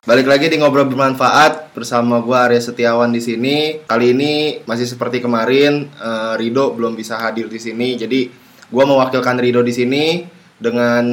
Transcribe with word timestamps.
Balik 0.00 0.32
lagi 0.32 0.48
di 0.48 0.56
ngobrol 0.56 0.88
bermanfaat 0.88 1.76
bersama 1.76 2.24
gua 2.24 2.48
Arya 2.48 2.56
Setiawan 2.56 3.12
di 3.12 3.20
sini. 3.20 3.84
Kali 3.84 4.16
ini 4.16 4.56
masih 4.64 4.88
seperti 4.88 5.20
kemarin 5.20 5.92
eh, 5.92 6.32
Rido 6.40 6.72
belum 6.72 6.96
bisa 6.96 7.20
hadir 7.20 7.52
di 7.52 7.60
sini. 7.60 8.00
Jadi 8.00 8.32
gua 8.72 8.88
mewakilkan 8.88 9.36
Rido 9.36 9.60
di 9.60 9.76
sini 9.76 10.24
dengan 10.56 11.04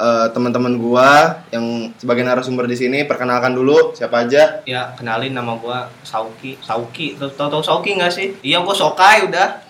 eh, 0.00 0.26
teman-teman 0.32 0.80
gua 0.80 1.44
yang 1.52 1.92
sebagai 2.00 2.24
narasumber 2.24 2.64
di 2.64 2.80
sini. 2.80 3.04
Perkenalkan 3.04 3.52
dulu 3.52 3.92
siapa 3.92 4.24
aja? 4.24 4.64
Ya, 4.64 4.96
kenalin 4.96 5.36
nama 5.36 5.60
gua 5.60 5.92
Sauki. 6.00 6.56
Sauki, 6.64 7.12
tau 7.20 7.52
tau 7.52 7.60
Sauki 7.60 7.92
nggak 7.92 8.12
sih? 8.16 8.40
Iya, 8.40 8.64
gua 8.64 8.72
Sokai 8.72 9.28
udah. 9.28 9.67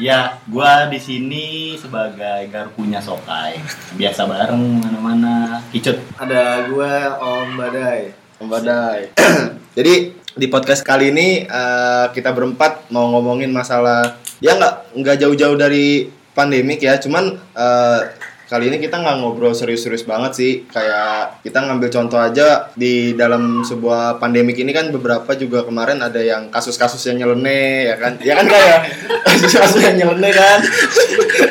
Ya, 0.00 0.40
gua 0.48 0.88
di 0.88 0.96
sini 0.96 1.76
sebagai 1.76 2.48
garpunya 2.48 3.04
Sokai. 3.04 3.60
Biasa 4.00 4.24
bareng 4.24 4.80
mana-mana. 4.80 5.60
Kicut. 5.68 6.00
Ada 6.16 6.64
gue 6.72 6.92
Om 7.20 7.48
Badai. 7.60 8.08
Om 8.40 8.48
Badai. 8.48 9.12
Jadi 9.76 10.16
di 10.40 10.46
podcast 10.48 10.80
kali 10.88 11.12
ini 11.12 11.44
eh, 11.44 12.06
kita 12.16 12.32
berempat 12.32 12.88
mau 12.88 13.12
ngomongin 13.12 13.52
masalah 13.52 14.16
ya 14.40 14.56
nggak 14.56 14.96
nggak 14.96 15.16
jauh-jauh 15.20 15.60
dari 15.60 16.08
pandemik 16.32 16.80
ya, 16.80 16.96
cuman 16.96 17.36
eh, 17.36 18.00
kali 18.50 18.66
ini 18.66 18.82
kita 18.82 18.98
nggak 18.98 19.22
ngobrol 19.22 19.54
serius-serius 19.54 20.02
banget 20.02 20.32
sih. 20.34 20.52
Kayak 20.66 21.38
kita 21.46 21.62
ngambil 21.62 21.88
contoh 21.94 22.18
aja 22.18 22.74
di 22.74 23.14
dalam 23.14 23.62
sebuah 23.62 24.18
pandemik 24.18 24.58
ini 24.58 24.74
kan 24.74 24.90
beberapa 24.90 25.38
juga 25.38 25.62
kemarin 25.62 26.02
ada 26.02 26.18
yang 26.18 26.50
kasus-kasus 26.50 26.98
yang 27.06 27.22
nyeleneh 27.22 27.94
ya 27.94 27.96
kan, 28.02 28.12
ya 28.18 28.34
kan 28.34 28.46
kayak 28.50 28.78
kasus-kasus 29.30 29.80
yang 29.86 29.96
nyeleneh 30.02 30.34
kan. 30.34 30.58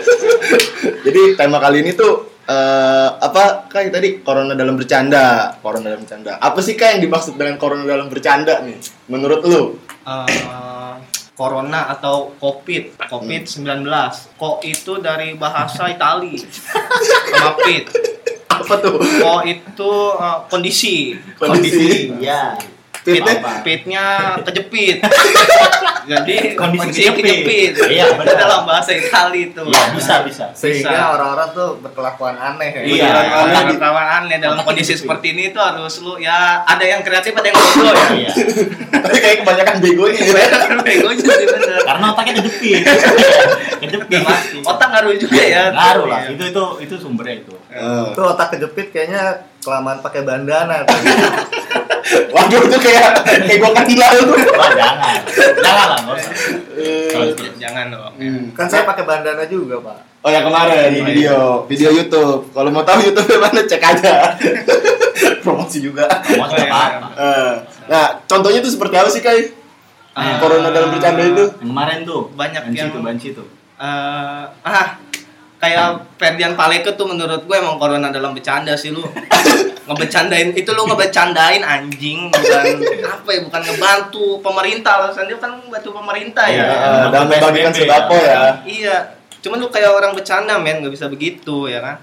Jadi 1.07 1.39
tema 1.39 1.63
kali 1.63 1.87
ini 1.87 1.95
tuh 1.95 2.43
eh, 2.43 3.09
apa 3.15 3.71
kayak 3.71 3.95
tadi 3.95 4.09
corona 4.19 4.51
dalam 4.51 4.75
bercanda, 4.75 5.55
corona 5.63 5.95
dalam 5.95 6.03
bercanda. 6.03 6.35
Apa 6.43 6.59
sih 6.59 6.75
kak 6.75 6.99
yang 6.99 7.01
dimaksud 7.07 7.39
dengan 7.39 7.55
corona 7.55 7.87
dalam 7.87 8.11
bercanda 8.11 8.59
nih? 8.59 8.75
Menurut 9.07 9.39
lu? 9.47 9.79
Eh, 10.03 10.68
corona 11.39 11.87
atau 11.87 12.35
COVID, 12.35 12.99
COVID-19. 13.07 13.87
Ko 14.35 14.59
itu 14.59 14.99
dari 14.99 15.39
bahasa 15.39 15.87
Itali. 15.87 16.35
Sama 17.31 17.55
pit. 17.63 17.87
Apa 18.51 18.75
tuh? 18.83 18.99
Ko 18.99 19.39
itu 19.47 19.91
eh, 20.19 20.39
kondisi. 20.51 21.15
Kondisi. 21.39 22.11
Ya. 22.19 22.59
Pit, 23.09 23.25
Apa? 23.25 23.51
pitnya 23.65 24.05
kejepit. 24.45 24.97
Jadi 26.09 26.57
Kondisi 26.57 27.05
kejepit. 27.05 27.21
kejepit. 27.21 27.71
Iya, 27.85 28.17
benar. 28.17 28.35
dalam 28.37 28.61
bahasa 28.65 28.91
Itali 28.93 29.53
itu. 29.53 29.61
Ya, 29.69 29.93
bisa 29.93 30.25
bisa. 30.25 30.49
Sehingga 30.57 30.89
Bisa. 30.89 31.13
orang-orang 31.13 31.49
tuh 31.53 31.69
berkelakuan 31.81 32.33
aneh 32.33 32.69
ya. 32.73 32.81
Iya. 32.81 33.09
Iya, 33.45 33.77
kawan 33.77 34.07
aneh 34.25 34.37
dalam 34.41 34.57
kondisi 34.61 34.97
seperti 34.97 35.37
ini 35.37 35.53
tuh 35.53 35.61
harus 35.61 36.01
lu 36.01 36.17
ya 36.17 36.65
ada 36.65 36.81
yang 36.81 37.05
kreatif 37.05 37.33
ada 37.33 37.45
yang 37.45 37.57
goblok 37.57 37.93
ya. 37.93 38.09
Iya. 38.25 38.31
Tapi 38.89 39.17
kayak 39.21 39.37
kebanyakan 39.45 39.75
begonya 39.81 40.21
ya. 40.21 40.45
Kan 40.49 40.77
begonya 40.81 41.23
sih 41.29 41.45
bener. 41.45 41.79
Karena 41.85 42.05
otaknya 42.09 42.33
kejepit. 42.41 42.81
kejepit. 43.85 44.21
Otak 44.65 44.87
ngaruh 44.89 45.13
juga 45.13 45.41
ya. 45.41 45.63
Ngaruh 45.69 46.05
lah. 46.09 46.19
Iya. 46.25 46.33
Itu 46.33 46.43
itu 46.49 46.63
itu 46.89 46.95
sumbernya 46.97 47.35
itu. 47.45 47.53
Itu 47.69 48.21
otak 48.25 48.57
kejepit 48.57 48.89
kayaknya 48.89 49.45
kelamaan 49.69 50.01
pakai 50.01 50.25
bandana. 50.25 50.81
tuh. 50.81 50.97
Waduh 52.29 52.61
itu 52.65 52.77
kayak 52.81 53.09
kayak 53.45 53.57
gua 53.59 53.71
kenal 53.77 54.11
tuh. 54.11 54.33
Wah, 54.51 54.69
jangan. 54.73 55.15
Jangan 55.61 55.85
lah, 55.85 55.97
nggak 56.01 56.15
usah. 56.15 56.33
Kalau 57.05 57.23
Eh, 57.23 57.31
gitu. 57.31 57.53
Jangan 57.59 57.85
dong. 57.87 58.13
hmm. 58.17 58.43
kan 58.57 58.65
saya 58.65 58.81
pakai 58.83 59.03
bandana 59.05 59.45
juga, 59.45 59.77
Pak. 59.77 59.97
Oh 60.19 60.27
yang 60.27 60.41
kemarin 60.43 60.89
di 60.89 61.01
video 61.05 61.63
video 61.63 61.89
YouTube. 61.93 62.49
Kalau 62.49 62.69
mau 62.69 62.81
tahu 62.81 62.99
YouTube 63.03 63.29
mana 63.37 63.61
cek 63.61 63.77
aja. 63.79 64.33
Promosi 65.43 65.79
juga. 65.79 66.09
Oh, 66.09 66.47
iya, 66.49 66.67
apa? 66.67 67.07
Eh, 67.13 67.53
nah 67.85 68.05
contohnya 68.25 68.59
tuh 68.59 68.71
seperti 68.71 68.95
apa 68.95 69.09
sih 69.09 69.21
kai? 69.21 69.53
Corona 70.39 70.67
dalam 70.67 70.89
bercanda 70.89 71.23
itu? 71.23 71.45
Yang 71.53 71.69
kemarin 71.69 71.97
tuh. 72.03 72.21
Banyak 72.33 72.61
banci 72.65 72.75
yang- 72.75 72.91
tuh, 72.91 73.01
banci 73.05 73.27
tuh. 73.31 73.47
Eh, 73.77 74.43
ah 74.59 74.87
kayak 75.59 76.07
Ferdian 76.15 76.55
Paleke 76.55 76.95
tuh 76.95 77.05
menurut 77.05 77.43
gue 77.43 77.55
emang 77.55 77.75
corona 77.75 78.09
dalam 78.09 78.31
bercanda 78.31 78.73
sih 78.79 78.95
lu. 78.95 79.03
ngebecandain 79.89 80.53
itu 80.53 80.69
lu 80.69 80.85
ngebecandain 80.85 81.65
anjing 81.65 82.29
bukan 82.29 82.65
apa 83.09 83.29
ya 83.33 83.39
bukan 83.41 83.61
ngebantu 83.65 84.25
pemerintah 84.45 85.01
alasan 85.01 85.25
dia 85.25 85.41
kan 85.41 85.57
bantu 85.65 85.89
pemerintah 85.89 86.45
ya. 86.45 86.65
Dalam 87.09 87.25
membagikan 87.25 87.73
sembako 87.73 88.17
ya. 88.21 88.29
ya. 88.29 88.41
Iya, 88.69 88.97
cuman 89.41 89.57
lu 89.57 89.67
kayak 89.73 89.89
orang 89.89 90.13
bercanda 90.13 90.61
men, 90.61 90.85
nggak 90.85 90.93
bisa 90.93 91.09
begitu 91.09 91.65
ya 91.65 91.81
kan. 91.81 91.97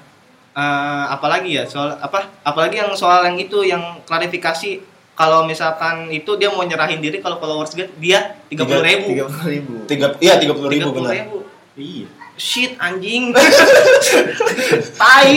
Eh, 0.56 1.04
apalagi 1.14 1.54
ya 1.54 1.62
soal 1.62 1.94
apa? 2.02 2.26
Apalagi 2.42 2.82
yang 2.82 2.90
soal 2.98 3.22
yang 3.22 3.38
itu 3.38 3.62
yang 3.62 4.02
klarifikasi 4.02 4.82
kalau 5.14 5.46
misalkan 5.46 6.10
itu 6.10 6.34
dia 6.36 6.50
mau 6.50 6.66
nyerahin 6.66 6.98
diri 6.98 7.22
kalau 7.22 7.38
followers 7.38 7.72
dia 7.72 7.86
dia 8.02 8.18
tiga 8.50 8.66
puluh 8.66 8.82
ribu. 8.82 9.14
Tiga 9.14 9.24
puluh 9.30 9.46
ribu. 9.46 9.74
Tiga, 9.86 10.06
iya 10.18 10.34
tiga 10.42 10.58
puluh 10.58 10.74
ribu 10.74 10.90
benar. 10.90 11.14
Iya. 11.78 12.08
Shit 12.36 12.76
anjing. 12.76 13.32
Tai. 15.00 15.30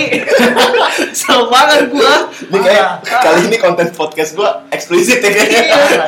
Sel 1.12 1.42
banget 1.48 1.88
gua. 1.90 2.28
Ini 2.28 2.58
kayak 2.60 2.88
kali 3.04 3.42
ini 3.48 3.58
konten 3.58 3.88
podcast 3.90 4.36
gua 4.36 4.68
eksplisit 4.70 5.20
ya 5.20 5.30
kayaknya. 5.30 5.62
Iya. 5.64 6.06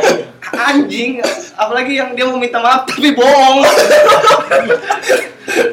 Anjing, 0.52 1.24
apalagi 1.56 1.96
yang 1.96 2.12
dia 2.12 2.28
mau 2.28 2.35
minta 2.35 2.59
maaf 2.59 2.84
tapi 2.84 3.16
bohong. 3.16 3.63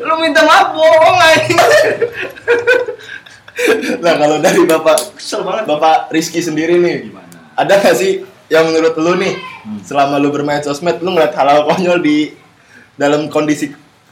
Lu 0.00 0.14
minta 0.18 0.42
maaf 0.42 0.70
bohong 0.70 1.18
anjing. 1.18 1.58
Nah 3.98 4.14
kalau 4.14 4.38
dari 4.38 4.62
bapak 4.62 5.18
Kesel 5.18 5.42
banget. 5.42 5.66
bapak 5.66 5.96
Rizky 6.08 6.38
sendiri 6.38 6.78
nih, 6.78 7.10
Gimana? 7.10 7.36
ada 7.52 7.74
nggak 7.74 7.96
sih 7.96 8.22
yang 8.46 8.70
menurut 8.70 8.94
lu 8.96 9.18
nih 9.18 9.34
Hmm. 9.58 9.82
selama 9.84 10.16
lu 10.16 10.30
bermain 10.30 10.62
sosmed 10.62 11.02
lu 11.02 11.12
ngeliat 11.12 11.34
hal-hal 11.34 11.66
konyol 11.66 12.00
di 12.00 12.32
dalam 12.94 13.28
kondisi 13.28 13.68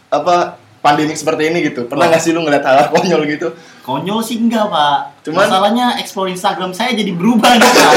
apa 0.06 0.58
pandemik 0.86 1.19
seperti 1.19 1.50
ini 1.50 1.58
gitu? 1.66 1.91
Pernah 1.91 2.06
nggak 2.06 2.22
sih 2.22 2.30
lu 2.30 2.47
ngeliat 2.47 2.62
hal-hal 2.62 2.94
konyol 2.94 3.26
gitu? 3.26 3.50
Konyol 3.82 4.19
sih 4.19 4.38
enggak, 4.38 4.66
Pak. 4.66 4.98
Cuman- 5.22 5.47
Masalahnya 5.47 5.98
explore 5.98 6.30
Instagram 6.30 6.70
saya 6.70 6.94
jadi 6.94 7.10
berubah 7.10 7.54
nih, 7.54 7.66
Pak. 7.66 7.92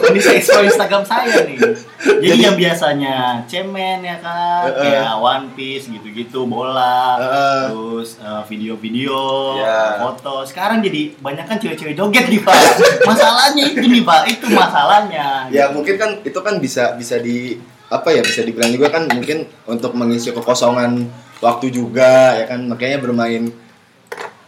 Kondisi 0.00 0.32
explore 0.36 0.68
Instagram 0.68 1.04
saya 1.04 1.44
nih. 1.44 1.56
Jadi, 2.04 2.24
Jadi- 2.24 2.44
yang 2.44 2.56
biasanya 2.56 3.16
cemen 3.44 4.00
ya 4.00 4.16
kan, 4.20 4.68
kayak 4.72 5.16
One 5.16 5.46
Piece 5.52 5.88
gitu-gitu, 5.88 6.44
bola, 6.44 7.16
eh. 7.16 7.64
terus 7.68 8.20
eh, 8.20 8.42
video-video, 8.44 9.16
Ya. 9.56 10.00
foto. 10.00 10.44
Sekarang 10.44 10.80
jadi 10.80 11.12
banyak 11.16 11.44
kan 11.44 11.56
cewek-cewek 11.56 11.92
joget 11.92 12.24
nih, 12.28 12.40
Pak. 12.40 12.56
Masalahnya 13.04 13.64
itu 13.68 13.84
nih, 13.84 14.00
Pak. 14.00 14.20
Itu 14.28 14.46
masalahnya. 14.48 15.48
Ya 15.48 15.68
mungkin 15.68 15.96
kan 15.96 16.10
itu 16.20 16.40
kan 16.40 16.56
bisa 16.56 16.96
bisa 16.96 17.16
di 17.16 17.56
apa 17.84 18.10
ya 18.10 18.24
bisa 18.24 18.40
dibilang 18.42 18.72
juga 18.72 18.88
kan 18.90 19.06
mungkin 19.06 19.44
untuk 19.68 19.92
mengisi 19.92 20.32
kekosongan 20.32 21.04
waktu 21.44 21.68
juga 21.68 22.40
ya 22.40 22.48
kan? 22.48 22.64
Makanya 22.64 22.98
bermain 23.04 23.52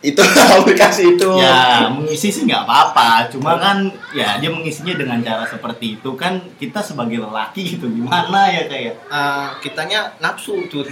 itu 0.06 0.22
aplikasi 0.56 1.18
itu. 1.18 1.28
Ya, 1.34 1.90
mengisi 1.90 2.30
sih 2.30 2.46
nggak 2.46 2.62
apa-apa. 2.62 3.26
Cuma 3.26 3.58
kan, 3.58 3.90
ya 4.14 4.38
dia 4.38 4.46
mengisinya 4.46 4.94
dengan 4.94 5.18
cara 5.18 5.42
seperti 5.42 5.98
itu 5.98 6.10
kan 6.14 6.38
kita 6.56 6.78
sebagai 6.78 7.18
lelaki 7.18 7.74
gitu 7.74 7.90
gimana 7.90 8.46
ya 8.46 8.64
kayak. 8.66 8.94
Eh, 9.06 9.48
kitanya 9.58 10.14
nafsu 10.18 10.62
tuh 10.66 10.86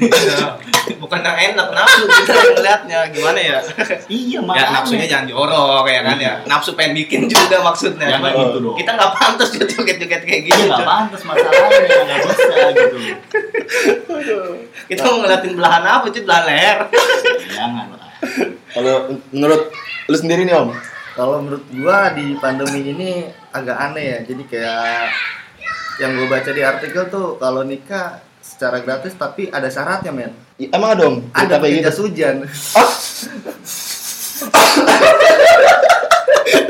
bukan 1.03 1.21
yang 1.21 1.55
enak 1.55 1.69
nafsu 1.71 2.03
kita 2.05 2.33
yang 2.33 2.51
ngeliatnya 2.55 2.99
gimana 3.09 3.39
ya 3.39 3.59
Iya, 4.11 4.37
ya 4.37 4.41
makanya. 4.41 4.71
nafsunya 4.75 5.07
jangan 5.07 5.27
jorok 5.29 5.85
ya 5.87 6.01
kan 6.03 6.17
ya 6.19 6.33
nafsu 6.45 6.75
pengen 6.75 6.93
bikin 6.99 7.25
juga 7.25 7.61
maksudnya 7.61 8.19
Cuman 8.19 8.33
gitu 8.33 8.59
dong. 8.61 8.77
kita 8.77 8.91
nggak 8.93 9.13
pantas 9.15 9.49
joget-joget 9.53 10.23
kayak 10.25 10.43
Iya 10.43 10.49
gitu 10.51 10.63
nggak 10.67 10.85
pantas 10.85 11.21
masalahnya 11.23 11.99
nggak 12.05 12.19
bisa 12.25 12.55
gitu. 12.73 12.97
kita 14.89 15.01
mau 15.05 15.17
ngeliatin 15.21 15.53
belahan 15.55 15.85
apa 15.85 16.07
sih 16.11 16.23
belahan 16.23 16.45
leher 16.49 16.79
Jangan 17.49 17.87
lah. 17.93 18.11
Kalau 18.75 18.95
menurut 19.31 19.71
lu 20.05 20.17
sendiri 20.17 20.43
nih 20.43 20.57
Om, 20.57 20.71
Kalau 21.15 21.39
menurut 21.41 21.63
gua 21.71 22.11
di 22.11 22.35
pandemi 22.37 22.83
ini 22.85 23.11
agak 23.49 23.79
aneh 23.81 24.05
ya. 24.05 24.19
Jadi 24.25 24.43
kayak 24.45 25.15
yang 25.97 26.19
gua 26.19 26.27
baca 26.29 26.51
di 26.51 26.59
artikel 26.61 27.07
tuh 27.07 27.39
kalau 27.39 27.63
nikah 27.63 28.19
secara 28.43 28.83
gratis 28.83 29.15
tapi 29.15 29.47
ada 29.49 29.71
syaratnya 29.71 30.11
men. 30.11 30.35
i- 30.57 30.69
emang 30.69 30.91
ada 30.93 31.07
Om? 31.07 31.17
Ada 31.31 31.55
kayak 31.57 31.87
jas 31.87 31.99
hujan. 31.99 32.43
Oh, 32.75 32.91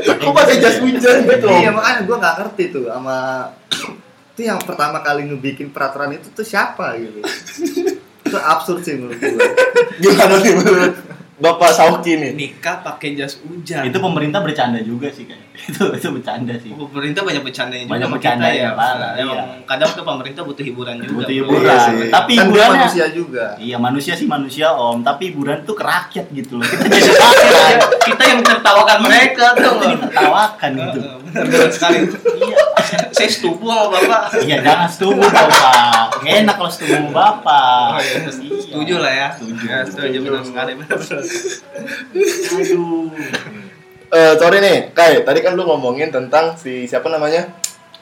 kok 0.05 0.31
pakai 0.31 0.55
jas 0.57 0.77
hujan 0.77 1.17
gitu? 1.25 1.47
Iya 1.49 1.69
makanya 1.69 2.01
gua 2.05 2.17
nggak 2.19 2.35
ngerti 2.39 2.63
tuh 2.71 2.85
sama 2.87 3.49
itu 4.35 4.41
yang 4.43 4.59
pertama 4.59 4.99
kali 4.99 5.25
ngebikin 5.25 5.71
peraturan 5.71 6.11
itu 6.11 6.27
tuh 6.29 6.43
siapa 6.43 6.93
gitu. 6.99 7.23
itu 8.25 8.37
absurd 8.37 8.83
sih 8.83 8.93
menurut 8.93 9.17
gua. 9.17 9.41
Gimana 9.97 10.35
nih 10.37 10.53
menurut 10.53 10.93
Bapak 11.35 11.75
Sauki 11.75 12.15
nih? 12.15 12.31
nikah 12.31 12.79
pakai 12.79 13.11
jas 13.19 13.43
hujan 13.43 13.83
Itu 13.83 13.99
pemerintah 13.99 14.39
bercanda 14.39 14.79
juga 14.79 15.11
sih 15.11 15.27
kayak. 15.27 15.43
Itu 15.67 15.87
itu 15.91 16.07
bercanda 16.11 16.55
sih. 16.55 16.71
pemerintah 16.71 17.23
banyak 17.27 17.43
bercandanya 17.43 17.83
juga 17.83 17.93
Banyak 17.95 18.07
sama 18.07 18.15
bercandanya, 18.19 18.55
kita 18.55 18.63
ya 18.63 18.71
parah, 18.75 19.11
emang 19.19 19.35
iya. 19.35 19.43
kadang 19.67 19.89
tuh 19.95 20.03
pemerintah 20.07 20.41
butuh 20.47 20.63
hiburan 20.63 20.95
juga 21.03 21.15
Butuh 21.23 21.35
hiburan. 21.35 21.63
Iya 21.63 21.75
sih. 21.79 21.95
Tapi 22.11 22.31
kan 22.35 22.43
hiburannya 22.47 22.79
manusia 22.79 23.05
juga 23.11 23.45
Iya 23.59 23.77
manusia 23.79 24.13
sih 24.15 24.27
manusia 24.27 24.67
om, 24.71 24.99
tapi 25.03 25.21
hiburan 25.31 25.63
tuh 25.67 25.75
ke 25.75 25.83
rakyat 25.83 26.25
gitu 26.31 26.53
loh. 26.59 26.67
Kita 26.67 26.95
jadi 27.03 27.11
rakyat, 27.19 27.79
kita 28.03 28.23
yang 28.23 28.41
tertawakan 28.43 28.99
mereka 29.03 29.45
tuh 29.59 29.71
kita 29.75 29.85
ditertawakan 29.91 30.71
gitu. 30.75 30.99
benar 31.35 31.67
sekali 31.67 31.97
Iya, 32.35 32.63
saya 33.15 33.27
setuju 33.27 33.57
sama 33.59 33.85
bapak 33.89 34.23
iya 34.41 34.57
jangan 34.59 34.87
setuju 34.87 35.21
bapak. 35.21 36.05
Gak 36.17 36.33
enak 36.41 36.55
kalau 36.55 36.71
setuju 36.71 36.93
sama 36.95 37.11
bapak. 37.11 37.87
Oh, 37.87 37.99
iya. 37.99 38.15
Iya. 38.15 38.31
setuju 38.61 38.95
lah 38.97 39.13
ya 39.13 39.27
Setuju. 39.31 39.63
ya 39.63 39.77
setuju 39.83 40.17
benar 40.21 40.43
sekali 40.43 40.71
benar 40.75 40.99
Aduh. 42.51 43.09
Eh, 44.07 44.33
sorry 44.35 44.57
nih, 44.59 44.77
Kai. 44.91 45.21
Tadi 45.21 45.39
kan 45.41 45.53
lu 45.53 45.63
ngomongin 45.63 46.07
tentang 46.09 46.53
si 46.53 46.85
siapa 46.85 47.09
namanya? 47.09 47.49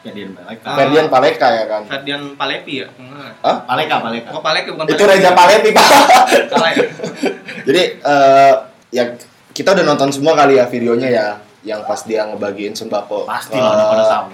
Balik. 0.03 0.59
Ah. 0.61 0.75
Ferdian 0.75 1.07
Paleka 1.07 1.47
ya 1.49 1.63
kan? 1.65 1.81
Ferdian 1.85 2.35
Palepi 2.35 2.83
ya 2.83 2.87
Hmm. 2.93 3.31
Hah? 3.39 3.63
Paleka, 3.63 4.03
paleka. 4.03 4.29
oh 4.29 4.43
Palepi 4.43 4.69
bukan 4.69 4.83
Itu. 4.85 4.99
Reza 5.01 5.31
Palepi, 5.31 5.71
Pak. 5.71 5.87
salah 6.49 6.69
ya 6.69 6.83
Jadi 7.67 7.81
eh 7.97 8.53
ya 8.91 9.03
kita 9.49 9.71
udah 9.71 9.85
nonton 9.85 10.11
semua 10.11 10.35
kali 10.35 10.59
ya 10.59 10.67
videonya 10.67 11.07
ya 11.07 11.25
yang 11.63 11.87
pas 11.87 12.03
dia 12.03 12.27
ngebagiin 12.27 12.75
sembako. 12.75 13.23
Pasti 13.23 13.55
ke- 13.55 13.63
lah 13.63 13.87
pada 13.87 14.03
tahu. 14.05 14.25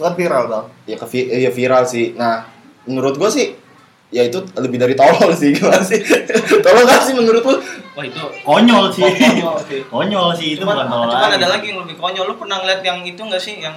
Itu 0.00 0.08
kan 0.08 0.16
viral 0.16 0.44
bang 0.48 0.64
Ya 0.88 0.96
ke 0.96 1.06
ya 1.20 1.50
viral 1.52 1.84
sih. 1.84 2.16
Nah, 2.16 2.48
menurut 2.88 3.20
gua 3.20 3.28
sih 3.28 3.52
ya 4.10 4.24
itu 4.26 4.40
lebih 4.58 4.80
dari 4.80 4.96
tolol 4.96 5.30
sih 5.36 5.52
gimana 5.56 5.84
sih? 5.84 6.00
tolol 6.64 6.82
gak 6.82 7.04
sih 7.06 7.14
menurut 7.14 7.44
lu? 7.46 7.54
wah 7.94 8.02
itu 8.02 8.18
Konyol 8.42 8.90
sih. 8.90 9.06
Konyol 9.06 9.56
sih. 9.68 9.80
Konyol 9.92 10.28
sih 10.34 10.48
itu 10.58 10.64
cuman, 10.66 10.74
bukan 10.82 10.88
tolol 10.90 11.06
cuman 11.14 11.30
ada 11.36 11.46
lagi 11.46 11.66
yang 11.70 11.78
lebih 11.84 11.94
konyol 11.94 12.24
lu 12.26 12.34
pernah 12.34 12.58
ngeliat 12.58 12.82
yang 12.82 12.98
itu 13.06 13.20
nggak 13.22 13.38
sih 13.38 13.62
yang 13.62 13.76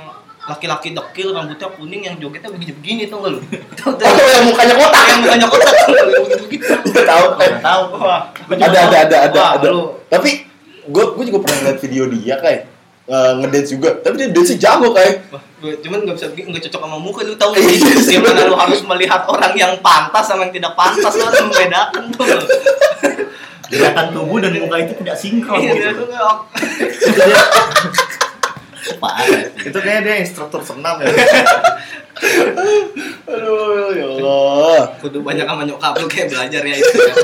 laki-laki 0.49 0.91
dekil 0.91 1.37
rambutnya 1.37 1.69
kuning 1.77 2.01
yang 2.01 2.15
jogetnya 2.17 2.49
begini-begini 2.49 3.13
tuh 3.13 3.21
nggak 3.21 3.31
lu 3.35 3.39
Oh, 3.93 4.29
yang 4.33 4.45
mukanya 4.49 4.73
kotak. 4.73 5.03
yang 5.05 5.19
mukanya 5.21 5.47
kotak 5.51 5.75
tuh 5.85 5.93
begitu-begitu 6.25 6.65
Gua 6.65 7.03
tahu. 7.05 7.25
Nggak 7.37 7.61
tahu. 7.61 7.83
Ada 8.57 8.79
ada 8.89 8.97
ada 9.05 9.17
ada 9.29 9.41
ada. 9.59 9.69
Tapi 10.09 10.29
gua 10.89 11.13
gua 11.13 11.23
juga 11.29 11.39
pernah 11.45 11.59
lihat 11.69 11.77
video 11.77 12.03
dia 12.09 12.35
kayak 12.41 12.72
eh, 13.05 13.31
ngedance 13.37 13.69
juga. 13.71 13.89
Tapi 13.97 14.13
dia 14.15 14.29
dance 14.29 14.53
jago 14.55 14.91
kayak. 14.91 15.27
Wah, 15.29 15.43
cuman 15.79 15.99
nggak 16.03 16.15
bisa 16.15 16.27
nggak 16.29 16.63
cocok 16.67 16.81
sama 16.81 16.97
muka 16.99 17.19
lu 17.23 17.35
tahu 17.35 17.55
nggak 17.55 17.63
sih 17.71 17.79
gimana 18.11 18.43
lu 18.43 18.55
harus 18.55 18.83
melihat 18.83 19.23
orang 19.25 19.55
yang 19.55 19.79
pantas 19.79 20.27
sama 20.27 20.43
yang 20.43 20.53
tidak 20.53 20.75
pantas 20.75 21.15
lu 21.15 21.23
harus 21.23 21.39
membedakan 21.39 22.03
tuh 22.11 22.27
Gerakan 23.71 24.11
tubuh 24.11 24.37
dan 24.37 24.53
muka 24.59 24.75
itu 24.77 24.93
tidak 24.99 25.15
sinkron 25.15 25.63
Iya, 25.63 25.95
gitu. 25.95 26.03
Parah 28.99 29.23
sih. 29.23 29.71
itu 29.71 29.77
kayaknya 29.79 30.01
dia 30.03 30.15
instruktur 30.19 30.59
senam 30.59 30.99
ya 30.99 31.07
Aduh, 33.25 33.95
ya 33.95 34.05
Allah. 34.05 34.81
kudu 34.99 35.23
banyak 35.23 35.47
sama 35.47 35.63
nyokap 35.63 35.95
lu 35.97 36.07
kayak 36.07 36.27
belajar 36.29 36.61
ya 36.61 36.75
itu 36.75 36.97
ya. 36.99 37.15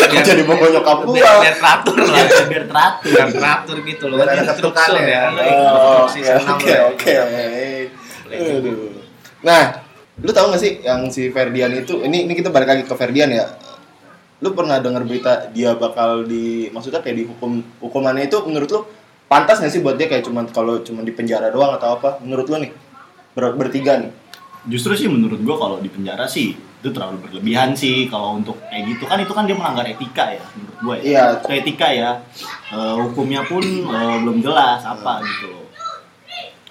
Kok 0.00 0.22
jadi 0.22 0.42
bawa 0.42 0.66
nyokap 0.68 0.98
gua? 1.02 1.12
biar, 1.12 1.34
biar 1.38 1.54
teratur 1.56 1.96
lah 1.96 2.06
Biar, 2.08 2.44
biar 2.48 2.64
teratur. 2.66 3.10
biar 3.10 3.28
teratur 3.30 3.76
gitu 3.82 4.04
loh 4.08 4.16
Biar 4.16 4.28
ada 4.28 4.34
instruktur 4.40 4.72
ketukannya. 4.72 5.04
ya 5.04 5.22
Oh, 5.68 6.04
Oke, 6.04 6.20
senam 6.20 6.56
oke, 6.56 6.74
oke. 6.90 7.14
Aduh. 8.30 8.78
Nah, 9.40 9.62
lu 10.16 10.30
tahu 10.30 10.46
gak 10.50 10.60
sih 10.60 10.72
yang 10.80 11.08
si 11.08 11.28
Ferdian 11.28 11.72
itu? 11.74 11.98
Ini 11.98 12.24
ini 12.24 12.32
kita 12.32 12.48
balik 12.48 12.68
lagi 12.68 12.84
ke 12.84 12.94
Ferdian 12.94 13.28
ya. 13.28 13.46
Lu 14.38 14.52
pernah 14.52 14.78
dengar 14.78 15.04
berita 15.04 15.48
dia 15.50 15.74
bakal 15.74 16.24
di 16.24 16.70
maksudnya 16.70 17.00
kayak 17.00 17.16
dihukum 17.18 17.60
hukumannya 17.78 18.24
itu 18.24 18.40
menurut 18.42 18.68
lu 18.68 18.80
pantas 19.26 19.60
gak 19.60 19.68
sih 19.68 19.80
buat 19.80 19.94
dia 19.94 20.06
kayak 20.06 20.24
cuman 20.24 20.48
kalau 20.48 20.80
cuman 20.80 21.02
di 21.02 21.12
penjara 21.12 21.48
doang 21.48 21.74
atau 21.74 21.94
apa? 21.94 22.20
Menurut 22.20 22.46
lu 22.46 22.56
nih? 22.58 22.72
Ber 23.32 23.52
bertiga 23.52 23.98
nih. 23.98 24.10
Justru 24.66 24.92
sih 24.94 25.08
menurut 25.08 25.40
gua 25.40 25.56
kalau 25.56 25.76
di 25.76 25.88
penjara 25.88 26.24
sih 26.24 26.52
itu 26.80 26.88
terlalu 26.90 27.28
berlebihan 27.28 27.76
sih 27.76 28.08
kalau 28.08 28.40
untuk 28.40 28.56
kayak 28.72 28.88
gitu 28.88 29.04
kan 29.04 29.20
itu 29.20 29.32
kan 29.36 29.44
dia 29.44 29.52
melanggar 29.52 29.84
etika 29.84 30.32
ya 30.32 30.40
menurut 30.56 30.76
gua 30.80 30.96
ya. 31.04 31.24
Itu 31.36 31.52
etika 31.52 31.88
ya. 31.92 32.10
Eh, 32.72 32.94
hukumnya 33.04 33.44
pun 33.44 33.60
eh, 33.62 34.16
belum 34.24 34.40
jelas 34.40 34.80
apa 34.82 35.20
gitu 35.20 35.52
loh. 35.52 35.68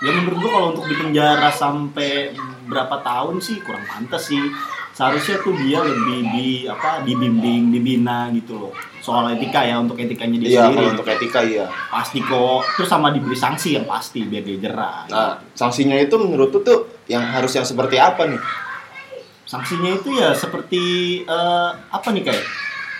Ya 0.02 0.10
menurut 0.10 0.42
gua 0.42 0.50
kalau 0.50 0.68
untuk 0.74 0.90
di 0.90 0.96
penjara 0.98 1.54
sampai 1.54 2.34
berapa 2.66 3.06
tahun 3.06 3.38
sih 3.38 3.62
kurang 3.62 3.86
pantas 3.86 4.26
sih. 4.26 4.42
Seharusnya 4.90 5.40
tuh 5.40 5.56
dia 5.56 5.80
lebih 5.80 6.20
di 6.36 6.48
apa 6.68 7.06
dibimbing, 7.06 7.72
dibina 7.72 8.28
gitu 8.34 8.58
loh. 8.58 8.74
Soal 9.00 9.32
etika 9.32 9.64
ya 9.64 9.80
untuk 9.80 9.96
etikanya 9.96 10.36
dia 10.36 10.50
Iya, 10.50 10.62
sendiri. 10.68 10.76
kalau 10.76 10.90
untuk 10.92 11.08
etika 11.08 11.40
iya. 11.40 11.66
Pasti 11.88 12.20
kok. 12.20 12.68
Terus 12.76 12.90
sama 12.90 13.08
diberi 13.14 13.38
sanksi 13.38 13.80
yang 13.80 13.88
pasti 13.88 14.28
biar 14.28 14.44
dia 14.44 14.58
jerah. 14.60 15.08
Nah, 15.08 15.40
sanksinya 15.56 15.96
itu 15.96 16.20
menurut 16.20 16.52
lu 16.52 16.60
tuh 16.60 16.80
yang 17.08 17.24
harus 17.24 17.56
yang 17.56 17.64
seperti 17.64 17.96
apa 17.96 18.28
nih? 18.28 18.42
Sanksinya 19.50 19.90
itu 19.92 20.10
ya 20.14 20.30
seperti 20.32 20.84
eh, 21.24 21.70
apa 21.90 22.08
nih 22.12 22.24
kayak? 22.24 22.46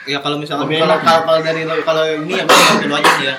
ya 0.02 0.18
kalau 0.18 0.36
misalnya 0.36 0.66
Lebih 0.66 0.82
kalau 0.82 0.98
kalau 0.98 1.22
kalau 1.24 1.40
dari 1.44 1.62
lo- 1.64 1.86
kalau 1.86 2.02
ini 2.02 2.34
ya 2.34 2.44
benar 2.44 2.82
dulu 2.82 2.94
aja 2.96 3.12
ya 3.22 3.36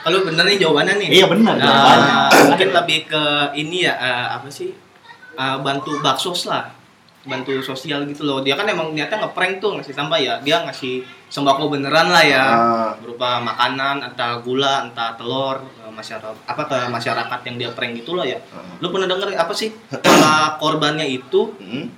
kalau 0.00 0.24
bener 0.24 0.44
nih 0.46 0.56
jawabannya 0.58 0.94
nih 0.96 1.08
Iya 1.12 1.26
benar. 1.28 1.54
Nah, 1.54 1.68
jawabannya. 1.68 2.14
mungkin 2.48 2.68
lebih 2.72 2.98
ke 3.04 3.22
ini 3.54 3.78
ya 3.82 3.94
eh, 3.94 4.26
apa 4.32 4.48
sih 4.48 4.72
Eh, 5.34 5.56
bantu 5.60 5.98
baksos 5.98 6.46
lah 6.46 6.70
bantu 7.24 7.58
sosial 7.58 8.06
gitu 8.06 8.22
loh 8.22 8.38
dia 8.38 8.54
kan 8.54 8.62
emang 8.64 8.92
niatnya 8.92 9.18
ngeprank 9.18 9.58
tuh 9.58 9.74
ngasih 9.74 9.90
tambah 9.92 10.14
ya 10.14 10.38
dia 10.38 10.62
ngasih 10.62 11.02
sembako 11.26 11.66
beneran 11.68 12.06
lah 12.06 12.22
ya 12.22 12.44
Ah. 12.46 12.90
berupa 12.94 13.42
makanan 13.42 13.98
entah 14.04 14.38
gula 14.38 14.84
entah 14.84 15.10
telur 15.14 15.58
eh, 15.76 15.90
masyarakat 15.90 16.30
apa 16.46 16.62
ke 16.62 16.78
masyarakat 16.86 17.38
yang 17.44 17.56
dia 17.58 17.70
prank 17.70 17.98
gitu 17.98 18.14
lah 18.14 18.24
ya 18.24 18.38
lu 18.78 18.88
pernah 18.88 19.04
denger 19.06 19.34
apa 19.34 19.52
sih 19.52 19.74
korbannya 20.54 21.04
itu 21.04 21.52
Hmm? 21.58 21.90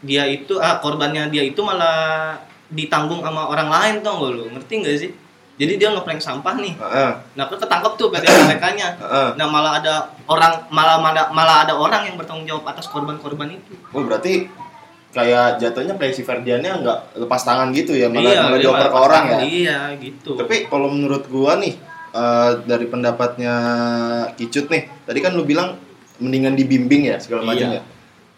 Dia 0.00 0.24
itu 0.24 0.56
ah 0.56 0.76
korbannya 0.76 1.28
dia 1.28 1.40
itu 1.40 1.60
malah 1.60 2.36
ditanggung 2.68 3.22
sama 3.22 3.46
orang 3.46 3.68
lain 3.68 3.94
tau 4.00 4.20
gak 4.20 4.32
lu 4.32 4.44
ngerti 4.50 4.74
gak 4.82 4.96
sih 4.98 5.10
jadi 5.56 5.72
dia 5.76 5.88
ngeprank 5.88 6.20
sampah 6.20 6.54
nih 6.56 6.74
Heeh. 6.76 7.10
nah 7.32 7.44
kan 7.46 7.56
ketangkep 7.56 7.92
tuh 7.96 8.08
PT 8.10 8.24
mereka-nya 8.26 8.88
Heeh. 8.94 9.28
nah 9.34 9.46
malah 9.46 9.80
ada 9.80 9.94
orang 10.26 10.52
malah 10.68 10.98
malah, 10.98 11.30
malah 11.30 11.64
ada 11.64 11.72
orang 11.72 12.04
yang 12.04 12.16
bertanggung 12.16 12.44
jawab 12.44 12.64
atas 12.66 12.86
korban-korban 12.86 13.48
itu 13.50 13.72
Oh, 13.90 14.02
berarti 14.02 14.52
kayak 15.10 15.56
jatuhnya 15.56 15.96
kayak 15.96 16.12
si 16.12 16.20
Ferdiannya 16.20 16.84
nggak 16.84 16.98
lepas 17.16 17.40
tangan 17.40 17.72
gitu 17.72 17.96
ya, 17.96 18.12
malah, 18.12 18.36
malah 18.42 18.58
dia 18.58 18.68
dioper 18.68 18.84
ke 18.84 18.98
orang 18.98 19.24
ya. 19.24 19.30
tangan. 19.32 19.48
iya 19.48 19.78
gitu 19.96 20.30
Tapi 20.36 20.68
kalau 20.68 20.92
menurut 20.92 21.24
gua 21.26 21.56
nih 21.56 21.72
eh, 22.12 22.50
dari 22.68 22.84
pendapatnya 22.84 23.54
Kicut 24.36 24.68
nih, 24.68 24.92
tadi 25.02 25.18
kan 25.18 25.32
lu 25.32 25.42
bilang 25.42 25.80
mendingan 26.16 26.52
dibimbing 26.52 27.08
ya 27.08 27.16
segala 27.16 27.44
macam 27.46 27.68
Iya. 27.70 27.80
ya. 27.80 27.82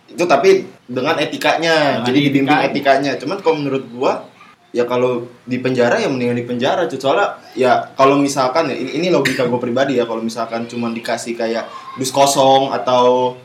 Itu 0.09 0.25
tapi 0.25 0.65
dengan 0.89 1.15
etikanya, 1.21 2.01
Dengan 2.01 2.07
jadi 2.09 2.19
dibimbing 2.33 2.61
etikanya. 2.73 3.13
Cuman 3.21 3.39
kalau 3.45 3.57
menurut 3.61 3.85
gua 3.93 4.25
ya 4.69 4.85
kalau 4.85 5.25
di 5.49 5.57
penjara 5.61 5.97
ya 6.01 6.09
mendingan 6.09 6.37
di 6.37 6.47
penjara. 6.49 6.89
Soalnya 6.89 7.41
ya 7.57 7.93
kalau 7.97 8.21
misalkan 8.21 8.69
ya 8.73 8.77
ini, 8.77 9.01
ini 9.01 9.07
logika 9.13 9.45
gue 9.45 9.61
pribadi 9.61 10.01
ya. 10.01 10.09
Kalau 10.09 10.25
misalkan 10.25 10.65
cuma 10.69 10.89
dikasih 10.93 11.37
kayak 11.37 11.69
dus 12.01 12.09
kosong 12.13 12.73
atau 12.73 13.37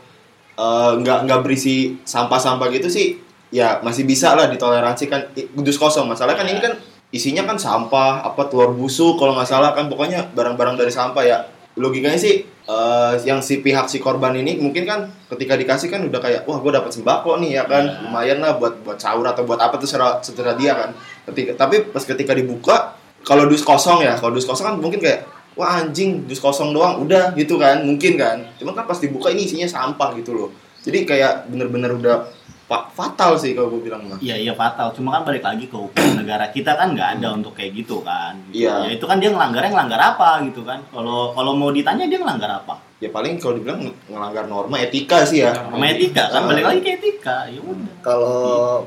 eh, 0.56 0.92
nggak 1.00 1.28
nggak 1.28 1.40
berisi 1.44 2.00
sampah-sampah 2.04 2.68
gitu 2.72 2.88
sih 2.88 3.20
ya 3.54 3.78
masih 3.86 4.10
bisa 4.10 4.34
lah 4.34 4.50
ditoleransi 4.50 5.04
kan 5.12 5.22
dus 5.60 5.76
kosong. 5.76 6.08
Masalah 6.08 6.36
kan 6.40 6.48
ini 6.48 6.60
kan 6.64 6.80
isinya 7.14 7.46
kan 7.46 7.62
sampah 7.62 8.26
apa 8.26 8.50
telur 8.50 8.74
busuk 8.74 9.20
kalau 9.20 9.36
nggak 9.36 9.48
salah 9.48 9.76
kan. 9.76 9.92
Pokoknya 9.92 10.32
barang-barang 10.32 10.80
dari 10.80 10.92
sampah 10.92 11.24
ya 11.28 11.38
logikanya 11.74 12.20
sih 12.22 12.46
eh, 12.46 13.14
yang 13.26 13.42
si 13.42 13.60
pihak 13.66 13.90
si 13.90 13.98
korban 13.98 14.38
ini 14.38 14.62
mungkin 14.62 14.86
kan 14.86 15.10
ketika 15.34 15.58
dikasih 15.58 15.90
kan 15.90 16.06
udah 16.06 16.22
kayak 16.22 16.42
wah 16.46 16.62
gue 16.62 16.72
dapat 16.72 16.92
sembako 16.94 17.42
nih 17.42 17.58
ya 17.58 17.64
kan. 17.66 18.08
Lumayan 18.08 18.40
lah 18.42 18.58
buat 18.62 18.86
buat 18.86 18.98
sahur 19.02 19.26
atau 19.26 19.42
buat 19.46 19.58
apa 19.58 19.82
tuh 19.82 19.90
secara 19.90 20.22
secara 20.22 20.54
dia 20.54 20.78
kan. 20.78 20.94
Ketika 21.30 21.58
tapi 21.58 21.90
pas 21.90 22.06
ketika 22.06 22.38
dibuka 22.38 22.94
kalau 23.26 23.50
dus 23.50 23.66
kosong 23.66 24.06
ya 24.06 24.14
kalau 24.20 24.38
dus 24.38 24.46
kosong 24.46 24.70
kan 24.70 24.76
mungkin 24.78 25.02
kayak 25.02 25.26
wah 25.58 25.82
anjing 25.82 26.30
dus 26.30 26.38
kosong 26.38 26.74
doang. 26.74 27.02
Udah 27.02 27.34
gitu 27.34 27.58
kan 27.58 27.82
mungkin 27.82 28.22
kan. 28.22 28.54
Cuman 28.62 28.78
kan 28.78 28.86
pas 28.86 29.02
dibuka 29.02 29.34
ini 29.34 29.50
isinya 29.50 29.66
sampah 29.66 30.14
gitu 30.20 30.38
loh. 30.38 30.50
Jadi 30.84 31.08
kayak 31.08 31.48
bener-bener 31.48 31.96
udah 31.96 32.28
fatal 32.68 33.36
sih 33.36 33.52
kalau 33.52 33.70
gue 33.70 33.82
bilang 33.84 34.02
mah 34.04 34.18
Iya 34.18 34.36
iya 34.36 34.54
fatal. 34.54 34.92
Cuma 34.92 35.12
kan 35.12 35.24
balik 35.24 35.42
lagi 35.42 35.66
ke 35.66 35.76
hukum 35.76 35.94
negara 36.20 36.48
kita 36.48 36.74
kan 36.74 36.92
nggak 36.92 37.20
ada 37.20 37.28
untuk 37.34 37.54
kayak 37.54 37.76
gitu 37.76 38.02
kan. 38.02 38.40
Iya. 38.50 38.88
Ya 38.88 38.90
itu 38.94 39.04
kan 39.04 39.18
dia 39.18 39.30
ngelanggarnya 39.30 39.72
ngelanggar 39.72 40.02
apa 40.10 40.42
gitu 40.44 40.64
kan. 40.64 40.80
Kalau 40.88 41.32
kalau 41.32 41.54
mau 41.54 41.70
ditanya 41.70 42.06
dia 42.06 42.18
ngelanggar 42.18 42.62
apa? 42.62 42.76
ya 42.98 43.12
paling 43.12 43.36
kalau 43.36 43.60
dibilang 43.60 43.84
ng- 43.84 44.00
ngelanggar 44.08 44.48
norma 44.48 44.80
etika 44.80 45.28
sih 45.28 45.44
ya 45.44 45.52
Sama 45.52 45.92
etika 45.92 46.24
kan 46.32 46.40
Ah. 46.40 46.48
balik 46.48 46.64
lagi 46.64 46.80
ke 46.80 46.92
etika. 46.96 47.38
Ya 47.52 47.60
udah. 47.60 47.94
Kalau 48.00 48.40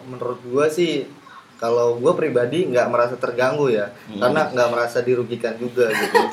menurut 0.02 0.40
gua 0.42 0.64
sih 0.66 1.04
kalau 1.56 1.96
gua 1.96 2.12
pribadi 2.12 2.64
nggak 2.64 2.86
merasa 2.86 3.14
terganggu 3.14 3.68
ya, 3.68 3.88
Hmm. 4.06 4.20
karena 4.20 4.40
nggak 4.46 4.68
merasa 4.68 5.00
dirugikan 5.00 5.56
juga 5.56 5.88
gitu. 5.88 6.16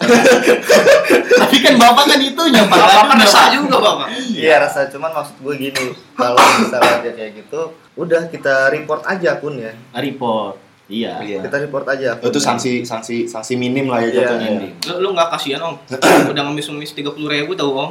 Tapi 1.34 1.58
kan 1.60 1.76
bapak 1.76 2.06
kan 2.06 2.20
itunya 2.20 2.64
pak. 2.64 2.76
bapak 2.76 3.04
kan 3.06 3.16
Aduh, 3.16 3.24
resah 3.24 3.46
juga 3.50 3.76
bapak 3.78 4.08
Iya 4.30 4.56
rasa 4.60 4.80
cuman 4.88 5.12
maksud 5.12 5.36
gue 5.40 5.54
gini, 5.58 5.86
kalau 6.14 6.38
misalnya 6.60 6.96
dia 7.02 7.14
kayak 7.14 7.32
gitu, 7.38 7.62
udah 7.96 8.22
kita 8.28 8.68
report 8.70 9.04
aja 9.06 9.38
akunnya. 9.38 9.72
Report. 9.92 10.60
Iya. 10.84 11.24
Iya. 11.24 11.40
kita 11.42 11.58
report 11.62 11.88
aja 11.88 12.20
Oh, 12.20 12.28
itu 12.28 12.38
sanksi 12.38 12.84
sanksi 12.84 13.24
sanksi 13.24 13.56
minim 13.56 13.88
lah 13.88 14.04
ya 14.04 14.12
Iya, 14.12 14.16
jatuhnya. 14.28 14.50
iya. 14.52 14.70
Lu, 14.92 14.94
lu 15.00 15.08
gak 15.16 15.32
kasihan 15.32 15.64
om? 15.64 15.76
Udah 16.30 16.44
ngemis-ngemis 16.44 16.92
30 16.92 17.16
ribu 17.24 17.56
tau 17.56 17.72
om? 17.72 17.90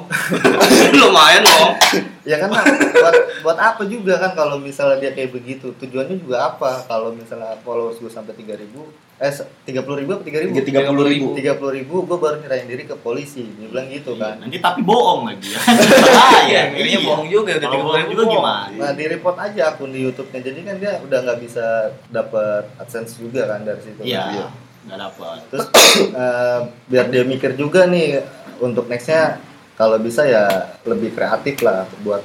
Lumayan 1.00 1.40
om. 1.48 1.72
ya 2.22 2.38
kan 2.38 2.54
buat 2.54 3.14
buat 3.42 3.58
apa 3.58 3.82
juga 3.84 4.14
kan 4.16 4.32
kalau 4.32 4.56
misalnya 4.56 5.02
dia 5.02 5.10
kayak 5.10 5.34
begitu 5.34 5.74
tujuannya 5.74 6.22
juga 6.22 6.54
apa 6.54 6.86
kalau 6.86 7.10
misalnya 7.10 7.58
followers 7.60 7.98
gue 7.98 8.06
sampai 8.06 8.30
tiga 8.32 8.54
ribu 8.54 8.86
eh 9.18 9.30
tiga 9.62 9.82
puluh 9.82 10.02
ribu 10.02 10.10
apa 10.14 10.22
tiga 10.22 10.38
ribu 10.38 10.54
Tiga 10.58 10.82
puluh 10.84 11.06
ribu. 11.06 11.26
tiga 11.34 11.52
puluh 11.54 11.72
ribu 11.74 12.02
gue 12.02 12.18
baru 12.18 12.38
nyerahin 12.38 12.66
diri 12.66 12.84
ke 12.84 12.94
polisi 12.94 13.46
dia 13.54 13.66
bilang 13.66 13.86
gitu 13.86 14.18
kan 14.18 14.38
Nanti 14.38 14.58
tapi 14.58 14.82
bohong 14.82 15.30
lagi 15.30 15.50
ya. 15.50 15.58
Bahaya. 16.10 16.46
Iya, 16.46 16.62
kayaknya 16.74 17.00
bohong 17.06 17.26
juga 17.26 17.54
udah 17.54 17.58
30 17.62 17.70
bohong 17.70 17.98
ribu 18.02 18.12
juga 18.12 18.24
gimana? 18.28 18.74
Nah 18.74 18.90
di 18.92 19.04
report 19.06 19.36
aja 19.38 19.62
akun 19.70 19.90
di 19.90 20.00
YouTube-nya 20.02 20.40
jadi 20.42 20.60
kan 20.62 20.76
dia 20.78 20.92
udah 21.02 21.18
nggak 21.22 21.38
bisa 21.38 21.66
dapat 22.10 22.62
adsense 22.78 23.14
juga 23.16 23.46
kan 23.46 23.62
dari 23.62 23.80
situ. 23.80 24.00
Iya. 24.02 24.22
Iya. 24.32 24.46
Nggak 24.90 24.98
dapat. 25.00 25.38
Terus 25.50 25.66
eh, 26.22 26.58
biar 26.86 27.06
dia 27.06 27.22
mikir 27.22 27.54
juga 27.54 27.86
nih 27.86 28.26
untuk 28.58 28.86
nextnya 28.86 29.38
kalau 29.74 29.96
bisa 29.96 30.22
ya 30.22 30.44
lebih 30.82 31.12
kreatif 31.12 31.60
lah 31.60 31.84
buat 32.00 32.22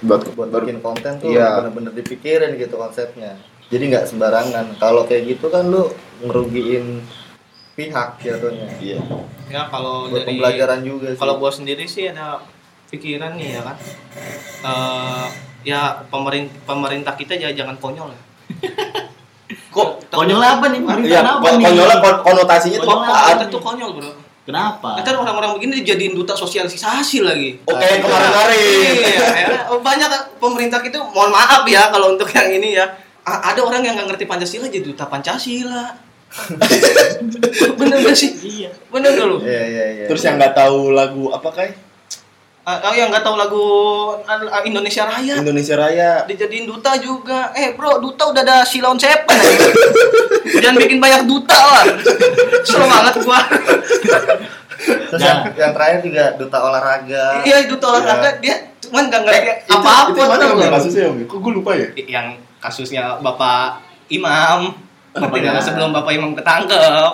Buat 0.00 0.32
buat 0.32 0.48
bikin 0.48 0.80
konten 0.80 1.12
tuh 1.16 1.28
Iya. 1.28 1.60
bener-bener 1.60 1.92
dipikirin 1.92 2.56
gitu 2.56 2.72
konsepnya. 2.74 3.36
Jadi 3.68 3.84
nggak 3.86 4.08
sembarangan. 4.08 4.80
Kalau 4.80 5.04
kayak 5.04 5.28
gitu 5.28 5.46
kan 5.46 5.68
lu 5.68 5.92
ngerugiin 6.20 7.04
pihak 7.76 8.16
jatuhnya. 8.16 8.80
Iya. 8.80 8.96
Ya 9.46 9.68
kalau 9.68 10.08
Buat 10.08 10.24
dari 10.24 10.40
pembelajaran 10.40 10.80
juga 10.80 11.12
sih. 11.12 11.20
kalau 11.20 11.36
gua 11.36 11.52
sendiri 11.52 11.84
sih 11.84 12.08
ada 12.08 12.40
pikiran 12.88 13.36
nih 13.36 13.48
ya 13.54 13.62
kan. 13.62 13.76
Eh 14.62 15.26
ya 15.62 15.80
pemerintah 16.08 16.56
pemerintah 16.64 17.12
kita 17.12 17.36
ya 17.36 17.52
jangan 17.52 17.76
konyol 17.76 18.08
ya. 18.08 18.20
Kok 19.68 20.08
Konyol 20.08 20.40
apa 20.40 20.64
nih? 20.66 20.80
Pemerintah 20.80 21.06
Iya, 21.06 21.20
kenapa 21.20 21.44
kon- 21.44 21.54
nih? 21.54 21.64
konyolnya 21.68 21.98
kon- 22.00 22.22
konotasinya 22.24 22.78
tuh 22.78 22.88
Konyol 22.88 23.04
apaan? 23.06 23.28
Kita 23.30 23.44
tuh 23.46 23.60
konyol 23.60 23.90
bro. 23.92 24.10
Kenapa? 24.50 24.98
Ntar 24.98 25.14
orang-orang 25.14 25.54
begini 25.56 25.80
dijadiin 25.86 26.18
duta 26.18 26.34
sosialisasi 26.34 27.22
lagi. 27.22 27.56
Oke, 27.62 27.86
kemarin-kemarin. 28.02 28.58
Iya, 28.98 29.26
ya. 29.46 29.48
banyak 29.78 30.10
pemerintah 30.42 30.82
itu 30.82 30.98
mohon 31.14 31.30
maaf 31.30 31.62
ya 31.70 31.86
kalau 31.94 32.18
untuk 32.18 32.26
yang 32.34 32.50
ini 32.50 32.74
ya. 32.74 32.86
A- 33.22 33.54
ada 33.54 33.60
orang 33.62 33.86
yang 33.86 33.94
nggak 33.94 34.10
ngerti 34.10 34.24
Pancasila 34.26 34.66
jadi 34.66 34.82
duta 34.82 35.06
Pancasila. 35.06 35.94
Bener 37.78 37.96
gak 38.06 38.14
sih? 38.14 38.30
Iya. 38.38 38.70
Bener 38.90 39.14
gak 39.18 39.26
lu? 39.26 39.38
Iya 39.42 39.62
iya 39.66 39.84
iya. 39.98 40.06
Terus 40.06 40.22
yang 40.22 40.38
nggak 40.38 40.54
tahu 40.54 40.94
lagu 40.94 41.30
apa 41.34 41.50
kai? 41.50 41.70
Ah, 42.72 42.86
oh 42.86 42.94
yang 42.94 43.10
nggak 43.10 43.20
tahu 43.20 43.34
lagu 43.34 43.64
ah, 44.22 44.62
Indonesia 44.62 45.02
Raya 45.02 45.34
Indonesia 45.36 45.74
Raya. 45.74 46.10
dijadiin 46.24 46.62
duta 46.64 46.94
juga. 46.96 47.50
Eh 47.52 47.74
bro, 47.74 47.98
duta 47.98 48.26
udah 48.26 48.40
ada 48.40 48.56
Silaun 48.62 48.94
Seven 48.94 49.26
ya. 49.26 49.52
Jangan 50.60 50.78
bikin 50.78 50.98
banyak 50.98 51.24
duta 51.24 51.56
lah. 51.56 51.84
Seru 52.62 52.84
banget 52.84 53.14
gua. 53.20 53.40
Terus 54.80 55.18
Nah. 55.18 55.26
yang, 55.26 55.40
yang 55.58 55.72
terakhir 55.72 55.98
juga 56.00 56.24
duta 56.34 56.58
olahraga. 56.58 57.24
Iya 57.42 57.66
duta 57.66 57.86
olahraga 57.90 58.38
dia 58.38 58.54
cuman 58.80 59.02
nggak 59.06 59.20
ngerti 59.20 59.38
Eh, 59.40 59.56
itu- 59.60 59.74
apa-apa 59.76 60.10
Itu 60.10 60.20
mana 60.24 60.44
nggak? 60.48 60.70
kasusnya 60.72 61.02
Om? 61.06 61.16
Kok 61.26 61.38
gue 61.38 61.52
lupa 61.52 61.70
ya? 61.74 61.86
yang 62.00 62.26
kasusnya 62.58 63.02
Bapak 63.18 63.76
Imam 64.08 64.72
Apa 65.10 65.26
ketika 65.32 65.52
ya? 65.52 65.60
sebelum 65.60 65.90
Bapak 65.90 66.12
Imam 66.12 66.32
ketangkep 66.32 67.12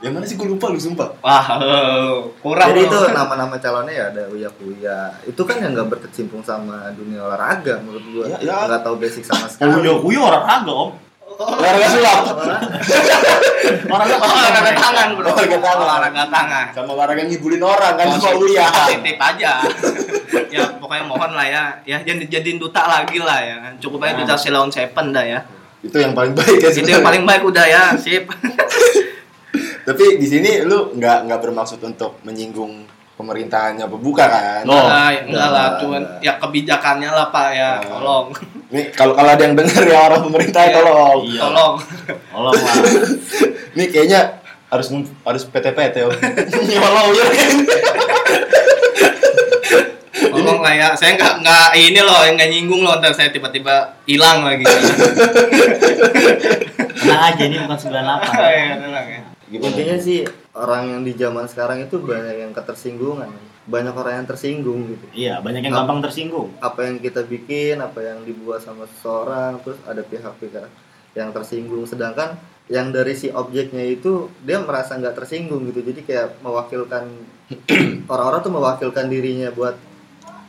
Yang 0.00 0.12
mana 0.12 0.24
sih 0.24 0.34
gue 0.34 0.48
lupa 0.48 0.66
lu 0.66 0.76
sumpah. 0.76 1.12
wah 1.20 1.46
eh, 1.60 2.12
kurang 2.40 2.68
Jadi 2.68 2.80
loh. 2.80 2.88
itu 2.88 2.98
nama-nama 3.18 3.54
calonnya 3.54 3.92
ya 3.92 4.04
ada 4.08 4.22
Uya 4.26 4.48
Kuya. 4.50 5.12
Itu 5.22 5.44
kan 5.44 5.58
yang 5.58 5.72
nggak 5.72 5.88
berkecimpung 5.90 6.40
sama 6.40 6.88
dunia 6.90 7.20
olahraga 7.22 7.76
menurut 7.78 8.04
gua. 8.10 8.24
Ya, 8.26 8.38
ya. 8.40 8.56
Nggak 8.64 8.80
tahu 8.80 8.96
basic 8.96 9.22
sama 9.22 9.44
sekali. 9.44 9.76
Kuyo 9.76 10.00
kuyo 10.00 10.20
olahraga 10.22 10.72
om. 10.72 10.90
Olahraga 11.30 11.88
sulap. 11.90 12.22
Olahraga 13.86 14.16
Oh, 14.18 14.28
olahraga 14.30 14.72
tangan 14.74 15.08
bro 15.12 15.24
Olahraga 15.26 15.58
tangan. 15.58 15.78
olahraga 15.78 16.24
tangan 16.26 16.66
Sama 16.72 16.90
olahraga 16.90 17.22
ngibulin 17.22 17.60
orang 17.60 17.92
kan 17.94 18.06
Positif- 18.08 18.24
sama 18.26 18.40
Uya. 18.40 18.66
positif 18.66 19.16
aja 19.16 19.52
ya 20.54 20.62
pokoknya 20.76 21.04
mohon 21.06 21.30
lah 21.30 21.46
ya 21.46 21.64
ya 21.84 21.98
jangan 22.00 22.20
dijadiin 22.20 22.58
duta 22.58 22.82
lagi 22.82 23.18
lah 23.18 23.38
ya 23.38 23.56
cukup 23.78 24.02
aja 24.02 24.14
duta 24.16 24.34
Silaun 24.34 24.68
Seven 24.68 25.06
dah 25.10 25.22
ya 25.22 25.40
Itu 25.80 25.96
yang 25.96 26.12
paling 26.12 26.34
baik 26.34 26.58
ya 26.58 26.70
itu 26.72 26.88
yang 26.88 27.00
paling 27.00 27.22
baik 27.22 27.42
udah 27.42 27.64
ya 27.64 27.82
sip 27.94 28.26
Tapi 29.80 30.04
di 30.16 30.26
sini 30.26 30.60
lu 30.62 30.92
nggak 30.94 31.26
nggak 31.26 31.40
bermaksud 31.40 31.80
untuk 31.80 32.20
menyinggung 32.22 32.84
pemerintahannya 33.14 33.84
pembuka 33.84 34.24
kan? 34.24 34.64
Oh. 34.64 34.88
Nah, 34.88 35.12
ya, 35.12 35.20
enggak 35.28 35.48
lah 35.50 35.66
cuman 35.76 36.02
ya 36.20 36.32
kebijakannya 36.40 37.10
lah 37.12 37.26
pak 37.28 37.48
ya 37.52 37.70
Oh. 37.84 38.00
tolong 38.00 38.26
Nih 38.70 38.88
kalau 38.94 39.12
kalau 39.12 39.34
ada 39.34 39.42
yang 39.42 39.52
dengar 39.52 39.82
ya 39.82 39.98
orang 40.08 40.22
pemerintah 40.24 40.62
Iya. 40.64 40.74
tolong. 40.78 41.18
Iya. 41.26 41.40
tolong 41.42 41.74
Tolong 42.32 42.54
lah. 42.56 42.74
Nih 43.76 43.86
kayaknya 43.88 44.20
harus 44.70 44.88
harus 45.26 45.42
PT-PT 45.44 45.94
ya. 46.00 46.06
Nyolong 46.70 47.10
ya 47.12 47.26
kan. 47.28 47.52
Tolong 50.30 50.60
lah 50.62 50.72
ya, 50.72 50.88
saya 50.94 51.18
nggak 51.18 51.34
nggak 51.42 51.68
ini 51.76 52.00
loh, 52.00 52.20
yang 52.22 52.34
nggak 52.38 52.50
nyinggung 52.50 52.80
loh, 52.80 52.96
ntar 52.98 53.12
saya 53.12 53.28
tiba-tiba 53.28 53.98
hilang 54.06 54.46
lagi. 54.46 54.62
Tenang 57.00 57.22
aja 57.32 57.42
ini 57.42 57.56
bukan 57.58 57.78
98. 57.78 57.90
Ya, 58.40 58.74
tenang 58.78 59.06
ya. 59.08 59.20
Gimana? 59.50 59.66
Intinya 59.66 59.96
sih 59.98 60.18
orang 60.54 60.82
yang 60.94 61.00
di 61.02 61.12
zaman 61.18 61.50
sekarang 61.50 61.82
itu 61.82 61.98
banyak 61.98 62.38
yang 62.38 62.52
ketersinggungan. 62.54 63.26
Banyak 63.66 63.94
orang 63.98 64.22
yang 64.22 64.26
tersinggung 64.30 64.80
gitu. 64.94 65.06
Iya, 65.10 65.42
banyak 65.42 65.66
yang 65.66 65.74
gampang 65.74 66.00
tersinggung. 66.06 66.54
Apa 66.62 66.86
yang 66.86 67.02
kita 67.02 67.26
bikin, 67.26 67.82
apa 67.82 67.98
yang 67.98 68.22
dibuat 68.22 68.62
sama 68.62 68.86
seseorang, 68.86 69.58
terus 69.66 69.78
ada 69.90 70.06
pihak-pihak 70.06 70.70
yang 71.18 71.34
tersinggung. 71.34 71.82
Sedangkan 71.82 72.38
yang 72.70 72.94
dari 72.94 73.18
si 73.18 73.34
objeknya 73.34 73.82
itu 73.82 74.30
dia 74.46 74.62
merasa 74.62 74.94
nggak 74.94 75.18
tersinggung 75.18 75.66
gitu. 75.74 75.82
Jadi 75.82 76.06
kayak 76.06 76.38
mewakilkan 76.46 77.10
orang-orang 78.12 78.40
tuh 78.46 78.54
mewakilkan 78.54 79.06
dirinya 79.10 79.50
buat 79.50 79.74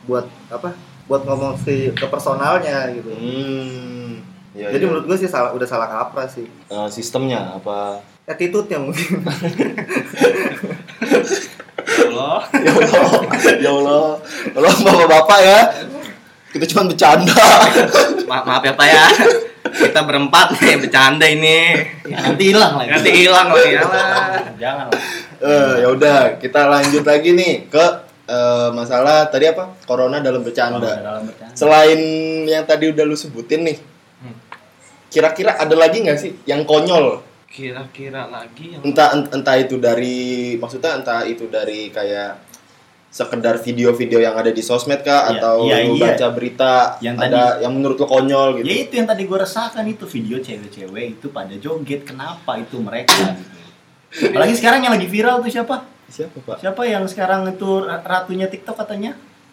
buat 0.06 0.30
apa? 0.46 0.78
Buat 1.10 1.26
ngomong 1.26 1.58
si 1.58 1.90
ke 1.90 2.06
personalnya 2.06 2.86
gitu. 2.94 3.10
Hmm. 3.10 4.31
Ya, 4.52 4.68
Jadi 4.68 4.84
ya. 4.84 4.88
menurut 4.92 5.04
gue 5.08 5.16
sih 5.16 5.28
salah 5.32 5.56
udah 5.56 5.64
salah 5.64 5.88
kaprah 5.88 6.28
sih. 6.28 6.44
Eh, 6.44 6.88
sistemnya 6.92 7.56
apa? 7.56 8.04
Attitude-nya 8.28 8.76
mungkin. 8.76 9.24
Allah. 12.12 12.38
ya 12.64 12.72
Allah, 12.76 13.10
ya 13.58 13.70
Allah, 13.72 14.04
Allah 14.52 14.72
bapak-bapak 14.76 15.38
ya. 15.40 15.60
Kita 16.52 16.64
cuma 16.68 16.84
bercanda. 16.84 17.32
Ma- 18.28 18.44
maaf 18.44 18.60
ya 18.60 18.76
Pak 18.76 18.86
ya. 18.86 19.04
Kita 19.72 20.00
berempat 20.04 20.52
nih 20.60 20.76
bercanda 20.84 21.24
ini. 21.24 21.80
Ya, 22.04 22.28
nanti 22.28 22.52
hilang 22.52 22.76
lagi. 22.76 22.90
Nanti 22.92 23.10
hilang 23.24 23.46
loh 23.56 23.64
ya 23.64 23.80
lah. 23.88 24.26
Jangan 24.60 24.86
lah. 24.92 25.02
Eh, 25.42 25.74
ya 25.80 25.88
udah, 25.88 26.16
kita 26.36 26.68
lanjut 26.68 27.08
lagi 27.08 27.32
nih 27.32 27.72
ke 27.72 27.84
eh, 28.28 28.68
masalah 28.76 29.32
tadi 29.32 29.48
apa? 29.48 29.80
Corona 29.88 30.20
dalam 30.20 30.44
bercanda. 30.44 30.92
Dalam 31.00 31.24
bercanda. 31.24 31.56
Selain 31.56 32.00
yang 32.44 32.68
tadi 32.68 32.92
udah 32.92 33.04
lu 33.08 33.16
sebutin 33.16 33.64
nih. 33.64 33.91
Kira-kira 35.12 35.60
ada 35.60 35.76
lagi 35.76 36.00
nggak 36.00 36.18
sih 36.18 36.32
yang 36.48 36.64
konyol? 36.64 37.20
Kira-kira 37.46 38.32
lagi 38.32 38.72
yang 38.72 38.80
Entah 38.80 39.12
ent- 39.12 39.28
entah 39.28 39.56
itu 39.60 39.76
dari 39.76 40.16
maksudnya 40.56 40.96
entah 40.96 41.20
itu 41.22 41.52
dari 41.52 41.92
kayak 41.92 42.40
sekedar 43.12 43.60
video-video 43.60 44.24
yang 44.24 44.32
ada 44.32 44.48
di 44.48 44.64
sosmed 44.64 45.04
kah 45.04 45.28
Iya, 45.28 45.36
atau 45.36 45.56
iya, 45.68 45.84
lu 45.84 46.00
iya. 46.00 46.16
baca 46.16 46.26
berita 46.32 46.96
Yang 47.04 47.16
ada 47.20 47.60
yang 47.60 47.76
menurut 47.76 48.00
lo 48.00 48.08
konyol 48.08 48.48
gitu. 48.56 48.64
Ya 48.64 48.76
itu 48.88 48.92
yang 48.96 49.04
tadi 49.04 49.28
gue 49.28 49.36
resahkan 49.36 49.84
itu 49.84 50.08
video 50.08 50.40
cewek-cewek 50.40 51.20
itu 51.20 51.26
pada 51.28 51.52
joget. 51.60 52.08
Kenapa 52.08 52.56
itu 52.56 52.80
mereka 52.80 53.36
gitu. 53.36 53.52
Apalagi 54.32 54.56
sekarang 54.56 54.80
yang 54.88 54.96
lagi 54.96 55.04
viral 55.12 55.44
tuh 55.44 55.52
siapa? 55.52 55.84
Siapa, 56.08 56.36
Pak? 56.44 56.56
Siapa 56.60 56.82
yang 56.84 57.04
sekarang 57.04 57.48
itu 57.48 57.68
ratunya 57.84 58.48
TikTok 58.48 58.80
katanya? 58.80 59.12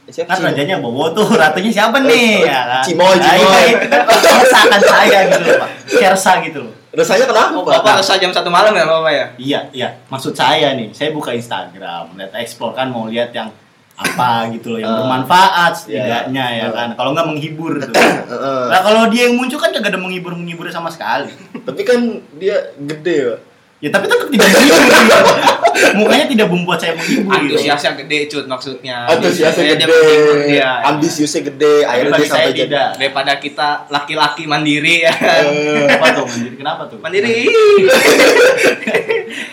Siapa 0.10 0.30
Kan 0.32 0.40
rajanya 0.44 0.78
Bobo 0.78 1.06
tuh, 1.12 1.30
ratunya 1.32 1.70
siapa 1.70 2.02
nih? 2.02 2.42
Ya 2.44 2.62
kan? 2.66 2.84
Cimoy, 2.84 3.14
Nah, 3.14 3.30
Cimoy. 3.30 3.62
iya, 3.62 3.78
itu 3.78 3.88
kan 3.88 4.20
keresahan 4.20 4.82
saya 4.82 5.20
gitu 5.28 5.42
loh, 5.44 5.56
Pak. 5.58 5.70
Kersa 5.88 6.32
gitu 6.42 6.60
loh. 6.66 6.74
Rasanya 6.90 7.26
kenapa, 7.26 7.54
Oh, 7.54 7.62
Pak? 7.62 7.74
Bapak 7.80 7.94
resah 8.02 8.18
jam 8.18 8.32
satu 8.32 8.50
malam 8.50 8.74
ya 8.74 8.84
Bapak 8.84 9.12
ya? 9.12 9.26
Iya, 9.38 9.60
iya. 9.72 9.90
Maksud 10.08 10.34
saya 10.34 10.74
nih, 10.74 10.90
saya 10.90 11.10
buka 11.10 11.30
Instagram, 11.32 12.18
lihat 12.18 12.34
explore 12.36 12.74
kan 12.74 12.90
mau 12.90 13.06
lihat 13.06 13.30
yang 13.30 13.54
apa 13.94 14.48
gitu 14.50 14.74
loh, 14.74 14.80
yang 14.80 14.90
Ah. 14.90 14.98
bermanfaat 15.04 15.72
setidaknya 15.76 16.46
ya 16.56 16.66
Ah. 16.66 16.74
kan. 16.74 16.90
Kalau 16.96 17.12
nggak 17.12 17.28
menghibur 17.28 17.78
tuh. 17.78 17.92
Heeh. 17.94 18.64
Nah 18.68 18.80
kalau 18.80 19.06
dia 19.08 19.28
yang 19.28 19.36
muncul 19.36 19.60
kan 19.60 19.70
kagak 19.70 19.92
ada 19.92 20.00
menghibur 20.00 20.34
menghibur 20.34 20.66
sama 20.70 20.88
sekali. 20.88 21.30
Tapi 21.62 21.82
kan 21.84 22.00
dia 22.36 22.56
gede, 22.80 23.18
Pak. 23.28 23.40
Ya 23.80 23.90
tapi 23.90 24.06
tetap 24.06 24.28
tidak 24.28 24.44
menghibur. 24.46 24.82
gitu. 24.84 25.18
Mukanya 26.00 26.26
tidak 26.28 26.48
membuat 26.48 26.78
saya 26.78 26.92
menghibur. 26.94 27.32
gitu. 27.32 27.56
Antusiasnya 27.56 27.92
gede 27.96 28.20
cut 28.28 28.46
maksudnya. 28.46 28.98
Antusiasnya 29.08 29.64
dia 29.66 29.78
gede, 29.80 30.04
dia. 30.46 30.72
ambisiusnya 30.84 31.42
gede, 31.48 31.74
akhirnya 31.84 32.12
dia 32.12 32.20
sampai 32.20 32.28
saya 32.30 32.48
jadi 32.50 32.62
tidak. 32.66 32.90
Daripada 32.98 33.32
kita 33.38 33.68
laki-laki 33.88 34.44
mandiri 34.46 34.96
ya. 35.02 35.14
Eh, 35.16 35.88
Apa 35.90 36.06
tuh 36.14 36.26
mandiri? 36.26 36.56
Kenapa 36.56 36.82
tuh? 36.86 36.98
Mandiri. 37.00 37.48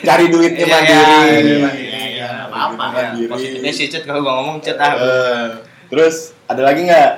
cari 0.03 0.25
duitnya 0.27 0.65
Iya, 0.65 0.75
mandiri. 0.75 1.07
iya, 1.07 1.31
Iya, 1.39 1.71
iya, 1.73 2.03
iya. 2.09 2.29
Apa-apa. 2.47 2.85
Mandiri. 2.91 3.29
Positifnya 3.29 3.73
sih 3.73 3.87
cut 3.87 4.03
kalau 4.03 4.21
gua 4.21 4.35
ngomong 4.37 4.57
cut 4.59 4.75
ah. 4.77 4.93
Eh, 4.97 5.47
terus 5.87 6.15
ada 6.45 6.63
lagi 6.65 6.83
nggak 6.83 7.11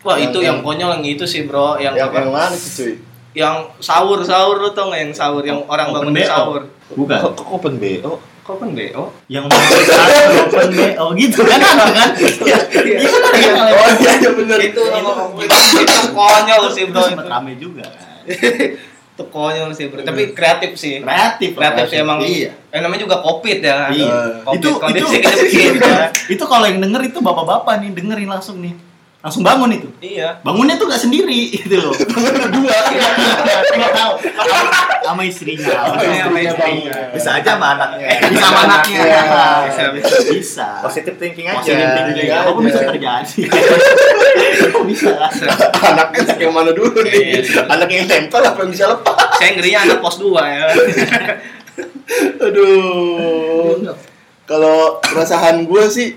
Wah 0.00 0.16
itu 0.16 0.36
yang- 0.38 0.56
yang 0.56 0.58
konyol 0.60 0.90
yang 0.94 1.04
itu 1.06 1.24
sih 1.24 1.44
bro, 1.44 1.76
yang 1.76 1.92
yang 1.92 2.08
apa? 2.08 2.20
yang 2.20 2.28
mana 2.30 2.52
sih 2.52 2.70
cuy? 2.70 2.92
Yang 3.34 3.66
sahur 3.78 4.22
sahur 4.22 4.56
lu 4.56 4.70
tau 4.70 4.88
nggak 4.88 5.00
yang 5.00 5.12
sahur 5.12 5.42
yang 5.42 5.58
orang 5.66 5.90
Open 5.90 6.06
bangun 6.06 6.14
BO. 6.14 6.24
sahur 6.24 6.62
Bukan. 6.94 7.18
Kok 7.18 7.32
kok 7.34 7.48
open 7.50 7.74
BO? 7.76 8.12
kok 8.44 8.60
kan 8.60 8.70
BO 8.70 9.02
Yang 9.26 9.44
mau 9.48 9.56
open 10.44 10.68
BO 10.70 11.06
gitu 11.16 11.40
kan 11.42 11.58
ada 11.58 11.84
kan? 11.88 12.08
Iya 12.12 12.58
kan 12.60 13.22
ada 13.24 13.40
kan? 13.40 13.64
Oh 13.72 13.88
iya 13.96 14.12
iya 14.14 14.30
bener. 14.30 14.58
itu 14.60 14.82
itu 15.74 16.08
konyol 16.10 16.62
sih 16.70 16.84
bro 16.86 17.02
itu 17.04 17.24
rame 17.24 17.52
juga 17.56 17.82
kan. 17.82 18.28
itu 19.14 19.24
konyol 19.24 19.70
sih 19.72 19.88
bro 19.88 20.00
tapi 20.00 20.30
kreatif 20.30 20.76
sih 20.76 21.00
Kreatif, 21.00 21.50
kreatif 21.54 21.84
sih 21.88 21.98
emang 21.98 22.20
Iya. 22.20 22.52
eh, 22.68 22.78
namanya 22.78 23.02
juga 23.02 23.16
covid 23.18 23.58
ya 23.58 23.88
Iya. 23.88 24.44
Covid, 24.44 24.60
itu 24.60 24.68
kondisi 24.76 25.16
itu, 25.16 25.30
gitu 25.72 25.80
ya 25.80 26.06
itu 26.12 26.44
kalau 26.44 26.66
yang 26.66 26.78
denger 26.78 27.02
itu 27.02 27.18
bapak-bapak 27.18 27.80
nih 27.80 27.90
dengerin 27.92 28.28
langsung 28.28 28.60
nih. 28.60 28.76
Langsung 29.24 29.40
bangun 29.40 29.72
itu. 29.72 29.88
iya 30.04 30.36
Bangunnya 30.44 30.76
tuh 30.76 30.84
gak 30.84 31.00
sendiri 31.00 31.48
gitu 31.56 31.80
loh. 31.80 31.96
Berdua. 31.96 32.76
Nggak 33.72 33.92
tahu. 33.96 34.14
Sama 35.00 35.22
istrinya. 35.24 35.72
Iya, 35.96 36.28
sama 36.28 36.38
istrinya. 36.44 36.92
Bisa 37.08 37.30
aja 37.40 37.56
sama 37.56 37.66
anaknya. 37.72 38.06
Bisa 38.20 38.44
sama 38.44 38.60
anaknya. 38.68 39.00
Bisa, 39.64 39.82
bisa. 39.96 40.14
Bisa. 40.28 40.68
Positive 40.84 41.16
thinking 41.16 41.48
aja. 41.48 41.56
Positive 41.56 41.92
thinking. 41.96 42.28
aja. 42.28 42.44
Apa 42.44 42.50
pun 42.52 42.62
bisa 42.68 42.80
terjadi. 42.84 43.40
Bisa? 44.84 45.16
Anaknya 45.80 46.20
anak 46.28 46.36
yang 46.36 46.52
mana 46.52 46.70
dulu 46.76 47.00
nih? 47.00 47.40
Iya. 47.40 47.64
Anak 47.64 47.88
yang 47.88 48.04
tempel 48.04 48.44
apa 48.44 48.60
yang 48.60 48.70
bisa 48.76 48.84
lepas? 48.92 49.16
saya 49.40 49.56
ngerinya 49.56 49.80
anak 49.88 49.98
pos 50.04 50.20
2 50.20 50.36
ya 50.36 50.64
Aduh. 52.44 53.96
Kalau 54.44 55.00
perasaan 55.00 55.64
gue 55.64 55.84
sih 55.88 56.08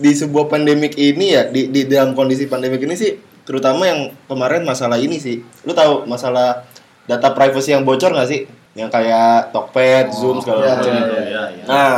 di 0.00 0.10
sebuah 0.10 0.48
pandemik 0.48 0.96
ini 0.96 1.26
ya 1.30 1.46
di, 1.46 1.68
di 1.68 1.84
dalam 1.84 2.12
kondisi 2.12 2.44
pandemik 2.44 2.80
ini 2.80 2.96
sih 2.96 3.12
terutama 3.40 3.84
yang 3.84 4.00
kemarin 4.24 4.62
masalah 4.62 4.96
ini 4.96 5.16
sih. 5.16 5.42
Lu 5.62 5.72
tahu 5.72 6.04
masalah 6.04 6.64
data 7.04 7.30
privacy 7.30 7.70
yang 7.70 7.82
bocor 7.82 8.10
nggak 8.10 8.28
sih? 8.28 8.40
Yang 8.72 8.90
kayak 8.90 9.50
Tokped, 9.50 10.06
Zoom 10.12 10.38
segala 10.38 10.60
iya, 10.60 10.70
macam. 10.72 10.92
iya, 10.92 11.02
Iya, 11.02 11.42
iya. 11.52 11.64
Nah, 11.66 11.96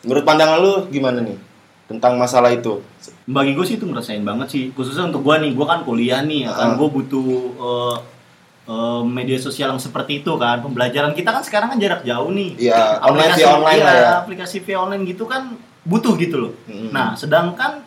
menurut 0.00 0.24
pandangan 0.24 0.58
lu 0.58 0.72
gimana 0.88 1.20
nih 1.20 1.36
tentang 1.84 2.16
masalah 2.16 2.50
itu? 2.50 2.80
bagi 3.24 3.52
gue 3.52 3.64
sih 3.64 3.76
itu 3.76 3.84
ngerasain 3.84 4.20
banget 4.20 4.48
sih 4.48 4.64
khususnya 4.72 5.08
untuk 5.08 5.20
gue 5.22 5.36
nih 5.40 5.52
gue 5.52 5.64
kan 5.64 5.80
kuliah 5.80 6.20
nih 6.20 6.44
Ah. 6.44 6.52
kan 6.52 6.68
gue 6.76 6.88
butuh 6.88 7.24
eh, 7.56 7.96
eh, 8.66 9.00
media 9.02 9.36
sosial 9.36 9.72
yang 9.72 9.80
seperti 9.80 10.20
itu 10.20 10.32
kan 10.36 10.60
pembelajaran 10.60 11.12
kita 11.12 11.32
kan 11.32 11.40
sekarang 11.40 11.72
kan 11.72 11.78
jarak 11.78 12.00
jauh 12.00 12.28
nih 12.28 12.52
Iya, 12.58 13.00
online 13.00 13.32
via 13.32 13.48
online 13.50 13.80
iya, 13.80 13.92
ya. 13.94 14.12
aplikasi 14.20 14.60
via 14.60 14.76
online 14.78 15.04
gitu 15.04 15.24
kan 15.24 15.56
butuh 15.84 16.16
gitu 16.16 16.36
loh 16.38 16.52
Mm-mm. 16.64 16.90
nah 16.90 17.12
sedangkan 17.12 17.84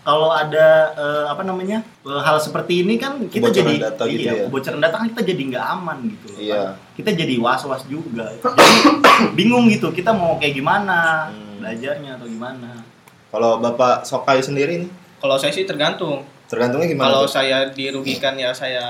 kalau 0.00 0.30
ada 0.30 0.66
eh, 0.92 1.24
apa 1.26 1.42
namanya 1.42 1.78
eh, 2.00 2.20
hal 2.20 2.36
seperti 2.36 2.82
ini 2.82 2.94
kan 2.94 3.22
kita 3.24 3.38
Kebocoran 3.44 3.70
jadi 3.70 3.74
data 3.80 4.02
gitu 4.04 4.20
iya 4.20 4.32
ya. 4.32 4.44
kebocoran 4.44 4.78
data 4.78 4.96
kan 4.96 5.06
kita 5.08 5.22
jadi 5.24 5.42
nggak 5.46 5.64
aman 5.68 5.98
gitu 6.08 6.26
loh 6.26 6.38
Iya. 6.40 6.62
kita 6.92 7.10
jadi 7.12 7.34
was 7.36 7.62
was 7.64 7.82
juga 7.84 8.26
jadi 8.34 8.42
bingung 9.38 9.66
gitu 9.68 9.90
kita 9.90 10.10
mau 10.10 10.34
kayak 10.36 10.54
gimana 10.54 11.28
Hmm. 11.28 11.58
belajarnya 11.60 12.16
atau 12.16 12.26
gimana 12.26 12.70
Kalau 13.28 13.58
Bapak 13.58 14.02
Sokai 14.02 14.40
sendiri 14.40 14.80
nih, 14.80 14.90
kalau 15.16 15.36
saya 15.36 15.52
sih 15.52 15.62
tergantung 15.62 16.26
tergantungnya 16.46 16.88
gimana? 16.88 17.14
kalau 17.14 17.22
saya 17.24 17.70
dirugikan 17.70 18.34
ya 18.34 18.50
saya 18.50 18.82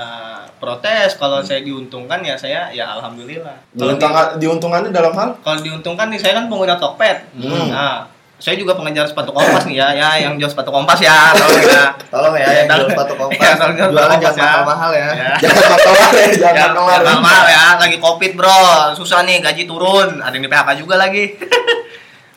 protes 0.55 1.13
kalau 1.13 1.37
saya 1.39 1.61
diuntungkan 1.61 2.17
ya 2.19 2.33
saya 2.33 2.71
ya 2.71 2.89
alhamdulillah 2.91 3.53
kalau 3.69 3.93
Diuntungkan, 3.93 4.25
diuntungkannya 4.37 4.89
dalam 4.89 5.13
hal? 5.13 5.29
kalau 5.39 5.59
diuntungkan 5.59 6.09
nih 6.09 6.17
saya 6.17 6.33
kan 6.33 6.45
pengguna 6.47 6.73
Tokped 6.75 7.17
Hmm. 7.35 7.69
nah 7.69 8.09
saya 8.41 8.57
juga 8.57 8.73
pengejar 8.73 9.05
sepatu 9.05 9.29
kompas 9.29 9.63
nih 9.63 9.77
ya 9.77 9.87
ya 9.93 10.09
yang 10.19 10.33
jual 10.35 10.49
sepatu 10.49 10.67
kompas 10.67 10.97
ya 10.97 11.29
tolong 11.31 11.61
ya 11.61 11.85
Tolong 12.09 12.33
ya 12.35 12.49
yang 12.51 12.67
jual 12.67 12.89
sepatu 12.89 13.13
kompas. 13.13 13.37
Ya, 13.37 13.51
tolong 13.55 13.75
jual 13.77 13.89
Jualan 13.91 14.09
kompas 14.11 14.19
jangan 14.27 14.41
ya. 14.41 14.49
mahal-mahal 14.51 14.91
ya. 14.91 15.07
ya 15.13 15.31
Jangan 15.39 15.63
makawar 15.69 16.09
ya, 16.11 16.25
jangan 16.33 16.51
Ya, 16.51 16.65
makawar. 16.67 16.99
jangan 16.99 17.21
mahal 17.21 17.45
ya, 17.47 17.65
lagi 17.77 17.97
covid 17.97 18.31
bro, 18.33 18.59
susah 18.91 19.19
nih 19.21 19.37
gaji 19.39 19.63
turun, 19.63 20.09
ada 20.19 20.33
yang 20.33 20.41
di 20.41 20.49
PHK 20.49 20.69
juga 20.75 20.95
lagi. 20.97 21.23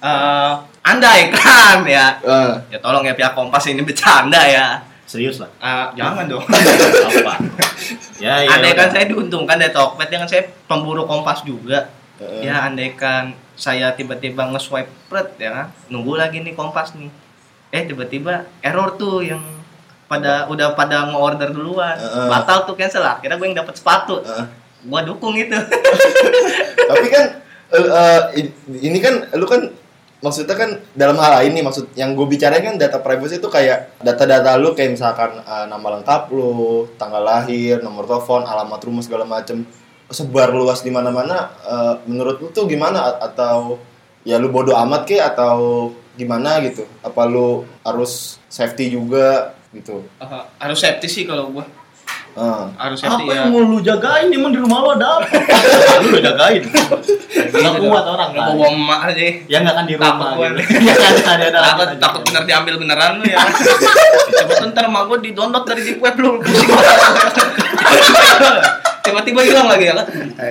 Eh, 0.04 0.52
andai 0.84 1.32
kan 1.32 1.80
ya, 1.82 2.20
Eh, 2.20 2.52
ya 2.68 2.78
tolong 2.78 3.00
ya 3.02 3.16
pihak 3.16 3.32
Kompas 3.32 3.64
ini 3.66 3.80
bercanda 3.80 4.36
ya. 4.44 4.84
serius 5.04 5.40
lah 5.40 5.48
Eh, 5.56 5.86
jangan 5.96 6.28
dong. 6.28 6.44
apa 6.44 7.40
ya 8.20 8.44
ya 8.44 8.48
andai 8.50 8.76
kan 8.76 8.92
saya 8.92 9.08
diuntungkan 9.08 9.56
dari 9.56 9.72
Tokped, 9.72 10.04
dengan 10.06 10.28
saya 10.28 10.44
pemburu 10.68 11.04
Kompas 11.04 11.40
juga. 11.40 11.88
Eh. 12.20 12.46
Ya 12.46 12.66
andai 12.66 12.94
kan 12.94 13.34
saya 13.54 13.94
tiba-tiba 13.94 14.50
nge-swipe 14.50 14.90
pret 15.06 15.38
ya 15.38 15.50
kan, 15.54 15.66
nunggu 15.90 16.18
lagi 16.18 16.42
nih 16.42 16.54
Kompas 16.58 16.94
nih. 16.98 17.10
Eh 17.70 17.82
tiba-tiba 17.86 18.46
error 18.62 18.98
tuh 18.98 19.22
yang 19.22 19.42
pada 20.10 20.46
udah 20.50 20.74
pada 20.78 21.10
nge-order 21.10 21.50
duluan. 21.50 21.96
Heeh. 21.96 22.28
Batal 22.30 22.68
tuh 22.68 22.76
cancel 22.78 23.02
lah. 23.02 23.18
Kira 23.18 23.38
gue 23.38 23.46
yang 23.46 23.58
dapat 23.58 23.74
sepatu. 23.78 24.20
Eh. 24.22 24.46
Gua 24.84 25.00
dukung 25.00 25.32
itu. 25.34 25.56
Tapi 26.90 27.06
kan 27.08 27.24
eh, 27.72 28.20
ini 28.84 28.98
kan 29.00 29.32
lu 29.34 29.48
kan 29.48 29.72
maksudnya 30.20 30.56
kan 30.56 30.80
dalam 30.96 31.20
hal 31.20 31.40
lain 31.40 31.52
nih 31.52 31.64
maksud 31.64 31.92
yang 31.96 32.16
gue 32.16 32.24
bicarain 32.24 32.64
kan 32.64 32.80
data 32.80 32.96
privacy 32.96 33.36
itu 33.36 33.48
kayak 33.52 34.00
data-data 34.00 34.56
lu 34.56 34.72
kayak 34.72 34.96
misalkan 34.96 35.40
eh, 35.40 35.66
nama 35.68 36.00
lengkap 36.00 36.32
lu, 36.32 36.88
tanggal 37.00 37.20
lahir, 37.24 37.80
nomor 37.80 38.04
telepon, 38.08 38.44
alamat 38.44 38.80
rumah 38.84 39.02
segala 39.04 39.24
macem 39.24 39.64
sebar 40.06 40.50
luas 40.50 40.80
di 40.80 40.88
mana-mana 40.88 41.48
eh, 41.60 41.94
menurut 42.04 42.36
lu 42.38 42.48
tuh 42.48 42.64
gimana 42.64 43.00
A- 43.02 43.18
atau 43.24 43.80
ya 44.20 44.36
lu 44.36 44.48
bodoh 44.48 44.76
amat 44.78 45.04
ke 45.04 45.16
atau 45.16 45.88
gimana 46.14 46.60
gitu? 46.60 46.84
Apa 47.00 47.24
lu 47.24 47.64
harus 47.80 48.36
safety 48.46 48.88
juga 48.88 49.52
gitu? 49.70 50.04
Eh, 50.16 50.28
harus 50.58 50.78
safety 50.78 51.06
sih 51.06 51.24
kalau 51.24 51.50
gua. 51.50 51.64
Eh. 52.34 52.64
Harus 52.74 52.98
apa 52.98 53.14
safety 53.14 53.30
ya. 53.30 53.34
yang 53.40 53.48
mau 53.48 53.62
lu 53.62 53.78
jagain 53.78 54.26
emang 54.26 54.50
di 54.50 54.58
rumah 54.58 54.78
lu 54.80 54.90
ada 54.92 55.22
apa 55.22 55.26
lu 56.02 56.08
udah 56.12 56.22
jagain 56.24 56.62
nggak 56.66 57.78
kuat 57.80 58.04
orang 58.04 58.28
Nggak 58.32 58.42
kan 58.44 58.54
bawa 58.54 58.66
emak 58.68 59.00
aja. 59.06 59.22
ya 59.46 59.58
nggak 59.62 59.74
kan 59.74 59.84
di 59.84 59.94
Takut 59.94 60.10
rumah 60.10 60.30
gua. 60.34 60.46
gitu 60.50 60.60
ya 60.84 60.94
kan 60.98 61.14
ada 61.30 61.46
ada 61.46 61.58
Takut 61.64 61.88
takut 61.96 62.22
bener 62.26 62.42
diambil 62.44 62.74
beneran 62.76 63.12
lu 63.18 63.24
ya. 63.24 63.38
Coba 64.36 64.54
ntar 64.66 64.84
emak 64.84 65.02
gua 65.06 65.18
di 65.18 65.30
download 65.30 65.62
dari 65.64 65.82
deep 65.84 65.98
web 65.98 66.14
lu 66.18 66.30
pusing 66.40 66.70
Tiba-tiba 69.04 69.40
hilang 69.42 69.68
lagi 69.68 69.84
ya 69.84 69.94
kan. 69.94 70.06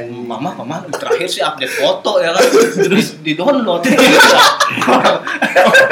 Mama, 0.07 0.53
mama 0.53 0.75
terakhir 0.87 1.25
sih 1.25 1.41
update 1.41 1.73
foto 1.73 2.21
ya 2.21 2.29
kan. 2.29 2.45
Terus 2.77 3.17
di 3.19 3.33
download. 3.33 3.81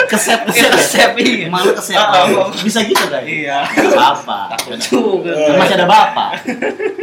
kesep 0.08 0.39
Iya, 0.45 0.69
kesep 0.69 0.71
kesep, 0.76 1.12
iya. 1.17 1.47
malu 1.47 1.71
kesep 1.71 1.95
Ah, 1.95 2.28
ah. 2.28 2.50
bisa 2.54 2.84
gitu 2.84 3.02
kan 3.04 3.24
Iya. 3.24 3.63
Apa 3.91 4.54
Takut 4.54 4.78
juga. 4.78 5.34
Masih 5.56 5.76
ada 5.76 5.88
bapak 5.88 6.30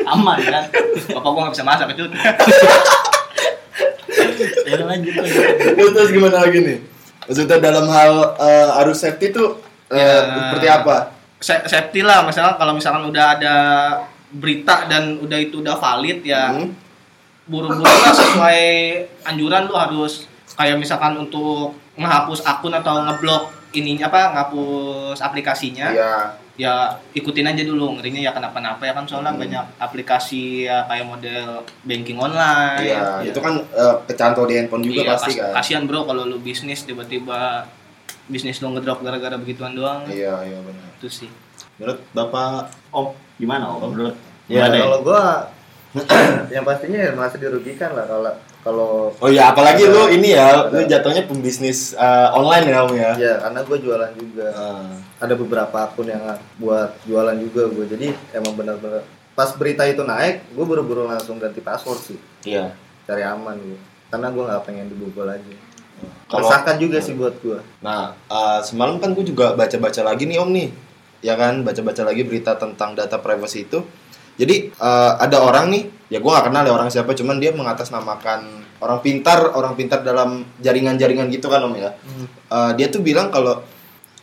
aman 0.07 0.39
kan 0.39 0.65
Bapak 1.11 1.29
gua 1.29 1.41
nggak 1.43 1.55
bisa 1.55 1.65
masak 1.65 1.89
itu. 1.91 2.05
ya 4.65 4.73
udah 4.75 4.87
lanjut 4.87 5.15
lanjut. 5.15 5.43
Terus, 5.75 6.11
gimana 6.11 6.37
lagi 6.41 6.59
nih? 6.61 6.79
Maksudnya 7.25 7.59
dalam 7.59 7.87
hal 7.89 8.13
eh, 8.37 8.69
harus 8.75 8.97
safety 8.97 9.31
tuh 9.31 9.59
eh, 9.89 9.99
Ya. 9.99 10.23
seperti 10.49 10.69
apa? 10.69 10.97
Sa- 11.39 11.65
Safety 11.65 12.01
lah, 12.01 12.23
misalnya 12.23 12.55
kalau 12.55 12.73
misalkan 12.73 13.05
udah 13.05 13.27
ada 13.35 13.55
berita 14.31 14.85
dan 14.85 15.17
udah 15.17 15.39
itu 15.39 15.59
udah 15.59 15.75
valid 15.75 16.21
ya 16.23 16.51
Hmm? 16.51 16.69
buru-buru 17.45 17.81
lah 17.81 18.13
sesuai 18.13 18.61
anjuran 19.25 19.65
lu 19.65 19.75
harus 19.75 20.29
kayak 20.53 20.77
misalkan 20.77 21.17
untuk 21.17 21.73
ngehapus 21.95 22.45
akun 22.45 22.73
atau 22.73 23.01
ngeblok 23.01 23.49
ininya 23.71 24.07
apa 24.07 24.33
ngapus 24.35 25.17
aplikasinya 25.19 25.89
Iya. 25.89 26.13
ya 26.59 26.73
ikutin 27.13 27.47
aja 27.47 27.63
dulu 27.63 27.97
ngerinya 27.97 28.21
ya 28.21 28.31
kenapa-napa 28.31 28.83
ya 28.83 28.93
kan 28.93 29.05
soalnya 29.05 29.31
Hmm. 29.31 29.41
banyak 29.41 29.65
aplikasi 29.79 30.65
ya 30.65 30.85
kayak 30.85 31.07
model 31.07 31.47
banking 31.83 32.17
online 32.17 32.83
Iya, 32.83 33.01
Iya. 33.19 33.31
itu 33.31 33.39
kan 33.39 33.55
eh, 33.57 33.95
kecantol 34.05 34.45
di 34.45 34.55
handphone 34.55 34.83
juga 34.83 35.01
Iya, 35.01 35.11
pasti 35.11 35.31
kas- 35.31 35.41
kan. 35.41 35.53
kasihan 35.55 35.83
bro 35.85 36.05
kalau 36.05 36.25
lu 36.25 36.37
bisnis 36.39 36.83
tiba-tiba 36.83 37.65
bisnis 38.27 38.59
lu 38.59 38.69
ngedrop 38.71 39.01
gara-gara 39.01 39.37
begituan 39.37 39.73
doang 39.73 40.05
Iya, 40.05 40.37
iya 40.45 40.59
benar. 40.61 40.85
itu 40.95 41.09
sih 41.09 41.31
Menurut 41.79 41.99
Bapak 42.13 42.75
om 42.93 43.15
gimana 43.39 43.65
om? 43.71 43.91
Menurut 43.95 44.17
Ya 44.49 44.67
gimana 44.67 44.75
kalau 44.85 44.99
gua 45.07 45.23
yang 46.55 46.65
pastinya 46.69 47.01
ya 47.01 47.11
merasa 47.17 47.41
dirugikan 47.41 47.97
lah 47.97 48.05
kalau 48.05 48.33
kalau 48.61 48.91
Oh 49.23 49.31
iya, 49.31 49.49
apalagi 49.55 49.89
lu 49.89 50.13
ini 50.13 50.37
ya, 50.37 50.69
lu 50.69 50.85
jatuhnya 50.85 51.25
pembisnis 51.25 51.97
eh, 51.97 52.29
online 52.37 52.67
ya, 52.69 52.79
Om 52.85 52.93
ya. 52.93 53.13
ya 53.17 53.35
karena 53.41 53.61
gue 53.65 53.79
jualan 53.81 54.13
juga. 54.13 54.47
Ah, 54.53 54.93
ada 55.25 55.35
beberapa 55.39 55.77
akun 55.89 56.13
yang 56.13 56.21
buat 56.61 56.93
jualan 57.09 57.39
juga 57.41 57.73
gue 57.73 57.85
jadi 57.89 58.13
emang 58.37 58.53
benar-benar 58.53 59.01
pas 59.33 59.55
berita 59.55 59.87
itu 59.87 60.03
naik 60.03 60.51
gue 60.51 60.65
buru-buru 60.67 61.07
langsung 61.07 61.39
ganti 61.39 61.63
password 61.63 62.01
sih. 62.03 62.19
Iya. 62.45 62.75
cari 63.09 63.25
aman 63.25 63.57
gitu 63.57 63.81
karena 64.13 64.29
gue 64.33 64.43
nggak 64.45 64.63
pengen 64.65 64.87
dibobol 64.89 65.29
aja. 65.29 65.55
Kalau 66.29 66.47
Meresahkan 66.47 66.77
juga 66.79 66.99
sih 67.03 67.17
buat 67.17 67.35
gue 67.41 67.59
Nah, 67.83 68.13
eh, 68.29 68.61
semalam 68.63 69.01
kan 69.01 69.17
gue 69.17 69.25
juga 69.25 69.57
baca-baca 69.57 70.01
lagi 70.05 70.29
nih 70.29 70.39
Om 70.43 70.51
nih. 70.53 70.69
Ya 71.19 71.35
kan, 71.35 71.67
baca-baca 71.67 72.07
lagi 72.07 72.23
berita 72.23 72.55
tentang 72.55 72.95
data 72.95 73.19
privacy 73.19 73.67
itu. 73.67 73.83
Jadi 74.39 74.71
eh, 74.71 75.13
ada 75.19 75.43
orang 75.43 75.75
nih, 75.75 75.83
ya 76.15 76.23
gue 76.23 76.31
gak 76.31 76.47
kenal 76.47 76.63
ya 76.63 76.73
orang 76.73 76.89
siapa, 76.89 77.11
cuman 77.15 77.43
dia 77.43 77.51
mengatasnamakan 77.51 78.71
orang 78.79 79.03
pintar, 79.03 79.51
orang 79.59 79.75
pintar 79.75 80.07
dalam 80.07 80.47
jaringan-jaringan 80.63 81.27
gitu 81.35 81.51
kan 81.51 81.67
Om 81.67 81.75
ya. 81.75 81.91
Eh, 82.47 82.71
dia 82.79 82.87
tuh 82.87 83.03
bilang 83.03 83.35
kalau 83.35 83.67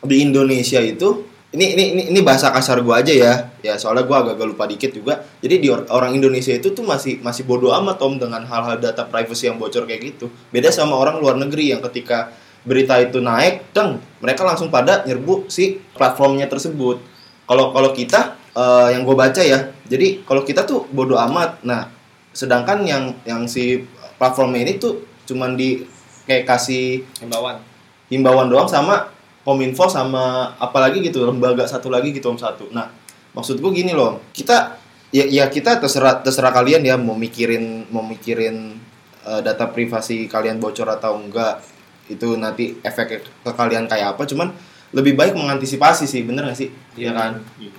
di 0.05 0.23
Indonesia 0.23 0.79
itu 0.79 1.27
ini 1.55 1.71
ini 1.71 1.83
ini, 1.95 2.03
ini 2.11 2.19
bahasa 2.19 2.51
kasar 2.51 2.83
gua 2.83 2.99
aja 2.99 3.15
ya. 3.15 3.33
Ya 3.63 3.79
soalnya 3.79 4.03
gua 4.03 4.23
agak-agak 4.23 4.47
lupa 4.55 4.63
dikit 4.67 4.91
juga. 4.91 5.23
Jadi 5.39 5.63
di 5.63 5.67
or- 5.71 5.87
orang 5.87 6.11
Indonesia 6.15 6.51
itu 6.51 6.75
tuh 6.75 6.83
masih 6.83 7.23
masih 7.23 7.47
bodoh 7.47 7.71
amat 7.79 7.95
Tom 7.95 8.19
dengan 8.19 8.43
hal-hal 8.43 8.75
data 8.79 9.07
privacy 9.07 9.47
yang 9.47 9.55
bocor 9.55 9.87
kayak 9.87 10.15
gitu. 10.15 10.27
Beda 10.51 10.67
sama 10.71 10.99
orang 10.99 11.19
luar 11.19 11.39
negeri 11.39 11.71
yang 11.71 11.79
ketika 11.91 12.35
berita 12.65 12.97
itu 12.97 13.21
naik, 13.21 13.71
deng, 13.71 14.01
mereka 14.19 14.41
langsung 14.41 14.73
pada 14.73 15.05
nyerbu 15.05 15.47
si 15.47 15.79
platformnya 15.93 16.49
tersebut. 16.49 16.97
Kalau 17.45 17.71
kalau 17.71 17.93
kita 17.93 18.35
eh, 18.57 18.97
yang 18.97 19.05
gue 19.05 19.15
baca 19.15 19.41
ya, 19.45 19.71
jadi 19.85 20.25
kalau 20.25 20.41
kita 20.41 20.65
tuh 20.65 20.89
bodoh 20.89 21.21
amat. 21.21 21.61
Nah, 21.61 21.93
sedangkan 22.35 22.83
yang 22.83 23.15
yang 23.23 23.47
si 23.47 23.85
platformnya 24.19 24.67
ini 24.67 24.73
tuh 24.75 25.07
cuman 25.23 25.55
di 25.55 25.87
kayak 26.27 26.43
kasih 26.43 27.05
himbauan 27.21 27.61
himbauan 28.09 28.47
doang 28.49 28.67
sama 28.69 29.09
kominfo 29.45 29.85
sama 29.87 30.53
apalagi 30.57 31.05
gitu 31.05 31.25
lembaga 31.25 31.63
satu 31.69 31.87
lagi 31.87 32.11
gitu 32.11 32.33
om 32.33 32.37
satu 32.37 32.69
nah 32.73 32.89
maksud 33.37 33.61
gue 33.61 33.71
gini 33.71 33.93
loh 33.93 34.21
kita 34.33 34.77
ya 35.13 35.25
ya 35.29 35.45
kita 35.47 35.77
terserah 35.77 36.21
terserah 36.25 36.51
kalian 36.51 36.81
ya 36.83 36.95
mau 36.97 37.13
mikirin 37.13 37.87
mau 37.93 38.01
mikirin 38.01 38.77
eh, 39.25 39.41
data 39.45 39.69
privasi 39.69 40.25
kalian 40.25 40.57
bocor 40.57 40.89
atau 40.89 41.15
enggak 41.21 41.61
itu 42.05 42.37
nanti 42.37 42.77
efek 42.85 43.25
ke 43.25 43.51
kalian 43.51 43.89
kayak 43.89 44.13
apa 44.13 44.23
cuman 44.29 44.53
lebih 44.95 45.17
baik 45.17 45.33
mengantisipasi 45.35 46.07
sih 46.07 46.23
bener 46.23 46.47
gak 46.47 46.57
sih? 46.57 46.69
Iya. 46.95 47.11
ya 47.11 47.11
kan? 47.11 47.31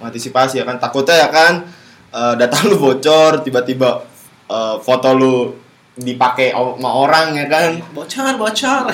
mengantisipasi 0.02 0.60
ya 0.60 0.64
kan? 0.68 0.76
Takutnya 0.76 1.16
ya 1.16 1.28
kan 1.32 1.64
eh, 2.12 2.34
data 2.36 2.56
lu 2.68 2.76
bocor 2.76 3.40
tiba-tiba 3.40 4.04
eh, 4.50 4.76
foto 4.82 5.10
lu 5.16 5.36
dipakai 5.96 6.52
sama 6.52 6.90
orang 6.92 7.40
ya 7.40 7.46
kan? 7.48 7.70
Bocor 7.96 8.36
bocor. 8.36 8.92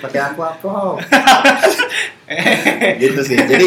Pakai 0.00 0.20
aku 0.22 0.40
apa 0.46 0.74
gitu 3.02 3.20
sih. 3.26 3.36
Jadi 3.36 3.66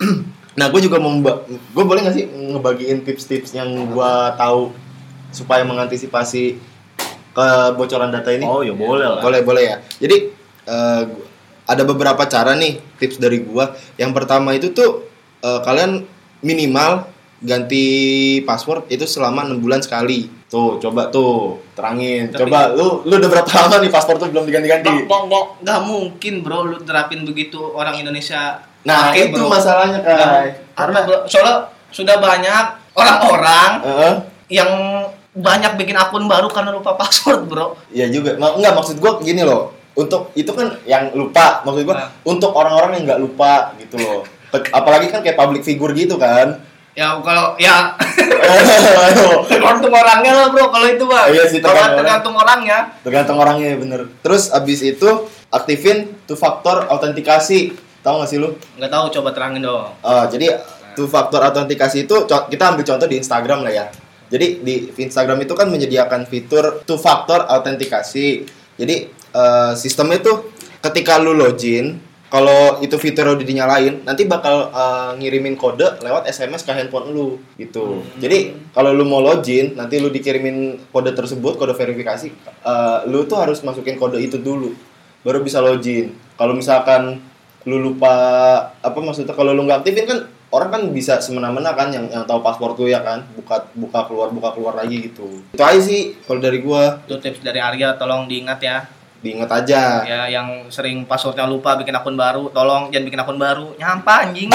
nah 0.58 0.70
gue 0.70 0.80
juga 0.80 1.02
mau 1.02 1.10
gue 1.50 1.84
boleh 1.84 2.00
gak 2.06 2.16
sih 2.16 2.24
ngebagiin 2.30 3.02
tips-tips 3.04 3.52
yang 3.58 3.68
gue 3.74 4.12
tahu 4.38 4.72
supaya 5.34 5.66
mengantisipasi 5.66 6.73
kebocoran 7.34 8.08
data 8.08 8.30
ini? 8.30 8.42
Oh 8.42 8.62
ya 8.62 8.72
boleh 8.72 9.06
lah. 9.08 9.20
boleh 9.20 9.40
boleh 9.42 9.62
ya. 9.64 9.76
Jadi 9.98 10.16
eh, 10.64 11.02
gu- 11.04 11.26
ada 11.64 11.82
beberapa 11.82 12.22
cara 12.24 12.54
nih 12.54 12.78
tips 12.96 13.16
dari 13.16 13.40
gue 13.40 13.64
yang 13.96 14.10
pertama 14.10 14.52
itu 14.52 14.70
tuh 14.70 15.04
eh, 15.40 15.60
kalian 15.60 16.06
minimal 16.40 17.10
ganti 17.40 17.84
password 18.42 18.88
itu 18.88 19.04
selama 19.04 19.44
enam 19.44 19.58
bulan 19.58 19.78
sekali. 19.78 20.32
Tuh 20.46 20.78
coba 20.78 21.10
tuh 21.10 21.58
terangin. 21.74 22.30
Tapi- 22.30 22.46
coba 22.46 22.70
lu 22.70 23.02
lu 23.02 23.14
udah 23.14 23.28
berapa 23.28 23.50
lama 23.50 23.76
nih 23.78 23.90
password 23.90 24.18
tuh 24.18 24.28
belum 24.30 24.46
diganti-ganti? 24.46 25.04
Bang, 25.04 25.26
nggak 25.60 25.80
mungkin 25.82 26.40
bro 26.40 26.64
lu 26.64 26.78
terapin 26.80 27.24
begitu 27.24 27.58
orang 27.58 27.98
Indonesia 27.98 28.62
nah 28.84 29.08
pakai, 29.08 29.32
itu 29.32 29.40
bro. 29.40 29.48
masalahnya 29.48 29.96
kai 29.98 30.60
karena 30.76 30.98
soalnya 31.24 31.56
sudah 31.88 32.20
banyak 32.20 32.64
orang-orang 32.92 33.70
Heeh. 33.80 34.14
yang 34.52 34.70
banyak 35.34 35.74
bikin 35.74 35.94
akun 35.94 36.24
baru 36.24 36.46
karena 36.46 36.70
lupa 36.70 36.94
password 36.94 37.44
bro 37.44 37.74
Iya 37.88 38.06
juga. 38.08 38.34
Ma- 38.34 38.54
enggak 38.54 38.72
maksud 38.72 38.96
gua 38.96 39.18
gini 39.18 39.42
loh. 39.42 39.74
Untuk 39.92 40.34
itu 40.34 40.48
kan 40.48 40.74
yang 40.84 41.10
lupa, 41.12 41.62
maksud 41.62 41.82
gua 41.82 41.94
Nah. 41.96 42.10
untuk 42.24 42.50
orang-orang 42.50 42.98
yang 42.98 43.04
nggak 43.04 43.20
lupa 43.20 43.52
gitu 43.76 43.94
loh. 43.96 44.22
Apalagi 44.70 45.06
kan 45.08 45.20
kayak 45.20 45.34
public 45.34 45.62
figure 45.62 45.90
gitu 45.92 46.14
kan. 46.16 46.62
ya 46.94 47.10
kalau 47.18 47.58
ya 47.58 47.90
tergantung 49.50 49.90
orangnya 49.90 50.32
lah 50.32 50.46
bro 50.48 50.70
kalau 50.70 50.86
itu 50.86 51.04
bang 51.04 51.26
Iya 51.28 51.44
sih, 51.44 51.58
tergantung 51.58 51.98
tergantung 51.98 52.34
orangnya 52.34 52.78
Tergantung 53.02 53.36
orangnya 53.36 53.68
bener. 53.74 54.00
Terus 54.20 54.46
abis 54.48 54.80
itu 54.84 55.08
aktifin 55.48 56.14
two 56.24 56.34
factor 56.34 56.86
autentikasi. 56.86 57.74
Tahu 57.98 58.14
nggak 58.14 58.28
sih 58.28 58.38
lu? 58.38 58.52
nggak 58.76 58.92
tahu 58.92 59.04
coba 59.10 59.28
terangin 59.32 59.64
dong 59.64 59.88
Oh, 59.98 60.24
jadi 60.28 60.60
two 60.92 61.08
factor 61.08 61.40
autentikasi 61.40 62.04
itu 62.04 62.14
kita 62.28 62.62
ambil 62.68 62.84
contoh 62.84 63.06
di 63.08 63.16
Instagram 63.16 63.64
lah 63.64 63.72
ya. 63.72 63.86
Jadi 64.28 64.64
di 64.64 64.74
Instagram 64.96 65.44
itu 65.44 65.52
kan 65.52 65.68
menyediakan 65.68 66.26
fitur 66.28 66.84
two 66.88 66.96
factor 66.96 67.44
autentikasi. 67.44 68.44
Jadi 68.74 68.96
eh, 69.10 69.72
sistemnya 69.76 70.18
tuh 70.20 70.52
ketika 70.80 71.20
lu 71.20 71.36
login, 71.36 72.00
kalau 72.32 72.82
itu 72.82 72.98
fitur 72.98 73.30
udah 73.30 73.46
dinyalain, 73.46 74.02
nanti 74.02 74.26
bakal 74.26 74.74
eh, 74.74 75.10
ngirimin 75.22 75.54
kode 75.54 76.02
lewat 76.02 76.26
SMS 76.26 76.66
ke 76.66 76.74
handphone 76.74 77.14
lu 77.14 77.38
gitu. 77.60 78.02
Jadi 78.18 78.70
kalau 78.74 78.90
lu 78.90 79.06
mau 79.06 79.22
login, 79.22 79.78
nanti 79.78 80.02
lu 80.02 80.10
dikirimin 80.10 80.90
kode 80.90 81.14
tersebut, 81.14 81.54
kode 81.54 81.76
verifikasi, 81.76 82.28
eh, 82.44 82.98
lu 83.06 83.22
tuh 83.30 83.38
harus 83.38 83.62
masukin 83.62 83.94
kode 83.94 84.18
itu 84.18 84.40
dulu, 84.40 84.74
baru 85.22 85.46
bisa 85.46 85.62
login. 85.62 86.16
Kalau 86.34 86.58
misalkan 86.58 87.22
lu 87.64 87.80
lupa 87.80 88.12
apa 88.84 88.98
maksudnya 89.00 89.32
kalau 89.32 89.56
lu 89.56 89.64
nggak 89.64 89.84
aktifin 89.84 90.04
kan 90.04 90.18
orang 90.54 90.70
kan 90.70 90.82
bisa 90.94 91.18
semena-mena 91.18 91.74
kan 91.74 91.90
yang 91.90 92.06
yang 92.06 92.22
tahu 92.22 92.38
password 92.38 92.78
lu 92.78 92.86
ya 92.86 93.02
kan 93.02 93.26
buka 93.34 93.66
buka 93.74 94.06
keluar 94.06 94.30
buka 94.30 94.54
keluar 94.54 94.78
lagi 94.78 95.10
gitu. 95.10 95.42
Itu 95.50 95.62
aja 95.66 95.82
sih 95.82 96.14
kalau 96.22 96.38
dari 96.38 96.62
gua. 96.62 97.02
Itu 97.02 97.18
tips 97.18 97.42
dari 97.42 97.58
Arya 97.58 97.98
tolong 97.98 98.30
diingat 98.30 98.62
ya. 98.62 98.86
Diingat 99.18 99.50
aja. 99.50 100.06
Ya 100.06 100.22
yang 100.30 100.70
sering 100.70 101.02
passwordnya 101.10 101.50
lupa 101.50 101.74
bikin 101.74 101.98
akun 101.98 102.14
baru 102.14 102.54
tolong 102.54 102.94
jangan 102.94 103.06
bikin 103.10 103.20
akun 103.26 103.38
baru. 103.42 103.74
Nyampa 103.74 104.30
anjing. 104.30 104.46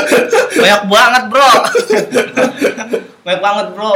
Banyak 0.64 0.82
banget 0.88 1.24
bro. 1.28 1.50
Banyak 3.20 3.42
banget 3.44 3.66
bro. 3.76 3.94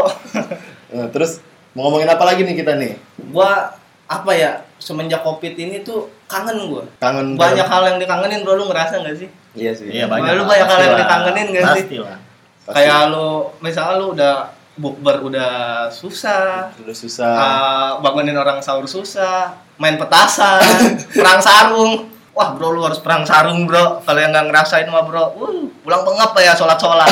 Nah, 0.92 1.08
terus 1.08 1.40
mau 1.72 1.88
ngomongin 1.88 2.12
apa 2.12 2.24
lagi 2.28 2.44
nih 2.44 2.56
kita 2.60 2.76
nih? 2.76 3.00
Gua 3.32 3.72
apa 4.04 4.32
ya 4.36 4.68
semenjak 4.76 5.24
covid 5.24 5.56
ini 5.56 5.80
tuh 5.80 6.12
kangen 6.28 6.56
gua 6.66 6.84
kangen 6.98 7.34
banyak 7.34 7.58
bareng- 7.58 7.70
hal 7.70 7.82
yang 7.86 7.98
dikangenin 7.98 8.40
bro 8.40 8.54
lu 8.54 8.68
ngerasa 8.68 9.00
gak 9.00 9.16
sih 9.16 9.28
iya 9.52 9.72
sih 9.72 9.88
Iya 9.88 10.04
Lu 10.04 10.12
banyak. 10.12 10.44
banyak 10.44 10.66
hal 10.66 10.78
yang 10.78 10.96
dikangenin 10.96 11.46
nggak 11.50 11.64
sih? 11.66 11.82
Pastilah. 11.82 12.18
Pasti. 12.60 12.74
kayak 12.76 13.00
lu 13.08 13.28
misalnya 13.58 13.94
lu 13.96 14.06
udah 14.12 14.34
bukber 14.76 15.16
udah 15.20 15.52
susah 15.90 16.68
udah 16.76 16.94
susah 16.94 17.32
uh, 17.34 17.90
bangunin 17.98 18.36
orang 18.36 18.60
sahur 18.60 18.84
susah 18.84 19.50
main 19.74 19.96
petasan 19.96 20.60
perang 21.16 21.40
sarung 21.40 22.06
wah 22.38 22.54
bro 22.54 22.70
lu 22.70 22.86
harus 22.86 23.02
perang 23.02 23.26
sarung 23.26 23.66
bro. 23.66 23.98
Kalau 24.06 24.18
yang 24.22 24.30
nggak 24.30 24.46
ngerasain 24.46 24.86
mah 24.86 25.02
bro. 25.02 25.34
Uh, 25.34 25.66
pulang 25.82 26.06
pengap 26.06 26.30
ya 26.38 26.54
sholat 26.54 26.78
sholat 26.78 27.10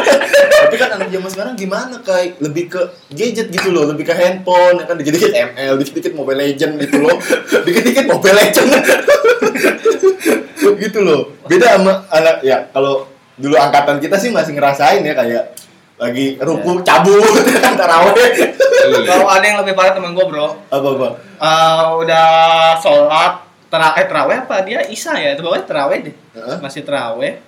tapi 0.62 0.76
kan 0.78 0.92
anak 0.94 1.10
zaman 1.10 1.30
sekarang 1.32 1.54
gimana 1.58 1.98
kayak 2.04 2.38
lebih 2.38 2.70
ke 2.70 2.78
gadget 3.10 3.50
gitu 3.50 3.74
loh 3.74 3.90
lebih 3.90 4.06
ke 4.06 4.14
handphone 4.14 4.78
ya 4.78 4.86
kan? 4.86 4.94
Dikit-dikit 4.94 5.34
ML 5.34 5.74
dikit-dikit 5.82 6.12
Mobile 6.14 6.38
Legend 6.38 6.72
gitu 6.86 6.96
loh. 7.02 7.18
Dikit-dikit 7.66 8.06
Mobile 8.06 8.36
Legend. 8.38 8.70
Gitu 10.80 11.04
loh. 11.04 11.36
Beda 11.44 11.76
sama 11.76 12.08
anak 12.08 12.40
ya 12.40 12.64
kalau 12.72 13.04
dulu 13.36 13.52
angkatan 13.52 14.00
kita 14.00 14.16
sih 14.16 14.32
masih 14.32 14.56
ngerasain 14.56 15.04
ya 15.04 15.12
kayak 15.12 15.52
lagi 16.00 16.40
ruku 16.40 16.80
cabut 16.80 17.20
kan 17.60 17.76
taraweh 17.76 18.56
kalau 19.04 19.28
ada 19.28 19.44
yang 19.44 19.60
lebih 19.60 19.76
parah 19.76 19.92
temen 19.92 20.16
gue 20.16 20.24
bro. 20.24 20.56
Apa 20.72 20.88
apa? 20.96 21.08
Uh, 21.36 21.84
udah 22.00 22.28
sholat 22.80 23.49
tera 23.70 23.94
eh 23.94 24.04
teraweh 24.04 24.36
apa? 24.40 24.60
Dia 24.60 24.82
isya 24.84 25.14
ya 25.14 25.28
itu 25.32 25.40
pokoknya 25.40 25.64
teraweh 25.64 25.98
deh. 26.02 26.14
Heeh. 26.34 26.56
masih 26.58 26.82
teraweh 26.82 27.38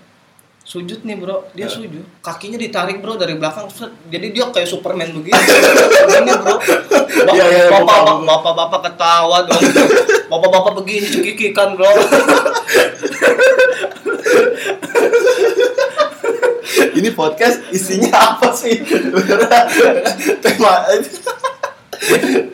sujud 0.63 1.03
nih 1.03 1.19
bro. 1.19 1.43
Dia 1.53 1.67
Heeh. 1.67 1.75
sujud. 1.77 2.05
Kakinya 2.21 2.55
ditarik 2.55 2.99
bro 2.99 3.15
dari 3.15 3.35
belakang 3.35 3.67
set. 3.67 3.91
jadi 4.07 4.31
dia 4.31 4.45
kayak 4.49 4.65
superman 4.65 5.11
begitu. 5.11 5.35
Begini 6.07 6.33
bro. 6.33 6.55
Bap- 6.55 7.35
Iya, 7.35 7.45
iya, 7.45 7.65
bapak 7.69 7.83
buka, 7.83 7.95
bapak 7.99 8.15
buka. 8.17 8.27
bapak 8.33 8.53
bapak 8.57 8.81
ketawa 8.85 9.39
dong 9.45 9.63
bapak 10.29 10.49
bapak 10.51 10.73
begini 10.75 11.07
cekikikan 11.07 11.75
bro. 11.75 11.91
Ini 16.93 17.09
podcast 17.13 17.59
isinya 17.69 18.11
apa 18.33 18.49
sih? 18.53 18.81
Tema 20.41 20.73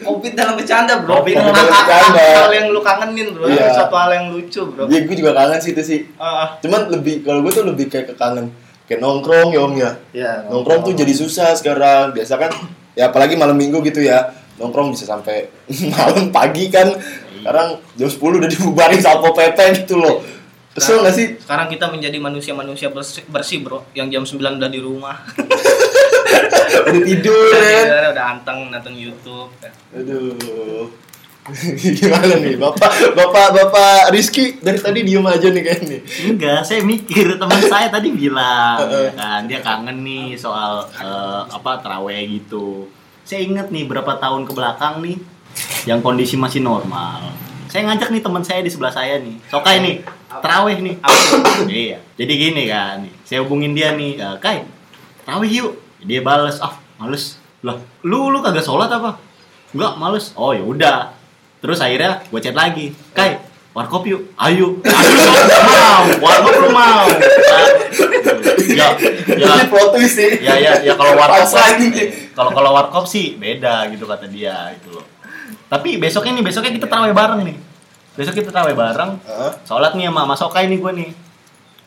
covid 0.05 0.33
dalam 0.37 0.55
bercanda 0.57 1.01
bro. 1.01 1.21
Covid 1.21 1.35
dalam 1.41 1.55
bercanda. 1.55 2.21
hal 2.21 2.51
yang 2.53 2.67
lu 2.73 2.81
kangenin 2.85 3.29
bro. 3.33 3.49
Iya. 3.49 3.73
satu 3.73 3.95
hal 3.97 4.11
yang 4.13 4.27
lucu 4.33 4.63
bro. 4.69 4.85
Ya 4.89 5.01
gue 5.05 5.17
juga 5.17 5.33
kangen 5.33 5.61
sih 5.61 5.73
itu 5.73 5.83
sih. 5.83 6.01
Ah, 6.21 6.57
cuman 6.61 6.93
lebih 6.93 7.25
kalau 7.25 7.41
gue 7.45 7.53
tuh 7.53 7.65
lebih 7.65 7.89
kayak 7.89 8.13
ke 8.13 8.15
kangen 8.17 8.53
kayak 8.85 9.01
nongkrong 9.01 9.53
ya 9.53 9.61
om 9.65 9.75
ya. 9.77 9.91
Ya 10.13 10.33
nongkrong. 10.49 10.85
Tuh 10.85 10.95
jadi 10.97 11.13
susah 11.13 11.57
sekarang. 11.57 12.13
Biasa 12.13 12.37
kan 12.37 12.53
ya 12.93 13.09
apalagi 13.09 13.35
malam 13.37 13.57
minggu 13.57 13.81
gitu 13.85 14.05
ya. 14.05 14.37
Nongkrong 14.61 14.93
bisa 14.93 15.09
sampai 15.09 15.49
malam 15.95 16.29
pagi 16.29 16.69
kan. 16.69 16.93
Sekarang 17.39 17.81
jam 17.95 18.09
10 18.11 18.19
udah 18.19 18.51
dibubarin 18.51 19.01
satpol 19.01 19.33
pp 19.33 19.59
gitu 19.85 19.97
loh. 19.97 20.21
Kesel 20.79 21.03
gak 21.03 21.15
sih? 21.17 21.35
sekarang 21.43 21.67
kita 21.67 21.91
menjadi 21.91 22.23
manusia-manusia 22.23 22.87
bersih, 22.95 23.27
bersih 23.27 23.67
bro. 23.67 23.83
Yang 23.99 24.15
jam 24.15 24.23
9 24.39 24.63
udah 24.63 24.71
di 24.71 24.79
rumah 24.79 25.17
udah 26.89 27.03
tidur 27.05 27.49
kan 27.53 27.85
tidur, 27.85 28.05
udah 28.15 28.25
anteng 28.37 28.59
nonton 28.71 28.95
YouTube 28.95 29.51
aduh 29.93 30.89
gimana 31.97 32.35
nih 32.45 32.61
bapak 32.61 33.17
bapak 33.17 33.47
bapak 33.57 34.13
Rizky 34.13 34.61
dari 34.61 34.77
tadi 34.77 35.01
diem 35.01 35.25
aja 35.25 35.49
nih 35.49 35.63
kayak 35.65 35.83
nih 35.89 36.01
Enggak, 36.29 36.61
saya 36.61 36.85
mikir 36.85 37.41
teman 37.41 37.61
saya 37.65 37.89
tadi 37.89 38.13
bilang 38.13 38.77
ya 38.85 39.13
kan 39.17 39.41
dia 39.49 39.61
kangen 39.65 40.05
nih 40.05 40.37
soal 40.37 40.85
eh, 40.93 41.41
apa 41.49 41.81
teraweh 41.81 42.21
gitu. 42.37 42.93
Saya 43.25 43.45
inget 43.45 43.73
nih 43.73 43.89
berapa 43.89 44.21
tahun 44.21 44.45
ke 44.45 44.53
belakang 44.53 45.01
nih 45.01 45.17
yang 45.89 46.05
kondisi 46.05 46.37
masih 46.37 46.61
normal. 46.61 47.33
Saya 47.69 47.85
ngajak 47.89 48.09
nih 48.13 48.23
teman 48.25 48.45
saya 48.45 48.61
di 48.65 48.69
sebelah 48.73 48.93
saya 48.93 49.21
nih. 49.21 49.37
Sokai 49.49 49.81
nih. 49.85 49.97
terawih 50.45 50.79
nih. 50.85 50.97
iya. 51.69 51.99
Jadi 52.17 52.33
gini 52.37 52.63
kan, 52.69 53.05
nih. 53.05 53.13
saya 53.25 53.41
hubungin 53.45 53.73
dia 53.73 53.93
nih, 53.97 54.17
"Eh, 54.21 54.37
Kai, 54.41 54.65
terawih 55.25 55.49
yuk. 55.49 55.73
Dia 56.05 56.21
bales, 56.23 56.63
ah 56.63 56.79
males. 56.99 57.39
Lah, 57.65 57.79
lu 58.07 58.31
lu 58.31 58.39
kagak 58.39 58.63
sholat 58.63 58.91
apa? 58.93 59.19
Enggak, 59.75 59.93
males. 59.99 60.31
Oh 60.39 60.55
ya 60.55 60.63
udah. 60.63 61.15
Terus 61.59 61.83
akhirnya 61.83 62.23
gue 62.31 62.41
chat 62.43 62.55
lagi, 62.55 62.95
Kai, 63.11 63.43
warkop 63.75 64.07
yuk. 64.07 64.31
Ayo. 64.39 64.79
Ayo 64.87 65.17
mau. 65.67 66.03
Warkop 66.23 66.55
lu 66.63 66.69
mau. 66.71 67.07
Nah, 67.11 67.67
ya, 68.79 68.89
ya, 69.35 70.07
sih. 70.07 70.31
ya 70.43 70.55
ya 70.59 70.73
ya 70.83 70.93
kalau 70.95 71.19
warkop 71.19 71.47
kalau 72.35 72.51
kalau 72.55 72.71
warkop 72.75 73.05
sih 73.09 73.35
beda 73.35 73.91
gitu 73.91 74.07
kata 74.07 74.31
dia 74.31 74.75
gitu 74.79 74.99
loh 74.99 75.07
tapi 75.69 76.01
besoknya 76.01 76.39
nih 76.39 76.45
besoknya 76.45 76.73
kita 76.73 76.87
taraweh 76.89 77.13
bareng 77.13 77.43
nih 77.45 77.57
besok 78.17 78.35
kita 78.39 78.51
taraweh 78.51 78.77
bareng 78.77 79.21
sholat 79.67 79.93
nih 79.95 80.09
sama 80.11 80.23
Mas 80.27 80.39
Sokai 80.41 80.65
nih 80.71 80.79
gue 80.81 80.93
nih 80.95 81.11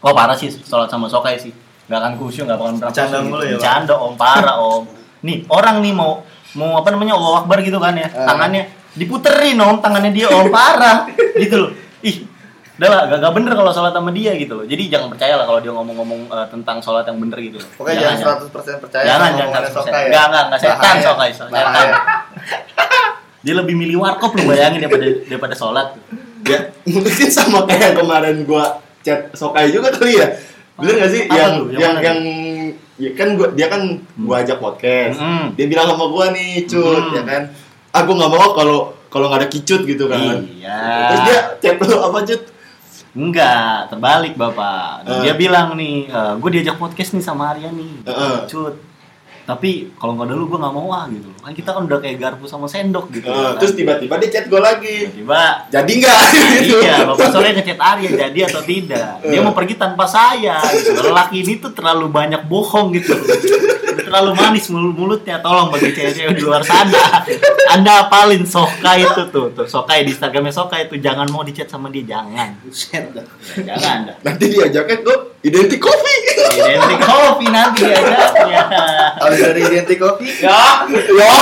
oh 0.04 0.14
parah 0.14 0.38
sih 0.38 0.52
sholat 0.52 0.88
sama 0.92 1.08
Sokai 1.08 1.40
sih 1.42 1.54
nggak 1.92 2.00
akan 2.00 2.14
khusyuk 2.16 2.48
nggak 2.48 2.56
akan 2.56 2.74
berapa 2.80 2.88
Bercanda 2.96 3.18
mulu 3.20 3.44
ya, 3.44 3.60
bercanda 3.60 3.94
om 4.00 4.14
parah 4.16 4.56
om 4.56 4.84
nih 5.22 5.44
orang 5.52 5.84
nih 5.84 5.92
mau 5.92 6.24
mau 6.56 6.80
apa 6.80 6.88
namanya 6.96 7.20
Allah 7.20 7.44
Akbar 7.44 7.60
gitu 7.60 7.84
kan 7.84 8.00
ya 8.00 8.08
Eh. 8.08 8.24
tangannya 8.24 8.64
diputerin 8.96 9.60
om 9.60 9.84
tangannya 9.84 10.12
dia 10.16 10.32
om 10.32 10.48
parah 10.48 11.04
gitu 11.44 11.68
loh 11.68 11.72
ih 12.00 12.32
udah 12.72 12.90
lah 12.90 13.02
gak, 13.06 13.20
gak 13.22 13.34
bener 13.38 13.54
kalau 13.54 13.70
sholat 13.70 13.94
sama 13.94 14.10
dia 14.10 14.34
gitu 14.34 14.58
loh 14.58 14.66
jadi 14.66 14.84
jangan 14.90 15.14
percaya 15.14 15.38
lah 15.38 15.46
kalau 15.46 15.62
dia 15.62 15.70
ngomong-ngomong 15.70 16.32
eh, 16.34 16.48
tentang 16.50 16.82
sholat 16.82 17.06
yang 17.06 17.22
bener 17.22 17.38
gitu 17.38 17.62
loh. 17.62 17.70
Pokoknya 17.78 18.10
Jangan, 18.10 18.18
jangan 18.18 18.74
100% 18.82 18.82
percaya 18.82 19.06
Jangan, 19.06 19.30
jangan 19.38 19.38
omongannya 19.38 19.70
100%. 19.70 19.76
Sokai 19.78 20.02
ya. 20.02 20.02
Enggak, 20.10 20.26
enggak, 20.26 20.44
enggak. 20.50 20.60
Setan. 20.66 20.96
Sokai, 21.06 21.30
setan. 21.30 21.90
Dia 23.42 23.54
lebih 23.58 23.76
milih 23.78 23.98
warkop 24.02 24.34
lu 24.38 24.50
bayangin 24.50 24.82
daripada 24.82 25.06
daripada 25.26 25.54
sholat. 25.54 25.88
Ya, 26.46 26.60
mungkin 26.90 27.28
sama 27.30 27.70
kayak 27.70 27.98
kemarin 27.98 28.46
gua 28.46 28.82
chat 29.02 29.34
Sokai 29.34 29.70
juga 29.70 29.94
kali 29.94 30.18
ya. 30.18 30.28
Bener 30.80 30.94
gak 31.00 31.12
sih? 31.12 31.24
Yang 31.28 31.52
tuh? 31.58 31.66
Yang 31.74 31.82
yang 31.82 31.98
yang 32.00 32.20
ya 33.02 33.12
kan 33.18 33.28
gua 33.34 33.48
dia 33.58 33.68
kan 33.68 33.82
gua 34.20 34.36
ajak 34.46 34.58
podcast. 34.62 35.18
Hmm. 35.18 35.52
Dia 35.58 35.66
bilang 35.66 35.90
sama 35.90 36.06
gua 36.08 36.30
nih, 36.30 36.64
Hmm. 36.64 36.70
cut, 36.70 37.06
ya 37.18 37.24
kan. 37.26 37.42
Ah, 37.92 38.02
gua 38.06 38.16
nggak 38.16 38.32
mau 38.32 38.50
kalau 38.54 38.80
kalau 39.12 39.26
nggak 39.28 39.42
ada 39.44 39.50
kicut 39.52 39.84
gitu 39.84 40.06
kan. 40.08 40.46
Iya. 40.48 40.80
Terus 41.12 41.22
dia 41.28 41.40
chat 41.60 41.76
lu 41.82 41.98
apa 42.00 42.20
cut? 42.24 42.42
Enggak, 43.12 43.92
terbalik 43.92 44.40
Bapak. 44.40 45.04
Eh. 45.04 45.28
Dia 45.28 45.36
bilang 45.36 45.76
nih, 45.76 46.08
gue 46.40 46.50
diajak 46.56 46.80
podcast 46.80 47.12
nih 47.12 47.20
sama 47.20 47.52
Arya 47.52 47.68
nih. 47.68 48.08
Heeh. 48.08 48.38
Cut. 48.48 48.80
Tapi 49.42 49.92
kalau 49.98 50.14
nggak 50.16 50.28
ada 50.30 50.36
lu 50.38 50.46
gue 50.46 50.60
nggak 50.62 50.76
mau 50.76 50.90
ah 50.94 51.06
gitu. 51.10 51.30
Kan 51.42 51.52
kita 51.58 51.70
kan 51.74 51.82
udah 51.90 52.00
kayak 52.00 52.18
garpu 52.22 52.46
sama 52.46 52.70
sendok 52.70 53.10
gitu. 53.10 53.28
Eh, 53.28 53.34
kan. 53.34 53.58
terus 53.58 53.74
tiba-tiba 53.74 54.14
dia 54.22 54.30
chat 54.30 54.46
gua 54.48 54.62
lagi. 54.62 55.10
tiba 55.12 55.66
Jadi 55.74 55.92
nggak? 56.02 56.22
gitu. 56.62 56.78
Iya, 56.82 56.96
Bapak 57.10 57.28
sore 57.34 57.50
ngechat 57.58 57.80
Arya 57.82 58.10
jadi 58.28 58.40
atau 58.48 58.62
tidak. 58.62 59.10
Dia 59.26 59.40
mau 59.42 59.54
pergi 59.54 59.76
tanpa 59.76 60.06
saya. 60.06 60.62
Gitu. 60.72 61.02
Lelaki 61.02 61.42
ini 61.42 61.54
tuh 61.58 61.74
terlalu 61.74 62.08
banyak 62.08 62.46
bohong 62.46 62.94
gitu. 62.96 63.14
Terlalu 63.98 64.32
manis 64.34 64.66
mulut 64.72 64.96
mulutnya. 64.96 65.40
Tolong 65.40 65.68
bagi 65.68 65.92
cewek-cewek 65.92 66.34
di 66.38 66.44
luar 66.44 66.64
sana. 66.64 67.24
Anda 67.72 68.08
apalin 68.08 68.44
Soka 68.44 68.96
itu 68.96 69.22
tuh, 69.32 69.52
tuh 69.52 69.68
Sokai 69.68 70.04
di 70.04 70.12
Instagramnya 70.12 70.52
Soka 70.52 70.80
itu 70.80 70.96
jangan 70.98 71.28
mau 71.28 71.42
dicat 71.42 71.68
sama 71.68 71.88
dia 71.88 72.04
jangan. 72.18 72.56
Ya, 72.92 73.76
jangan 73.78 73.98
dah. 74.08 74.16
Nanti 74.24 74.44
diajaknya 74.52 74.98
ke 75.04 75.14
identik 75.44 75.80
kopi. 75.80 76.14
Identik 76.52 77.00
kopi 77.00 77.46
nanti 77.48 77.82
diajaknya. 77.88 78.64
Habis 79.20 79.40
dari 79.40 79.62
identik 79.64 79.98
kopi, 80.00 80.28
Ya, 80.44 80.86
Ya. 80.92 81.34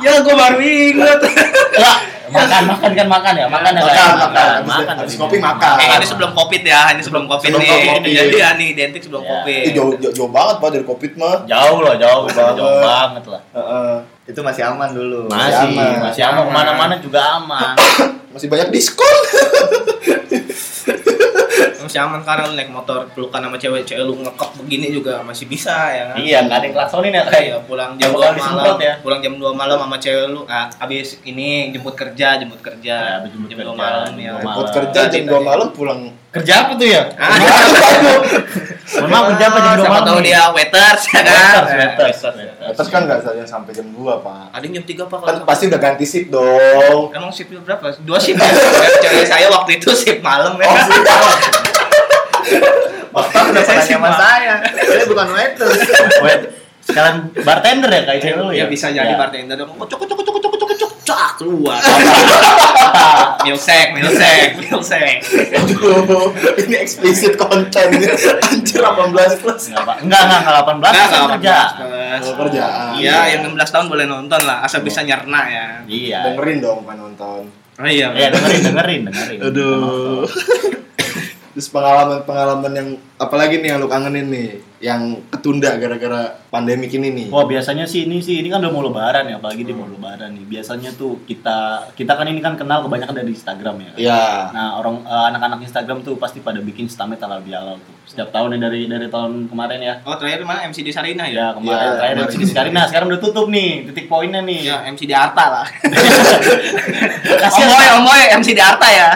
ya 0.00 0.12
gue 0.22 0.34
baru 0.34 0.58
inget. 0.58 1.20
Ya, 1.76 1.92
makan 2.30 2.62
makan 2.66 2.90
kan 2.92 3.06
makan 3.06 3.34
ya, 3.34 3.46
makan 3.46 3.72
ya. 3.72 3.82
Makan, 3.82 4.10
makan. 4.16 4.48
Habis- 4.56 4.70
makan. 4.70 4.94
habis 4.96 5.14
kopi 5.16 5.36
makan. 5.38 5.74
Eh, 5.76 5.88
ini 5.92 6.06
sebelum 6.06 6.30
covid 6.32 6.62
ya, 6.62 6.80
ini 6.90 7.02
sebelum 7.02 7.24
covid 7.26 7.48
Sebelum 7.48 7.60
nih. 7.60 7.90
Covid. 7.90 8.10
Jadi 8.10 8.36
ya 8.36 8.48
nih 8.54 8.66
identik 8.72 9.02
sebelum 9.02 9.20
Ya. 9.20 9.28
covid. 9.32 9.62
Ih, 9.62 9.72
jauh, 9.72 9.92
jauh, 9.96 10.12
jauh 10.14 10.30
banget 10.30 10.56
pak 10.56 10.68
dari 10.70 10.84
covid 10.84 11.12
mah. 11.16 11.36
Jauh 11.44 11.78
loh, 11.80 11.94
jauh, 11.94 12.24
Banget. 12.24 12.54
jauh 12.56 12.78
banget 12.80 13.24
lah. 13.26 13.42
Heeh. 13.52 13.94
itu 14.24 14.40
masih 14.40 14.62
aman 14.64 14.88
dulu. 14.90 15.26
Masih, 15.26 15.74
aman. 15.74 16.06
masih 16.06 16.22
aman 16.22 16.42
ke 16.44 16.52
mana-mana 16.52 16.94
juga 16.96 17.18
aman. 17.34 17.74
Masih 18.30 18.46
banyak 18.46 18.70
diskon. 18.70 19.10
Masih 21.80 21.98
aman 21.98 22.20
karena 22.20 22.42
lu 22.44 22.54
naik 22.54 22.68
motor 22.68 23.08
pelukan 23.10 23.40
sama 23.40 23.56
cewek-cewek 23.56 24.00
lu 24.00 24.14
ngekep 24.18 24.50
begini 24.56 24.86
juga 24.90 25.20
masih 25.20 25.44
bisa 25.44 25.72
ya 25.88 26.02
kan. 26.08 26.16
Iya, 26.16 26.38
nggak 26.44 26.56
ada 26.56 26.64
yang 26.64 26.74
klaksonin 26.74 27.12
ya 27.12 27.24
kayak. 27.24 27.42
Iya, 27.42 27.56
pulang 27.64 27.90
jam 27.94 28.02
Yang 28.02 28.12
2 28.12 28.20
bakal 28.20 28.52
malam, 28.52 28.78
ya. 28.78 28.94
pulang 29.00 29.20
jam 29.20 29.32
2 29.34 29.50
malam 29.54 29.76
sama 29.78 29.96
cewek 29.96 30.26
lu, 30.28 30.40
nah, 30.44 30.66
abis 30.76 31.08
ini 31.22 31.48
jemput 31.70 31.94
kerja, 31.94 32.28
jemput 32.36 32.60
kerja, 32.60 32.94
Ya, 33.00 33.12
habis 33.16 33.30
jemput 33.30 33.48
2 33.48 33.56
kerja, 33.56 33.72
malam 33.72 34.04
jam 34.06 34.16
ya. 34.16 34.30
dua 34.30 34.40
malam. 34.40 34.56
Buat 34.56 34.68
kerja 34.70 35.00
jam 35.08 35.22
2 35.24 35.40
malam 35.40 35.68
pulang. 35.70 36.00
Kerja 36.30 36.54
apa 36.62 36.72
tuh 36.76 36.86
ya? 36.86 37.02
Ah, 37.18 37.34
maaf 39.02 39.24
kerja 39.30 39.44
apa 39.46 39.58
jam 39.58 39.72
dua 39.74 39.88
malam? 39.88 40.06
tahu 40.06 40.20
dia 40.20 40.42
waiters 40.50 41.02
ya 41.08 41.20
kan. 41.20 41.62
Waiters, 41.66 41.70
waiters, 41.98 42.20
waiters. 42.36 42.74
Terus 42.76 42.88
kan 42.88 43.00
nggak 43.02 43.20
saya 43.20 43.42
sampai 43.42 43.72
jam 43.72 43.86
2 43.88 43.98
pak. 44.20 44.42
Ada 44.52 44.66
jam 44.68 44.84
3 44.84 45.10
Pak 45.10 45.18
Kan 45.18 45.26
kalau 45.32 45.42
pasti 45.44 45.64
udah 45.66 45.80
ganti 45.80 46.04
shift 46.04 46.28
dong. 46.28 47.10
Emang 47.10 47.30
shiftnya 47.30 47.58
berapa? 47.58 47.82
Dua 48.00 48.18
shift 48.18 48.36
ya? 48.36 48.46
Cewek 49.00 49.26
saya 49.26 49.46
waktu 49.48 49.70
itu 49.76 49.90
shift 49.92 50.20
malam 50.20 50.54
ya. 50.54 50.66
Oh, 50.66 50.76
Bapak 53.14 53.42
udah 53.50 53.62
Saya 53.62 53.82
sih, 53.82 53.94
sama 53.94 54.10
saya. 54.14 54.54
Saya 54.70 55.04
bukan 55.04 55.28
waiter. 55.34 55.66
Wait, 56.24 56.42
sekarang 56.80 57.34
bartender 57.36 57.90
ya 57.90 58.02
kayak 58.04 58.20
cewek 58.22 58.38
lu 58.38 58.50
ya? 58.50 58.62
Ya 58.62 58.64
bisa 58.66 58.86
jadi 58.88 59.02
Ya. 59.08 59.18
bartender 59.18 59.58
dong. 59.58 59.74
Kocok 59.74 59.98
kocok 59.98 60.16
kocok 60.16 60.32
kocok 60.32 60.50
kocok 60.50 60.68
kocok 60.70 60.90
cak 61.02 61.30
keluar. 61.36 61.80
milsek, 63.42 63.86
milsek, 63.92 64.48
milsek. 64.56 65.16
Aduh, 65.58 66.30
ini 66.56 66.76
eksplisit 66.76 67.34
konten. 67.34 67.88
Anjir 67.90 68.78
18 68.78 69.42
plus. 69.42 69.62
Enggak, 69.68 69.84
Pak. 69.84 69.96
Enggak, 70.06 70.22
enggak, 70.22 70.40
enggak 70.40 70.54
18 70.54 70.70
Enggak, 70.70 70.92
kan 70.94 71.18
enggak 71.18 71.30
kerja. 71.34 71.56
Oh, 72.20 72.34
kerjaan. 72.36 72.90
Iya, 72.94 73.18
yang 73.34 73.40
16 73.48 73.74
tahun 73.74 73.86
boleh 73.88 74.06
nonton 74.06 74.40
lah, 74.44 74.62
asal 74.62 74.80
bisa 74.82 75.00
nyerna 75.02 75.40
ya. 75.48 75.66
Iya. 75.88 76.20
Dengerin 76.30 76.58
dong 76.60 76.78
pak 76.84 76.94
nonton. 76.94 77.42
Oh 77.74 77.88
iya. 77.88 78.12
Iya, 78.12 78.28
dengerin, 78.30 78.60
dengerin, 78.70 79.00
dengerin. 79.08 79.38
Aduh. 79.40 80.28
Terus 81.50 81.68
pengalaman-pengalaman 81.70 82.72
yang 82.72 82.88
apalagi 83.18 83.58
nih 83.58 83.74
yang 83.74 83.82
lu 83.82 83.90
kangenin 83.90 84.30
nih, 84.30 84.62
yang 84.80 85.20
ketunda 85.28 85.76
gara-gara 85.76 86.40
pandemi 86.48 86.88
ini 86.88 87.08
nih. 87.12 87.26
Wah 87.28 87.44
biasanya 87.44 87.84
sih 87.84 88.08
ini 88.08 88.24
sih 88.24 88.40
ini 88.40 88.48
kan 88.48 88.64
udah 88.64 88.72
mau 88.72 88.80
lebaran 88.80 89.28
ya 89.28 89.36
apalagi 89.36 89.60
dia 89.68 89.76
mau 89.76 89.84
lebaran 89.84 90.32
nih 90.32 90.48
biasanya 90.48 90.96
tuh 90.96 91.20
kita 91.28 91.92
kita 91.92 92.16
kan 92.16 92.24
ini 92.24 92.40
kan 92.40 92.56
kenal 92.56 92.80
kebanyakan 92.88 93.20
dari 93.20 93.36
Instagram 93.36 93.76
ya. 93.76 93.92
Iya. 94.00 94.24
Nah 94.56 94.80
orang 94.80 95.04
eh, 95.04 95.24
anak-anak 95.36 95.60
Instagram 95.68 96.00
tuh 96.00 96.16
pasti 96.16 96.40
pada 96.40 96.64
bikin 96.64 96.88
stamet 96.88 97.20
halal 97.20 97.44
bihalal 97.44 97.76
tuh 97.76 97.92
setiap 98.08 98.32
tahun 98.32 98.56
ya 98.56 98.72
dari 98.72 98.88
dari 98.88 99.06
tahun 99.12 99.52
kemarin 99.52 99.80
ya. 99.84 99.94
Oh, 100.02 100.16
terakhir 100.16 100.48
mana 100.48 100.64
MCD 100.66 100.88
Sarina 100.96 101.28
Ya 101.28 101.52
ya? 101.52 101.60
kemarin 101.60 101.76
Iya, 101.76 101.76
terakhir 101.76 102.00
kemarin. 102.00 102.16
dari 102.16 102.32
sini 102.32 102.46
sekarang 102.48 102.72
nah 102.72 102.84
sekarang 102.88 103.06
udah 103.12 103.20
tutup 103.20 103.46
nih 103.52 103.70
titik 103.92 104.08
poinnya 104.08 104.40
nih. 104.40 104.60
Ya, 104.64 104.80
MCD 104.88 105.12
Arta 105.12 105.44
lah. 105.60 105.66
Pak. 107.40 107.96
omboy, 108.00 108.22
MCD 108.40 108.58
Arta 108.64 108.88
ya. 108.88 109.10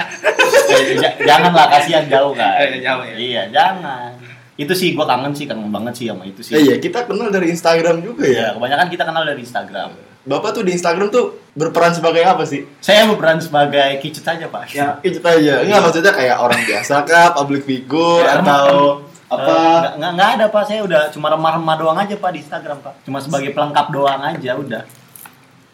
Eh, 0.69 1.01
janganlah 1.25 1.67
kasihan 1.73 2.05
jauh 2.05 2.37
kan. 2.37 2.53
Jauh 2.85 3.05
ya. 3.09 3.17
Iya 3.17 3.43
jangan. 3.49 4.24
Itu 4.55 4.73
sih 4.73 4.93
gua 4.93 5.05
kangen 5.05 5.33
sih 5.33 5.45
kangen 5.45 5.69
banget 5.69 5.95
sih 5.95 6.07
sama 6.07 6.23
itu 6.23 6.41
sih. 6.41 6.53
Eh, 6.53 6.63
iya, 6.63 6.75
kita 6.77 7.05
kenal 7.05 7.29
dari 7.29 7.51
Instagram 7.51 8.01
juga 8.01 8.23
Ya, 8.23 8.33
ya. 8.33 8.49
kebanyakan 8.55 8.87
kita 8.87 9.03
kenal 9.03 9.23
dari 9.23 9.41
Instagram. 9.41 9.91
Bapak 10.25 10.51
tuh 10.53 10.63
di 10.63 10.73
Instagram 10.73 11.09
tuh 11.09 11.25
berperan 11.53 11.93
sebagai 11.93 12.23
apa 12.23 12.43
sih? 12.43 12.65
Saya 12.79 13.05
berperan 13.05 13.37
sebagai 13.39 13.77
kicut 13.99 14.25
aja 14.25 14.47
pak. 14.47 14.71
Ya, 14.71 14.97
itu 15.01 15.21
aja. 15.21 15.61
Enggak 15.61 15.81
maksudnya 15.83 16.13
kayak 16.13 16.37
orang 16.39 16.61
biasa 16.63 16.95
kah, 17.03 17.29
public 17.35 17.63
figure 17.63 18.23
Ya, 18.23 18.41
atau 18.41 19.05
Eh, 19.25 19.35
apa? 19.35 19.53
nggak, 19.53 19.93
nggak, 19.99 20.13
nggak 20.15 20.29
ada 20.33 20.45
pak, 20.49 20.63
saya 20.65 20.81
udah 20.81 21.11
cuma 21.11 21.27
remah-remah 21.29 21.75
doang 21.75 21.99
aja 21.99 22.15
pak 22.15 22.31
di 22.31 22.39
Instagram 22.41 22.79
pak. 22.79 22.95
Cuma 23.03 23.19
sebagai 23.19 23.51
pelengkap 23.51 23.87
doang 23.91 24.23
aja 24.23 24.51
udah. 24.55 24.83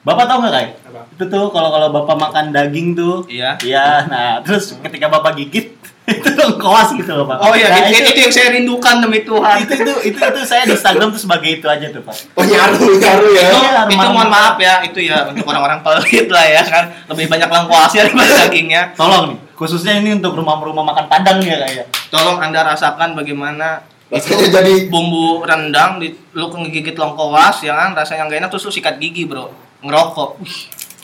Bapak 0.00 0.24
tahu 0.24 0.38
nggak 0.40 0.54
kayak? 0.56 0.70
Apa? 0.88 1.00
Itu 1.12 1.24
tuh 1.28 1.44
kalau 1.52 1.68
kalau 1.68 1.88
bapak 1.92 2.16
makan 2.16 2.44
daging 2.56 2.96
tuh, 2.96 3.20
Iya. 3.28 3.60
Iya, 3.60 4.08
nah 4.08 4.40
terus 4.40 4.72
ketika 4.80 5.12
bapak 5.12 5.36
gigit 5.36 5.76
itu 6.10 6.28
lengkoas 6.32 6.96
gitu 6.96 7.12
loh 7.12 7.28
pak. 7.28 7.38
Oh 7.44 7.52
iya, 7.52 7.68
Nah, 7.68 7.86
itu, 7.86 8.02
itu 8.08 8.20
yang 8.24 8.32
saya 8.32 8.48
rindukan 8.56 9.04
demi 9.04 9.20
Tuhan. 9.22 9.60
itu, 9.62 9.72
itu, 9.76 9.92
itu, 10.10 10.18
itu 10.18 10.40
saya 10.42 10.64
di 10.64 10.72
Instagram 10.72 11.12
tuh 11.12 11.20
sebagai 11.20 11.60
itu 11.60 11.66
aja 11.68 11.86
tuh 11.92 12.00
pak. 12.00 12.16
Oh, 12.34 12.42
nyaru, 12.42 12.96
nyaru 12.96 13.26
ya. 13.36 13.42
itu, 13.52 13.58
Iya, 13.60 13.80
itu 13.92 14.06
mohon 14.08 14.30
maaf 14.32 14.56
ya, 14.56 14.80
itu 14.82 14.98
ya 15.04 15.28
untuk 15.28 15.44
orang-orang 15.46 15.84
pelit 15.84 16.26
lah 16.32 16.46
ya 16.48 16.62
kan. 16.64 16.84
Lebih 17.12 17.28
banyak 17.28 17.48
lengkuasnya 17.52 18.00
daripada 18.08 18.32
dagingnya. 18.48 18.82
Tolong 18.96 19.36
nih, 19.36 19.38
khususnya 19.52 20.00
ini 20.00 20.16
untuk 20.16 20.32
rumah-rumah 20.32 20.82
makan 20.82 21.06
padang 21.12 21.38
ya 21.44 21.60
kayak. 21.60 21.86
Tolong 22.08 22.40
Anda 22.40 22.64
rasakan 22.72 23.12
bagaimana 23.14 23.84
Rasanya 24.10 24.50
jadi 24.50 24.90
bumbu 24.90 25.46
rendang 25.46 26.02
di 26.02 26.10
lu 26.34 26.50
ngegigit 26.50 26.98
lengkoas 26.98 27.62
ya 27.62 27.78
kan 27.78 27.94
rasanya 27.94 28.26
nggak 28.26 28.38
enak 28.42 28.50
terus 28.50 28.66
lu 28.66 28.74
sikat 28.74 28.98
gigi 28.98 29.22
bro 29.22 29.54
ngerokok 29.80 30.30
Wih, 30.38 30.56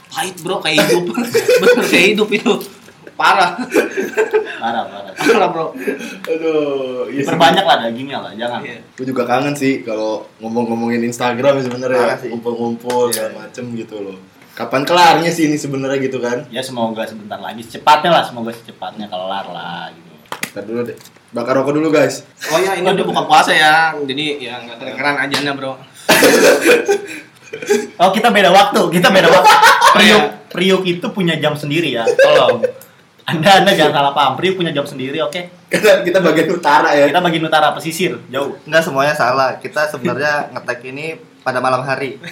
pahit 0.09 0.37
bro 0.41 0.57
kayak 0.59 0.85
hidup 0.85 1.05
bener 1.61 1.85
kayak 1.85 2.07
hidup 2.13 2.29
itu 2.31 2.53
parah 3.17 3.57
Parah, 4.57 4.85
parah. 4.85 5.13
parah 5.15 5.49
bro 5.49 5.67
aduh, 6.27 7.07
iya. 7.09 7.23
Perbanyak 7.23 7.63
lah 7.63 7.77
dagingnya 7.81 8.19
lah, 8.19 8.33
jangan. 8.35 8.61
Iya. 8.61 8.81
Gue 8.93 9.07
juga 9.07 9.23
kangen 9.25 9.55
sih 9.55 9.81
kalau 9.81 10.27
ngomong-ngomongin 10.39 11.01
Instagram 11.03 11.61
sebenarnya 11.61 12.19
ngumpul-ngumpul 12.27 13.09
Iya. 13.09 13.31
segala 13.31 13.47
macem 13.47 13.65
gitu 13.73 13.97
loh. 14.03 14.19
kapan 14.53 14.83
kelarnya 14.83 15.29
sih 15.29 15.47
ini 15.47 15.55
sebenarnya 15.55 16.01
gitu 16.03 16.17
kan 16.17 16.49
Ya 16.49 16.61
semoga 16.61 17.05
sebentar 17.05 17.37
lagi 17.37 17.61
secepatnya 17.61 18.11
lah, 18.11 18.25
semoga 18.25 18.51
secepatnya 18.51 19.07
kelar 19.07 19.47
lah 19.47 19.93
gitu. 19.93 20.13
Ntar 20.51 20.65
dulu 20.65 20.81
deh 20.83 20.97
bakar 21.31 21.53
rokok 21.55 21.73
dulu 21.75 21.89
guys 21.91 22.25
Oh 22.49 22.57
ya, 22.57 22.73
ini 22.75 22.85
udah 22.87 23.05
buka 23.05 23.23
puasa 23.25 23.53
ya. 23.53 23.93
Jadi 23.95 24.41
ya 24.41 24.57
nggak 24.59 24.77
kedengeran 24.79 25.17
ajannya, 25.23 25.53
Bro. 25.53 25.73
Oh 27.97 28.11
kita 28.13 28.29
beda 28.29 28.53
waktu, 28.53 28.81
kita 28.93 29.09
beda 29.09 29.29
waktu. 29.31 29.55
Priuk, 29.97 30.23
iya. 30.23 30.31
Priuk 30.53 30.83
itu 30.85 31.07
punya 31.15 31.35
jam 31.41 31.57
sendiri 31.57 31.97
ya, 31.97 32.05
tolong. 32.05 32.61
Anda 33.27 33.63
Anda 33.63 33.75
jangan 33.75 33.95
salah 33.95 34.13
paham. 34.15 34.33
Priuk 34.39 34.55
punya 34.61 34.71
jam 34.71 34.87
sendiri, 34.87 35.19
oke? 35.25 35.43
kita 35.67 36.07
kita 36.07 36.23
bagian 36.23 36.47
utara 36.47 36.95
ya 36.95 37.11
Kita 37.11 37.19
bagian 37.19 37.43
utara 37.43 37.75
pesisir, 37.75 38.15
jauh. 38.31 38.55
Enggak 38.69 38.87
semuanya 38.87 39.15
salah. 39.19 39.59
Kita 39.59 39.91
sebenarnya 39.91 40.55
ngetek 40.55 40.81
ini 40.87 41.19
pada 41.43 41.59
malam 41.59 41.83
hari. 41.83 42.19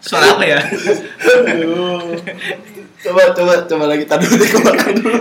Suara 0.00 0.32
apa 0.32 0.44
ya? 0.44 0.60
coba 3.00 3.22
coba 3.32 3.52
coba 3.64 3.84
lagi 3.88 4.04
tadi 4.04 4.24
dulu 4.28 4.36
deh 4.38 4.50
bakar 4.60 4.88
dulu 4.92 5.16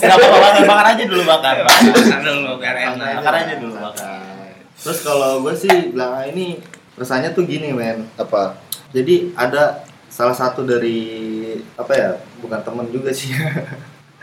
Kenapa 0.00 0.26
bakar 0.32 0.52
bakar 0.64 0.86
aja 0.96 1.04
dulu 1.04 1.22
bakar. 1.24 1.54
Bakar 1.64 2.20
dulu 2.20 2.50
biar 2.56 2.76
enak. 2.76 3.20
Bakar 3.20 3.34
aja 3.36 3.54
dulu 3.56 3.74
bakar. 3.76 4.20
Terus 4.80 4.98
kalau 5.04 5.44
gue 5.44 5.52
sih 5.52 5.92
bilang 5.92 6.12
"Ah, 6.12 6.24
ini 6.24 6.56
rasanya 6.96 7.32
tuh 7.32 7.44
gini 7.44 7.72
men. 7.72 8.08
apa 8.16 8.56
Jadi 8.90 9.32
ada 9.32 9.84
salah 10.08 10.34
satu 10.34 10.64
dari 10.64 10.98
apa 11.76 11.92
ya? 11.92 12.10
Bukan 12.40 12.60
temen 12.60 12.86
juga 12.88 13.12
sih. 13.12 13.30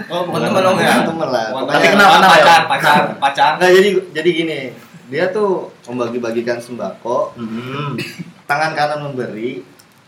Oh, 0.10 0.26
bukan 0.26 0.42
teman 0.44 0.62
dong 0.62 0.78
ya. 0.78 1.02
Temen 1.02 1.30
lah. 1.30 1.48
Tapi 1.54 1.86
kenal, 1.90 2.10
kenal 2.20 2.32
ya? 2.34 2.44
pacar, 2.46 2.62
pacar, 2.70 3.02
pacar. 3.18 3.52
Nah 3.58 3.70
jadi 3.70 3.90
jadi 4.14 4.30
gini. 4.30 4.60
Dia 5.08 5.32
tuh 5.32 5.72
membagi-bagikan 5.88 6.60
sembako, 6.60 7.32
Hmm. 7.40 7.96
tangan 8.48 8.72
kanan 8.74 9.00
memberi, 9.12 9.62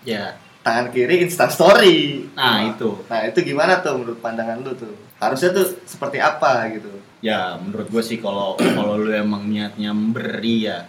Ya. 0.07 0.39
tangan 0.63 0.95
kiri 0.95 1.27
insta 1.27 1.51
story. 1.51 2.25
Nah, 2.35 2.71
itu. 2.71 3.03
Nah 3.11 3.27
itu 3.27 3.39
gimana 3.43 3.83
tuh 3.83 3.99
menurut 3.99 4.19
pandangan 4.23 4.63
lu 4.63 4.71
tuh? 4.75 4.95
Harusnya 5.19 5.51
tuh 5.51 5.75
seperti 5.83 6.17
apa 6.23 6.67
gitu? 6.71 6.89
Ya, 7.19 7.59
menurut 7.59 7.91
gue 7.91 8.03
sih 8.03 8.17
kalau 8.23 8.55
kalau 8.55 8.95
lu 8.95 9.11
emang 9.11 9.43
niatnya 9.47 9.91
memberi 9.91 10.71
ya 10.71 10.87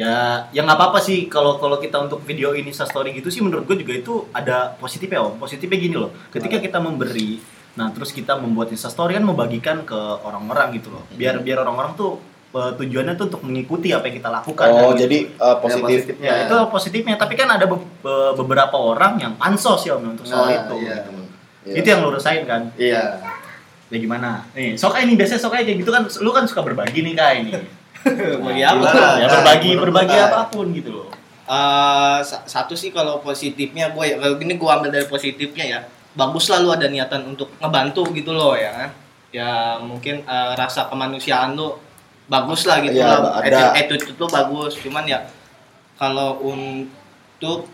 ya 0.00 0.48
ya 0.48 0.64
nggak 0.64 0.78
apa-apa 0.80 0.98
sih 1.04 1.28
kalau 1.28 1.60
kalau 1.60 1.76
kita 1.76 2.00
untuk 2.00 2.24
video 2.24 2.56
ini 2.56 2.72
story 2.72 3.12
gitu 3.12 3.28
sih 3.28 3.44
menurut 3.44 3.68
gue 3.68 3.84
juga 3.84 3.92
itu 3.92 4.14
ada 4.32 4.72
positifnya 4.80 5.20
om 5.20 5.36
positifnya 5.36 5.76
gini 5.76 5.96
loh 6.00 6.16
ketika 6.32 6.56
kita 6.56 6.80
memberi 6.80 7.36
nah 7.76 7.92
terus 7.92 8.08
kita 8.16 8.40
membuat 8.40 8.72
instastory 8.72 9.20
kan 9.20 9.28
membagikan 9.28 9.84
ke 9.84 10.00
orang-orang 10.24 10.80
gitu 10.80 10.88
loh 10.88 11.04
biar 11.12 11.44
biar 11.44 11.60
orang-orang 11.60 11.92
tuh 12.00 12.16
eh, 12.50 12.72
tujuannya 12.74 13.14
tuh 13.14 13.26
untuk 13.26 13.42
mengikuti 13.42 13.90
apa 13.90 14.04
yang 14.04 14.16
kita 14.16 14.30
lakukan 14.32 14.66
oh 14.66 14.74
kan, 14.74 14.84
gitu. 14.90 15.00
jadi 15.00 15.18
uh, 15.36 15.56
positif 15.58 15.82
positifnya. 16.02 16.26
ya 16.26 16.34
itu 16.44 16.56
positifnya 16.66 17.14
tapi 17.14 17.34
kan 17.34 17.48
ada 17.48 17.64
be- 17.64 17.78
be- 18.00 18.32
beberapa 18.34 18.74
orang 18.74 19.16
yang 19.16 19.32
pansos 19.34 19.82
ya 19.82 19.94
om 19.94 20.04
untuk 20.08 20.24
soal 20.24 20.44
Nah, 20.44 20.56
itu 20.60 20.74
iya. 20.80 20.96
gitu. 21.00 21.10
Iya. 21.62 21.74
itu 21.76 21.86
yang 21.86 22.00
lu 22.00 22.10
rasain 22.10 22.42
kan 22.44 22.62
Iya. 22.74 23.02
ya 23.86 23.96
gimana 23.96 24.46
nih 24.52 24.74
sok 24.74 24.98
ini 24.98 25.14
biasanya 25.14 25.38
sok 25.38 25.52
kayak 25.52 25.76
gitu 25.76 25.90
kan 25.90 26.02
lu 26.06 26.30
kan 26.30 26.44
suka 26.44 26.60
berbagi 26.60 27.00
nih 27.00 27.14
kak 27.14 27.30
ini 27.36 27.52
Bagi 28.40 28.62
apa? 28.62 28.80
Gimana? 28.80 29.08
ya 29.14 29.26
Nah, 29.26 29.30
berbagi 29.36 29.70
menurut 29.70 29.84
berbagi 29.86 30.16
Kak. 30.16 30.26
apa 30.26 30.40
pun 30.48 30.66
gitu 30.70 30.90
loh 30.92 31.08
Eh, 31.44 32.18
sa- 32.22 32.46
satu 32.46 32.72
sih 32.72 32.88
kalau 32.88 33.18
positifnya 33.18 33.90
gue 33.90 34.04
ya 34.04 34.16
kalau 34.16 34.38
gini 34.38 34.54
gue 34.54 34.70
ambil 34.70 34.86
dari 34.88 35.02
positifnya 35.04 35.64
ya 35.68 35.80
bagus 36.12 36.46
lah 36.46 36.58
lu 36.58 36.70
ada 36.70 36.86
niatan 36.86 37.26
untuk 37.28 37.50
ngebantu 37.56 38.06
gitu 38.10 38.30
loh 38.30 38.54
ya 38.54 38.70
kan 38.70 38.90
ya 39.30 39.50
mungkin 39.76 40.22
eh, 40.22 40.52
rasa 40.54 40.86
kemanusiaan 40.86 41.52
lu 41.52 41.74
bagus 42.30 42.62
lah 42.62 42.78
gitu 42.78 42.94
Iya, 42.96 43.10
lah 43.10 43.42
ada. 43.42 43.74
attitude 43.74 44.14
lu 44.14 44.26
bagus. 44.26 44.78
Cuman 44.78 45.02
ya 45.04 45.26
kalau 45.98 46.38
untuk 46.40 47.66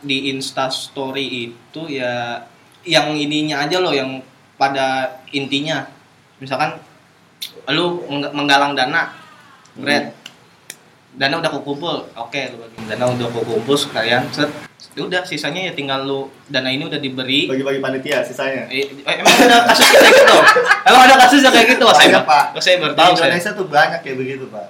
di 0.00 0.32
Insta 0.32 0.66
Story 0.68 1.52
itu 1.52 1.80
ya 1.86 2.40
yang 2.82 3.12
ininya 3.12 3.60
aja 3.60 3.78
loh 3.78 3.92
yang 3.92 4.24
pada 4.56 5.20
intinya. 5.30 5.84
Misalkan 6.40 6.80
lu 7.68 8.00
mengg- 8.08 8.32
menggalang 8.32 8.72
dana 8.72 9.12
Red. 9.76 10.16
Dana 11.12 11.36
udah 11.36 11.50
kukumpul. 11.52 12.08
Oke 12.16 12.48
lu 12.48 12.56
bagi. 12.58 12.76
Dana 12.88 13.04
udah 13.10 13.28
kukumpul 13.28 13.76
sekalian 13.76 14.24
set 14.30 14.48
Ya 14.94 15.02
udah 15.04 15.22
sisanya 15.22 15.60
ya 15.60 15.72
tinggal 15.72 16.02
lu 16.02 16.20
dana 16.46 16.66
ini 16.66 16.82
udah 16.82 16.96
diberi 16.96 17.46
Bagi-bagi 17.46 17.78
panitia 17.78 18.18
sisanya. 18.20 18.66
Eh, 18.66 18.82
eh, 18.98 19.14
emang 19.16 19.30
ada 19.36 19.62
kasus 19.64 19.86
kayak 19.88 20.10
gitu 20.12 20.36
emang 20.84 21.02
ada 21.04 21.16
kasusnya 21.18 21.50
kayak 21.50 21.66
gitu 21.68 21.84
Wah, 21.84 21.94
saya 21.94 22.18
Pak. 22.20 22.44
Pak 22.52 22.60
saya 22.60 22.76
baru 22.78 22.92
Di 22.92 22.98
tahu 22.98 23.12
saya 23.12 23.26
Indonesia 23.28 23.50
tuh 23.52 23.66
banyak 23.68 24.00
kayak 24.00 24.16
begitu 24.16 24.44
pak. 24.48 24.66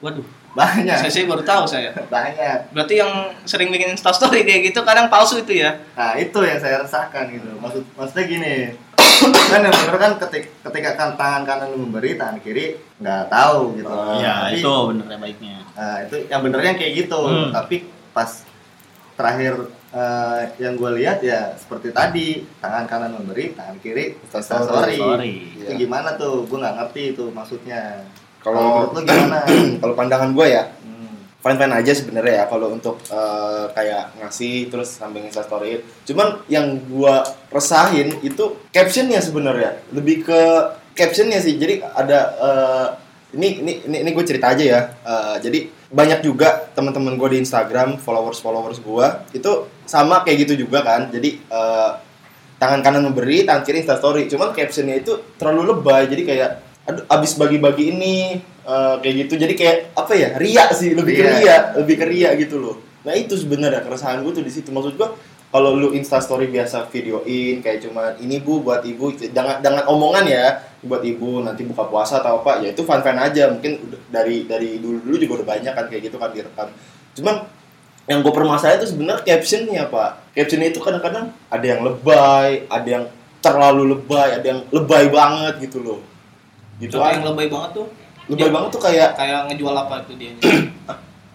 waduh 0.00 0.24
Banyak. 0.50 0.96
saya, 0.98 1.10
saya 1.10 1.24
baru 1.24 1.42
tahu 1.42 1.62
saya 1.64 1.90
Banyak. 2.14 2.58
berarti 2.70 2.94
yang 2.96 3.12
sering 3.44 3.68
bikin 3.68 3.94
instastory 3.94 4.42
kayak 4.42 4.60
gitu 4.66 4.80
kadang 4.82 5.06
palsu 5.06 5.38
itu 5.38 5.52
ya 5.54 5.76
Nah 5.94 6.16
itu 6.16 6.38
yang 6.40 6.56
saya 6.56 6.80
rasakan 6.80 7.24
gitu. 7.30 7.48
Maksud 7.56 7.82
maksudnya 7.94 8.24
gini. 8.26 8.54
kan 9.52 9.60
yang 9.60 9.72
bener 9.74 9.96
kan 9.96 10.12
ketik, 10.18 10.48
ketika 10.60 10.90
kan 10.94 11.08
tangan 11.14 11.42
kanan 11.44 11.68
lu 11.70 11.84
memberi 11.84 12.16
tangan 12.16 12.40
kiri 12.40 12.72
nggak 12.96 13.28
tahu 13.28 13.72
gitu. 13.74 13.88
Ah, 13.88 14.16
ya 14.16 14.34
Tapi- 14.42 14.58
itu 14.58 14.72
benernya 14.86 15.18
baiknya 15.18 15.54
Nah, 15.70 15.96
itu 16.02 16.16
yang 16.26 16.40
benernya 16.40 16.72
kayak 16.74 16.92
gitu. 16.98 17.20
Hmm. 17.22 17.48
Tapi 17.50 17.76
pas 18.10 18.28
terakhir 19.20 19.54
eh, 19.90 20.40
yang 20.56 20.74
gue 20.74 20.90
lihat 20.96 21.20
ya 21.20 21.52
seperti 21.54 21.92
tadi 21.92 22.28
tangan 22.58 22.84
kanan 22.84 23.12
memberi, 23.12 23.52
tangan 23.52 23.76
kiri 23.78 24.16
instastory. 24.24 24.96
Sorry. 24.96 25.34
Itu 25.54 25.72
gimana 25.76 26.16
tuh? 26.16 26.48
Gue 26.48 26.56
nggak 26.56 26.76
ngerti 26.76 27.02
itu 27.12 27.28
maksudnya. 27.28 28.08
Kalau- 28.40 28.88
menurut 28.88 28.92
lu 28.96 29.00
gimana? 29.04 29.44
kalau 29.84 29.94
pandangan 29.94 30.32
gue 30.32 30.48
ya 30.48 30.64
Hmm. 30.80 31.16
fine 31.40 31.56
fine 31.56 31.74
aja 31.74 31.92
sebenarnya 31.92 32.34
ya 32.40 32.44
kalau 32.46 32.72
untuk 32.72 32.96
eh, 33.06 33.64
kayak 33.70 34.16
ngasih 34.16 34.68
terus 34.68 34.96
sambil 34.96 35.20
insta 35.20 35.40
story 35.40 35.80
cuman 36.02 36.40
yang 36.46 36.80
gua 36.84 37.20
resahin 37.48 38.16
itu 38.20 38.56
captionnya 38.68 39.20
sebenarnya 39.20 39.80
lebih 39.92 40.20
ke 40.22 40.40
captionnya 40.92 41.36
sih 41.36 41.56
jadi 41.56 41.84
ada 41.92 42.18
eh, 42.36 42.86
ini 43.30 43.48
ini 43.60 43.72
ini, 43.84 43.96
ini 44.02 44.10
gue 44.10 44.24
cerita 44.24 44.52
aja 44.52 44.64
ya 44.64 44.80
Eh, 45.00 45.36
jadi 45.40 45.58
banyak 45.90 46.22
juga 46.22 46.70
teman-teman 46.70 47.18
gue 47.18 47.28
di 47.34 47.38
Instagram 47.42 47.98
followers 47.98 48.38
followers 48.38 48.78
gue 48.78 49.06
itu 49.34 49.50
sama 49.84 50.22
kayak 50.22 50.46
gitu 50.46 50.66
juga 50.66 50.86
kan. 50.86 51.10
Jadi 51.10 51.42
eh, 51.42 51.90
tangan 52.56 52.80
kanan 52.80 53.02
memberi 53.10 53.42
tangan 53.42 53.66
kiri 53.66 53.82
insta 53.82 53.98
story. 53.98 54.30
Cuman 54.30 54.54
captionnya 54.54 55.02
itu 55.02 55.18
terlalu 55.34 55.74
lebay. 55.74 56.06
Jadi 56.06 56.22
kayak 56.22 56.50
aduh 56.86 57.04
abis 57.10 57.34
bagi-bagi 57.34 57.90
ini 57.90 58.38
eh, 58.62 58.94
kayak 59.02 59.14
gitu. 59.26 59.34
Jadi 59.34 59.54
kayak 59.58 59.76
apa 59.98 60.12
ya 60.14 60.28
ria 60.38 60.70
sih. 60.70 60.94
Lebih 60.94 61.12
ke 61.12 61.22
Iya. 61.26 61.32
ria 61.34 61.56
lebih 61.82 61.94
ke 61.98 62.06
ria 62.06 62.30
gitu 62.38 62.62
loh. 62.62 62.76
Nah 63.02 63.16
itu 63.18 63.34
sebenarnya 63.34 63.82
keresahan 63.82 64.22
gue 64.22 64.30
tuh 64.30 64.44
di 64.46 64.52
situ. 64.54 64.70
Maksud 64.70 64.94
gue 64.94 65.08
kalau 65.50 65.74
lu 65.74 65.90
insta 65.90 66.22
story 66.22 66.46
biasa 66.46 66.86
videoin 66.88 67.58
kayak 67.58 67.82
cuma 67.82 68.14
ini 68.22 68.38
bu 68.38 68.62
buat 68.62 68.86
ibu 68.86 69.10
jangan 69.10 69.58
jangan 69.58 69.82
omongan 69.90 70.22
ya 70.30 70.62
buat 70.80 71.02
ibu 71.02 71.42
nanti 71.42 71.66
buka 71.66 71.90
puasa 71.90 72.22
atau 72.22 72.38
apa 72.40 72.62
ya 72.62 72.70
itu 72.70 72.86
fun 72.86 73.02
fun 73.02 73.18
aja. 73.18 73.50
Mungkin 73.50 73.82
dari 74.08 74.46
dari 74.46 74.78
dulu 74.78 75.02
dulu 75.02 75.16
juga 75.18 75.32
udah 75.42 75.48
banyak 75.58 75.72
kan 75.74 75.84
kayak 75.90 76.02
gitu 76.06 76.16
kan 76.22 76.30
direkam. 76.30 76.70
Cuman 77.18 77.36
yang 78.06 78.22
gue 78.22 78.32
permasalahan 78.32 78.78
itu 78.78 78.94
sebenarnya 78.94 79.22
captionnya 79.26 79.82
pak. 79.90 80.10
Captionnya 80.38 80.68
itu 80.70 80.78
kadang-kadang 80.78 81.34
ada 81.50 81.66
yang 81.66 81.82
lebay 81.82 82.64
ada 82.70 82.88
yang 82.88 83.04
terlalu 83.42 83.98
lebay 83.98 84.28
ada 84.38 84.46
yang 84.46 84.60
lebay 84.70 85.10
banget 85.10 85.54
gitu 85.66 85.82
loh. 85.82 86.00
Gitu 86.78 86.94
Contoh 86.94 87.10
yang 87.10 87.26
lebay 87.26 87.46
banget 87.50 87.70
tuh 87.74 87.86
lebay 88.30 88.46
dia- 88.46 88.54
banget 88.54 88.70
tuh 88.70 88.82
kayak 88.86 89.10
kayak 89.18 89.38
ngejual 89.50 89.74
apa 89.74 89.94
tuh 90.06 90.14
dia? 90.14 90.30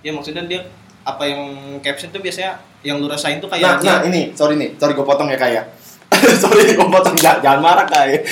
Ya 0.05 0.13
maksudnya 0.13 0.45
dia 0.45 0.61
apa 1.05 1.23
yang 1.29 1.41
caption 1.85 2.09
tuh 2.09 2.19
biasanya 2.19 2.57
yang 2.81 2.97
lu 2.97 3.05
rasain 3.05 3.37
tuh 3.37 3.45
nah, 3.45 3.77
kayak 3.77 3.85
nah 3.85 3.99
ini 4.09 4.33
sorry 4.33 4.57
nih 4.57 4.73
sorry 4.75 4.97
gue 4.97 5.05
potong 5.05 5.29
ya 5.29 5.37
kayak 5.37 5.63
sorry 6.41 6.73
gue 6.73 6.87
potong 6.89 7.13
jangan, 7.13 7.39
jangan 7.45 7.61
marah 7.61 7.85
kayak 7.85 8.25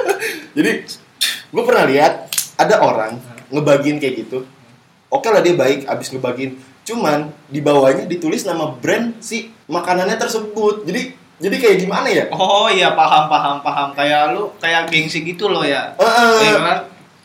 jadi 0.56 0.72
gue 1.54 1.62
pernah 1.62 1.84
lihat 1.86 2.12
ada 2.58 2.80
orang 2.82 3.18
ngebagiin 3.50 3.98
kayak 4.02 4.26
gitu. 4.26 4.46
Oke 5.10 5.30
lah 5.30 5.42
dia 5.42 5.54
baik 5.54 5.86
abis 5.86 6.10
ngebagiin 6.10 6.58
cuman 6.84 7.32
di 7.48 7.64
bawahnya 7.64 8.04
ditulis 8.04 8.44
nama 8.44 8.74
brand 8.74 9.14
si 9.22 9.54
makanannya 9.70 10.18
tersebut. 10.18 10.82
Jadi 10.86 11.14
jadi 11.38 11.56
kayak 11.58 11.76
gimana 11.86 12.08
ya? 12.10 12.24
Oh 12.34 12.66
iya 12.66 12.94
paham 12.94 13.30
paham 13.30 13.56
paham. 13.62 13.88
Kayak 13.94 14.34
lu 14.34 14.50
kayak 14.58 14.90
gengsi 14.90 15.22
gitu 15.22 15.50
loh 15.50 15.62
ya. 15.62 15.94
Eh, 15.98 16.50
Iya 16.50 16.58
kan? 16.62 16.78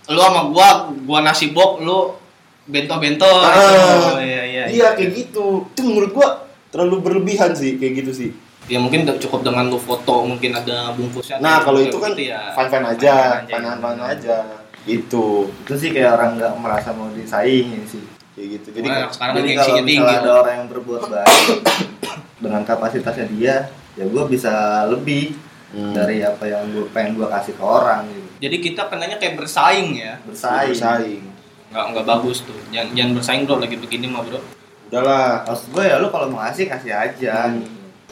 lu 0.09 0.17
sama 0.17 0.49
gua 0.49 0.89
gua 1.05 1.21
nasi 1.21 1.53
bok 1.53 1.85
lu 1.85 2.17
bento 2.65 2.97
bento 2.97 3.29
Ah, 3.29 3.53
oh, 3.53 4.17
iya 4.17 4.41
iya 4.41 4.48
iya 4.67 4.87
kayak 4.91 5.11
gitu 5.13 5.45
itu 5.65 5.81
menurut 5.81 6.11
gua 6.11 6.29
terlalu 6.67 6.95
berlebihan 7.01 7.51
sih 7.51 7.75
kayak 7.75 7.93
gitu 7.99 8.11
sih 8.11 8.29
ya 8.65 8.77
mungkin 8.77 9.01
udah 9.01 9.17
cukup 9.17 9.41
dengan 9.41 9.65
lu 9.65 9.77
foto 9.77 10.21
mungkin 10.23 10.53
ada 10.53 10.93
bungkusnya 10.93 11.37
nah 11.37 11.59
kalau 11.59 11.79
kayak 11.79 11.89
itu 11.89 11.97
kan 11.97 12.11
gitu 12.11 12.23
ya. 12.27 12.41
fine 12.51 12.69
fine 12.69 12.87
aja 12.87 13.15
Fine-fine 13.41 13.49
fine 13.49 13.65
aja. 13.65 13.79
fine 13.79 14.01
aja 14.03 14.37
gitu 14.81 15.25
Itu 15.59 15.73
sih 15.75 15.89
kayak 15.89 16.11
orang 16.13 16.31
nggak 16.35 16.53
merasa 16.55 16.89
mau 16.91 17.09
disaingin 17.09 17.83
sih. 17.83 18.01
kayak 18.31 18.47
gitu 18.55 18.67
jadi 18.73 18.87
Nah, 18.87 19.09
sekarang 19.09 19.33
kan 19.33 19.37
Jadi 19.37 19.49
gengsinya 19.49 19.67
kalau 19.73 19.85
tinggi 19.85 19.99
misalnya 19.99 20.21
ada 20.21 20.31
orang 20.37 20.55
yang 20.55 20.67
berbuat 20.69 21.01
baik 21.05 21.47
dengan 22.43 22.61
kapasitasnya 22.63 23.27
dia, 23.27 23.55
ya 23.93 24.05
gue 24.05 24.23
bisa 24.25 24.53
lebih. 24.87 25.35
Hmm. 25.69 25.93
dari 25.93 26.17
apa 26.19 26.41
yang 26.43 26.65
gue 26.67 26.89
pengen 26.89 27.13
gue 27.13 27.29
kasih 27.29 27.53
ke 27.53 27.61
orang 27.61 28.01
gitu 28.07 28.25
Jadi 28.39 28.57
kita 28.59 28.89
kenanya 28.89 29.21
kayak 29.21 29.37
bersaing 29.37 29.93
ya. 29.93 30.17
bersaing 30.23 30.73
Bersaing. 30.73 31.21
Nggak 31.69 31.83
nggak 31.87 32.05
bagus 32.05 32.37
tuh. 32.41 32.57
Jangan 32.69 32.87
jangan 32.91 33.11
bersaing 33.13 33.41
bro 33.43 33.55
lagi 33.57 33.75
begini 33.75 34.05
mah 34.05 34.21
bro. 34.21 34.37
Udahlah. 34.89 35.45
maksud 35.45 35.65
gue 35.69 35.83
ya 35.85 35.95
lu 35.97 36.07
kalau 36.07 36.25
mau 36.27 36.41
ngasih 36.41 36.65
kasih 36.65 36.91
aja 36.91 37.45
Hmm. 37.45 37.61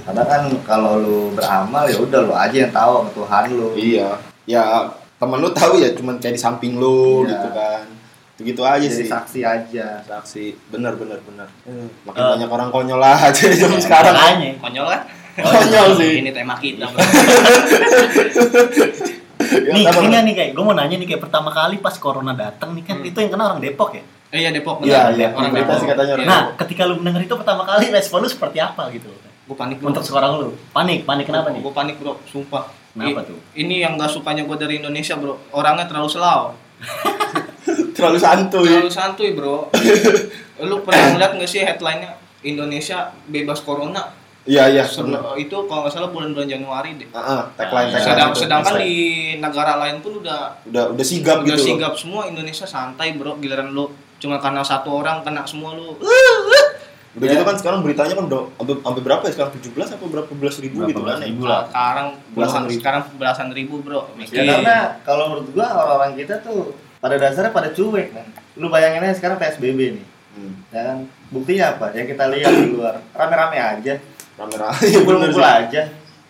karena 0.06 0.22
kan 0.24 0.42
kalau 0.62 0.96
lu 0.96 1.18
beramal 1.34 1.84
ya 1.84 1.98
udah 1.98 2.20
lu 2.22 2.32
aja 2.32 2.56
yang 2.56 2.72
tahu 2.72 2.92
sama 2.96 3.10
Tuhan 3.12 3.44
lu 3.52 3.68
Iya. 3.74 4.10
Ya 4.46 4.64
temen 5.16 5.38
lu 5.38 5.48
tahu 5.52 5.78
ya 5.78 5.92
cuman 5.92 6.16
kayak 6.18 6.34
di 6.34 6.40
samping 6.40 6.74
lu 6.76 7.22
Iya. 7.22 7.30
gitu 7.34 7.48
kan. 7.52 7.84
Begitu 8.38 8.62
aja 8.62 8.78
jadi 8.80 8.94
sih. 8.94 9.08
saksi 9.10 9.40
aja 9.42 9.88
Saksi. 10.04 10.44
Bener 10.70 10.94
bener 10.94 11.18
bener. 11.20 11.48
Makin 12.06 12.20
Eh. 12.20 12.28
banyak 12.38 12.50
orang 12.52 12.70
konyol 12.70 13.00
aja 13.26 13.44
di 13.44 13.56
zaman 13.56 13.80
sekarang. 13.80 14.14
Makanya. 14.14 14.50
Konyol 14.62 14.86
kan? 14.88 15.02
Konyol 15.36 15.88
sih. 15.98 16.14
Ini 16.22 16.30
tema 16.30 16.54
kita. 16.56 16.86
Ya, 16.86 16.94
Nih, 19.48 19.84
apa, 19.84 20.00
ini 20.02 20.16
nih 20.22 20.34
kayak 20.34 20.52
gue 20.52 20.64
mau 20.64 20.72
nanya 20.72 20.96
nih 20.96 21.08
kayak 21.08 21.22
pertama 21.22 21.50
kali 21.50 21.78
pas 21.78 21.96
corona 21.96 22.32
datang 22.32 22.72
nih 22.72 22.84
kan 22.84 22.98
Hmm. 22.98 23.08
itu 23.08 23.18
yang 23.18 23.30
kena 23.30 23.44
orang 23.48 23.60
Depok 23.60 23.92
ya. 23.92 24.04
Eh, 24.28 24.40
Iya 24.42 24.50
Depok. 24.52 24.82
Iya, 24.82 25.08
benar. 25.08 25.12
iya. 25.14 25.28
Orang 25.32 25.52
Berita 25.52 25.66
Depok. 25.66 25.80
sih 25.80 25.88
katanya 25.88 26.12
orang 26.14 26.22
Iya. 26.22 26.30
Nah, 26.30 26.42
ketika 26.58 26.82
lu 26.84 26.94
mendengar 26.96 27.22
itu 27.22 27.36
pertama 27.36 27.64
kali 27.64 27.86
respon 27.88 28.18
lu 28.20 28.28
seperti 28.28 28.58
apa 28.58 28.84
gitu? 28.90 29.08
Gue 29.48 29.56
panik 29.56 29.78
bro. 29.78 29.88
Untuk 29.88 30.04
seorang 30.04 30.32
lu, 30.36 30.52
panik, 30.70 31.04
panik 31.04 31.26
kenapa 31.26 31.48
nih? 31.50 31.62
Gue 31.62 31.72
panik 31.72 31.96
bro, 31.96 32.20
sumpah. 32.26 32.68
Kenapa 32.92 33.22
I- 33.22 33.28
tuh? 33.28 33.38
Ini 33.56 33.76
yang 33.80 33.94
gak 33.96 34.10
sukanya 34.10 34.44
gue 34.44 34.58
dari 34.58 34.74
Indonesia 34.78 35.16
bro. 35.16 35.40
Orangnya 35.52 35.86
terlalu 35.86 36.10
selau. 36.10 36.52
terlalu 37.96 38.18
santuy. 38.18 38.68
Terlalu 38.68 38.92
santuy 38.92 39.30
bro. 39.32 39.70
Lu 40.60 40.82
pernah 40.82 41.14
ngeliat 41.14 41.32
gak 41.34 41.48
sih 41.48 41.62
headline-nya 41.62 42.12
Indonesia 42.42 42.98
bebas 43.26 43.62
corona? 43.62 44.12
Iya 44.48 44.64
iya. 44.70 44.84
Itu 45.36 45.58
kalau 45.68 45.84
nggak 45.84 45.92
salah 45.92 46.10
bulan-bulan 46.10 46.48
Januari 46.48 46.96
deh. 46.96 47.06
Heeh, 47.06 47.42
tagline 47.54 47.92
tagline. 47.92 48.02
Sedang, 48.02 48.30
itu. 48.30 48.40
sedangkan 48.42 48.74
Hashtag. 48.74 48.88
di 48.88 48.96
negara 49.38 49.74
lain 49.78 49.98
pun 50.00 50.12
udah 50.18 50.40
udah 50.64 50.84
udah 50.90 51.06
sigap 51.06 51.38
udah 51.40 51.52
gitu. 51.52 51.64
sigap 51.68 51.94
semua 51.94 52.26
Indonesia 52.26 52.64
santai 52.64 53.14
bro. 53.14 53.36
Giliran 53.38 53.70
lu 53.70 53.92
cuma 54.18 54.40
karena 54.40 54.64
satu 54.64 54.90
orang 54.94 55.22
kena 55.22 55.44
semua 55.44 55.72
lu. 55.74 56.00
Udah 57.14 57.28
gitu 57.28 57.44
kan 57.44 57.56
sekarang 57.56 57.80
beritanya 57.82 58.14
kan 58.14 58.26
udah 58.26 58.42
sampai 58.56 58.74
sampai 58.78 59.02
berapa 59.02 59.22
ya 59.22 59.32
sekarang 59.34 59.52
17 59.58 59.74
apa 59.92 60.06
berapa 60.08 60.32
belas 60.32 60.56
ribu 60.58 60.76
Berapa 60.78 60.90
gitu 60.90 61.02
belas 61.02 61.18
kan. 61.18 61.26
ribu 61.26 61.42
lah. 61.44 61.62
Sekarang 61.66 62.08
Belasan 62.32 62.64
ribu. 62.64 62.78
sekarang 62.78 63.02
belasan 63.14 63.50
ribu 63.52 63.76
bro. 63.80 64.02
ya 64.24 64.44
karena 64.48 64.76
kalau 65.02 65.24
menurut 65.28 65.50
gua 65.52 65.68
orang-orang 65.76 66.14
kita 66.16 66.40
tuh 66.40 66.72
pada 66.98 67.16
dasarnya 67.16 67.50
pada 67.50 67.70
cuek 67.70 68.08
kan 68.12 68.26
lu 68.56 68.70
bayangin 68.70 69.02
aja 69.02 69.18
sekarang 69.18 69.38
PSBB 69.38 69.80
nih 69.94 70.06
Hmm. 70.30 70.54
ya 70.70 70.82
kan 70.84 70.98
buktinya 71.28 71.74
apa 71.74 71.90
yang 71.92 72.06
kita 72.06 72.30
lihat 72.30 72.54
di 72.54 72.70
luar 72.70 73.02
rame-rame 73.10 73.58
aja 73.58 73.98
Rame-rame. 74.38 74.78
Iya 74.86 75.00
bener 75.02 75.28
kumpul-kumpul 75.28 75.42
sih. 75.42 75.58
aja 75.66 75.82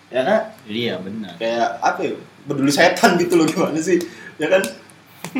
ya 0.07 0.21
kan 0.23 0.41
Iya 0.63 0.93
benar. 1.03 1.33
Kayak 1.35 1.67
apa 1.79 1.99
ya? 2.01 2.11
Peduli 2.47 2.71
setan 2.71 3.19
gitu 3.19 3.33
loh 3.35 3.43
gimana 3.43 3.75
sih? 3.77 3.99
Ya 4.39 4.47
kan? 4.47 4.63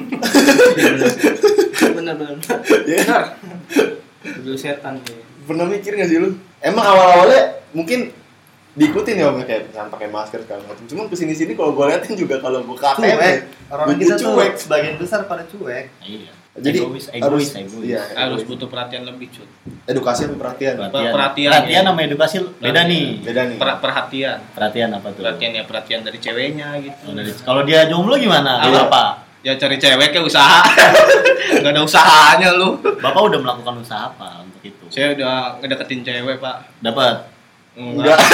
bener 1.95 2.13
bener. 2.15 2.35
Ya. 2.83 3.33
Bener. 3.39 3.87
Dulu 4.43 4.57
setan 4.57 4.99
nih. 4.99 5.23
Pernah 5.47 5.65
mikir 5.65 5.95
gak 5.95 6.09
sih 6.11 6.19
lu? 6.19 6.35
Emang 6.59 6.83
awal-awalnya 6.83 7.63
mungkin 7.71 8.11
diikutin 8.75 9.17
ya 9.17 9.31
om 9.31 9.39
kayak 9.41 9.71
misalnya 9.71 9.89
pakai 9.89 10.09
masker 10.11 10.39
segala 10.43 10.61
macam. 10.67 10.83
Cuman 10.85 11.05
ke 11.07 11.15
sini 11.15 11.33
sini 11.33 11.55
kalau 11.55 11.71
gue 11.73 11.85
liatin 11.87 12.13
juga 12.13 12.37
kalau 12.37 12.61
gue 12.61 12.75
KTM 12.75 12.99
cuek 12.99 13.15
ya, 13.17 13.31
orang 13.71 13.87
kita 13.97 14.15
tuh 14.15 14.35
cuek. 14.35 14.51
sebagian 14.53 14.95
besar 14.99 15.25
pada 15.25 15.43
cuek 15.47 15.85
Iya. 16.03 16.31
Jadi 16.57 16.77
egois, 16.79 17.05
harus 17.07 17.45
egois, 17.45 17.49
egois. 17.55 17.85
Iya, 17.85 18.01
Harus 18.17 18.41
egois. 18.41 18.49
butuh 18.49 18.67
perhatian 18.67 19.03
lebih 19.03 19.29
cuy. 19.29 19.45
edukasi 19.85 20.25
apa 20.25 20.35
perhatian? 20.35 20.73
Perhatian. 20.75 21.11
Perhatian, 21.13 21.49
Perhatian 21.53 21.79
ya. 21.79 21.87
sama 21.87 22.01
edukasi 22.01 22.35
beda 22.57 22.81
nih. 22.83 23.05
Beda 23.21 23.41
nih. 23.45 23.57
Per- 23.57 23.79
perhatian. 23.79 24.37
Perhatian 24.51 24.89
apa 24.91 25.07
tuh? 25.11 25.21
Perhatian 25.21 25.51
ya 25.53 25.63
perhatian 25.63 25.99
dari 26.01 26.17
ceweknya 26.17 26.67
gitu. 26.81 27.03
Oh, 27.03 27.13
dari- 27.13 27.37
Kalau 27.37 27.61
dia 27.61 27.85
jomblo 27.85 28.17
gimana? 28.17 28.57
Apa? 28.59 28.67
Apa? 28.67 28.81
apa? 28.83 29.03
Ya 29.45 29.53
cari 29.53 29.77
cewek 29.77 30.11
ya 30.11 30.21
usaha. 30.21 30.59
Gak 31.61 31.71
ada 31.71 31.81
usahanya 31.81 32.49
lu. 32.51 32.81
Bapak 32.97 33.21
udah 33.23 33.39
melakukan 33.39 33.79
usaha 33.79 34.09
apa 34.09 34.41
untuk 34.41 34.59
itu? 34.65 34.83
Saya 34.89 35.13
udah 35.13 35.61
ngedeketin 35.61 36.01
cewek, 36.01 36.41
Pak. 36.41 36.81
Dapat. 36.81 37.36
Enggak. 37.77 38.17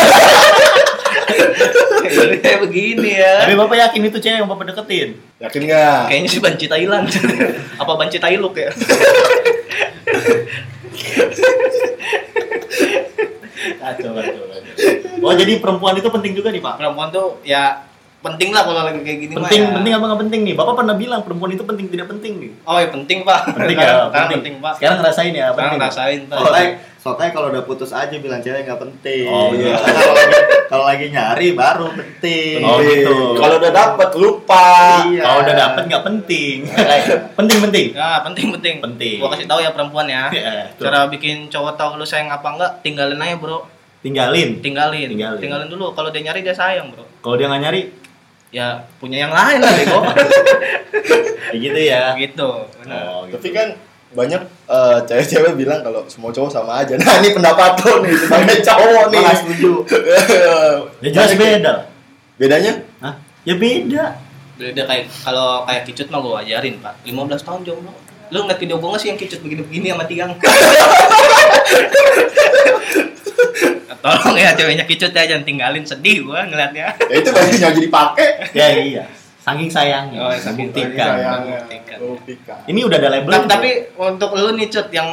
Kayak 2.44 2.60
begini 2.64 3.20
ya. 3.20 3.44
Tapi 3.44 3.60
Bapak 3.60 3.76
yakin 3.76 4.08
itu 4.08 4.18
cewek 4.24 4.40
yang 4.40 4.48
Bapak 4.48 4.72
deketin? 4.72 5.20
Yakin 5.44 5.62
nggak? 5.68 6.02
Kayaknya 6.08 6.30
sih 6.32 6.40
banci 6.40 6.66
Thailand. 6.72 7.08
Apa 7.82 7.92
banci 8.00 8.18
Thailand 8.24 8.56
ya? 8.56 8.72
Kacau, 13.84 14.12
kacau, 14.16 14.44
kacau. 14.48 15.24
Oh, 15.24 15.34
jadi 15.36 15.60
perempuan 15.60 15.96
itu 16.00 16.08
penting 16.08 16.34
juga 16.36 16.52
nih, 16.52 16.64
Pak? 16.64 16.80
Perempuan 16.80 17.12
tuh 17.12 17.40
ya 17.44 17.84
penting 18.24 18.50
lah 18.50 18.64
kalau 18.64 18.82
lagi 18.82 19.00
kayak 19.00 19.20
gini 19.20 19.34
mah 19.36 19.46
Penting, 19.46 19.62
ya. 19.62 19.72
penting 19.76 19.92
apa 19.94 20.06
nggak 20.06 20.22
penting 20.24 20.40
nih? 20.42 20.54
Bapak 20.56 20.74
pernah 20.80 20.96
bilang 20.96 21.22
perempuan 21.22 21.52
itu 21.52 21.64
penting 21.64 21.86
tidak 21.88 22.08
penting 22.08 22.34
nih? 22.40 22.52
Oh 22.64 22.80
ya 22.80 22.88
penting, 22.88 23.18
Pak. 23.22 23.40
Penting 23.52 23.78
ya, 23.84 23.84
sekarang 23.84 24.10
penting. 24.10 24.38
penting, 24.40 24.56
Pak. 24.58 24.74
Sekarang 24.80 24.98
ngerasain 24.98 25.34
ya, 25.34 25.48
Sekarang 25.50 25.58
penting. 25.70 25.82
rasain, 25.84 26.20
Pak. 26.26 26.38
soalnya 26.40 26.68
soalnya 26.96 27.30
kalau 27.30 27.48
udah 27.52 27.64
putus 27.64 27.92
aja 27.92 28.16
bilang 28.16 28.40
cewek 28.40 28.64
nggak 28.64 28.80
penting 28.80 29.28
Oh, 29.28 29.52
iya. 29.52 29.76
kalau 29.84 30.16
lagi 30.16 30.40
kalau 30.66 30.86
lagi 30.88 31.06
nyari 31.10 31.48
baru 31.52 31.88
penting 31.92 32.64
Oh, 32.64 32.80
gitu. 32.80 33.16
Kalau 33.36 33.56
udah 33.60 33.72
dapet 33.76 34.10
lupa. 34.16 34.68
Iya. 35.06 35.22
Kalau 35.22 35.38
udah 35.44 35.56
dapet 35.60 35.84
nggak 35.84 36.04
penting. 36.06 36.56
penting, 37.38 37.58
penting. 37.60 37.86
Ya, 37.92 38.24
penting 38.24 38.48
penting. 38.50 38.76
Penting. 38.80 39.18
Gua 39.20 39.30
kasih 39.30 39.46
tahu 39.46 39.60
ya 39.60 39.70
perempuan 39.70 40.08
ya. 40.08 40.32
Iya, 40.32 40.72
tuh. 40.74 40.88
Cara 40.88 41.06
bikin 41.06 41.52
cowok 41.52 41.76
tahu 41.76 42.00
lu 42.00 42.08
sayang 42.08 42.32
apa 42.32 42.48
enggak, 42.48 42.72
tinggalin 42.80 43.20
aja, 43.20 43.36
Bro. 43.36 43.68
Tinggalin. 44.00 44.64
Tinggalin. 44.64 45.12
Tinggalin. 45.12 45.68
dulu. 45.68 45.92
Kalau 45.92 46.08
dia 46.08 46.20
nyari 46.22 46.40
dia 46.40 46.52
sayang, 46.52 46.88
Bro. 46.88 47.04
Kalau 47.20 47.36
dia 47.36 47.48
nggak 47.48 47.62
nyari, 47.62 47.82
Ya 48.54 48.86
punya 49.02 49.26
yang 49.26 49.34
lain 49.34 49.58
lah, 49.66 49.74
Bego. 49.74 50.00
kayak 51.50 51.58
gitu 51.66 51.80
ya. 51.82 52.14
gitu. 52.22 52.50
Benar. 52.86 53.02
Oh, 53.10 53.26
gitu. 53.26 53.42
Tapi 53.42 53.50
kan 53.50 53.68
banyak 54.14 54.42
eh, 54.70 54.98
cewek-cewek 55.10 55.58
bilang 55.58 55.82
kalau 55.82 56.06
semua 56.06 56.30
cowok 56.30 56.54
sama 56.54 56.86
aja. 56.86 56.94
Nah 57.02 57.18
ini 57.18 57.34
pendapat 57.34 57.82
lo 57.82 58.06
nih 58.06 58.14
sebagai 58.14 58.62
cowok 58.62 59.06
nih. 59.10 59.22
Malah 59.26 59.38
setuju 59.42 59.74
Ya 61.04 61.10
jelas 61.10 61.34
beda. 61.34 61.74
Bedanya? 62.38 62.74
Hah? 63.02 63.18
Ya 63.42 63.58
beda. 63.58 64.06
Beda 64.54 64.82
kayak 64.86 65.10
kalau 65.26 65.66
kayak 65.66 65.82
kicut 65.90 66.14
mah 66.14 66.22
gua 66.22 66.46
ajarin, 66.46 66.78
Pak. 66.78 67.02
15 67.10 67.42
tahun 67.42 67.62
jomblo. 67.66 67.90
Lu 68.30 68.46
ngeliat 68.46 68.62
video 68.62 68.78
gua 68.78 68.94
nggak 68.94 69.02
sih 69.02 69.10
yang 69.10 69.18
kicut 69.18 69.42
begini-begini 69.42 69.90
sama 69.90 70.06
tiang? 70.06 70.32
Tolong 74.04 74.36
ya 74.38 74.56
ceweknya 74.58 74.86
kicut 74.88 75.12
ya 75.14 75.24
jangan 75.28 75.44
tinggalin 75.46 75.84
sedih 75.86 76.26
gua 76.26 76.48
ngeliatnya. 76.48 76.96
Ya 77.10 77.16
itu 77.20 77.30
bajunya 77.30 77.70
jadi 77.70 77.90
pakai. 77.90 78.30
Ya 78.56 78.68
iya. 78.74 79.04
Saking 79.44 79.68
sayangnya. 79.68 80.20
Oh, 80.24 80.32
saking 80.32 80.72
Membuktikan. 80.72 81.08
sayangnya. 81.20 81.60
Membuktikan. 81.68 81.98
Membuktikan. 82.00 82.58
Ini 82.64 82.80
udah 82.88 82.98
ada 82.98 83.10
label. 83.12 83.32
Tapi, 83.36 83.48
tapi 83.52 83.70
untuk 84.00 84.32
lu 84.40 84.50
nih 84.56 84.68
cut 84.72 84.88
yang 84.96 85.10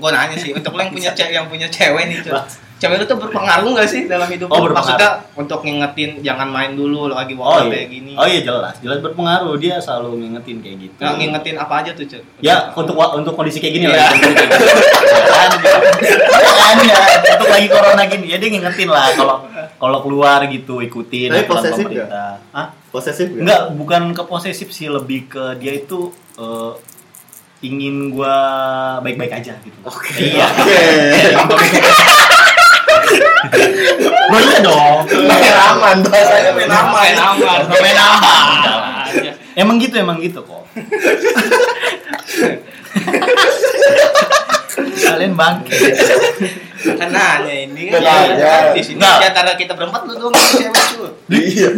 gua 0.00 0.10
nanya 0.14 0.36
sih, 0.40 0.56
untuk 0.56 0.72
lu 0.72 0.80
yang 0.80 0.92
punya 0.94 1.10
cewek 1.12 1.32
yang 1.36 1.46
punya 1.52 1.68
cewek 1.68 2.04
nih 2.08 2.18
cut. 2.24 2.67
Cewek 2.78 2.94
lu 2.94 3.04
tuh 3.04 3.18
berpengaruh 3.18 3.74
gak 3.74 3.86
sih 3.86 4.06
dalam 4.06 4.26
hidup 4.26 4.46
Oh, 4.46 4.56
lu? 4.56 4.70
berpengaruh. 4.70 4.78
Maksudnya 4.94 5.10
untuk 5.34 5.60
ngingetin 5.60 6.22
jangan 6.22 6.46
main 6.46 6.72
dulu 6.72 7.10
lagi 7.10 7.34
Oh 7.34 7.42
waktu 7.50 7.62
iya. 7.64 7.72
kayak 7.74 7.88
gini. 7.90 8.12
Oh 8.14 8.22
iya 8.22 8.40
jelas, 8.40 8.74
jelas 8.78 8.98
berpengaruh 9.00 9.58
dia 9.58 9.76
selalu 9.76 10.22
ngingetin 10.22 10.56
kayak 10.58 10.76
gitu. 10.80 10.94
Nggak 10.96 11.14
ngingetin 11.16 11.56
apa 11.58 11.74
aja 11.76 11.90
tuh 11.92 12.06
cut? 12.06 12.22
Ya 12.38 12.70
untuk 12.70 12.94
untuk 12.94 13.34
kondisi 13.34 13.58
kayak 13.58 13.74
gini 13.74 13.84
Iya. 13.84 13.98
lah. 13.98 14.08
kondisi 14.08 14.30
kayak 14.30 14.50
gini. 14.54 14.62
Ya 15.10 15.26
kan, 15.26 15.50
Ya 16.38 16.52
kan, 16.54 16.76
ya. 16.80 16.98
Untuk 17.34 17.48
lagi 17.48 17.68
corona 17.68 18.02
gini, 18.06 18.26
ya 18.28 18.36
dia 18.38 18.48
ngingetin 18.48 18.88
lah 18.88 19.06
kalau 19.12 19.36
kalau 19.74 19.98
keluar 20.00 20.38
gitu 20.46 20.78
ikutin 20.78 21.28
Tapi 21.28 21.44
posesif 21.44 21.82
pemerintah. 21.82 22.38
Hah? 22.50 22.66
posesif 22.88 23.26
ya 23.28 23.40
Enggak, 23.42 23.60
bukan 23.74 24.02
ke 24.12 24.22
posesif 24.22 24.68
sih, 24.70 24.86
lebih 24.86 25.26
ke 25.26 25.58
dia 25.58 25.74
itu 25.74 26.08
eh, 26.36 26.72
ingin 27.60 28.10
gua 28.10 28.34
baik-baik 29.02 29.34
aja 29.34 29.58
gitu. 29.58 29.78
Oke. 29.82 30.14
Iya. 30.14 30.46
Loh 34.28 34.40
iya 34.42 34.58
dong. 34.60 34.98
Main 35.08 35.54
aman 35.54 35.96
bahasanya 36.04 36.50
main 36.52 36.70
aman. 36.70 36.94
Main 36.98 37.18
aman. 37.18 37.60
Main 37.70 37.98
aman. 37.98 38.44
Emang 39.58 39.76
gitu, 39.82 39.94
emang 39.98 40.18
gitu 40.22 40.42
kok. 40.42 40.64
Kalian 44.78 45.34
bangke. 45.34 45.74
Kan 46.98 47.10
nanya 47.10 47.54
ini 47.54 47.90
kan. 47.90 48.00
Nanya. 48.02 48.74
Di 48.74 48.82
sini 48.82 49.02
di 49.02 49.24
antara 49.26 49.54
kita 49.58 49.74
berempat 49.74 50.06
lu 50.06 50.14
doang 50.18 50.34
yang 50.34 50.50
cewek 50.54 50.84
cut. 50.94 51.12
Iya. 51.30 51.70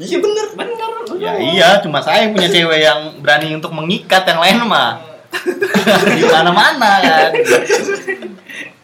Iya 0.00 0.16
bener. 0.20 0.46
Bener 0.56 0.72
Ya 1.14 1.38
iya, 1.38 1.68
cuma 1.78 2.02
saya 2.02 2.26
yang 2.26 2.34
punya 2.34 2.50
cewek 2.50 2.80
yang 2.82 3.22
berani 3.22 3.54
untuk 3.54 3.70
mengikat 3.70 4.26
yang 4.26 4.42
lain 4.42 4.66
mah. 4.66 4.98
Di 6.18 6.24
mana-mana 6.26 7.00
kan. 7.00 7.30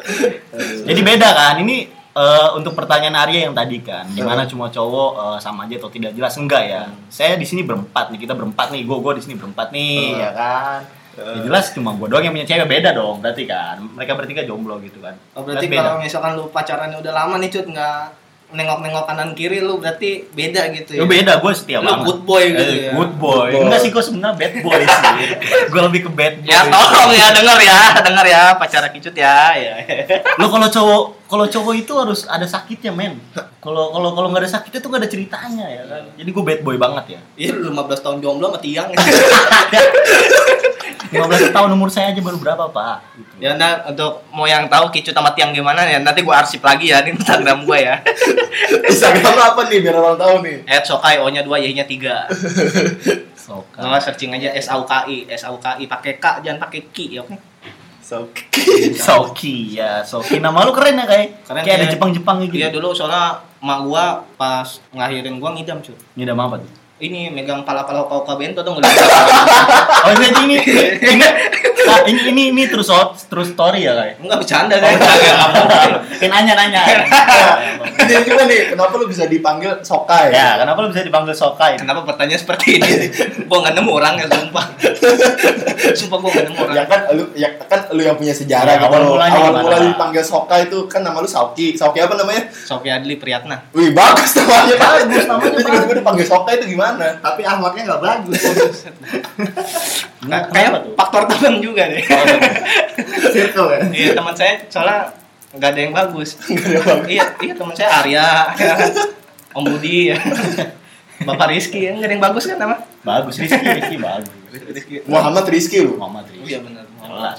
Jadi 0.89 1.01
beda 1.01 1.29
kan? 1.31 1.55
Ini 1.59 1.77
eh, 2.11 2.49
untuk 2.55 2.75
pertanyaan 2.75 3.17
Arya 3.17 3.47
yang 3.47 3.55
tadi 3.55 3.79
kan, 3.81 4.09
gimana 4.11 4.45
cuma 4.45 4.69
cowok 4.69 5.11
eh, 5.17 5.39
sama 5.39 5.65
aja 5.65 5.79
atau 5.79 5.91
tidak 5.91 6.13
jelas 6.13 6.35
enggak 6.37 6.63
ya? 6.67 6.83
Saya 7.07 7.35
di 7.35 7.47
sini 7.47 7.63
berempat 7.63 8.11
nih, 8.11 8.21
kita 8.21 8.35
berempat 8.35 8.71
nih, 8.71 8.83
gue 8.83 8.99
gue 8.99 9.13
di 9.17 9.23
sini 9.23 9.35
berempat 9.35 9.71
nih, 9.71 9.97
Hmm. 10.11 10.21
ya 10.21 10.31
kan? 10.33 10.79
Ya 11.11 11.43
jelas 11.43 11.75
cuma 11.75 11.93
gue 11.93 12.07
doang 12.07 12.23
yang 12.23 12.33
punya 12.33 12.47
cewek 12.47 12.71
beda 12.71 12.95
dong, 12.95 13.21
berarti 13.21 13.45
kan? 13.45 13.77
Mereka 13.83 14.15
bertiga 14.15 14.43
jomblo 14.47 14.79
gitu 14.81 15.03
kan? 15.03 15.19
Oh, 15.35 15.43
berarti 15.43 15.67
kalau 15.69 16.01
misalkan 16.01 16.39
lu 16.39 16.49
pacarannya 16.49 16.97
udah 16.97 17.13
lama 17.13 17.35
nih 17.37 17.51
cut 17.51 17.67
nggak 17.67 18.03
nengok-nengok 18.51 19.05
kanan 19.05 19.31
kiri 19.33 19.59
lu 19.59 19.77
berarti 19.77 20.27
beda 20.29 20.71
gitu 20.73 20.97
Lu 20.97 21.05
ya. 21.05 21.09
beda, 21.09 21.33
gue 21.39 21.53
setia 21.53 21.79
Lu 21.79 21.87
banget. 21.87 22.05
good 22.05 22.21
boy 22.23 22.43
gitu 22.49 22.63
Eh, 22.69 22.81
ya. 22.83 22.93
Good 22.93 23.13
boy. 23.17 23.47
Good 23.47 23.53
boy. 23.53 23.63
Enggak 23.63 23.81
sih, 23.81 23.91
gue 23.91 24.03
sebenarnya 24.03 24.35
bad 24.37 24.55
boy 24.61 24.81
sih. 24.81 25.01
gue 25.73 25.81
lebih 25.85 26.01
ke 26.03 26.11
bad 26.11 26.35
boy. 26.37 26.49
Ya 26.49 26.61
tolong 26.65 27.11
ya 27.13 27.27
denger 27.31 27.59
ya, 27.61 27.79
denger 28.01 28.27
ya 28.27 28.43
pacara 28.55 28.87
kicut 28.89 29.15
ya. 29.15 29.37
ya. 29.55 29.75
Lu 30.37 30.47
kalau 30.47 30.67
cowok 30.67 31.03
kalau 31.31 31.47
cowok 31.47 31.75
itu 31.79 31.93
harus 31.95 32.27
ada 32.27 32.43
sakitnya, 32.43 32.91
men. 32.91 33.23
Kalau 33.63 33.95
kalau 33.95 34.11
kalau 34.19 34.29
nggak 34.35 34.43
ada 34.43 34.51
sakitnya 34.59 34.83
tuh 34.83 34.91
nggak 34.91 35.07
ada 35.07 35.11
ceritanya 35.11 35.67
ya 35.71 35.83
kan. 35.87 36.03
Jadi 36.19 36.31
gue 36.35 36.43
bad 36.43 36.61
boy 36.67 36.75
banget 36.75 37.05
ya. 37.15 37.21
Iya 37.39 37.51
lu 37.55 37.71
15 37.71 38.03
tahun 38.03 38.19
jomblo 38.19 38.51
sama 38.51 38.59
tiang. 38.59 38.91
15 41.11 41.51
tahun 41.51 41.71
umur 41.75 41.91
saya 41.91 42.15
aja 42.15 42.23
baru 42.23 42.39
berapa, 42.39 42.71
Pak? 42.71 42.97
Gitu. 43.19 43.35
ya 43.43 43.59
nah 43.59 43.83
untuk 43.91 44.23
mau 44.31 44.47
yang 44.47 44.71
tahu 44.71 44.95
kicut 44.95 45.11
sama 45.11 45.35
tiang 45.35 45.51
gimana 45.51 45.83
ya 45.83 45.99
nanti 45.99 46.23
gua 46.23 46.39
arsip 46.39 46.63
lagi 46.63 46.95
ya 46.95 47.03
di 47.03 47.11
Instagram 47.11 47.67
gua 47.67 47.79
ya. 47.83 47.95
Instagram 48.91 49.35
apa 49.35 49.61
nih 49.67 49.83
biar 49.83 49.99
orang 49.99 50.15
tahu 50.15 50.35
nih 50.47 50.63
At 50.71 50.87
Sokai 50.87 51.19
O-nya 51.19 51.43
2, 51.43 51.51
Y-nya 51.67 51.83
3. 51.83 52.31
Soka. 53.51 53.83
Nggak 53.83 54.03
searching 54.07 54.31
aja 54.31 54.55
S 54.55 54.71
A 54.71 54.79
U 54.79 54.87
K 54.87 55.11
I, 55.11 55.27
S 55.27 55.43
A 55.43 55.51
U 55.51 55.59
K 55.59 55.75
I 55.83 55.85
pakai 55.91 56.23
K 56.23 56.47
jangan 56.47 56.63
pakai 56.63 56.87
Ki 56.95 57.19
ya 57.19 57.27
oke. 57.27 57.35
so 57.35 57.80
Soki 59.07 59.79
ya, 59.79 60.03
Soki. 60.03 60.43
Nama 60.43 60.67
lu 60.67 60.75
keren 60.75 60.99
ya 60.99 61.07
kayak. 61.07 61.47
Keren, 61.47 61.63
kayak 61.63 61.77
ada 61.79 61.87
ya. 61.87 61.93
Jepang-Jepang 61.95 62.37
gitu. 62.49 62.55
Iya 62.59 62.69
dulu 62.75 62.91
soalnya 62.91 63.47
mak 63.63 63.87
gua 63.87 64.27
pas 64.35 64.83
ngelahirin 64.91 65.39
gua 65.39 65.55
ngidam 65.55 65.79
cuy. 65.85 65.95
Nama 66.19 66.43
apa 66.51 66.57
tuh? 66.59 66.80
Ini 67.01 67.33
megang 67.33 67.65
pala-pala 67.65 68.05
kau 68.05 68.21
kau 68.21 68.37
bento 68.37 68.61
tuh 68.61 68.77
nggak 68.77 68.85
Oh 70.05 70.13
ini 70.13 70.29
ini 70.45 70.57
ini 71.01 71.25
ah, 71.83 72.05
ini 72.05 72.21
ini 72.29 72.43
ini 72.53 72.63
terus 72.69 72.93
terus 73.25 73.49
story 73.51 73.83
ya 73.83 73.97
kayak. 73.97 74.21
Enggak 74.21 74.39
bercanda 74.39 74.77
kan? 74.77 75.01
Kayak 76.17 76.31
nanya 76.31 76.53
nanya. 76.55 76.81
Ini 78.01 78.27
juga 78.27 78.43
nih 78.45 78.73
kenapa 78.73 78.97
lu 78.97 79.07
bisa 79.07 79.25
dipanggil 79.25 79.71
Sokai 79.81 80.33
ya, 80.33 80.59
kenapa 80.59 80.83
lu 80.83 80.89
bisa 80.89 81.01
dipanggil 81.01 81.31
Sokai? 81.31 81.77
Kenapa 81.77 82.03
pertanyaan 82.03 82.37
seperti 82.39 82.77
ini? 82.77 83.07
gua 83.45 83.63
nggak 83.63 83.75
nemu 83.77 83.91
orangnya 83.93 84.27
sumpah. 84.27 84.65
sumpah 85.95 86.19
gua 86.19 86.31
nggak 86.31 86.45
nemu 86.49 86.59
orang. 86.61 86.75
ya 86.75 86.85
kan 86.85 87.01
lu 87.11 87.25
ya 87.35 87.49
kan 87.63 87.81
lu 87.91 88.03
yang 88.03 88.17
punya 88.17 88.33
sejarah 88.33 88.73
Ya, 88.73 88.81
gitu 88.81 88.89
awal 88.91 89.03
mulanya 89.07 89.37
awal 89.37 89.47
gimana? 89.49 89.63
mulanya 89.63 89.89
dipanggil 89.91 90.23
Sokai 90.23 90.61
itu 90.67 90.79
kan 90.87 91.01
nama 91.01 91.19
lu 91.19 91.29
Sauki 91.29 91.77
Sauki 91.77 91.99
apa 91.99 92.15
namanya 92.15 92.43
Sofi 92.51 92.89
Adli 92.89 93.15
Priyatna. 93.15 93.57
wih 93.71 93.93
bagus 93.93 94.31
namanya 94.35 94.75
Bagus, 94.77 95.25
namanya 95.27 95.51
tiba-tiba 95.55 95.95
dipanggil 95.97 96.27
Sokai 96.27 96.55
itu 96.59 96.67
gimana 96.69 96.90
Tapi 96.99 97.41
ahmaknya 97.45 97.83
nggak 97.95 98.03
bagus. 98.03 98.43
Nah, 100.21 100.53
Kayak 100.53 100.85
faktor 101.01 101.25
temen 101.33 101.65
juga 101.65 101.89
deh. 101.89 102.05
Circle 103.33 103.69
ya. 103.73 103.81
Iya 103.89 104.11
teman 104.13 104.37
saya 104.37 104.61
soalnya 104.69 105.17
nggak 105.57 105.71
ada 105.73 105.81
yang 105.81 105.95
bagus. 105.97 106.37
Yang. 106.77 107.01
Iya 107.09 107.25
iya 107.41 107.55
teman 107.57 107.73
saya 107.73 107.89
Arya, 108.05 108.29
ya. 108.53 108.75
Om 109.57 109.65
Budi, 109.65 110.13
ya. 110.13 110.21
Bapak 111.25 111.57
Rizky, 111.57 111.89
ya. 111.89 111.97
nggak 111.97 112.05
ada 112.05 112.15
yang 112.21 112.25
bagus 112.29 112.45
kan 112.45 112.61
nama? 112.61 112.77
Bagus 113.01 113.41
Rizky, 113.41 113.65
Rizky 113.65 113.97
bagus. 113.97 114.29
Rizky. 114.53 114.95
Muhammad 115.09 115.45
Rizky 115.49 115.79
lu 115.89 115.97
Muhammad 115.97 116.29
Oh, 116.29 116.33
Rizky. 116.37 116.53
Iya 116.53 116.59
benar. 116.69 116.85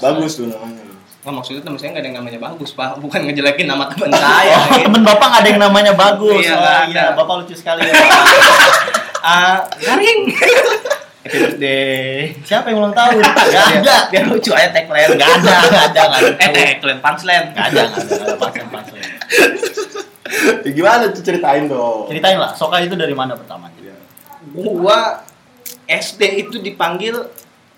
Bagus 0.02 0.32
tuh 0.42 0.50
namanya 0.50 0.92
Nggak 1.22 1.34
maksudnya 1.38 1.62
teman 1.62 1.78
saya 1.78 1.88
nggak 1.94 2.02
ada 2.02 2.08
yang 2.10 2.18
namanya 2.18 2.38
bagus, 2.42 2.70
Pak. 2.74 2.98
Bukan 2.98 3.20
ngejelekin 3.30 3.70
nama 3.70 3.86
teman 3.86 4.10
saya. 4.10 4.58
Oh, 4.58 4.74
gitu. 4.74 4.90
temen 4.90 5.02
bapak 5.06 5.26
nggak 5.30 5.42
ada 5.46 5.50
yang 5.54 5.62
namanya 5.62 5.92
bagus. 5.94 6.42
Iya, 6.42 6.54
oh, 6.58 6.82
iya, 6.90 7.02
ada. 7.14 7.14
bapak 7.14 7.34
lucu 7.46 7.54
sekali 7.54 7.86
ya. 7.86 7.94
Ah, 9.22 9.70
garing. 9.78 10.20
Happy 11.22 11.38
birthday. 11.38 12.34
Siapa 12.42 12.74
yang 12.74 12.82
ulang 12.82 12.94
tahun? 12.98 13.22
Gak 13.22 13.66
ada. 13.78 14.10
Biar 14.10 14.26
lucu 14.26 14.50
aja 14.50 14.74
tagline. 14.74 15.14
Gak 15.14 15.30
ada, 15.38 15.54
gak 15.70 15.84
ada, 15.94 16.02
gak 16.10 16.18
ada. 16.18 16.30
Eh, 16.42 16.74
tagline 16.74 16.98
punchline. 16.98 17.46
Gak 17.54 17.66
ada, 17.70 17.82
gak 17.86 18.02
ada, 18.02 18.10
gak 18.10 18.26
ada 18.26 18.36
pasang 18.42 18.68
pasang. 18.74 18.98
ya, 20.66 20.70
gimana 20.72 21.12
tuh 21.12 21.22
ceritain 21.22 21.68
dong 21.68 22.08
Ceritain 22.08 22.40
lah, 22.40 22.56
Soka 22.56 22.80
itu 22.80 22.96
dari 22.98 23.12
mana 23.12 23.36
pertama? 23.38 23.70
Gua 24.52 25.22
SD 25.86 26.42
itu 26.42 26.58
dipanggil 26.58 27.14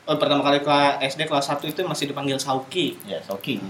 oh, 0.09 0.16
pertama 0.16 0.40
kali 0.40 0.64
ke 0.64 0.78
SD 1.05 1.28
kelas 1.28 1.53
1 1.53 1.61
itu 1.68 1.80
masih 1.84 2.09
dipanggil 2.09 2.40
Sauki. 2.40 2.97
Ya, 3.05 3.20
Soki. 3.20 3.61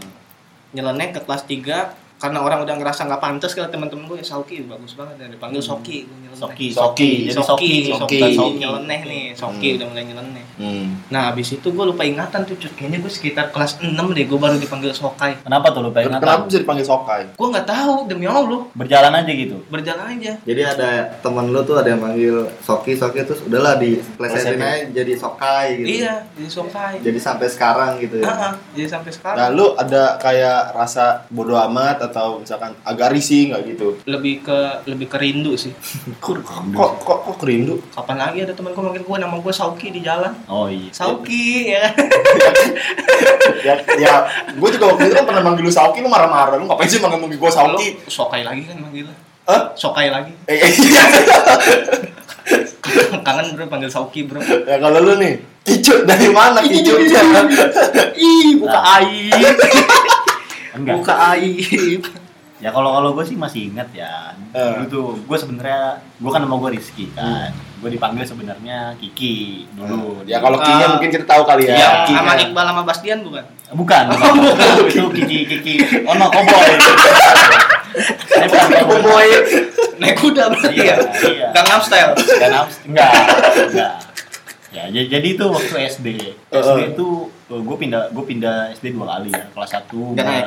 Nyeleneh 0.71 1.11
ke 1.11 1.21
kelas 1.27 1.43
3 1.51 2.04
karena 2.15 2.39
orang 2.41 2.63
udah 2.63 2.75
ngerasa 2.75 3.05
nggak 3.05 3.21
pantas 3.21 3.53
kalau 3.53 3.69
teman-teman 3.69 4.05
gue 4.07 4.19
ya 4.19 4.27
Sauki 4.27 4.65
bagus 4.65 4.95
banget 4.95 5.15
ya 5.19 5.27
dipanggil 5.29 5.61
Soki 5.61 5.99
gua 6.03 6.17
nyeleneh. 6.17 6.33
Soki, 6.35 6.67
Soki. 6.69 6.73
Soki. 6.73 7.11
Jadi 7.25 7.37
Soki, 7.37 7.45
Soki, 7.45 7.69
nih, 7.71 7.93
Soki, 7.95 8.17
bukan 8.17 8.31
Soki. 8.33 8.59
nyeleneh 8.59 9.01
nih, 9.05 9.25
Soki 9.35 9.69
Hmm. 9.69 9.77
udah 9.77 9.87
mulai 9.89 10.05
nyeleneh. 10.05 10.45
hmm. 10.55 10.87
Nah, 11.07 11.23
habis 11.29 11.49
itu 11.51 11.69
gue 11.69 11.85
lupa 11.85 12.03
ingatan 12.03 12.41
tuh, 12.43 12.57
Cut. 12.57 12.73
kayaknya 12.75 12.99
gue 12.99 13.13
sekitar 13.13 13.51
kelas 13.51 13.79
6 13.79 14.11
deh, 14.11 14.25
gue 14.25 14.35
baru 14.35 14.57
dipanggil 14.57 14.91
Sokai. 14.91 15.39
Kenapa 15.39 15.71
tuh 15.71 15.81
lu 15.81 15.91
pengen 15.91 16.17
kenapa 16.17 16.47
bisa 16.47 16.59
dipanggil 16.59 16.83
Sokai 16.83 17.23
Gue 17.35 17.49
nggak 17.51 17.67
tahu, 17.67 17.95
demi 18.07 18.27
Allah, 18.27 18.63
Berjalan 18.73 19.13
aja 19.13 19.31
gitu. 19.31 19.57
berjalan 19.69 20.07
aja. 20.11 20.33
Jadi 20.41 20.61
ada 20.61 20.89
temen 21.19 21.51
lu 21.51 21.61
tuh 21.63 21.77
ada 21.77 21.89
yang 21.89 22.01
manggil 22.01 22.47
Soki 22.59 22.95
Soki 22.95 23.23
terus 23.23 23.43
udahlah 23.43 23.77
di 23.77 23.99
plesetin 24.15 24.59
aja 24.59 24.87
jadi 24.93 25.13
Sokai 25.15 25.67
gitu. 25.79 25.89
Iya, 26.03 26.15
jadi 26.35 26.49
Sokai. 26.51 26.95
Jadi 26.99 27.19
sampai 27.19 27.47
sekarang 27.47 27.93
gitu 27.99 28.19
ya. 28.19 28.27
Ah, 28.27 28.39
ah, 28.41 28.53
jadi 28.73 28.89
sampai 28.91 29.11
sekarang. 29.11 29.39
Nah, 29.39 29.49
lu 29.51 29.67
ada 29.75 30.19
kayak 30.19 30.75
rasa 30.75 31.27
bodoh 31.29 31.59
amat 31.65 32.04
atau 32.11 32.41
misalkan 32.41 32.77
agak 32.85 33.13
risih 33.17 33.53
nggak 33.53 33.63
gitu? 33.75 33.89
lebih 34.05 34.45
ke 34.45 34.59
lebih 34.85 35.07
ke 35.09 35.17
rindu 35.17 35.57
sih. 35.57 35.73
Kok 36.25 36.41
kok 36.45 36.93
kok, 37.05 37.19
kok 37.25 37.37
kerindu? 37.41 37.81
Kapan 37.93 38.17
lagi 38.21 38.39
ada 38.45 38.53
teman 38.57 38.73
gue 38.73 38.83
manggil 38.85 39.05
gue 39.05 39.17
nama 39.21 39.37
gue 39.37 39.55
Sauki 39.55 39.89
di 39.93 40.01
jalan. 40.01 40.33
Oh 40.49 40.69
iya. 40.69 40.91
Sauki 40.93 41.73
ya. 41.73 41.85
ya, 43.67 43.75
ya 43.97 44.15
gue 44.53 44.69
juga 44.73 44.85
waktu 44.93 45.11
itu 45.11 45.15
kan 45.17 45.27
pernah 45.29 45.43
manggil 45.45 45.65
lu 45.69 45.73
Sauki, 45.73 46.01
lu 46.01 46.09
marah-marah. 46.09 46.57
Lu 46.57 46.65
ngapain 46.69 46.89
sih 46.89 47.01
manggil 47.01 47.37
gue 47.37 47.51
Sauki? 47.53 47.97
Lu 48.01 48.11
Sokai 48.13 48.43
lagi 48.45 48.63
kan 48.69 48.77
manggilnya. 48.81 49.17
Hah? 49.45 49.77
Sokai 49.77 50.09
lagi. 50.09 50.33
Eh, 50.49 50.57
eh, 50.57 50.73
iya. 50.73 51.05
Kangen 53.25 53.57
bro 53.57 53.65
panggil 53.69 53.89
Sauki 53.89 54.29
bro. 54.29 54.41
ya 54.41 54.77
kalau 54.77 55.01
lu 55.01 55.17
nih, 55.17 55.41
kicut 55.65 56.05
dari 56.05 56.29
mana 56.29 56.61
kicutnya? 56.61 57.21
Ih, 58.17 58.61
buka 58.61 58.81
aib. 59.01 59.33
Enggak. 60.75 60.95
Buka 60.97 61.15
aib. 61.33 62.03
Ya 62.59 62.71
kalau 62.71 62.91
kalau 62.91 63.13
gue 63.13 63.25
sih 63.25 63.35
masih 63.35 63.69
ingat 63.69 63.91
ya. 63.93 64.33
Eh. 64.51 64.73
Dulu 64.75 64.85
tuh 64.87 65.07
gue 65.21 65.37
sebenarnya 65.37 65.83
gue 66.17 66.31
kan 66.31 66.41
nama 66.41 66.55
gue 66.57 66.71
Rizky 66.73 67.11
kan. 67.13 67.51
Gue 67.79 67.91
dipanggil 67.91 68.25
sebenarnya 68.25 68.97
Kiki 68.97 69.69
dulu. 69.71 70.25
ya 70.25 70.39
kalau 70.39 70.57
Ah. 70.57 70.65
Kinya 70.65 70.87
mungkin 70.91 71.11
kita 71.11 71.25
tahu 71.25 71.43
kali 71.45 71.67
ya. 71.67 71.75
Iya, 71.75 71.91
Kinya. 72.05 72.19
sama 72.21 72.33
Iqbal 72.37 72.65
sama 72.65 72.83
Bastian 72.83 73.19
bukan? 73.21 73.45
bukan, 73.75 74.03
bukan. 74.09 74.33
itu 74.87 75.07
Kiki 75.13 75.39
Kiki. 75.47 75.75
Oh 76.05 76.15
no, 76.15 76.27
cowboy. 76.27 76.69
Saya 78.27 78.47
bukan 78.47 78.69
Cowboy. 78.81 79.29
Naik 79.95 80.17
kuda 80.17 80.43
berarti 80.49 80.75
Iya, 80.75 80.85
ya? 80.85 80.97
iya. 81.29 81.47
Gangnam 81.53 81.81
Style. 81.81 82.13
Dan 82.35 82.51
abs- 82.53 82.83
enggak, 82.83 83.11
enggak. 83.67 83.93
Ya, 84.75 84.91
jadi, 84.91 85.29
itu 85.29 85.45
waktu 85.47 85.87
SD. 85.87 86.07
SD 86.45 86.51
Uh-uh. 86.51 86.83
itu 86.89 87.07
gue 87.47 87.77
pindah 87.79 88.11
gue 88.11 88.25
pindah 88.25 88.75
SD 88.75 88.91
dua 88.91 89.07
kali 89.13 89.31
ya. 89.31 89.47
Kelas 89.49 89.71
1 89.71 89.87
Nggak 90.13 90.25
naik? 90.25 90.47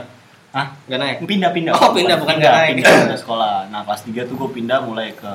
Hah? 0.51 0.67
Gak 0.87 0.99
naik. 0.99 1.17
Pindah 1.27 1.51
pindah. 1.51 1.73
Oh, 1.75 1.91
pindah, 1.91 2.15
bukan 2.17 2.35
nggak 2.39 2.53
naik. 2.53 2.71
Pindah, 2.79 2.93
pindah 3.03 3.19
sekolah. 3.19 3.55
Nah, 3.67 3.81
kelas 3.83 4.01
3 4.07 4.29
tuh 4.29 4.35
gue 4.35 4.49
pindah 4.55 4.79
mulai 4.81 5.11
ke 5.11 5.33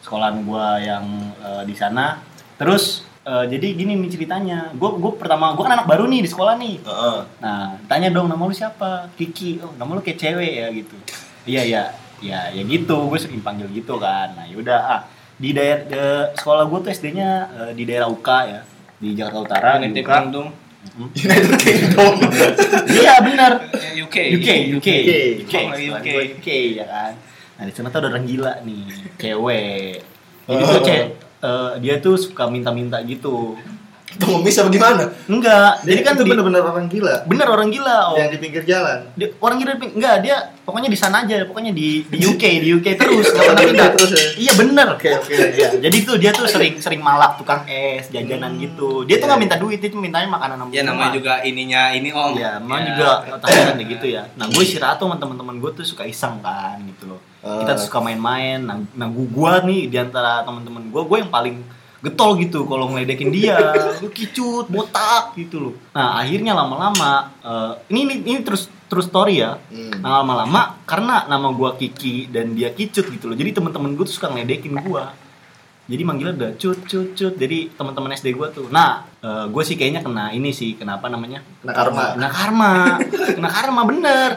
sekolahan 0.00 0.38
gua 0.46 0.78
yang 0.78 1.04
eh, 1.42 1.62
di 1.66 1.74
sana. 1.74 2.22
Terus 2.56 3.02
eh, 3.26 3.44
jadi 3.50 3.66
gini 3.74 3.98
nih 3.98 4.10
ceritanya. 4.10 4.70
Gue 4.72 4.96
gue 4.96 5.12
pertama 5.18 5.52
gue 5.52 5.60
kan 5.60 5.74
anak 5.74 5.90
baru 5.90 6.06
nih 6.06 6.22
di 6.24 6.30
sekolah 6.30 6.54
nih. 6.56 6.78
Heeh. 6.80 7.18
Nah, 7.42 7.76
tanya 7.84 8.08
dong 8.08 8.30
nama 8.30 8.40
lu 8.40 8.54
siapa? 8.54 9.10
Kiki. 9.18 9.60
Oh, 9.60 9.74
nama 9.74 9.90
lu 9.92 10.00
kayak 10.00 10.18
cewek 10.18 10.52
ya 10.56 10.66
gitu. 10.70 10.96
Iya, 11.44 11.62
iya. 11.66 11.82
Ya, 12.22 12.40
ya 12.48 12.62
gitu. 12.64 13.10
Gue 13.10 13.18
sering 13.20 13.42
panggil 13.44 13.68
gitu 13.74 13.98
kan. 13.98 14.32
Nah, 14.32 14.46
yaudah 14.48 14.80
ah. 14.80 15.00
Di 15.36 15.52
daerah 15.52 15.84
de- 15.84 16.28
sekolah 16.32 16.64
gue 16.64 16.78
tuh 16.80 16.90
SD-nya 16.94 17.28
eh, 17.52 17.72
di 17.76 17.84
daerah 17.84 18.08
UK 18.08 18.28
ya, 18.48 18.64
di 18.96 19.12
Jakarta 19.12 19.38
Utara. 19.44 19.70
di 19.76 19.92
UK. 19.92 20.00
Kingdom. 20.08 20.48
United 21.24 21.54
Kingdom. 21.60 22.12
Iya, 22.96 23.14
benar. 23.20 23.52
Eh, 23.72 24.00
UK. 24.00 24.16
UK, 24.40 24.48
UK, 24.80 24.88
UK, 25.44 25.54
Oh, 25.68 25.76
UK. 25.76 26.06
gue 26.06 26.24
UK 26.40 26.48
ya 26.80 26.86
kan. 26.86 27.12
Nah 27.56 27.64
di 27.64 27.72
sana 27.72 27.88
tuh 27.88 27.98
ada 28.04 28.08
orang 28.12 28.24
gila 28.24 28.52
nih, 28.62 28.84
cewek. 29.16 30.00
Jadi 30.46 30.62
tuh 30.62 30.82
cewek, 30.82 31.06
eh, 31.42 31.72
dia 31.80 31.94
tuh 31.98 32.14
suka 32.16 32.48
minta-minta 32.48 33.00
gitu. 33.02 33.56
Itu 34.16 34.24
ngemis 34.26 34.56
apa 34.56 34.68
gimana? 34.68 35.02
Enggak, 35.26 35.84
jadi 35.84 36.00
kan 36.00 36.12
itu 36.14 36.24
di- 36.24 36.30
bener-bener 36.30 36.62
orang 36.62 36.86
gila 36.86 37.14
bener 37.22 37.46
orang 37.46 37.68
gila. 37.68 37.98
Oh. 38.06 38.16
yang 38.16 38.28
di 38.28 38.38
pinggir 38.38 38.64
jalan. 38.64 39.12
Dia- 39.12 39.36
orang 39.36 39.56
gila 39.58 39.70
di 39.72 39.80
ping- 39.82 39.94
enggak 39.94 40.16
dia 40.20 40.36
pokoknya 40.58 40.88
di 40.88 40.96
sana 40.96 41.22
aja, 41.22 41.44
pokoknya 41.44 41.70
di 41.70 42.02
di 42.02 42.18
UK, 42.18 42.42
di 42.64 42.68
UK 42.72 42.86
terus. 42.96 43.28
Nggak 43.30 43.44
di 43.52 43.62
UK 43.62 43.70
pindah. 43.70 43.88
terus 43.92 44.10
ya? 44.10 44.24
Iya 44.38 44.52
bener. 44.56 44.86
Oke, 44.90 45.08
oke. 45.12 45.34
Iya, 45.52 45.68
jadi 45.84 45.96
tuh 46.00 46.16
dia 46.16 46.30
tuh 46.32 46.46
sering 46.46 46.74
sering 46.76 46.98
malak 46.98 47.36
tukang 47.36 47.62
es, 47.66 48.08
jajanan 48.08 48.56
gitu. 48.56 49.04
Dia 49.04 49.16
tuh 49.16 49.20
Iya. 49.20 49.28
nggak 49.28 49.40
minta 49.42 49.56
duit, 49.56 49.78
dia 49.78 49.88
tuh 49.88 50.00
mintanya 50.00 50.26
makanan 50.26 50.56
sama 50.58 50.70
Ya 50.72 50.82
namanya 50.82 51.12
juga 51.12 51.32
ininya 51.42 51.92
ini 51.92 52.08
om. 52.08 52.32
Iya, 52.32 52.58
emang 52.58 52.80
Ya. 52.80 52.86
juga 52.88 53.08
tahunan 53.36 53.74
kayak 53.76 53.88
gitu 53.92 54.06
ya. 54.08 54.22
Nah, 54.32 54.46
gue 54.46 54.62
istirahat 54.62 54.96
tuh 54.96 55.06
sama 55.06 55.16
teman-teman 55.16 55.54
gue 55.56 55.70
tuh 55.72 55.84
suka 55.84 56.02
iseng 56.02 56.40
kan 56.40 56.80
gitu 56.80 57.04
loh. 57.06 57.20
Kita 57.38 57.68
Ah. 57.68 57.76
tuh 57.76 57.84
suka 57.84 58.00
main-main. 58.00 58.58
Nah, 58.58 58.80
nah 58.92 59.06
gue 59.06 59.26
gua 59.28 59.60
nih 59.60 59.86
di 59.86 59.96
antara 59.96 60.40
teman-teman 60.42 60.88
gue, 60.88 61.02
gue 61.04 61.18
yang 61.20 61.28
paling 61.28 61.56
getol 62.06 62.38
gitu 62.38 62.62
kalau 62.70 62.94
ngeledekin 62.94 63.34
dia. 63.34 63.58
Lu 64.02 64.08
kicut 64.14 64.70
botak 64.70 65.34
gitu 65.34 65.58
loh. 65.58 65.74
Nah 65.90 66.22
akhirnya 66.22 66.54
lama-lama 66.54 67.34
eh, 67.42 67.72
ini, 67.90 68.06
ini 68.06 68.14
ini 68.22 68.40
terus 68.46 68.70
terus 68.86 69.10
story 69.10 69.42
ya. 69.42 69.58
Hmm. 69.58 69.98
nah, 69.98 70.22
lama-lama 70.22 70.78
karena 70.86 71.26
nama 71.26 71.50
gua 71.50 71.74
Kiki 71.74 72.30
dan 72.30 72.54
dia 72.54 72.70
kicut 72.70 73.10
gitu 73.10 73.26
loh. 73.26 73.34
Jadi 73.34 73.50
teman-teman 73.58 73.98
gue 73.98 74.06
tuh 74.06 74.14
suka 74.14 74.30
ngeledekin 74.30 74.78
gua. 74.86 75.10
Jadi 75.86 76.02
manggilnya 76.02 76.34
udah 76.34 76.50
cut 76.54 76.78
cut 76.86 77.08
cut. 77.18 77.34
Jadi 77.34 77.74
teman-teman 77.74 78.14
SD 78.14 78.30
gua 78.38 78.54
tuh. 78.54 78.70
Nah 78.70 79.02
gue 79.50 79.62
sih 79.66 79.74
kayaknya 79.74 80.06
kena 80.06 80.30
ini 80.30 80.54
sih. 80.54 80.78
Kenapa 80.78 81.10
namanya? 81.10 81.42
Kena 81.66 81.74
karma. 81.74 82.04
kena 82.14 82.28
karma. 82.30 82.72
Kena 83.34 83.50
karma 83.50 83.80
bener. 83.82 84.30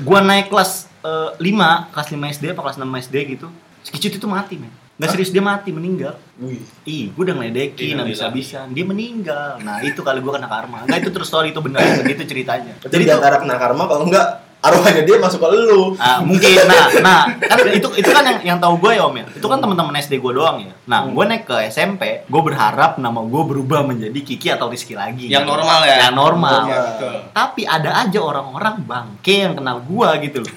Gua 0.00 0.24
naik 0.24 0.48
kelas 0.48 0.88
eh, 1.04 1.30
5 1.36 1.92
kelas 1.92 2.08
5 2.08 2.34
SD 2.40 2.44
apa 2.56 2.60
kelas 2.64 2.76
6 2.80 3.04
SD 3.04 3.16
gitu. 3.36 3.48
Si 3.84 3.92
Kicut 3.92 4.16
itu 4.16 4.26
mati 4.26 4.56
men 4.56 4.85
nggak 4.96 5.10
serius 5.12 5.28
dia 5.28 5.44
mati 5.44 5.70
meninggal 5.72 6.16
Wih. 6.36 6.60
Ih, 6.84 7.08
gue 7.16 7.22
udah 7.24 7.32
ngeledekin, 7.32 7.96
Gila, 7.96 8.04
habis 8.04 8.20
gila. 8.20 8.28
habisan 8.28 8.66
Dia 8.76 8.84
meninggal. 8.84 9.56
Nah, 9.64 9.80
itu 9.80 10.04
kali 10.04 10.20
gue 10.20 10.32
kena 10.36 10.52
karma. 10.52 10.84
Enggak, 10.84 11.00
itu 11.00 11.10
terus 11.16 11.28
story 11.32 11.48
itu 11.48 11.60
benar 11.64 11.80
begitu 12.04 12.28
ceritanya. 12.28 12.76
Jadi 12.76 12.92
Jadi 12.92 13.02
di 13.02 13.08
itu 13.08 13.16
antara 13.16 13.40
kena 13.40 13.56
karma 13.56 13.88
kalau 13.88 14.04
enggak 14.04 14.45
arwahnya 14.58 15.02
dia 15.02 15.16
masuk 15.16 15.38
ke 15.38 15.48
lu. 15.52 15.94
Ah, 15.96 16.18
mungkin 16.18 16.58
nah 16.64 16.86
nah 16.98 17.20
kan 17.38 17.56
itu 17.68 17.86
itu 17.94 18.08
kan 18.08 18.24
yang 18.24 18.38
yang 18.44 18.58
tahu 18.58 18.76
gue 18.78 18.92
ya 18.92 19.02
om 19.02 19.14
ya 19.14 19.24
itu 19.28 19.44
kan 19.44 19.58
teman-teman 19.58 19.94
SD 19.96 20.18
gue 20.18 20.32
doang 20.32 20.58
ya 20.58 20.72
nah 20.84 21.04
gue 21.04 21.24
naik 21.24 21.44
ke 21.44 21.56
SMP 21.66 22.24
gue 22.24 22.42
berharap 22.42 22.96
nama 22.96 23.20
gue 23.20 23.42
berubah 23.44 23.82
menjadi 23.82 24.16
Kiki 24.16 24.48
atau 24.50 24.66
Rizky 24.66 24.92
lagi 24.92 25.26
Yang 25.26 25.44
gitu. 25.44 25.52
normal 25.52 25.80
ya? 25.82 25.96
yang 26.02 26.14
normal 26.14 26.62
Iya, 26.66 26.78
betul. 26.88 27.14
tapi 27.30 27.62
ada 27.62 27.90
aja 28.00 28.18
orang-orang 28.18 28.74
bangke 28.82 29.34
yang 29.40 29.54
kenal 29.54 29.78
gue 29.80 30.08
gitu 30.24 30.38
loh 30.42 30.52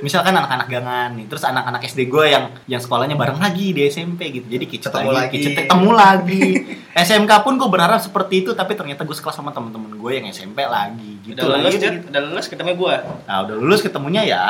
misalkan 0.00 0.34
anak-anak 0.34 0.66
gangan 0.68 1.10
nih 1.14 1.26
terus 1.26 1.44
anak-anak 1.44 1.80
SD 1.84 2.06
gue 2.06 2.24
yang 2.26 2.44
yang 2.66 2.78
sekolahnya 2.78 3.14
bareng 3.14 3.38
lagi 3.38 3.70
di 3.70 3.86
SMP 3.86 4.30
gitu 4.30 4.46
jadi 4.46 4.64
kicet 4.64 4.90
Ketemu 4.90 5.10
lagi, 5.10 5.18
lagi. 5.20 5.34
kicet 5.34 5.52
ketemu 5.62 5.90
lagi 5.90 6.44
SMK 6.92 7.32
pun 7.40 7.54
gue 7.56 7.68
berharap 7.68 7.98
seperti 7.98 8.42
itu 8.42 8.50
tapi 8.52 8.74
ternyata 8.74 9.02
gue 9.02 9.12
sekelas 9.12 9.34
sama 9.34 9.50
temen-temen 9.50 9.94
gue 9.94 10.10
yang 10.12 10.26
SMP 10.28 10.62
lagi 10.62 11.22
gitu 11.24 11.40
Udah 11.40 11.56
lulus, 11.56 11.66
lagi 11.66 11.78
Jet? 11.80 11.94
Udah 12.04 12.20
lulus 12.22 12.46
ketemu 12.46 12.70
gua. 12.76 12.96
Nah 13.24 13.33
udah 13.42 13.58
lulus 13.58 13.82
ketemunya 13.82 14.22
ya 14.22 14.40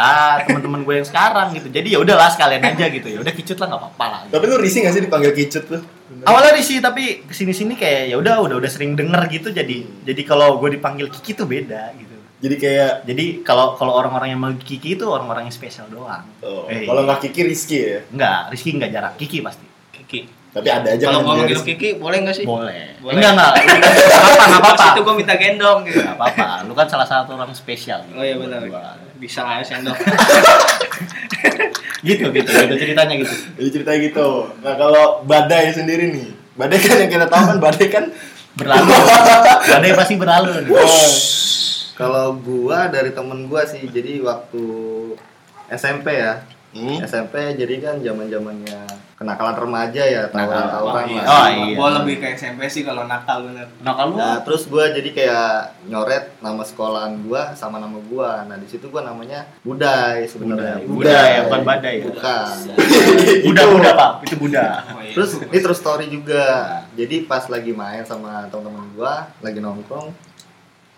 teman-teman 0.45 0.85
gue 0.85 0.95
yang 1.01 1.09
sekarang 1.09 1.57
gitu. 1.57 1.73
Jadi 1.73 1.97
ya 1.97 1.99
udahlah 2.05 2.29
sekalian 2.29 2.61
aja 2.61 2.85
gitu 2.93 3.09
ya. 3.09 3.19
Udah 3.25 3.33
kicut 3.33 3.57
lah 3.57 3.73
nggak 3.73 3.81
apa-apa 3.81 4.05
lah. 4.13 4.21
Tapi 4.29 4.45
lu 4.45 4.57
risih 4.61 4.85
gak 4.85 4.93
sih 4.93 5.03
dipanggil 5.09 5.33
kicut 5.33 5.65
tuh? 5.65 5.81
Awalnya 6.29 6.53
risih 6.53 6.85
tapi 6.85 7.25
ke 7.25 7.33
sini 7.33 7.57
sini 7.57 7.73
kayak 7.79 8.13
ya 8.13 8.17
udah 8.21 8.45
udah 8.45 8.57
udah 8.61 8.71
sering 8.71 8.93
denger 8.93 9.25
gitu 9.33 9.49
jadi 9.55 10.05
jadi 10.05 10.23
kalau 10.29 10.61
gue 10.61 10.77
dipanggil 10.77 11.09
Kiki 11.09 11.33
tuh 11.33 11.49
beda 11.49 11.97
gitu. 11.97 12.13
Jadi 12.45 12.55
kayak 12.61 12.93
Jadi 13.09 13.25
kalau 13.41 13.73
kalau 13.73 13.97
orang-orang 13.97 14.37
yang 14.37 14.41
manggil 14.45 14.61
Kiki 14.61 15.01
itu 15.01 15.09
orang-orang 15.09 15.49
yang 15.49 15.55
spesial 15.57 15.89
doang. 15.89 16.29
oh, 16.45 16.69
Eh, 16.69 16.85
kalau 16.85 17.09
nggak 17.09 17.25
Kiki 17.25 17.41
Rizky 17.41 17.79
ya. 17.81 18.01
Enggak, 18.13 18.53
Rizky 18.53 18.71
enggak 18.77 18.91
jarak 18.93 19.13
Kiki 19.17 19.41
pasti. 19.41 19.65
Kiki. 19.97 20.44
Tapi 20.55 20.69
ada 20.71 20.89
aja 20.95 21.05
Kalau 21.11 21.27
kan 21.27 21.51
Rizky. 21.51 21.75
Kiki, 21.75 21.89
boleh 21.99 22.23
nggak 22.23 22.37
sih? 22.39 22.45
Boleh. 22.47 22.95
Boleh. 23.03 23.19
Enggak 23.19 23.31
enggak. 23.35 23.53
Enggak 23.75 24.21
apa-apa, 24.23 24.45
enggak 24.47 24.61
apa-apa. 24.63 24.85
Itu 24.87 25.01
gua 25.03 25.15
minta 25.19 25.35
gendong 25.35 25.79
gitu. 25.83 25.99
Enggak 25.99 26.15
apa-apa. 26.15 26.49
Lu 26.71 26.73
kan 26.79 26.87
salah 26.87 27.07
satu 27.11 27.35
orang 27.35 27.51
spesial. 27.51 28.07
gitu. 28.07 28.15
Oh 28.15 28.23
iya 28.23 28.39
benar. 28.39 28.63
Bisa 29.19 29.43
aja 29.43 29.67
sendok. 29.67 29.99
Gitu 32.05 32.21
gitu 32.37 32.45
gitu 32.53 32.75
ceritanya 32.77 33.17
gitu. 33.17 33.33
Jadi 33.57 33.69
ceritanya 33.73 33.99
gitu. 34.05 34.29
Nah 34.61 34.77
kalau 34.77 35.25
badai 35.25 35.73
sendiri 35.73 36.13
nih, 36.13 36.37
badai 36.53 36.77
kan 36.77 37.01
yang 37.01 37.09
kita 37.09 37.27
tahu 37.33 37.43
kan 37.49 37.57
badai 37.57 37.89
kan 37.89 38.05
Berlalu. 38.55 38.87
Badai 39.75 39.93
pasti 39.99 40.15
berlalu. 40.15 40.71
oh, 40.71 41.11
Kalau 41.99 42.39
gua 42.39 42.87
dari 42.87 43.11
temen 43.11 43.51
gua 43.51 43.67
sih, 43.67 43.83
jadi 43.83 44.23
waktu 44.23 44.63
SMP 45.75 46.15
ya, 46.15 46.39
hmm? 46.75 46.99
SMP 47.07 47.55
jadi 47.57 47.75
kan 47.81 47.97
zaman 48.03 48.27
zamannya 48.27 49.05
kenakalan 49.15 49.55
remaja 49.55 50.03
ya, 50.03 50.23
tawuran-tawuran 50.29 51.05
iya. 51.07 51.23
lah. 51.23 51.27
Oh, 51.31 51.47
iya. 51.49 51.77
Gua 51.79 51.89
lebih 52.03 52.15
ke 52.19 52.35
SMP 52.35 52.67
sih 52.67 52.83
kalau 52.83 53.07
nakal 53.07 53.47
bener. 53.47 53.71
Nah 53.81 53.95
kalau 53.95 54.13
Nah, 54.19 54.43
terus 54.43 54.67
gua 54.67 54.91
jadi 54.91 55.11
kayak 55.15 55.51
nyoret 55.87 56.35
nama 56.43 56.63
sekolahan 56.67 57.23
gua 57.23 57.55
sama 57.55 57.79
nama 57.79 57.97
gua. 58.11 58.43
Nah, 58.45 58.59
di 58.59 58.67
situ 58.67 58.91
gua 58.91 59.07
namanya 59.07 59.47
Budai 59.63 60.27
sebenarnya. 60.27 60.83
Budai. 60.83 60.91
Budai, 60.91 61.31
ya, 61.31 61.41
bukan 61.47 61.63
Badai 61.63 61.95
ya? 61.95 62.05
Bukan. 62.11 62.55
Buddha 63.47 63.63
Buddha 63.71 63.91
pak, 63.95 64.11
itu 64.27 64.37
Buddha. 64.37 64.67
Oh, 64.91 65.01
iya. 65.01 65.13
Terus 65.15 65.31
ini 65.41 65.59
terus 65.63 65.79
story 65.79 66.07
juga. 66.11 66.45
Jadi 66.99 67.25
pas 67.31 67.47
lagi 67.47 67.71
main 67.71 68.03
sama 68.03 68.51
teman-teman 68.51 68.87
gua, 68.99 69.31
lagi 69.39 69.59
nongkrong, 69.63 70.11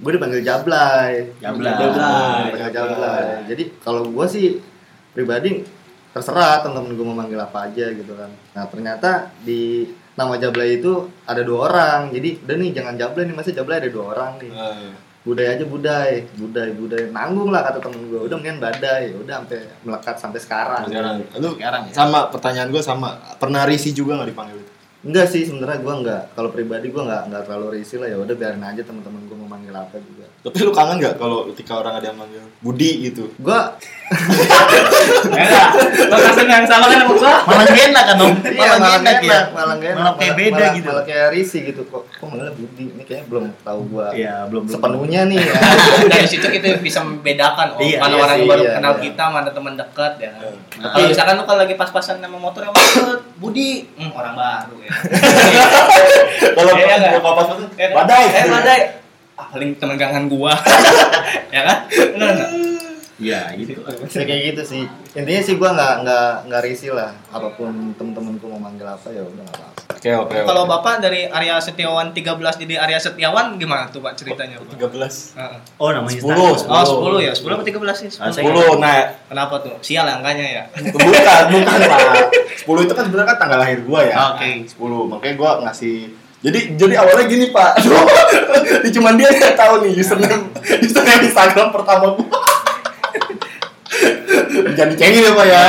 gue 0.01 0.11
dipanggil 0.13 0.41
Jablay. 0.41 1.37
Jablay. 1.41 1.73
Jablay. 1.73 2.41
Dipanggil 2.49 2.73
Jablay. 2.73 3.25
Jadi 3.49 3.63
kalau 3.85 4.09
gua 4.09 4.25
sih 4.25 4.61
pribadi 5.17 5.65
terserah 6.13 6.61
teman-teman 6.61 6.93
gua 6.93 7.07
mau 7.09 7.17
manggil 7.25 7.41
apa 7.41 7.73
aja 7.73 7.89
gitu 7.93 8.13
kan. 8.13 8.29
Nah, 8.53 8.65
ternyata 8.69 9.33
di 9.41 9.89
nama 10.17 10.37
Jablay 10.37 10.81
itu 10.81 11.09
ada 11.25 11.41
dua 11.41 11.73
orang. 11.73 12.13
Jadi 12.13 12.45
udah 12.45 12.57
nih 12.57 12.71
jangan 12.77 12.95
Jablay 13.01 13.25
nih, 13.29 13.37
masa 13.37 13.53
Jablay 13.53 13.81
ada 13.81 13.89
dua 13.89 14.05
orang 14.17 14.41
nih. 14.41 14.53
Eh, 14.53 14.93
budaya 15.27 15.59
aja 15.59 15.67
budai 15.67 16.13
budai 16.39 16.71
budai 16.71 17.11
nanggung 17.11 17.51
lah 17.51 17.67
kata 17.67 17.83
temen 17.83 18.07
gue 18.07 18.31
udah 18.31 18.39
mendingan 18.39 18.63
badai 18.63 19.11
udah 19.11 19.43
sampai 19.43 19.59
melekat 19.83 20.17
sampai 20.23 20.39
sekarang 20.39 20.83
sekarang. 20.87 21.15
Lu 21.43 21.51
Sekarang 21.59 21.83
ya. 21.91 21.93
sama 21.99 22.19
pertanyaan 22.31 22.71
gue 22.71 22.79
sama. 22.79 23.19
Pernah 23.43 23.67
risih 23.67 23.91
juga 23.91 24.23
nggak 24.23 24.31
dipanggil 24.31 24.63
itu? 24.63 24.73
enggak 25.07 25.27
sih 25.31 25.47
sebenarnya 25.47 25.79
gue 25.83 25.95
enggak 26.03 26.23
kalau 26.35 26.51
pribadi 26.51 26.91
gue 26.91 26.99
enggak 26.99 27.31
enggak 27.31 27.43
terlalu 27.47 27.79
risih 27.79 28.03
lah 28.03 28.09
ya 28.11 28.19
udah 28.19 28.35
biarin 28.35 28.65
aja 28.65 28.83
teman-teman 28.83 29.23
gue 29.29 29.37
mau 29.39 29.47
manggil 29.51 29.75
apa 29.77 29.97
juga 30.03 30.16
Tapi 30.47 30.63
lu 30.63 30.71
kangen 30.71 30.97
nggak 30.97 31.15
kalau 31.17 31.51
ketika 31.51 31.73
orang 31.77 31.99
ada 31.99 32.07
yang 32.07 32.17
manggil 32.17 32.39
Budi 32.59 32.91
gitu? 33.05 33.27
gue 33.35 33.61
Enggak. 35.27 35.69
Lo 36.07 36.17
kasih 36.17 36.47
yang 36.47 36.63
sama 36.63 36.87
kan 36.87 37.03
sama 37.03 37.13
gua. 37.13 37.35
Malah 37.43 37.65
gak 37.67 37.83
enak 37.91 38.05
kan 38.07 38.17
om? 38.17 38.35
iya 38.47 38.71
malah 38.79 38.97
enak 38.97 39.03
gak 39.03 39.27
enak 39.27 39.45
malah 39.51 39.75
gak 39.77 39.91
enak 39.91 39.99
Malah 39.99 40.15
kayak 40.15 40.35
beda 40.37 40.55
malah, 40.57 40.71
gitu. 40.73 40.89
malah 40.89 41.05
kayak 41.05 41.27
risih 41.35 41.61
gitu 41.65 41.83
kok 41.85 42.03
kok 42.09 42.25
manggilnya 42.25 42.55
Budi 42.55 42.85
ini 42.87 43.03
kayaknya 43.03 43.27
belum 43.27 43.45
tahu 43.61 43.81
gue 43.89 44.07
Iya 44.15 44.35
belum 44.47 44.63
belum. 44.63 44.75
sepenuhnya 44.79 45.21
nih 45.27 45.39
ya 45.41 45.55
Dari 46.15 46.27
situ 46.27 46.47
kita 46.47 46.67
bisa 46.79 47.01
membedakan 47.03 47.67
oh, 47.75 47.81
Iya, 47.83 47.99
mana 47.99 48.15
iya 48.15 48.23
orang 48.23 48.39
sih, 48.39 48.47
baru 48.47 48.63
iya, 48.63 48.73
kenal 48.79 48.95
iya. 48.95 49.03
kita, 49.03 49.25
mana 49.27 49.49
teman 49.51 49.75
dekat 49.75 50.13
ya. 50.17 50.31
Nah, 50.33 50.89
Kalau 50.89 51.03
iya. 51.03 51.11
misalkan 51.11 51.35
lu 51.35 51.45
kalau 51.45 51.59
lagi 51.61 51.75
pas-pasan 51.75 52.17
sama 52.19 52.39
motor 52.39 52.61
yang 52.63 52.71
macet, 52.71 53.21
Budi, 53.37 53.71
hmm, 53.93 54.11
orang 54.13 54.35
baru 54.35 54.77
ya. 54.81 54.91
Kalau 56.57 56.71
Iya 56.73 56.95
nggak? 56.97 57.13
kalau 57.19 57.35
pas 57.35 57.47
pas 57.49 57.59
Ya 57.75 57.87
kan? 57.91 57.97
badai. 57.99 58.25
Eh, 58.29 58.45
badai. 58.47 58.81
Ah, 59.37 59.47
paling 59.53 59.77
teman 59.77 60.01
gangan 60.01 60.27
gua. 60.27 60.53
ya 61.55 61.61
kan? 61.63 61.79
Nggak? 61.93 62.49
Iya 63.17 63.49
gitu. 63.57 63.81
Ya, 63.81 64.25
kayak 64.29 64.43
gitu 64.53 64.63
sih 64.67 64.85
intinya 65.17 65.41
sih 65.41 65.57
gue 65.57 65.71
nggak 65.73 65.95
nggak 66.05 66.29
nggak 66.53 66.63
risih 66.69 66.93
lah 66.93 67.09
apa 67.33 67.49
pun 67.57 67.97
temen-temenku 67.97 68.45
mau 68.53 68.61
manggil 68.61 68.85
apa 68.85 69.09
ya 69.09 69.25
udah 69.25 69.41
nggak 69.41 69.57
apa-apa 69.57 69.75
Oke 69.97 70.13
oke. 70.13 70.37
Kalau 70.45 70.69
Bapak 70.69 71.01
dari 71.01 71.25
Arya 71.25 71.57
Setiawan 71.57 72.13
13 72.13 72.37
jadi 72.61 72.75
Arya 72.77 73.01
Setiawan 73.01 73.57
gimana 73.57 73.89
tuh 73.89 74.05
Pak 74.05 74.13
ceritanya? 74.13 74.61
Pak? 74.61 74.77
tiga 74.77 74.93
belas. 74.93 75.33
Heeh. 75.33 75.57
Oh 75.81 75.89
namanya 75.89 76.21
Sepuluh. 76.21 76.53
Oh, 76.53 77.17
10 77.17 77.25
ya? 77.25 77.33
10 77.33 77.57
apa 77.57 77.65
13 77.65 77.97
sih? 77.97 78.11
Ah, 78.21 78.29
10. 78.29 78.45
Sepuluh. 78.45 78.77
Nah, 78.77 79.17
Kenapa 79.33 79.55
tuh? 79.65 79.73
Sial 79.81 80.05
angkanya 80.05 80.47
ya. 80.47 80.63
bukan 80.93 81.43
bukan 81.49 81.79
pak. 81.89 82.01
Sepuluh 82.61 82.85
itu 82.85 82.93
kan 82.93 83.09
sebenarnya 83.09 83.29
kan 83.33 83.39
tanggal 83.41 83.59
lahir 83.65 83.81
gua 83.89 84.01
ya. 84.05 84.15
Oke. 84.37 84.69
Sepuluh. 84.69 85.09
Makanya 85.09 85.35
gua 85.41 85.51
ngasih 85.65 86.13
jadi 86.47 86.61
jadi 86.79 86.95
awalnya 87.03 87.27
gini 87.27 87.51
pak, 87.51 87.75
ini 88.87 88.91
cuman 88.95 89.19
dia 89.19 89.35
yang 89.35 89.59
tahu 89.59 89.83
nih 89.83 89.99
username 89.99 90.47
username 90.79 91.23
Instagram 91.27 91.75
pertama 91.75 92.15
gua. 92.15 92.39
Jangan 94.77 94.91
dicengin 94.95 95.27
ya 95.27 95.33
pak 95.35 95.47
ya. 95.47 95.63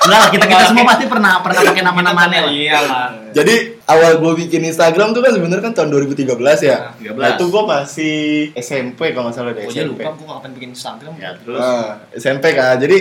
Enggak, 0.00 0.22
kita 0.32 0.44
kita 0.48 0.64
semua 0.72 0.84
pasti 0.88 1.04
pernah 1.06 1.32
pernah 1.44 1.60
pakai 1.60 1.84
nama-namanya 1.84 2.38
lah. 2.48 2.50
Iya 2.50 2.78
lah. 2.82 3.08
Jadi 3.30 3.54
awal 3.84 4.18
gue 4.18 4.32
bikin 4.46 4.64
Instagram 4.64 5.12
tuh 5.12 5.20
kan 5.20 5.32
sebenarnya 5.36 5.62
kan 5.70 5.74
tahun 5.76 5.88
2013 5.92 6.24
ya. 6.64 6.96
Nah, 6.96 7.14
13. 7.14 7.20
Nah 7.20 7.28
itu 7.36 7.44
gue 7.46 7.62
masih 7.68 8.16
SMP 8.56 9.00
kalau 9.12 9.28
nggak 9.28 9.36
salah 9.36 9.52
deh 9.52 9.64
Gue 9.68 9.74
SMP. 9.76 10.02
lupa 10.02 10.10
gue 10.16 10.26
kapan 10.26 10.50
bikin 10.56 10.70
Instagram. 10.72 11.12
Ya 11.20 11.30
terus. 11.36 11.60
Nah, 11.60 11.90
SMP 12.16 12.44
kan. 12.56 12.74
Jadi 12.80 12.98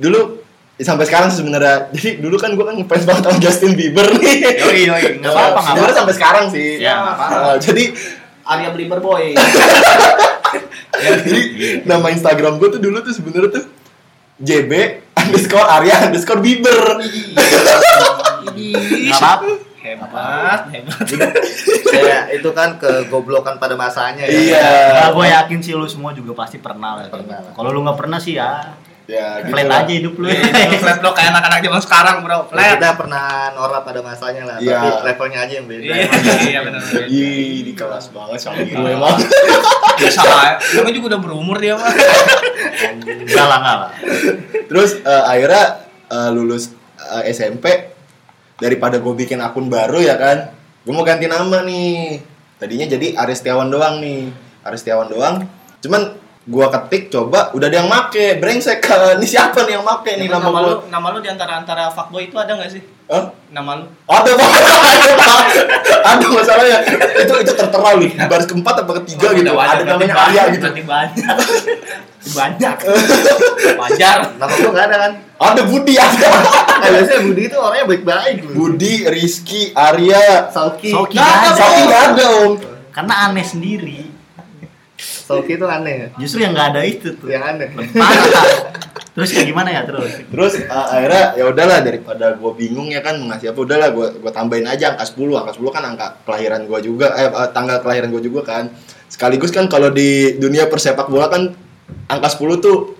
dulu 0.00 0.42
sampai 0.82 1.06
sekarang 1.06 1.28
sih 1.30 1.38
sebenarnya. 1.38 1.86
Jadi 1.94 2.18
dulu 2.18 2.34
kan 2.34 2.50
gue 2.58 2.64
kan 2.66 2.74
ngefans 2.74 3.04
banget 3.06 3.22
sama 3.30 3.38
Justin 3.38 3.72
Bieber 3.78 4.10
nih. 4.18 4.58
Yoi 4.58 4.80
yoi, 4.90 5.04
nggak 5.22 5.30
apa-apa 5.30 5.60
Sebenarnya 5.70 5.96
sampai 6.02 6.14
sekarang 6.18 6.44
sih. 6.50 6.82
Ya, 6.82 6.98
apa-apa. 6.98 7.24
Nah, 7.30 7.56
jadi 7.62 7.84
Arya 8.42 8.68
Belieber 8.74 8.98
Boy. 8.98 9.38
jadi 11.04 11.40
nama 11.86 12.10
Instagram 12.10 12.58
gue 12.58 12.68
tuh 12.74 12.80
dulu 12.82 12.98
tuh 13.06 13.14
sebenarnya 13.14 13.50
tuh 13.62 13.64
JB 14.42 14.72
underscore 15.14 15.68
Arya 15.68 16.10
underscore 16.10 16.42
Bieber. 16.42 16.98
Nggak 18.58 19.18
apa-apa. 19.22 19.74
Hebat, 19.84 20.72
hebat. 20.72 21.04
ya 21.92 22.32
itu 22.32 22.48
kan 22.56 22.80
kegoblokan 22.80 23.60
pada 23.60 23.76
masanya 23.76 24.24
ya 24.24 24.32
Iya. 24.32 24.64
Nah, 24.96 25.08
gue 25.12 25.26
yakin 25.28 25.58
sih 25.60 25.76
lu 25.76 25.84
semua 25.84 26.16
juga 26.16 26.32
pasti 26.32 26.56
pernah 26.56 26.96
lah. 26.96 27.12
Pernah. 27.12 27.52
Kalau 27.52 27.68
lu 27.68 27.84
nggak 27.84 28.00
pernah 28.00 28.16
sih 28.16 28.40
ya, 28.40 28.72
Ya, 29.04 29.36
gitu 29.44 29.52
flat 29.52 29.68
lah. 29.68 29.84
aja 29.84 29.92
hidup 29.92 30.14
lu. 30.16 30.26
Lu 30.26 30.76
flat 30.80 30.96
bro 30.98 31.12
kayak 31.12 31.28
anak-anak 31.30 31.60
zaman 31.60 31.80
sekarang 31.80 32.16
bro. 32.20 32.38
Ya, 32.38 32.48
Flat. 32.48 32.68
kita 32.74 32.88
pernah 32.96 33.24
norak 33.52 33.82
pada 33.84 34.00
masanya 34.00 34.42
lah 34.44 34.56
Iya. 34.56 34.80
tapi 34.80 34.88
levelnya 35.04 35.38
aja 35.44 35.52
yang 35.54 35.66
beda 35.68 35.84
Iya, 35.84 36.08
iya 36.42 36.60
benar. 36.62 36.80
Ih, 37.04 37.56
di 37.62 37.72
kelas 37.72 38.08
banget 38.10 38.38
sama 38.40 38.58
gue 38.58 38.72
emang. 38.90 39.16
Biasa 39.94 40.20
lah. 40.20 40.56
Namanya 40.56 40.94
juga 40.94 41.06
udah 41.12 41.20
berumur 41.20 41.56
dia 41.58 41.76
mah. 41.76 41.92
Enggak 43.20 43.44
lah, 43.44 43.58
enggak 43.60 43.76
lah. 43.78 43.90
Terus 44.66 44.90
eh, 44.98 45.24
akhirnya 45.28 45.64
eh, 46.06 46.28
lulus 46.32 46.72
eh, 46.96 47.28
SMP 47.28 47.92
daripada 48.56 48.96
gue 48.96 49.14
bikin 49.14 49.36
akun 49.38 49.66
baru 49.66 49.98
ya 49.98 50.14
kan 50.14 50.48
gue 50.80 50.92
mau 50.92 51.02
ganti 51.02 51.26
nama 51.26 51.60
nih 51.60 52.22
tadinya 52.54 52.86
jadi 52.86 53.18
Aristiawan 53.18 53.66
doang 53.66 53.98
nih 53.98 54.30
Aristiawan 54.62 55.10
doang 55.10 55.42
cuman 55.80 56.02
gue 56.44 56.66
ketik 56.68 57.08
coba 57.08 57.48
udah 57.56 57.72
ada 57.72 57.80
yang 57.80 57.88
make 57.88 58.36
brengsek 58.36 58.84
kan 58.84 59.16
ini 59.16 59.24
siapa 59.24 59.64
nih 59.64 59.80
yang 59.80 59.84
make 59.84 60.12
nih 60.12 60.28
nama 60.28 60.44
nama 60.44 60.58
lu 60.60 60.72
nama 60.92 61.06
lu 61.16 61.18
di 61.24 61.28
antara 61.32 61.56
antara 61.56 61.88
fuckboy 61.88 62.28
itu 62.28 62.36
ada 62.36 62.52
nggak 62.52 62.68
sih? 62.68 62.84
Hah? 63.08 63.32
Nama 63.48 63.80
lu? 63.80 63.84
ada 64.04 64.30
Pak. 64.32 64.48
ada 66.12 66.26
masalahnya 66.28 66.78
itu 67.16 67.34
itu 67.40 67.52
tertera 67.56 67.90
nih 67.96 68.10
baris 68.28 68.44
keempat 68.44 68.74
apa 68.84 68.92
ketiga 69.00 69.32
gitu 69.32 69.48
Udah 69.48 69.56
wajar, 69.56 69.72
ada 69.72 69.82
berarti 69.84 70.04
namanya 70.04 70.14
banyak, 70.14 70.28
Arya 70.28 70.42
gitu 70.52 70.64
berarti 70.68 70.82
banyak. 70.84 71.36
banyak. 72.40 72.76
Wajar. 73.76 74.18
Nama 74.40 74.52
gua 74.56 74.70
nggak 74.72 74.86
ada 74.88 74.96
kan? 74.96 75.12
ada 75.34 75.60
Budi 75.68 75.94
ada 76.00 76.28
Nah, 76.80 76.88
biasanya 76.88 77.20
Budi 77.20 77.42
itu 77.48 77.56
orangnya 77.60 77.84
baik-baik. 77.88 78.36
Budi 78.52 78.94
Rizky 79.08 79.62
Arya. 79.76 80.48
Nggak 80.48 81.20
ada, 81.20 81.36
ada. 81.44 81.56
Sauki 81.56 81.80
nggak 81.84 82.02
ada 82.12 82.24
om 82.48 82.52
Karena 82.92 83.14
aneh 83.28 83.44
sendiri. 83.44 84.13
Sauki 85.24 85.56
itu 85.56 85.64
aneh 85.64 85.94
ya. 85.96 86.08
Justru 86.20 86.44
yang 86.44 86.52
nggak 86.52 86.68
ada 86.76 86.80
itu 86.84 87.16
tuh. 87.16 87.32
Yang 87.32 87.44
aneh. 87.56 87.68
Parah. 87.96 88.44
Terus 89.14 89.30
kayak 89.30 89.46
gimana 89.46 89.68
ya 89.70 89.82
terus? 89.88 90.10
Terus 90.26 90.52
uh, 90.66 90.86
akhirnya 90.90 91.24
ya 91.38 91.44
udahlah 91.48 91.78
daripada 91.80 92.34
gue 92.36 92.52
bingung 92.58 92.90
ya 92.92 93.00
kan 93.00 93.16
ngasih 93.16 93.54
apa 93.54 93.60
udahlah 93.62 93.88
gue 93.94 94.06
gue 94.20 94.32
tambahin 94.34 94.66
aja 94.68 94.92
angka 94.92 95.06
10. 95.16 95.40
Angka 95.40 95.52
10 95.56 95.70
kan 95.70 95.82
angka 95.86 96.06
kelahiran 96.28 96.60
gue 96.68 96.78
juga 96.84 97.14
eh 97.16 97.30
uh, 97.30 97.48
tanggal 97.54 97.80
kelahiran 97.80 98.12
gue 98.12 98.22
juga 98.26 98.44
kan. 98.44 98.68
Sekaligus 99.08 99.54
kan 99.54 99.70
kalau 99.70 99.88
di 99.88 100.36
dunia 100.36 100.68
persepak 100.68 101.08
bola 101.08 101.32
kan 101.32 101.56
angka 102.10 102.28
10 102.36 102.58
tuh 102.60 102.98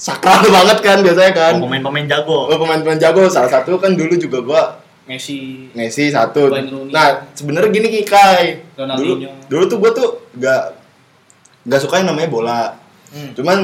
sakral 0.00 0.46
banget 0.56 0.78
kan 0.80 0.98
biasanya 1.04 1.32
kan. 1.36 1.52
Oh, 1.60 1.68
Pemain-pemain 1.68 2.06
jago. 2.08 2.48
Oh, 2.48 2.56
pemain-pemain 2.56 3.02
jago 3.02 3.28
salah 3.28 3.50
satu 3.50 3.76
kan 3.76 3.92
dulu 3.92 4.16
juga 4.16 4.40
gue 4.40 4.62
Messi. 5.02 5.66
Messi 5.74 6.14
satu. 6.14 6.54
Nah, 6.94 7.26
sebenarnya 7.34 7.74
gini 7.74 7.90
Ki, 7.90 8.02
Kai. 8.06 8.62
Dulu, 8.78 9.26
dulu 9.50 9.62
tuh 9.66 9.78
gue 9.82 9.90
tuh 9.90 10.08
gak 10.38 10.81
gak 11.64 11.80
suka 11.80 11.98
yang 11.98 12.10
namanya 12.10 12.28
bola. 12.28 12.60
Hmm. 13.08 13.32
Cuman 13.32 13.58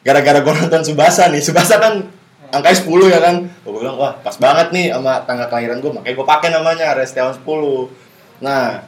gara-gara 0.00 0.38
gue 0.38 0.52
nonton 0.54 0.82
Subasa 0.82 1.28
nih, 1.28 1.40
Subasa 1.40 1.76
kan 1.76 2.04
angkanya 2.50 2.76
10 2.76 2.86
ya 3.08 3.18
kan. 3.18 3.36
Gue 3.60 3.72
bilang 3.76 3.96
wah 3.96 4.12
pas 4.16 4.34
banget 4.34 4.68
nih 4.70 4.90
sama 4.90 5.22
tanggal 5.22 5.46
kelahiran 5.46 5.78
gue, 5.78 5.90
makanya 5.90 6.14
gue 6.14 6.26
pakai 6.26 6.48
namanya 6.50 6.86
Restiawan 6.92 7.34
10. 7.34 7.44
Nah, 8.40 8.84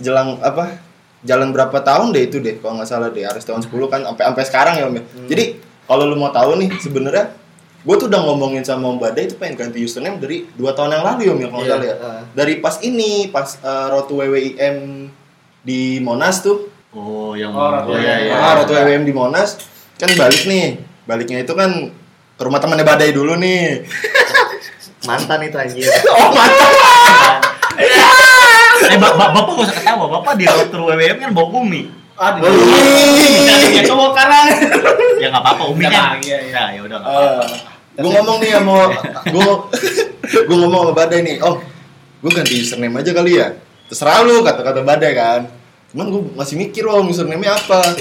jelang 0.00 0.40
apa? 0.40 0.80
Jalan 1.22 1.50
berapa 1.50 1.78
tahun 1.78 2.12
deh 2.12 2.26
itu 2.26 2.36
deh 2.36 2.58
kalau 2.58 2.76
nggak 2.76 2.84
salah 2.86 3.08
deh 3.08 3.22
Arestiawan 3.22 3.60
10 3.60 3.72
kan 3.88 4.00
sampai 4.02 4.22
sampai 4.24 4.44
sekarang 4.44 4.74
ya 4.76 4.84
Om. 4.84 4.94
ya. 4.94 5.02
Jadi 5.26 5.44
kalau 5.84 6.04
lu 6.04 6.16
mau 6.16 6.28
tahu 6.28 6.56
nih 6.58 6.68
sebenarnya 6.76 7.32
gue 7.80 7.94
tuh 7.94 8.08
udah 8.08 8.20
ngomongin 8.24 8.60
sama 8.60 8.88
Om 8.88 8.98
Badai 8.98 9.24
itu 9.24 9.36
pengen 9.36 9.56
ganti 9.58 9.80
username 9.80 10.16
dari 10.16 10.44
dua 10.52 10.72
tahun 10.72 10.92
yang 10.92 11.04
lalu 11.04 11.20
ya 11.22 11.32
Om 11.32 11.40
ya 11.40 11.48
kalau 11.48 11.62
nggak 11.62 11.64
Iya, 11.64 11.72
salah 11.72 11.88
ya. 11.88 11.96
ah. 11.96 12.22
Dari 12.34 12.54
pas 12.58 12.76
ini 12.80 13.10
pas 13.28 13.48
uh, 13.60 13.86
Rotu 13.88 14.20
WWIM 14.20 14.76
di 15.60 15.80
Monas 16.00 16.40
tuh 16.40 16.68
Oh, 16.94 17.34
yang 17.34 17.50
Oh, 17.50 17.68
Ratu 17.68 17.90
iya, 17.96 18.14
iya. 18.22 18.34
Ah, 18.34 18.54
Ratu 18.56 18.70
WWM 18.70 19.02
di 19.02 19.10
Monas 19.10 19.58
kan 19.94 20.10
balik 20.10 20.42
nih. 20.44 20.78
Baliknya 21.04 21.42
itu 21.42 21.52
kan 21.52 21.90
ke 22.34 22.42
rumah 22.42 22.58
temannya 22.58 22.82
Badai 22.82 23.10
dulu 23.10 23.34
nih. 23.34 23.82
Mantan 25.08 25.42
itu 25.42 25.54
anjir. 25.54 25.90
Oh, 26.10 26.28
mantap. 26.30 26.72
Eh, 28.84 28.98
ba- 29.00 29.16
ba- 29.16 29.32
bapak 29.32 29.48
gak 29.48 29.64
usah 29.64 29.74
ketawa, 29.76 30.04
bapak 30.12 30.32
di 30.36 30.44
rotor 30.44 30.80
WWM 30.84 31.16
kan 31.16 31.30
bawa 31.32 31.48
Umi. 31.56 31.88
Aduh. 32.14 32.46
Wih. 32.46 33.48
Ya 33.72 33.82
cowok 33.82 34.12
karang. 34.12 34.46
Ya 35.16 35.26
nggak 35.30 35.40
apa-apa, 35.40 35.62
Umi 35.66 35.82
kan. 35.84 36.20
iya, 36.20 36.38
iya. 36.42 36.52
Ya, 36.52 36.62
ya 36.74 36.80
udah 36.82 36.98
nggak 37.00 37.10
apa-apa. 37.10 37.44
gue 37.94 38.10
ngomong 38.10 38.36
nih 38.38 38.50
sama 38.50 38.76
gue 39.24 39.50
gue 40.44 40.56
ngomong 40.58 40.80
sama 40.84 40.92
Badai 40.92 41.22
nih, 41.22 41.36
Om, 41.38 41.54
gue 42.20 42.30
ganti 42.30 42.54
username 42.60 42.94
aja 42.98 43.10
kali 43.10 43.32
ya. 43.34 43.48
Terserah 43.86 44.20
lu 44.22 44.42
kata-kata 44.42 44.80
Badai 44.82 45.12
kan. 45.14 45.40
Cuman 45.94 46.10
gue 46.10 46.22
masih 46.34 46.58
mikir 46.58 46.82
om 46.90 47.06
username 47.06 47.46
apa. 47.46 47.94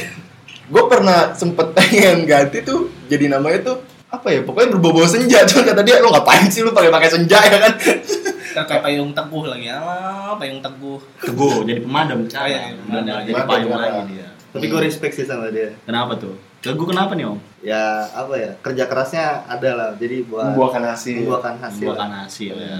Gue 0.65 0.83
pernah 0.89 1.37
sempet 1.37 1.77
pengen 1.77 2.25
ganti 2.25 2.65
tuh 2.65 2.89
jadi 3.05 3.29
namanya 3.29 3.61
tuh 3.61 3.77
apa 4.09 4.29
ya 4.29 4.41
pokoknya 4.45 4.77
berbau-bau 4.77 5.09
senja 5.09 5.41
cuman 5.41 5.73
kata 5.73 5.81
dia 5.81 5.97
lo 5.97 6.13
ngapain 6.13 6.45
sih 6.45 6.61
lu 6.61 6.69
pakai 6.69 6.93
pakai 6.93 7.09
senja 7.09 7.33
ya 7.33 7.57
kan 7.57 7.73
kayak 8.61 8.85
payung 8.85 9.09
teguh 9.17 9.49
lagi. 9.49 9.65
Alah, 9.73 10.37
payung 10.37 10.61
teguh. 10.61 11.01
Teguh, 11.17 11.65
jadi 11.65 11.81
pemadam 11.81 12.21
Oh, 12.21 12.29
iya, 12.29 12.29
sekarang. 12.29 12.85
pemadam. 12.85 13.13
Jadi 13.25 13.31
Pemadam 13.33 13.49
payung 13.49 13.73
lagi 13.73 14.01
dia. 14.13 14.27
Tapi 14.53 14.65
gue 14.69 14.81
respect 14.85 15.13
sih 15.17 15.25
sama 15.25 15.49
dia. 15.49 15.73
Kenapa 15.89 16.13
tuh? 16.21 16.37
Teguh 16.61 16.85
kenapa 16.85 17.17
nih, 17.17 17.25
Om? 17.27 17.37
Ya 17.65 18.07
apa 18.13 18.33
ya 18.37 18.51
kerja 18.61 18.85
kerasnya 18.85 19.25
ada 19.49 19.69
lah. 19.73 19.89
Jadi 19.97 20.29
buat 20.29 20.53
membuahkan 20.53 20.83
hasil 20.93 21.25
membuahkan 21.25 21.55
hasil. 21.57 21.85
Buahkan 21.89 22.11
hasil 22.23 22.53
ya. 22.55 22.79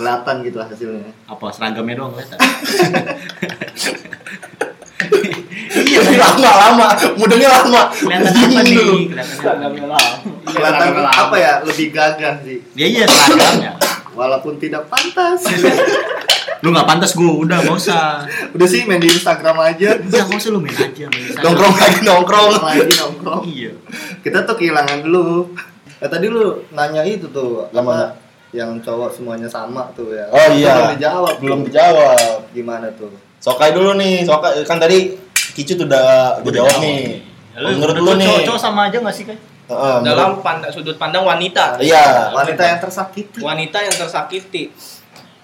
Kelihatan 0.00 0.34
gitu 0.48 0.56
hasilnya. 0.64 1.12
Apa 1.28 1.52
seragamnya 1.52 1.94
doang 2.00 2.16
kelihatan? 2.16 2.38
iya 5.90 6.00
lama 6.00 6.50
lama 6.50 6.86
mudahnya 7.20 7.48
lama 7.52 7.82
Kelihatan 7.92 8.32
apa 8.32 8.60
nih? 8.64 8.74
dulu. 8.80 8.96
Kelihatan 9.12 9.58
apa? 9.92 10.00
Kelihatan 10.48 11.04
apa 11.04 11.36
ya 11.36 11.52
lebih 11.60 11.86
gagah 11.92 12.34
sih. 12.40 12.64
Ya 12.72 12.86
iya 12.88 13.04
seragamnya. 13.04 13.76
Walaupun 14.16 14.56
tidak 14.56 14.88
pantas. 14.88 15.44
Lu 16.60 16.76
nggak 16.76 16.88
pantas 16.88 17.16
gue, 17.16 17.24
udah 17.24 17.56
nggak 17.64 17.76
usah. 17.76 18.24
Udah 18.52 18.66
sih 18.68 18.84
main 18.84 19.00
di 19.00 19.08
Instagram 19.08 19.56
aja. 19.64 19.96
Udah 19.96 20.20
nggak 20.28 20.40
usah 20.40 20.50
lu 20.52 20.60
main 20.64 20.76
aja 20.76 21.04
main 21.12 21.24
Instagram. 21.28 21.44
nongkrong 21.44 21.74
lagi 21.76 21.98
nongkrong 22.04 22.48
lagi 22.56 22.94
nongkrong. 23.00 23.42
Iya. 23.48 23.72
Kita 24.24 24.48
tuh 24.48 24.56
kehilangan 24.56 25.04
dulu. 25.04 25.52
Eh 26.00 26.08
tadi 26.08 26.32
lu 26.32 26.64
nanya 26.72 27.04
itu 27.04 27.28
tuh 27.28 27.68
apa 27.68 28.16
yang 28.50 28.78
cowok 28.78 29.10
semuanya 29.10 29.46
sama 29.46 29.86
tuh 29.92 30.10
ya. 30.10 30.26
Oh, 30.26 30.46
iya. 30.50 30.74
Belum 30.74 30.90
dijawab. 30.92 31.34
belum 31.38 31.60
dijawab 31.64 32.50
Gimana 32.50 32.90
tuh? 32.94 33.14
Sokai 33.38 33.70
dulu 33.70 33.94
nih 33.94 34.22
Sokai 34.22 34.60
kan 34.62 34.76
tadi 34.76 35.14
Kicu 35.50 35.74
tuh 35.74 35.86
udah 35.86 36.38
Gua 36.38 36.50
udah 36.50 36.60
jawab 36.60 36.76
nih 36.80 37.22
Lu, 37.56 37.66
menurut 37.74 37.96
lu 37.96 38.12
nih 38.16 38.42
cowok 38.42 38.58
sama 38.58 38.86
aja 38.86 38.98
nggak 38.98 39.12
sih 39.12 39.24
kan? 39.24 39.38
Heeh, 39.66 39.94
menurut- 39.96 40.04
Dalam 40.04 40.30
pandang, 40.40 40.70
sudut 40.70 40.96
pandang 40.96 41.22
wanita. 41.22 41.78
iya 41.78 42.30
Wanita 42.30 42.62
yang 42.64 42.78
tersakiti. 42.78 43.38
Wanita 43.38 43.78
yang 43.80 43.94
tersakiti. 43.96 44.62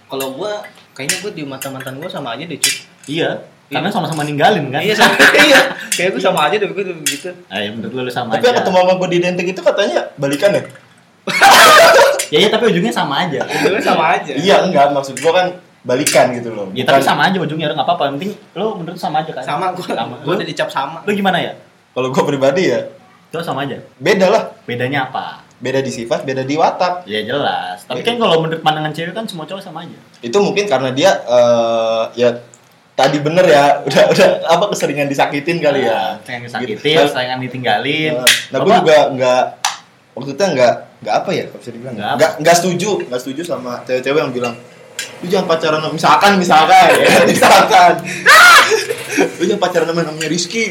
Kalau 0.04 0.34
gua 0.34 0.62
kayaknya 0.92 1.16
gua 1.20 1.30
di 1.30 1.42
mata 1.42 1.66
mantan 1.68 1.94
gua 1.96 2.06
sama 2.06 2.34
aja 2.34 2.42
deh, 2.42 2.56
cuy. 2.56 2.74
Iya. 3.06 3.30
Karena 3.66 3.86
sama-sama 3.88 4.22
ninggalin 4.22 4.66
kan? 4.68 4.78
Iya 4.78 4.94
sama 4.94 5.14
iya. 5.46 5.60
Kayak 5.90 6.10
gua 6.12 6.22
sama 6.24 6.40
aja 6.46 6.56
deh 6.56 6.66
tuh 6.66 6.74
gitu. 7.02 7.30
Ayo 7.48 7.68
menurut 7.72 7.92
lu, 7.96 8.10
sama 8.10 8.34
tapi 8.34 8.42
aja. 8.42 8.48
yang 8.50 8.56
ketemu 8.60 8.76
sama 8.80 8.92
gue 8.96 9.08
di 9.08 9.18
Dentik 9.18 9.46
itu 9.46 9.60
katanya 9.60 9.98
balikan 10.16 10.50
ya 10.52 10.62
Ya 12.28 12.38
iya 12.38 12.48
tapi 12.48 12.68
ujungnya 12.68 12.90
sama 12.90 13.22
aja. 13.22 13.40
Itu 13.42 13.78
sama 13.80 14.04
aja. 14.14 14.32
iya 14.32 14.60
enggak 14.60 14.90
maksud 14.90 15.14
gue 15.14 15.30
kan 15.30 15.46
balikan 15.80 16.34
gitu 16.34 16.50
loh 16.50 16.66
Ya 16.72 16.82
tapi 16.82 16.98
sama 17.00 17.24
aja 17.24 17.36
ujungnya 17.36 17.70
nggak 17.70 17.82
apa-apa. 17.84 18.10
Penting 18.12 18.34
lu 18.52 18.74
menurut 18.74 18.96
sama 18.96 19.20
aja 19.20 19.30
kan? 19.32 19.42
Sama 19.42 19.66
gua. 19.70 19.86
Sama. 19.86 20.14
Gua 20.20 20.34
udah 20.34 20.44
dicap 20.44 20.68
sama. 20.68 20.98
lu 21.02 21.12
gimana 21.12 21.38
ya? 21.38 21.52
kalau 21.90 22.08
gue 22.08 22.22
pribadi 22.22 22.68
ya 22.68 22.84
Lu 23.28 23.40
sama 23.40 23.62
aja. 23.62 23.80
beda 23.96 24.26
lah 24.26 24.42
Bedanya 24.62 25.06
apa? 25.06 25.40
beda 25.56 25.80
di 25.80 25.88
sifat 25.88 26.20
beda 26.22 26.42
di 26.42 26.52
watak 26.54 27.02
Ya 27.04 27.22
jelas. 27.22 27.80
Tapi 27.82 28.02
kan 28.02 28.16
kalau 28.16 28.38
menurut 28.38 28.60
pandangan 28.60 28.90
cewek 28.90 29.12
kan 29.12 29.24
semua 29.24 29.44
cowok 29.44 29.62
sama 29.62 29.80
aja. 29.80 29.96
itu 30.18 30.36
mungkin 30.36 30.66
karena 30.66 30.90
dia 30.90 31.16
eh, 31.22 32.02
ya 32.14 32.28
tadi 32.92 33.16
bener 33.18 33.44
ya 33.44 33.64
udah 33.88 34.02
udah 34.08 34.28
apa 34.46 34.64
keseringan 34.68 35.06
disakitin 35.06 35.56
kali 35.58 35.84
ya 35.84 36.20
Sayang 36.20 36.44
Gitu. 36.44 36.76
disakitin, 36.76 37.08
sayang 37.08 37.38
ditinggalin. 37.38 38.20
nah 38.50 38.58
gue 38.58 38.66
Bapak- 38.66 38.80
juga 38.82 38.96
nggak 39.12 39.42
maksudnya 40.12 40.46
nggak 40.50 40.74
nggak 41.06 41.16
apa 41.22 41.30
ya 41.30 41.44
kalau 41.46 41.60
bisa 41.62 41.70
dibilang 41.70 41.94
Nggak 41.94 42.08
apa. 42.10 42.16
nggak 42.18 42.32
nggak 42.42 42.56
setuju 42.58 42.90
nggak 43.06 43.20
setuju 43.22 43.42
sama 43.46 43.72
cewek-cewek 43.86 44.20
yang 44.20 44.34
bilang 44.34 44.54
lu 45.22 45.26
jangan 45.28 45.46
pacaran 45.46 45.78
sama 45.78 45.92
misalkan 45.94 46.32
misalkan. 46.36 46.88
Ya 47.04 47.22
misalkan. 47.24 47.92
Lu 49.38 49.44
jangan 49.44 49.62
pacaran 49.62 49.86
sama 49.86 50.00
namanya 50.02 50.28
Rizky. 50.28 50.64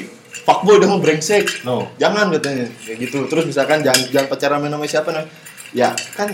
Fuckboy 0.45 0.77
udah 0.77 0.89
mau 0.89 0.99
brengsek. 1.01 1.65
No. 1.65 1.89
jangan 1.97 2.29
katanya. 2.29 2.69
Kayak 2.83 2.97
gitu. 3.01 3.25
Terus 3.25 3.45
misalkan 3.45 3.81
jangan 3.81 4.01
jangan 4.09 4.27
pacaran 4.27 4.57
sama 4.59 4.67
namanya 4.67 4.91
siapa 4.91 5.09
namanya? 5.09 5.29
Ya 5.73 5.89
kan 6.13 6.33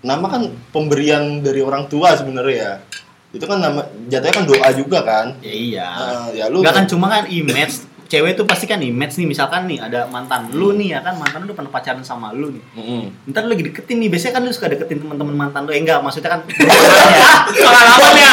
nama 0.00 0.26
kan 0.28 0.42
pemberian 0.72 1.40
dari 1.40 1.60
orang 1.60 1.88
tua 1.88 2.16
sebenarnya 2.16 2.56
ya. 2.56 2.72
Itu 3.32 3.44
kan 3.44 3.60
nama 3.60 3.80
jatuhnya 4.08 4.34
kan 4.36 4.44
doa 4.44 4.68
juga 4.72 4.98
kan. 5.04 5.26
Ya 5.40 5.52
iya. 5.52 5.88
Ah, 5.88 6.26
ya 6.32 6.48
lu 6.48 6.60
Enggak 6.60 6.76
kan 6.80 6.86
cuma 6.88 7.08
kan 7.08 7.24
image 7.28 7.80
cewek 8.12 8.36
tuh 8.36 8.44
pasti 8.44 8.68
kan 8.68 8.76
image 8.76 9.16
nih 9.16 9.24
misalkan 9.24 9.64
nih 9.64 9.80
ada 9.80 10.04
mantan 10.04 10.52
lu 10.52 10.76
nih 10.76 10.92
ya 10.92 11.00
kan 11.00 11.16
mantan 11.16 11.48
lu 11.48 11.56
pernah 11.56 11.72
pacaran 11.72 12.04
sama 12.04 12.28
lu 12.30 12.52
nih 12.52 12.60
Mm-mm. 12.76 13.32
ntar 13.32 13.42
lu 13.42 13.56
lagi 13.56 13.64
deketin 13.64 13.96
nih 13.96 14.12
biasanya 14.12 14.32
kan 14.36 14.42
lu 14.44 14.52
suka 14.52 14.68
deketin 14.68 15.00
teman-teman 15.00 15.32
mantan 15.38 15.64
lu 15.64 15.72
eh 15.72 15.80
enggak 15.80 15.98
maksudnya 15.98 16.28
kan 16.28 16.44
Pengalamannya. 17.62 18.30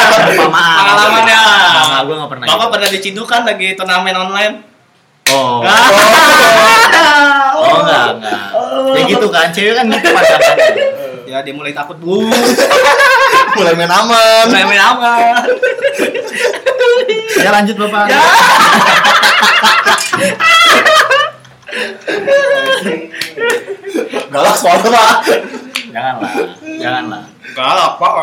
Maaf. 0.49 0.75
Pengalamannya. 0.83 1.37
Enggak, 1.39 2.01
gua 2.03 2.13
enggak 2.13 2.29
pernah 2.29 2.45
Bapak 2.49 2.67
pernah 2.69 2.89
dicindukan 2.89 3.41
lagi 3.45 3.67
turnamen 3.73 4.15
online. 4.17 4.55
oh 5.29 5.63
Ah. 5.63 5.79
oh 7.55 7.79
enggak 7.79 8.05
enggak 8.17 8.39
ya 8.89 9.01
gitu 9.05 9.27
kan 9.29 9.47
cewek 9.49 9.73
kan 9.73 9.85
gitu 9.87 10.07
pacarannya 10.09 10.67
Ya 11.23 11.39
dia 11.39 11.53
mulai 11.53 11.71
takut 11.71 11.93
bu. 11.95 12.25
mulai 13.55 13.73
main 13.75 13.85
aman 13.87 14.43
Mulai 14.49 14.65
main 14.65 14.81
aman. 14.83 15.45
ya 17.43 17.49
lanjut 17.51 17.75
bapak 17.77 18.03
Ya. 18.09 18.19
galak 24.29 24.55
soalnya 24.57 24.89
pak 24.89 25.13
janganlah 25.91 26.31
janganlah 26.79 27.23
Galak, 27.49 27.97
Pak. 27.97 28.13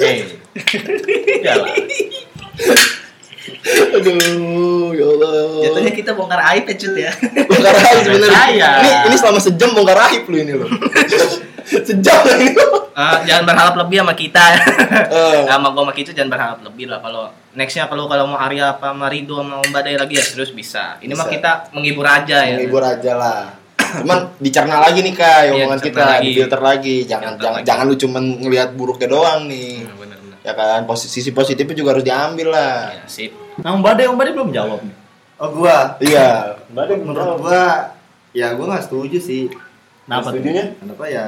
Eh. 0.00 0.16
Iyalah. 1.44 1.70
Aduh, 3.94 4.90
ya 4.96 5.04
Allah. 5.12 5.30
Jatuhnya 5.60 5.92
kita 5.92 6.16
bongkar 6.16 6.40
aib 6.56 6.64
ya, 6.66 6.74
Cut 6.74 6.94
ya. 6.96 7.12
bongkar 7.46 7.74
aib 7.76 8.00
sebenarnya. 8.08 8.68
Ini 8.80 8.90
ini 9.12 9.16
selama 9.20 9.38
sejam 9.44 9.76
bongkar 9.76 9.98
aib 10.08 10.24
lu 10.24 10.40
ini 10.40 10.56
lo. 10.56 10.66
sejam 11.88 12.20
ini 12.34 12.52
lo. 12.54 12.90
Ah, 12.92 13.22
jangan 13.22 13.44
berharap 13.46 13.74
lebih 13.78 13.96
sama 14.02 14.14
kita. 14.14 14.44
Eh. 14.88 15.44
sama 15.46 15.70
gua 15.70 15.84
sama 15.86 15.94
kita 15.94 16.10
jangan 16.16 16.30
berharap 16.32 16.58
lebih 16.64 16.88
lah 16.88 16.98
kalau 16.98 17.28
nextnya 17.52 17.84
kalau 17.86 18.08
kalau 18.08 18.24
mau 18.26 18.40
Arya 18.40 18.74
apa 18.74 18.90
sama 18.92 19.06
Rido 19.06 19.38
sama 19.38 19.60
Om 19.60 19.70
Badai 19.70 19.94
lagi 19.96 20.16
ya 20.16 20.24
serius 20.24 20.50
bisa. 20.50 20.96
Ini 20.98 21.12
mah 21.12 21.28
Bisa. 21.28 21.34
kita 21.36 21.50
menghibur 21.72 22.06
aja 22.08 22.38
ya. 22.42 22.56
Menghibur 22.56 22.82
aja 22.82 23.12
lah. 23.14 23.40
Cuman 23.78 24.18
dicerna 24.36 24.84
lagi 24.84 25.00
nih 25.00 25.14
kak, 25.16 25.38
Iya, 25.48 25.52
omongan 25.56 25.80
kita, 25.80 26.02
lagi. 26.02 26.24
difilter 26.28 26.60
lagi. 26.60 26.96
Jangan 27.04 27.24
Filter 27.24 27.40
jangan 27.40 27.56
lagi. 27.56 27.66
jangan 27.68 27.84
lu 27.84 27.94
cuman 27.96 28.22
ngelihat 28.44 28.68
buruknya 28.76 29.08
doang 29.08 29.40
nih. 29.48 29.72
Hmm, 29.80 29.96
bener-bener. 29.96 30.36
Ya 30.44 30.52
kan, 30.52 30.80
posisi 30.84 31.08
sisi 31.14 31.30
positifnya 31.32 31.76
juga 31.76 31.90
harus 31.96 32.04
diambil 32.04 32.48
lah. 32.52 32.92
Ya, 32.92 33.04
sip. 33.08 33.32
Nah, 33.58 33.72
Om 33.74 33.80
Badai, 33.80 34.04
Om 34.08 34.16
Badai 34.16 34.32
belum 34.36 34.50
jawab 34.52 34.80
nih. 34.84 34.96
Oh 35.38 35.48
gua, 35.54 35.94
Iya. 36.02 36.58
menurut 36.74 37.38
gua 37.40 37.94
ya 38.34 38.52
gua 38.58 38.66
nggak 38.74 38.84
setuju 38.90 39.18
sih. 39.22 39.46
Kenapa? 40.04 40.34
Setujunya? 40.34 40.64
Kenapa 40.80 41.04
ya? 41.06 41.26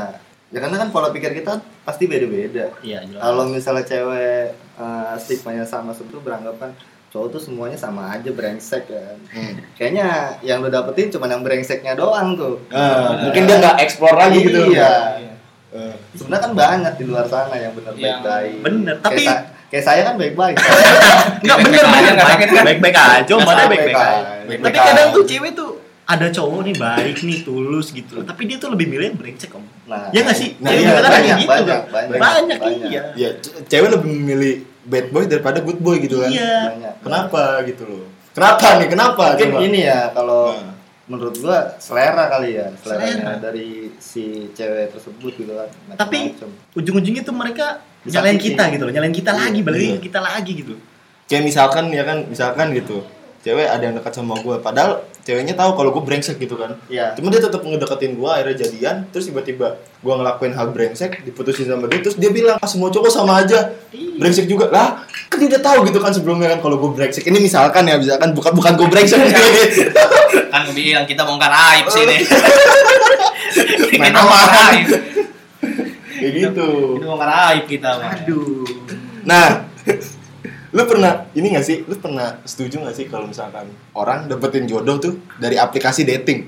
Ya 0.50 0.58
karena 0.58 0.76
kan 0.76 0.90
pola 0.90 1.08
pikir 1.10 1.30
kita 1.32 1.56
pasti 1.82 2.10
beda-beda. 2.10 2.74
Iya. 2.80 3.06
Kalau 3.06 3.46
misalnya 3.46 3.86
cewek 3.86 4.50
eh, 4.54 5.14
stigmanya 5.16 5.62
sama 5.62 5.94
sebetulnya 5.94 6.26
beranggapan 6.26 6.74
cowok 7.10 7.26
tuh 7.28 7.42
semuanya 7.42 7.74
sama 7.74 8.06
aja 8.08 8.30
brengsek 8.30 8.86
kan. 8.86 9.18
Hmm. 9.30 9.58
Kayaknya 9.74 10.06
yang 10.42 10.62
lo 10.62 10.70
dapetin 10.70 11.10
cuma 11.10 11.26
yang 11.26 11.42
brengseknya 11.42 11.94
doang 11.94 12.34
tuh. 12.34 12.62
Ah, 12.70 13.18
mungkin 13.20 13.46
dia 13.46 13.58
nggak 13.58 13.78
explore 13.80 14.14
lagi 14.14 14.42
gitu. 14.42 14.70
Iya. 14.70 15.18
Eh. 15.70 15.94
Sebenarnya 16.14 16.42
kan 16.46 16.52
banyak 16.52 16.92
di 16.98 17.04
luar 17.06 17.26
sana 17.26 17.54
yang 17.54 17.74
benar 17.74 17.94
Yang 17.94 18.02
baik-baik. 18.22 18.54
bener, 18.62 18.94
tapi- 18.98 19.22
kayak, 19.22 19.30
sa- 19.30 19.46
kayak 19.70 19.84
saya 19.86 20.00
kan 20.02 20.14
baik-baik. 20.18 20.54
Enggak 21.42 21.58
bener 21.62 21.82
Baik-baik 21.82 21.86
aja, 21.86 22.10
bener 22.10 22.14
nggak 22.14 22.26
kan? 22.50 22.64
baik-baik 22.66 22.96
aja, 22.96 23.34
Badai 23.38 23.66
baik-baik 23.66 23.94
aja. 23.94 24.18
Baik-baik 24.46 24.62
Tapi 24.66 24.78
kadang 24.82 25.08
tuh 25.10 25.24
cewek 25.26 25.52
tuh 25.54 25.70
ada 26.10 26.26
cowok 26.28 26.60
nih 26.62 26.74
baik 26.74 27.18
nih 27.22 27.38
tulus 27.40 27.90
gitu 27.90 28.20
tapi 28.20 28.42
dia 28.44 28.56
tuh 28.56 28.74
lebih 28.74 28.86
milih 28.86 29.06
yang 29.06 29.16
brengsek 29.16 29.52
om 29.52 29.62
Nah, 29.86 30.06
ya 30.10 30.22
nggak 30.22 30.34
sih 30.34 30.54
Nah, 30.58 30.70
Cewek 30.70 30.82
iya, 30.82 30.90
kadang 30.92 31.10
kayak 31.10 31.18
banyak, 31.20 31.36
gitu 31.36 31.50
banyak, 31.50 31.66
kan. 31.68 31.82
banyak. 31.88 32.18
banyak, 32.18 32.58
Banyak. 32.58 32.86
iya 32.86 33.02
Ya, 33.14 33.28
ce- 33.36 33.54
cewek 33.64 33.88
lebih 33.90 34.08
memilih 34.12 34.54
bad 34.82 35.06
boy 35.08 35.24
daripada 35.24 35.58
good 35.58 35.78
boy 35.78 35.96
gitu 35.98 36.18
kan. 36.18 36.28
iya 36.28 36.54
banyak. 36.68 36.94
Kenapa 37.00 37.42
gitu 37.64 37.82
loh? 37.84 38.04
Kenapa 38.30 38.66
nih? 38.76 38.88
Kenapa? 38.88 39.22
Mungkin 39.28 39.50
Coba. 39.50 39.60
ini 39.64 39.80
ya 39.82 40.00
kalau 40.10 40.42
Nah. 40.52 40.74
menurut 41.06 41.34
gua 41.36 41.58
selera 41.76 42.24
kali 42.28 42.54
ya, 42.54 42.70
seleranya 42.76 43.14
Selera. 43.18 43.34
dari 43.40 43.68
si 43.98 44.24
cewek 44.48 44.90
tersebut 44.90 45.32
gitu 45.36 45.52
kan. 45.52 45.68
Tapi- 45.96 46.30
macam-macam. 46.32 46.50
ujung-ujungnya 46.72 47.22
tuh 47.22 47.34
mereka 47.34 47.66
Disakiti. 48.00 48.14
nyalain 48.14 48.38
kita 48.40 48.62
gitu 48.70 48.82
loh 48.84 48.92
nyalain 48.92 49.12
kita 49.12 49.32
lagi 49.32 49.60
balik 49.60 49.82
Iya. 49.82 49.98
kita 50.00 50.18
lagi 50.20 50.52
gitu 50.56 50.74
Kayak 51.26 51.42
misalkan 51.44 51.84
ya 51.90 52.02
kan, 52.02 52.22
misalkan 52.24 52.70
gitu. 52.72 53.02
Cewek 53.40 53.64
ada 53.64 53.80
yang 53.80 53.94
dekat 53.94 54.12
sama 54.12 54.34
gue, 54.36 54.56
padahal 54.58 55.02
ceweknya 55.30 55.54
tahu 55.54 55.78
kalau 55.78 55.94
gue 55.94 56.02
brengsek 56.02 56.42
gitu 56.42 56.58
kan. 56.58 56.74
Iya. 56.90 57.14
Cuma 57.14 57.30
dia 57.30 57.38
tetap 57.38 57.62
ngedeketin 57.62 58.18
gue, 58.18 58.26
akhirnya 58.26 58.56
jadian, 58.66 59.06
terus 59.14 59.30
tiba-tiba 59.30 59.78
gue 59.78 60.14
ngelakuin 60.18 60.50
hal 60.58 60.74
brengsek, 60.74 61.22
diputusin 61.22 61.70
sama 61.70 61.86
dia, 61.86 62.02
terus 62.02 62.18
dia 62.18 62.34
bilang, 62.34 62.58
ah 62.58 62.66
semua 62.66 62.90
cowok 62.90 63.06
sama 63.06 63.46
aja, 63.46 63.70
brengsek 63.94 64.50
juga. 64.50 64.66
Lah, 64.74 65.06
kan 65.30 65.38
dia 65.38 65.46
udah 65.54 65.62
tahu 65.62 65.78
gitu 65.86 66.02
kan 66.02 66.10
sebelumnya 66.10 66.50
kan 66.50 66.58
kalau 66.58 66.82
gue 66.82 66.90
brengsek. 66.98 67.22
Ini 67.30 67.38
misalkan 67.38 67.86
ya, 67.86 67.94
misalkan 67.94 68.34
bukan 68.34 68.52
bukan 68.58 68.72
gue 68.74 68.88
brengsek. 68.90 69.20
Kan 70.50 70.66
gue 70.66 70.74
bilang 70.74 71.06
kita 71.06 71.22
bongkar 71.22 71.54
aib 71.54 71.86
sih 71.94 72.02
nih. 72.02 72.26
Main 74.02 74.10
bongkar 74.10 74.50
aman. 74.50 74.66
aib. 74.74 74.86
Kayak 76.10 76.32
gitu. 76.34 76.68
Kita 76.98 77.06
bongkar 77.06 77.30
aib 77.54 77.64
kita. 77.70 77.90
Aduh 78.02 78.66
Nah, 79.24 79.68
lu 80.70 80.82
pernah 80.86 81.26
ini 81.34 81.54
gak 81.54 81.66
sih? 81.66 81.82
Lu 81.84 81.94
pernah 81.98 82.38
setuju 82.46 82.82
gak 82.86 82.96
sih 82.96 83.06
kalau 83.10 83.26
misalkan 83.26 83.66
orang 83.94 84.30
dapetin 84.30 84.66
jodoh 84.70 84.98
tuh 85.02 85.18
dari 85.38 85.58
aplikasi 85.58 86.06
dating? 86.06 86.46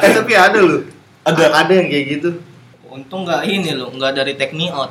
Eh 0.00 0.10
tapi 0.16 0.32
ada 0.32 0.58
loh. 0.62 0.82
Ada. 1.26 1.44
Ada 1.66 1.72
yang 1.76 1.88
kayak 1.90 2.04
gitu. 2.18 2.30
Untung 2.90 3.22
nggak 3.22 3.46
ini 3.46 3.70
loh, 3.78 3.94
nggak 3.94 4.18
dari 4.18 4.34
Techniot. 4.34 4.90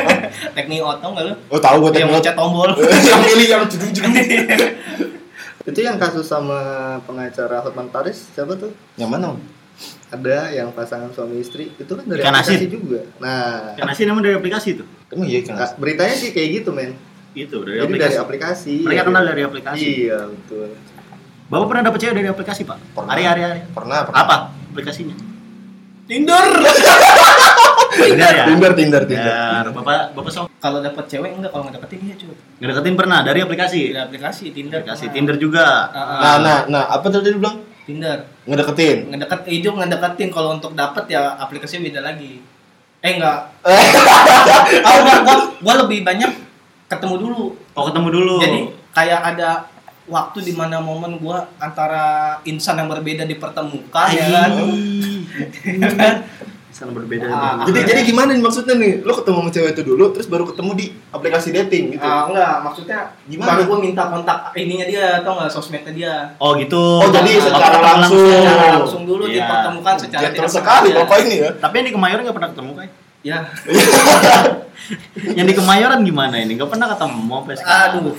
Techniot 0.56 0.96
tau 1.04 1.12
nggak 1.12 1.24
lu? 1.28 1.34
Oh 1.52 1.60
tahu 1.60 1.76
gue 1.88 2.00
Yang 2.00 2.10
mencet 2.16 2.34
tombol. 2.36 2.72
yang 3.08 3.20
milih 3.20 3.46
yang 3.52 3.62
jedung-jedung. 3.68 4.12
Itu 5.64 5.80
yang 5.80 5.96
kasus 6.00 6.24
sama 6.28 6.96
pengacara 7.04 7.60
Hotman 7.64 7.92
Paris 7.92 8.32
siapa 8.32 8.56
tuh? 8.56 8.72
Yang 8.96 9.10
mana? 9.12 9.28
Ada 10.14 10.38
yang 10.52 10.70
pasangan 10.70 11.10
suami 11.10 11.36
istri 11.36 11.70
itu 11.70 11.88
kan 11.88 12.04
dari 12.04 12.18
Ikan 12.18 12.30
aplikasi 12.32 12.54
asin. 12.56 12.70
juga. 12.70 13.00
Nah, 13.18 13.74
karena 13.74 13.92
sih 13.92 14.04
namanya 14.04 14.24
dari 14.24 14.36
aplikasi 14.36 14.68
tuh 14.74 14.86
Emang 15.08 15.26
iya 15.26 15.40
kan? 15.42 15.54
nah, 15.56 15.68
beritanya 15.74 16.14
sih 16.14 16.30
kayak 16.30 16.48
gitu 16.56 16.70
men. 16.70 16.94
itu 17.32 17.56
dari 17.60 17.76
Jadi 17.76 17.86
aplikasi 17.88 18.06
dari 18.08 18.22
aplikasi. 18.22 18.74
mereka 18.80 18.94
Iya. 18.96 19.08
kenal 19.08 19.22
dari 19.24 19.42
aplikasi 19.42 19.86
Iya 20.00 20.18
betul. 20.24 20.68
bapak 21.44 21.66
pernah 21.66 21.82
dapet 21.84 21.98
cewek 22.00 22.14
dari 22.14 22.28
aplikasi 22.28 22.62
pak 22.62 22.78
Pernah. 22.90 23.10
hari 23.10 23.22
hari 23.24 23.42
hari 23.42 23.60
Pernah, 23.68 23.98
pernah. 24.04 24.20
apa 24.20 24.36
aplikasinya 24.68 25.16
Tinder. 26.04 26.46
Tinder 27.96 28.30
ya 28.30 28.44
Tinder, 28.46 28.72
Tinder, 28.72 29.02
Tinder. 29.04 29.34
Ya, 29.64 29.72
bapak 29.72 30.12
bapak 30.12 30.30
sok 30.30 30.46
Kalau 30.56 30.78
dapet 30.78 31.04
cewek 31.06 31.30
enggak, 31.32 31.50
kalau 31.50 31.62
nggak 31.64 31.76
dapetin 31.76 31.98
iya 32.02 32.14
cuy. 32.14 32.32
ngedeketin 32.58 32.94
pernah 32.94 33.18
dari 33.20 33.40
aplikasi 33.40 33.80
Dari 33.88 34.00
aplikasi 34.00 34.44
Tinder. 34.50 34.78
aplikasi 34.78 35.02
pernah. 35.04 35.14
Tinder 35.14 35.36
juga 35.36 35.64
Ah, 35.86 35.98
ah. 35.98 36.18
Nah, 36.18 36.36
nah, 36.38 36.58
nah, 36.66 36.84
apa 36.88 37.06
tadi 37.08 37.34
bilang? 37.34 37.60
Tinder. 37.84 38.18
Ngedeketin. 38.48 39.12
Ngedeket 39.12 39.40
itu 39.48 39.68
ngedeketin 39.68 40.28
kalau 40.32 40.56
untuk 40.56 40.72
dapet 40.72 41.04
ya 41.12 41.36
aplikasinya 41.36 41.84
beda 41.88 42.00
lagi. 42.00 42.40
Eh 43.04 43.20
enggak. 43.20 43.52
oh, 44.88 44.96
enggak, 45.04 45.18
gua, 45.24 45.36
gua 45.60 45.74
lebih 45.84 46.00
banyak 46.00 46.32
ketemu 46.88 47.14
dulu. 47.20 47.44
oh 47.74 47.84
ketemu 47.90 48.08
dulu 48.12 48.34
Jadi 48.38 48.60
kayak 48.94 49.20
ada 49.34 49.66
waktu 50.04 50.44
di 50.44 50.52
mana 50.52 50.78
momen 50.78 51.16
gua 51.16 51.48
antara 51.56 52.36
insan 52.44 52.80
yang 52.80 52.88
berbeda 52.88 53.28
dipertemukan 53.28 54.08
ya 54.12 54.26
kan. 54.32 54.50
sana 56.74 56.90
berbeda 56.90 57.24
Ah. 57.24 57.62
Jadi 57.62 57.86
jadi 57.86 58.00
gimana 58.02 58.34
nih 58.34 58.42
maksudnya 58.42 58.74
nih? 58.74 58.92
Lu 59.00 59.14
ketemu 59.14 59.38
sama 59.38 59.50
cewek 59.50 59.70
itu 59.72 59.82
dulu 59.84 60.04
terus 60.10 60.26
baru 60.26 60.42
ketemu 60.44 60.70
di 60.74 60.86
aplikasi 61.08 61.48
dating 61.52 61.94
gitu. 61.94 62.02
Ah, 62.02 62.26
enggak, 62.26 62.54
maksudnya 62.60 63.14
Gimana? 63.24 63.48
baru 63.48 63.62
gua 63.64 63.78
minta 63.78 64.02
kontak 64.04 64.38
ininya 64.54 64.82
dia 64.84 65.22
atau 65.22 65.38
enggak 65.38 65.48
sosmednya 65.48 65.92
dia. 65.92 66.14
oh 66.36 66.58
gitu 66.58 66.82
Oh, 66.98 67.08
jadi 67.08 67.30
secara 67.38 67.78
ketemu 67.78 67.94
langsung. 67.96 68.26
Secara 68.26 68.64
langsung 68.76 69.02
dulu 69.04 69.24
Iya. 69.24 69.38
dipertemukan 69.40 69.94
secara 69.96 70.22
Gentle 70.26 70.36
tidak 70.36 70.50
sekali 70.50 70.88
sengaja. 70.90 71.00
bapak 71.00 71.16
ini 71.20 71.36
ya. 71.38 71.50
tapi 71.54 71.74
yang 71.76 71.86
di 71.86 71.94
Kemayoran 71.94 72.20
nggak 72.20 72.36
pernah 72.36 72.50
ketemu 72.50 72.72
kan 72.74 72.88
Ya. 73.24 73.38
yang 75.32 75.46
di 75.46 75.54
Kemayoran 75.54 76.00
gimana 76.02 76.36
ini 76.36 76.52
nggak 76.54 76.68
pernah 76.68 76.88
ketemu 76.90 77.22
sampai 77.34 77.56
sekarang 77.56 77.92
Aduh. 78.02 78.16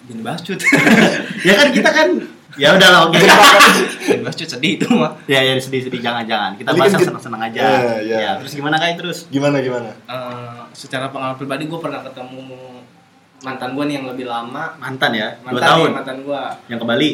Gini 0.00 0.22
bascut. 0.22 0.58
ya 1.48 1.52
kan 1.54 1.68
kita 1.68 1.90
kan 1.90 2.08
ya 2.62 2.72
udah 2.74 2.88
lah 2.88 3.00
oke 3.08 3.20
bascut 4.24 4.48
sedih 4.48 4.80
itu 4.80 4.88
mah. 4.88 5.20
ya 5.28 5.44
ya 5.44 5.52
sedih 5.60 5.84
sedih. 5.84 6.00
Jangan 6.00 6.24
jangan 6.24 6.56
kita 6.56 6.72
bahas 6.72 6.96
yang 6.96 7.04
senang 7.04 7.22
senang 7.22 7.42
aja. 7.44 7.60
Iya, 7.60 7.94
iya. 8.00 8.16
ya 8.18 8.30
terus 8.40 8.52
gimana 8.56 8.80
kayak 8.80 8.96
terus? 8.96 9.18
Gimana 9.28 9.60
gimana? 9.60 9.92
Eh, 9.92 10.60
secara 10.72 11.12
pengalaman 11.12 11.36
pribadi 11.36 11.68
gue 11.68 11.80
pernah 11.80 12.00
ketemu 12.00 12.80
mantan 13.44 13.70
gue 13.76 13.84
nih 13.84 13.94
yang 14.00 14.06
lebih 14.08 14.26
lama. 14.26 14.64
Mantan 14.80 15.10
ya? 15.12 15.28
Dua 15.44 15.52
mantan 15.52 15.68
tahun? 15.68 15.84
nih, 15.84 15.94
mantan 15.94 16.16
gue 16.24 16.40
yang 16.72 16.78
ke 16.80 16.86
Bali. 16.88 17.10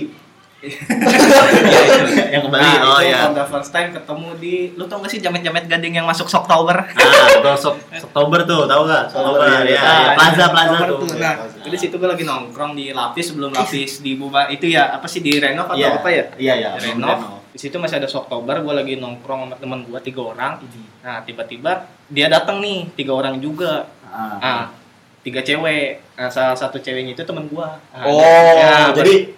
Yang 2.32 2.42
ke 2.44 2.48
Bali 2.48 2.64
nah, 2.64 2.80
oh 2.88 3.00
itu 3.00 3.12
ya 3.12 3.20
the 3.32 3.44
first 3.48 3.70
time 3.70 3.88
ketemu 3.92 4.28
di 4.40 4.54
lu 4.74 4.84
tau 4.88 4.98
gak 5.04 5.10
sih 5.12 5.20
jamet-jamet 5.20 5.64
gading 5.68 6.00
yang 6.00 6.06
masuk 6.08 6.26
Oktober 6.30 6.76
ah 6.80 7.26
betul 7.40 7.56
sok 7.60 7.74
Oktober 8.12 8.40
tuh 8.48 8.64
tahu 8.64 8.82
nggak? 8.88 9.04
Oktober 9.12 9.46
iya, 9.48 9.58
ya, 9.60 9.62
iya. 9.68 9.80
ya. 9.80 10.12
plaza 10.16 10.44
plaza 10.50 10.76
Oktober 10.84 11.06
tuh. 11.08 11.18
nah 11.20 11.34
jadi 11.64 11.76
situ 11.80 11.94
gue 11.96 12.08
lagi 12.08 12.24
nongkrong 12.28 12.72
di 12.76 12.92
lapis 12.92 13.32
sebelum 13.32 13.50
lapis 13.56 14.04
di 14.04 14.20
buba 14.20 14.52
itu 14.52 14.68
ya 14.68 14.92
apa 14.96 15.08
sih 15.08 15.24
di 15.24 15.40
renov 15.40 15.64
atau 15.64 15.80
Iya. 15.80 15.96
apa 15.96 16.08
ya? 16.12 16.24
Iya 16.36 16.54
iya 16.60 16.68
Di 16.76 16.92
renov. 16.92 17.40
Di 17.54 17.58
situ 17.58 17.76
masih 17.80 18.02
ada 18.02 18.08
Oktober 18.10 18.60
gue 18.60 18.74
lagi 18.74 18.94
nongkrong 19.00 19.48
sama 19.48 19.56
teman 19.56 19.80
gue 19.86 20.00
tiga 20.04 20.20
orang. 20.34 20.60
Nah 21.00 21.24
tiba-tiba 21.24 21.88
dia 22.12 22.26
datang 22.28 22.60
nih 22.60 22.92
tiga 22.92 23.16
orang 23.16 23.40
juga. 23.40 23.88
Ah. 24.12 24.38
ah 24.38 24.64
tiga 25.24 25.40
cewek. 25.40 26.04
Nah, 26.14 26.30
salah 26.30 26.54
satu 26.54 26.78
ceweknya 26.78 27.16
itu 27.18 27.24
teman 27.26 27.48
gue 27.50 27.66
nah, 27.66 28.06
Oh, 28.06 28.22
ya, 28.54 28.94
jadi 28.94 29.34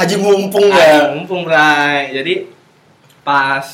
haji 0.00 0.16
mumpung 0.16 0.66
ya. 0.66 1.12
mumpung 1.12 1.44
Bray. 1.44 2.10
Jadi 2.10 2.48
pas 3.20 3.66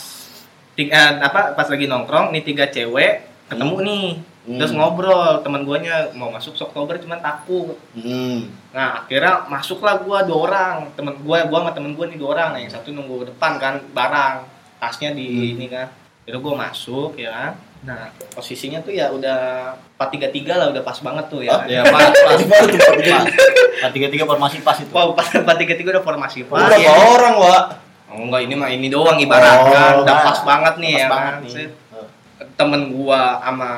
tiga 0.74 1.22
apa 1.22 1.54
pas 1.54 1.66
lagi 1.66 1.86
nongkrong 1.86 2.34
nih 2.34 2.42
tiga 2.42 2.66
cewek 2.66 3.24
ketemu 3.46 3.76
nih 3.80 4.06
Hmm. 4.46 4.62
terus 4.62 4.70
ngobrol 4.70 5.42
teman 5.42 5.66
guanya 5.66 6.06
mau 6.14 6.30
masuk 6.30 6.54
Oktober 6.54 6.94
cuman 7.02 7.18
takut 7.18 7.74
Hmm. 7.98 8.46
nah 8.70 9.02
akhirnya 9.02 9.42
masuklah 9.50 9.98
gua 9.98 10.22
dua 10.22 10.38
orang 10.46 10.74
temen 10.94 11.18
gua 11.18 11.42
gua 11.50 11.66
sama 11.66 11.74
temen 11.74 11.98
gua 11.98 12.06
nih 12.06 12.14
dua 12.14 12.30
orang 12.30 12.48
nah 12.54 12.60
yang 12.62 12.70
satu 12.70 12.94
nunggu 12.94 13.26
depan 13.26 13.58
kan 13.58 13.82
barang 13.90 14.46
tasnya 14.78 15.18
di 15.18 15.26
Hmm. 15.26 15.52
ini 15.58 15.66
kan 15.66 15.90
jadi 16.22 16.38
gua 16.38 16.54
masuk 16.62 17.18
ya 17.18 17.34
kan 17.34 17.52
nah 17.86 18.02
posisinya 18.32 18.82
tuh 18.82 18.90
ya 18.90 19.08
udah 19.08 19.38
empat 19.94 20.08
tiga 20.10 20.28
tiga 20.28 20.52
lah 20.54 20.66
udah 20.68 20.82
pas 20.82 20.98
banget 20.98 21.24
tuh 21.26 21.40
ya 21.40 21.54
Hah? 21.54 21.60
kan? 21.60 21.70
ya 21.70 21.82
pas 21.86 22.10
pas 22.10 22.34
Gimana 22.34 22.66
tuh 22.66 22.78
Pak? 22.82 23.24
pas 23.78 23.90
tiga 23.90 24.08
tiga 24.08 24.24
formasi 24.24 24.56
pas 24.60 24.74
itu 24.76 24.90
Wah, 24.90 25.06
empat 25.14 25.56
tiga 25.56 25.74
tiga 25.74 25.88
udah 25.92 26.02
formasi 26.02 26.42
pas 26.44 26.66
berapa 26.66 26.76
ya. 26.76 26.90
orang, 26.90 27.34
Wak? 27.38 27.64
Oh 28.08 28.22
enggak 28.22 28.42
ini 28.42 28.54
mah 28.54 28.68
ini 28.68 28.86
doang 28.86 29.14
ibaratkan 29.16 29.92
Oh, 29.92 30.02
udah 30.02 30.14
nah. 30.14 30.24
pas 30.24 30.38
banget 30.42 30.74
nih 30.76 30.92
Pas 30.92 30.98
ya 30.98 31.06
banget 31.08 31.32
kan. 31.32 31.42
nih. 31.44 31.68
Temen 32.52 32.82
gua 32.90 33.20
sama 33.38 33.70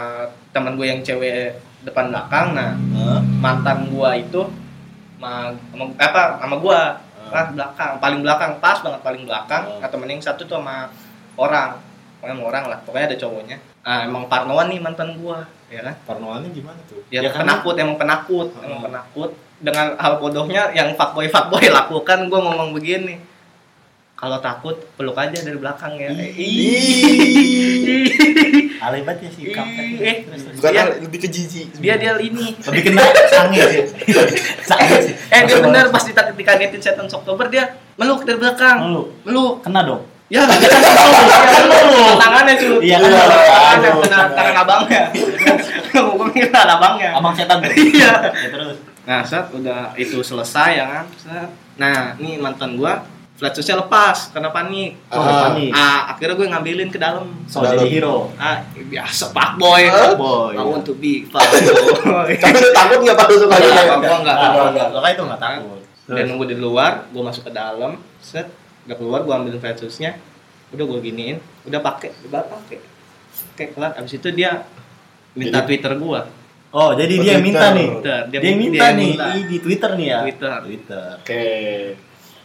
temen 0.49 0.73
gua 0.75 0.87
yang 0.87 1.01
cewek 1.01 1.55
depan 1.81 2.09
belakang 2.09 2.47
nah 2.53 2.73
Hah? 2.75 3.21
mantan 3.39 3.89
gua 3.89 4.13
itu 4.15 4.41
sama, 5.15 5.53
sama 5.69 5.85
apa 5.97 6.23
sama 6.39 6.57
gua 6.57 6.81
Hmm. 7.19 7.37
ah 7.37 7.47
belakang 7.51 7.93
paling 7.99 8.21
belakang 8.25 8.53
pas 8.57 8.81
banget 8.81 9.01
paling 9.03 9.23
belakang 9.23 9.63
Hmm. 9.67 9.79
nah 9.79 9.89
temen 9.91 10.09
yang 10.09 10.17
satu 10.19 10.43
tuh 10.43 10.57
sama 10.57 10.89
orang 11.37 11.77
pokoknya 12.19 12.35
sama 12.35 12.45
orang 12.45 12.65
lah 12.67 12.79
pokoknya 12.83 13.07
ada 13.07 13.17
cowoknya 13.17 13.57
ah, 13.81 14.01
emang 14.03 14.27
parnoan 14.27 14.67
nih 14.69 14.79
mantan 14.79 15.17
gua 15.17 15.47
ya 15.69 15.81
kan 15.81 15.95
Parnoannya 16.03 16.49
gimana 16.51 16.81
tuh? 16.85 17.05
ya, 17.09 17.21
Ya 17.21 17.29
kan? 17.29 17.45
penakut 17.45 17.75
emang 17.75 17.97
penakut 17.97 18.49
Hmm. 18.51 18.65
emang 18.65 18.81
penakut 18.83 19.31
dengan 19.59 19.95
hal 19.95 20.17
bodohnya 20.17 20.73
yang 20.73 20.93
fuckboy 20.93 21.27
fuckboy 21.27 21.61
lakukan 21.79 22.27
gua 22.27 22.41
ngomong 22.43 22.73
begini 22.73 23.21
kalau 24.15 24.39
takut 24.39 24.75
peluk 24.95 25.15
aja 25.15 25.37
dari 25.37 25.55
belakang 25.55 25.95
ya 25.95 26.11
Alay 28.81 29.03
banget 29.03 29.27
ya 29.27 29.31
si 29.31 29.43
kampret. 29.49 29.99
Eh. 29.99 30.17
Bukan 30.55 30.71
Dia- 30.71 30.91
lebih 30.97 31.19
ke 31.19 31.29
jijik. 31.29 31.75
dia 31.77 31.95
dia 31.95 32.15
ini 32.17 32.55
Lebih 32.57 32.83
kena 32.89 33.03
sange 33.27 33.59
sih. 33.61 33.85
sange 34.61 34.97
sih. 35.03 35.15
eh 35.29 35.41
dia 35.45 35.59
bener 35.61 35.87
pas 35.89 36.01
dita- 36.01 36.31
dikagetin 36.31 36.81
setan 36.81 37.07
Oktober 37.07 37.47
dia 37.47 37.69
meluk 37.95 38.23
dari 38.23 38.39
belakang 38.39 38.79
Meluk. 38.85 39.07
meluk 39.23 39.55
Kena 39.61 39.83
dong. 39.83 40.03
Ya 40.29 40.45
meluk 40.49 42.17
tangannya 42.17 42.55
cuy 42.55 42.77
Iya, 42.85 42.97
kan? 43.01 44.29
tangan 44.31 44.57
abangnya 44.59 45.03
gue 45.91 46.25
mikir 46.29 46.53
abangnya 46.53 47.11
Abang 47.15 47.33
setan. 47.33 47.59
Iya. 47.65 48.13
Ya 48.29 48.49
terus. 48.49 48.77
nah 49.03 49.25
saat 49.25 49.49
udah 49.51 49.97
itu 49.97 50.21
selesai 50.21 50.71
ya 50.75 50.85
kan 50.87 51.05
set. 51.17 51.49
nah 51.75 52.13
nih 52.15 52.37
mantan 52.37 52.77
gua 52.77 53.01
flat 53.35 53.55
shoesnya 53.55 53.79
lepas 53.79 54.29
karena 54.29 54.51
panik 54.51 54.99
Oh, 55.09 55.17
Ah. 55.17 55.49
panik. 55.49 55.71
ah 55.73 56.13
akhirnya 56.13 56.35
gue 56.35 56.47
ngambilin 56.47 56.89
ke 56.89 56.99
dalam 56.99 57.25
So 57.47 57.63
jadi 57.63 57.89
hero. 57.89 58.29
ah 58.37 58.61
biasa 58.69 59.33
pak 59.33 59.57
boy 59.57 59.89
Boy. 60.15 60.53
I 60.53 60.63
want 60.63 60.85
to 60.85 60.93
be 60.95 61.25
fuck 61.25 61.41
boy 62.05 62.29
Tapi 62.45 62.57
lu 62.59 62.71
takut 62.71 62.99
nggak 63.01 63.17
pada 63.17 63.33
suka 63.33 63.55
Enggak, 63.55 63.73
gitu? 63.81 63.97
gua 63.99 64.17
enggak. 64.19 64.37
Lo 64.91 64.99
kan 65.01 65.11
itu 65.11 65.23
enggak 65.25 65.41
takut. 65.41 65.81
dan 66.07 66.25
nunggu 66.27 66.45
di 66.47 66.57
luar 66.57 67.05
gue 67.07 67.21
masuk 67.21 67.45
ke 67.45 67.53
dalam 67.55 67.97
set 68.19 68.49
udah 68.89 68.97
keluar 68.97 69.21
gue 69.23 69.35
ambilin 69.35 69.61
flat 69.61 69.77
shoesnya 69.77 70.17
udah 70.69 70.85
gue 70.85 70.99
giniin 71.03 71.37
udah 71.69 71.79
pakai 71.79 72.11
udah 72.25 72.41
pakai 72.43 72.81
oke 73.53 73.65
kelar 73.73 73.93
abis 73.95 74.17
itu 74.17 74.29
dia 74.33 74.65
minta 75.33 75.61
Jadi- 75.61 75.69
twitter 75.69 75.95
gue 75.95 76.23
Oh, 76.69 76.93
jadi 76.93 77.15
Oh, 77.17 77.23
dia 77.25 77.33
yang 77.33 77.41
minta 77.41 77.73
Twitter. 77.73 77.73
nih. 77.73 77.89
Twitter. 77.89 78.21
Dia, 78.29 78.39
Dia 78.39 78.53
minta 78.53 78.77
dia 78.77 78.89
nih 78.93 79.09
minta. 79.09 79.27
Di 79.41 79.57
Twitter 79.57 79.91
nih 79.97 80.07
ya. 80.07 80.19
Twitter. 80.21 80.51
Twitter. 80.61 81.07
Oke. 81.17 81.45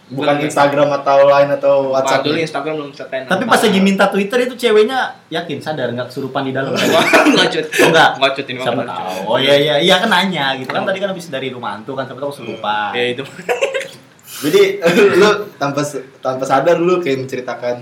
Bukan 0.04 0.36
Instagram 0.40 0.90
atau 0.94 1.18
lain 1.28 1.50
atau 1.52 1.74
WhatsApp 1.92 2.24
dulu 2.24 2.40
Instagram 2.40 2.74
belum 2.80 2.90
bisa 2.96 3.04
tenan. 3.12 3.28
Tapi 3.28 3.44
pas 3.44 3.60
lagi 3.60 3.80
minta 3.80 4.08
Twitter 4.08 4.40
itu 4.48 4.56
ceweknya 4.56 5.00
yakin 5.28 5.60
sadar 5.60 5.92
nggak 5.92 6.08
kesurupan 6.08 6.48
di 6.48 6.56
dalam. 6.56 6.72
Enggak 7.28 7.48
cut. 7.52 7.68
Oh, 7.68 7.88
enggak? 7.92 8.10
Enggak 8.16 8.32
cut 8.32 8.48
ini 8.48 8.60
Siapa 8.64 8.84
tahu. 8.86 9.20
Oh 9.28 9.38
iya 9.38 9.56
iya 9.60 9.76
iya 9.84 9.96
kan 10.00 10.08
nanya 10.08 10.56
gitu 10.56 10.72
kan 10.72 10.84
tadi 10.84 11.00
kan 11.00 11.12
habis 11.12 11.28
dari 11.28 11.48
rumah 11.52 11.76
hantu 11.76 11.92
kan 11.92 12.08
siapa 12.08 12.24
tahu 12.24 12.32
kesurupan. 12.32 12.92
Ya 12.96 13.04
itu. 13.12 13.24
Jadi 14.44 14.62
lu 15.16 15.30
tanpa 15.56 15.82
tanpa 16.20 16.44
sadar 16.44 16.78
lu 16.78 17.00
kayak 17.00 17.24
menceritakan 17.24 17.76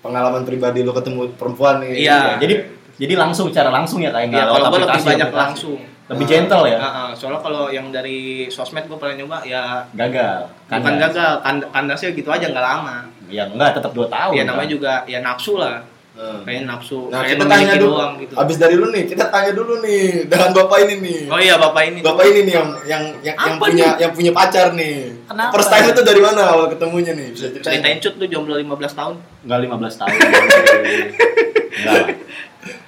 pengalaman 0.00 0.42
pribadi 0.42 0.80
lu 0.80 0.90
ketemu 0.90 1.28
perempuan 1.34 1.78
nih. 1.78 1.92
Iya. 2.02 2.38
Jadi 2.38 2.54
jadi 2.96 3.14
langsung 3.14 3.52
secara 3.52 3.68
langsung 3.68 4.00
ya 4.00 4.08
kayak 4.08 4.26
Ya 4.26 4.32
nggak 4.32 4.46
lewat 4.46 4.56
kalau 4.56 4.66
gue 4.66 4.80
lebih 4.80 5.04
banyak 5.04 5.28
aplikasi. 5.28 5.42
langsung. 5.44 5.78
Lebih 6.06 6.24
gentle 6.24 6.64
ya. 6.64 6.78
Ah. 6.78 7.10
soalnya 7.12 7.40
kalau 7.40 7.66
yang 7.66 7.90
dari 7.90 8.18
sosmed 8.46 8.86
gue 8.86 8.94
pernah 8.94 9.14
nyoba 9.16 9.42
ya 9.42 9.82
Gagal. 9.90 10.46
bukan 10.64 10.78
Kandas. 10.80 11.02
gagal, 11.10 11.32
kand- 11.42 11.66
kandasnya 11.68 12.10
gitu 12.12 12.28
aja 12.30 12.46
nggak 12.46 12.62
lama. 12.64 12.96
Ya 13.26 13.42
enggak 13.44 13.74
tetap 13.74 13.90
2 13.90 14.06
tahun. 14.06 14.32
Ya 14.32 14.40
kan. 14.40 14.48
namanya 14.48 14.70
juga 14.70 14.92
ya 15.04 15.18
nafsu 15.18 15.58
lah. 15.58 15.82
Hmm. 16.16 16.40
Kayak 16.48 16.64
nafsu. 16.64 17.12
Nah, 17.12 17.20
kayak 17.20 17.36
kita 17.36 17.44
tanya 17.44 17.56
memiliki 17.60 17.76
dulu. 17.84 17.92
doang 17.92 18.12
gitu. 18.24 18.34
Abis 18.40 18.56
dari 18.56 18.74
lu 18.80 18.88
nih, 18.88 19.04
kita 19.04 19.24
tanya 19.28 19.52
dulu 19.52 19.72
nih 19.84 20.04
dengan 20.32 20.50
bapak 20.56 20.78
ini 20.88 20.94
nih. 21.04 21.20
Oh 21.28 21.36
iya 21.36 21.54
bapak 21.60 21.82
ini. 21.92 22.00
Bapak 22.00 22.24
ini 22.24 22.40
nih 22.48 22.54
yang 22.56 22.68
yang 22.88 23.02
yang, 23.20 23.36
yang 23.36 23.56
punya 23.60 23.88
yang 24.00 24.12
punya 24.16 24.32
pacar 24.32 24.72
nih. 24.72 25.12
Kenapa? 25.28 25.52
First 25.52 25.68
time 25.68 25.92
itu 25.92 26.00
dari 26.00 26.20
mana 26.24 26.40
awal 26.56 26.72
ketemunya 26.72 27.12
nih? 27.12 27.36
Bisa 27.36 27.52
ceritain? 27.52 27.84
Ceritain 27.84 27.98
cut 28.00 28.14
lu 28.16 28.24
jomblo 28.32 28.56
15 28.56 28.96
tahun. 28.96 29.14
Enggak 29.44 29.58
15 29.68 30.00
tahun. 30.00 30.14
Enggak. 31.76 32.04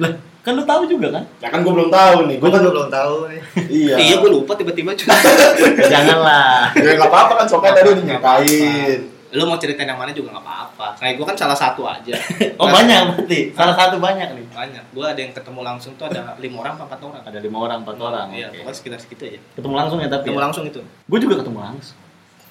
lah. 0.01 0.13
Kan 0.41 0.57
lu 0.57 0.65
tahu 0.65 0.83
juga 0.89 1.09
kan? 1.13 1.25
Ya 1.45 1.53
kan 1.53 1.61
gue 1.61 1.73
belum 1.77 1.93
tahu 1.93 2.17
nih. 2.33 2.37
Gue 2.41 2.49
Gue 2.49 2.57
kan 2.57 2.65
kan 2.65 2.73
belum 2.73 2.89
tahu 2.89 3.17
nih. 3.29 3.41
iya. 3.69 3.95
Iya 4.01 4.15
gue 4.25 4.31
lupa 4.33 4.57
tiba-tiba 4.57 4.97
cut. 4.97 5.13
Janganlah. 5.93 6.73
Ya 6.73 6.97
nggak 6.97 7.13
apa-apa 7.13 7.45
kan 7.45 7.47
soalnya 7.53 7.77
tadi 7.77 7.89
udah 7.93 8.05
nyatain. 8.09 9.18
Lu 9.29 9.45
mau 9.45 9.61
ceritain 9.61 9.85
yang 9.85 10.01
mana 10.01 10.11
juga 10.17 10.33
nggak 10.33 10.45
apa-apa. 10.45 10.87
Kayak 10.97 11.15
gue 11.21 11.27
kan 11.29 11.37
salah 11.37 11.59
satu 11.59 11.85
aja. 11.85 12.15
Oh 12.61 12.67
banyak 12.67 13.15
berarti. 13.15 13.55
Salah 13.55 13.77
satu 13.77 14.01
banyak 14.01 14.29
nih. 14.35 14.45
Banyak. 14.51 14.85
Gue 14.91 15.05
ada 15.07 15.21
yang 15.21 15.31
ketemu 15.31 15.61
langsung 15.63 15.93
tuh 15.95 16.11
ada 16.11 16.35
lima 16.41 16.57
orang, 16.65 16.75
empat 16.81 17.01
orang. 17.05 17.23
Ada 17.23 17.39
lima 17.39 17.59
orang, 17.61 17.79
empat 17.87 17.97
orang. 18.01 18.27
Iya, 18.35 18.51
oke. 18.51 18.57
pokoknya 18.65 18.77
sekitar 18.77 18.99
segitu 18.99 19.23
aja. 19.29 19.41
Ketemu 19.55 19.75
langsung 19.77 19.99
ya 20.01 20.09
tapi. 20.09 20.25
Ketemu 20.27 20.41
langsung 20.43 20.65
itu. 20.67 20.81
Gue 20.83 21.19
juga 21.21 21.35
ketemu 21.45 21.59
langsung. 21.61 21.97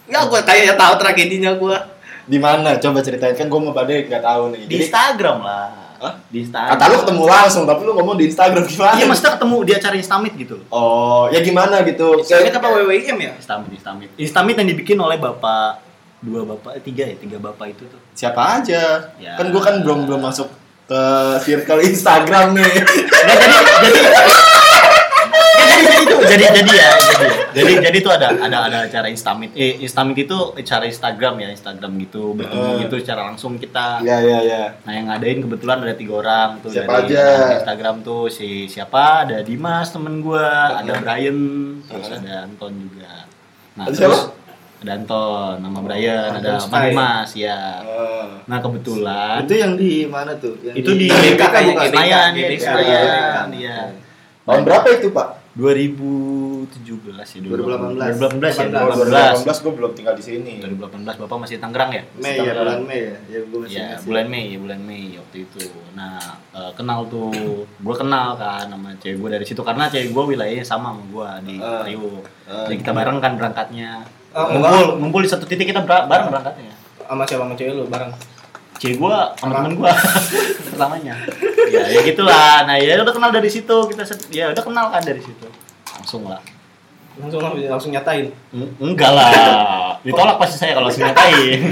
Ya 0.07 0.19
gue 0.23 0.39
kayaknya 0.45 0.75
tahu 0.80 0.93
tragedinya 1.01 1.51
gue. 1.59 1.78
Di 2.28 2.38
mana? 2.39 2.69
Coba 2.80 2.99
ceritain 3.03 3.36
kan 3.36 3.47
gue 3.49 3.59
mau 3.59 3.73
pada 3.73 3.91
nggak 3.91 4.23
tahu 4.23 4.43
nih. 4.53 4.63
Di 4.69 4.75
Instagram 4.86 5.38
lah. 5.43 5.67
Hah? 5.97 6.13
Di 6.30 6.45
Instagram. 6.45 6.71
kata 6.78 6.84
lu 6.93 6.97
ketemu 7.01 7.23
langsung, 7.25 7.63
tapi 7.65 7.82
lu 7.82 7.91
ngomong 7.97 8.15
di 8.21 8.30
Instagram 8.30 8.63
gimana? 8.69 8.93
Iya 9.01 9.05
maksudnya 9.09 9.34
ketemu 9.34 9.57
dia 9.65 9.78
cari 9.82 9.97
Instamit 9.97 10.34
gitu. 10.38 10.55
Oh, 10.69 11.25
ya 11.34 11.41
gimana 11.41 11.82
gitu? 11.82 12.21
Ini 12.21 12.53
apa 12.53 12.69
WWIM 12.69 13.17
ya? 13.17 13.32
Instamit, 13.34 13.69
Instamit. 13.73 14.09
Instamit 14.13 14.55
yang 14.61 14.69
dibikin 14.69 14.97
oleh 15.01 15.17
bapak 15.17 15.86
dua 16.20 16.41
bapak, 16.45 16.72
eh, 16.74 16.84
tiga 16.84 17.03
ya, 17.03 17.15
tiga 17.15 17.38
bapak 17.38 17.72
itu 17.72 17.84
tuh. 17.86 18.01
Siapa 18.11 18.57
aja? 18.57 19.13
Ya. 19.15 19.36
Kan 19.36 19.49
gue 19.49 19.61
kan 19.61 19.80
belum 19.80 20.05
belum 20.05 20.22
masuk 20.22 20.49
ke 20.86 21.01
circle 21.41 21.84
Instagram 21.84 22.53
nih. 22.53 22.74
Nggak, 23.28 23.38
jadi 23.38 23.55
jadi 23.78 23.99
jadi 25.57 25.76
jadi 25.78 25.97
itu 25.99 26.15
jadi 26.24 26.43
jadi 26.53 26.72
ya 26.74 26.91
jadi 26.97 27.28
jadi 27.53 27.72
jadi 27.84 27.97
itu 27.97 28.09
ada 28.09 28.28
ada 28.32 28.57
ada 28.65 28.78
acara 28.84 29.07
Instamit 29.07 29.51
eh 29.53 29.78
Instamit 29.78 30.18
itu 30.20 30.38
acara 30.53 30.86
Instagram 30.86 31.34
ya 31.38 31.49
Instagram 31.49 31.91
gitu 31.99 32.34
bertemu 32.34 32.65
Eh. 32.68 32.76
gitu 32.84 32.95
secara 32.97 33.22
langsung 33.26 33.57
kita 33.57 34.01
Iya 34.01 34.18
iya 34.22 34.39
iya. 34.41 34.63
Nah 34.82 34.91
yang 34.91 35.05
ngadain 35.07 35.39
kebetulan 35.39 35.78
ada 35.82 35.93
tiga 35.93 36.13
orang 36.15 36.49
tuh 36.59 36.70
Siapa 36.72 36.91
dari 36.99 37.13
aja? 37.13 37.26
Instagram 37.57 37.95
tuh 38.01 38.22
si 38.28 38.47
siapa 38.65 39.26
ada 39.26 39.41
Dimas 39.41 39.89
temen 39.89 40.20
gua, 40.20 40.78
ada 40.78 40.93
Brian, 40.97 41.39
terus 41.84 42.07
ada 42.11 42.34
Anton 42.43 42.74
juga. 42.80 43.13
Nah 43.76 43.84
Ada 43.86 43.93
terus 43.93 44.18
siapa? 44.18 44.46
Ada 44.78 44.91
Anton, 44.93 45.53
nama 45.57 45.80
Brian, 45.82 46.38
Anton 46.38 46.45
ada 46.45 46.51
Mas. 46.61 46.69
Dimas 46.69 47.30
ya. 47.34 47.82
Oh. 47.82 48.30
Nah 48.45 48.57
kebetulan 48.61 49.41
Itu 49.43 49.53
yang 49.57 49.73
di 49.73 50.05
mana 50.05 50.38
tuh? 50.38 50.53
Yang 50.61 50.75
itu 50.86 50.91
di 50.93 51.05
GBK 51.09 51.55
bukan? 51.73 51.88
Senayan, 51.89 52.30
ya, 52.38 52.47
di 52.47 52.57
Senayan, 52.61 53.45
iya. 53.57 53.80
Tahun 54.45 54.61
berapa 54.63 54.88
itu 54.93 55.09
pak? 55.09 55.28
2017 55.57 57.17
ya 57.17 57.39
2018. 57.41 58.21
2018 58.21 58.61
ya 58.61 58.65
2018 58.69 59.41
2018 59.41 59.63
gue 59.65 59.73
belum 59.73 59.91
tinggal 59.97 60.13
di 60.13 60.23
sini. 60.23 60.53
2018 60.61 61.17
Bapak 61.25 61.38
masih 61.41 61.57
Tangerang 61.57 61.89
ya? 61.89 62.03
Mei 62.21 62.38
ya 62.38 62.53
bulan 62.53 62.80
Mei 62.86 63.01
ya. 63.01 63.15
Ya 63.25 63.39
gue 63.41 63.59
masih 63.65 63.78
Ya, 63.78 63.88
bulan 64.05 64.25
Mei, 64.30 64.45
ya 64.53 64.57
bulan 64.61 64.80
Mei 64.86 65.03
waktu 65.17 65.38
itu. 65.49 65.65
Nah, 65.97 66.21
eh, 66.53 66.71
kenal 66.78 67.09
tuh, 67.09 67.34
gue 67.65 67.95
kenal 67.97 68.38
kan 68.38 68.69
sama 68.69 68.93
cewek 69.01 69.17
gue 69.17 69.30
dari 69.34 69.45
situ 69.49 69.61
karena 69.65 69.89
cewek 69.89 70.13
gue 70.13 70.23
wilayahnya 70.38 70.61
sama 70.61 70.93
sama 70.93 71.01
gue 71.09 71.30
di 71.49 71.55
Ah. 71.57 71.82
Priuk. 71.82 72.23
Ah. 72.45 72.69
Jadi 72.69 72.75
kita 72.78 72.91
bareng 72.93 73.17
kan 73.17 73.34
berangkatnya. 73.36 73.91
Ngumpul, 74.38 74.88
ngumpul 74.97 75.21
di 75.21 75.29
satu 75.29 75.43
titik 75.43 75.65
kita 75.65 75.81
ber- 75.81 76.05
bareng 76.05 76.29
berangkatnya. 76.29 76.73
Sama 77.01 77.23
siapa 77.23 77.43
sama 77.43 77.53
cewek 77.53 77.73
lu 77.73 77.83
bareng? 77.88 78.11
Cewek 78.77 78.95
gue 78.95 79.15
sama 79.33 79.51
temen 79.55 79.71
gue 79.73 79.91
pertamanya. 80.69 81.15
Ya, 81.67 81.83
ya 81.89 81.99
gitulah. 82.03 82.63
Nah, 82.63 82.77
ya 82.77 82.97
udah 82.97 83.11
kenal 83.11 83.31
dari 83.31 83.49
situ 83.49 83.75
kita 83.88 84.05
ya 84.29 84.51
udah 84.51 84.61
kenal 84.61 84.85
kan 84.88 85.01
dari 85.01 85.17
situ. 85.17 85.47
Langsung 85.91 86.25
lah. 86.25 86.38
Langsung 87.17 87.41
langsung 87.65 87.91
nyatain. 87.91 88.29
En- 88.53 88.73
Enggak 88.77 89.09
lah. 89.09 89.97
Ditolak 89.99 90.38
pasti 90.38 90.55
saya 90.59 90.71
kalau 90.73 90.88
langsung 90.88 91.03
nyatain. 91.03 91.61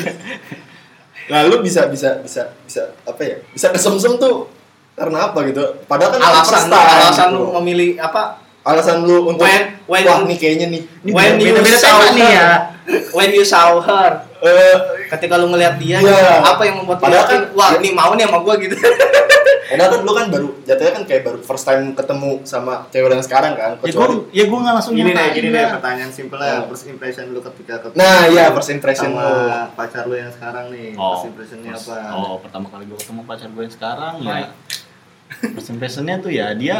Nah 1.26 1.42
lu 1.42 1.58
bisa 1.58 1.90
bisa 1.90 2.22
bisa 2.22 2.54
bisa 2.62 2.86
apa 3.02 3.18
ya? 3.18 3.42
Bisa 3.50 3.74
kesemsem 3.74 4.14
tuh 4.16 4.46
karena 4.94 5.26
apa 5.26 5.42
gitu? 5.44 5.58
Padahal 5.86 6.14
kan 6.14 6.22
Alasan 6.22 6.70
alasan 6.70 7.30
gitu. 7.34 7.42
lu 7.42 7.58
memilih 7.58 7.98
apa? 7.98 8.45
Alasan 8.66 9.06
lu 9.06 9.30
untuk 9.30 9.46
When- 9.46 9.78
when- 9.86 10.04
wah 10.04 10.26
nih 10.26 10.36
kayaknya 10.36 10.68
nih. 10.68 10.82
When 11.06 11.38
you 11.38 11.54
beda-beda 11.54 11.78
saw 11.78 12.02
tema 12.02 12.10
nih 12.12 12.26
her, 12.26 12.34
ya. 12.34 12.50
when 13.12 13.30
you 13.30 13.46
saw 13.46 13.78
her, 13.78 14.12
Eh, 14.38 14.78
ketika 15.10 15.38
lu 15.38 15.50
ngelihat 15.50 15.74
dia, 15.78 15.98
Iya. 15.98 16.06
gitu, 16.06 16.22
apa 16.46 16.62
yang 16.62 16.76
membuat 16.78 16.98
lu 16.98 17.04
Padahal 17.04 17.26
kan- 17.26 17.50
wah 17.52 17.74
ini 17.76 17.90
mau 17.92 18.14
nih 18.14 18.26
sama 18.26 18.38
gua 18.40 18.54
gitu. 18.58 18.78
padahal 19.66 19.90
kan 19.90 20.00
lu 20.00 20.14
kan 20.14 20.26
baru 20.30 20.48
jatuhnya 20.62 20.94
kan 20.94 21.04
kayak 21.04 21.22
baru 21.26 21.38
first 21.42 21.66
time 21.66 21.82
ketemu 21.92 22.38
sama 22.44 22.86
cewek 22.88 23.10
yang 23.10 23.26
sekarang 23.26 23.54
kan. 23.56 23.74
ya 23.74 23.78
gue 23.80 23.90
Kecuali 23.90 24.16
ya 24.30 24.44
gue 24.46 24.60
nggak 24.60 24.74
langsung 24.76 24.94
Gini 24.94 25.02
deh, 25.04 25.16
nyatain 25.16 25.34
gini 25.34 25.50
deh 25.50 25.66
pertanyaan 25.72 26.12
simple 26.12 26.38
lah. 26.38 26.62
Oh. 26.62 26.70
First 26.70 26.86
impression 26.86 27.26
lu 27.28 27.42
ketika 27.44 27.76
ketemu 27.80 27.98
Nah, 27.98 28.22
iya 28.28 28.46
first 28.52 28.70
impression 28.70 29.10
sama 29.10 29.26
lu. 29.26 29.34
pacar 29.74 30.04
lu 30.06 30.16
yang 30.16 30.30
sekarang 30.30 30.66
nih. 30.70 30.90
Oh, 30.94 31.10
First 31.12 31.26
impressionnya 31.28 31.72
apa? 31.74 31.98
Oh, 32.14 32.34
pertama 32.38 32.66
kali 32.70 32.84
gue 32.86 32.98
ketemu 32.98 33.22
pacar 33.26 33.50
gue 33.50 33.64
yang 33.64 33.74
sekarang 33.74 34.14
ya. 34.20 34.30
Baik. 34.30 34.50
First 35.52 35.70
impressionnya 35.72 36.16
tuh 36.20 36.30
ya 36.30 36.54
dia 36.54 36.78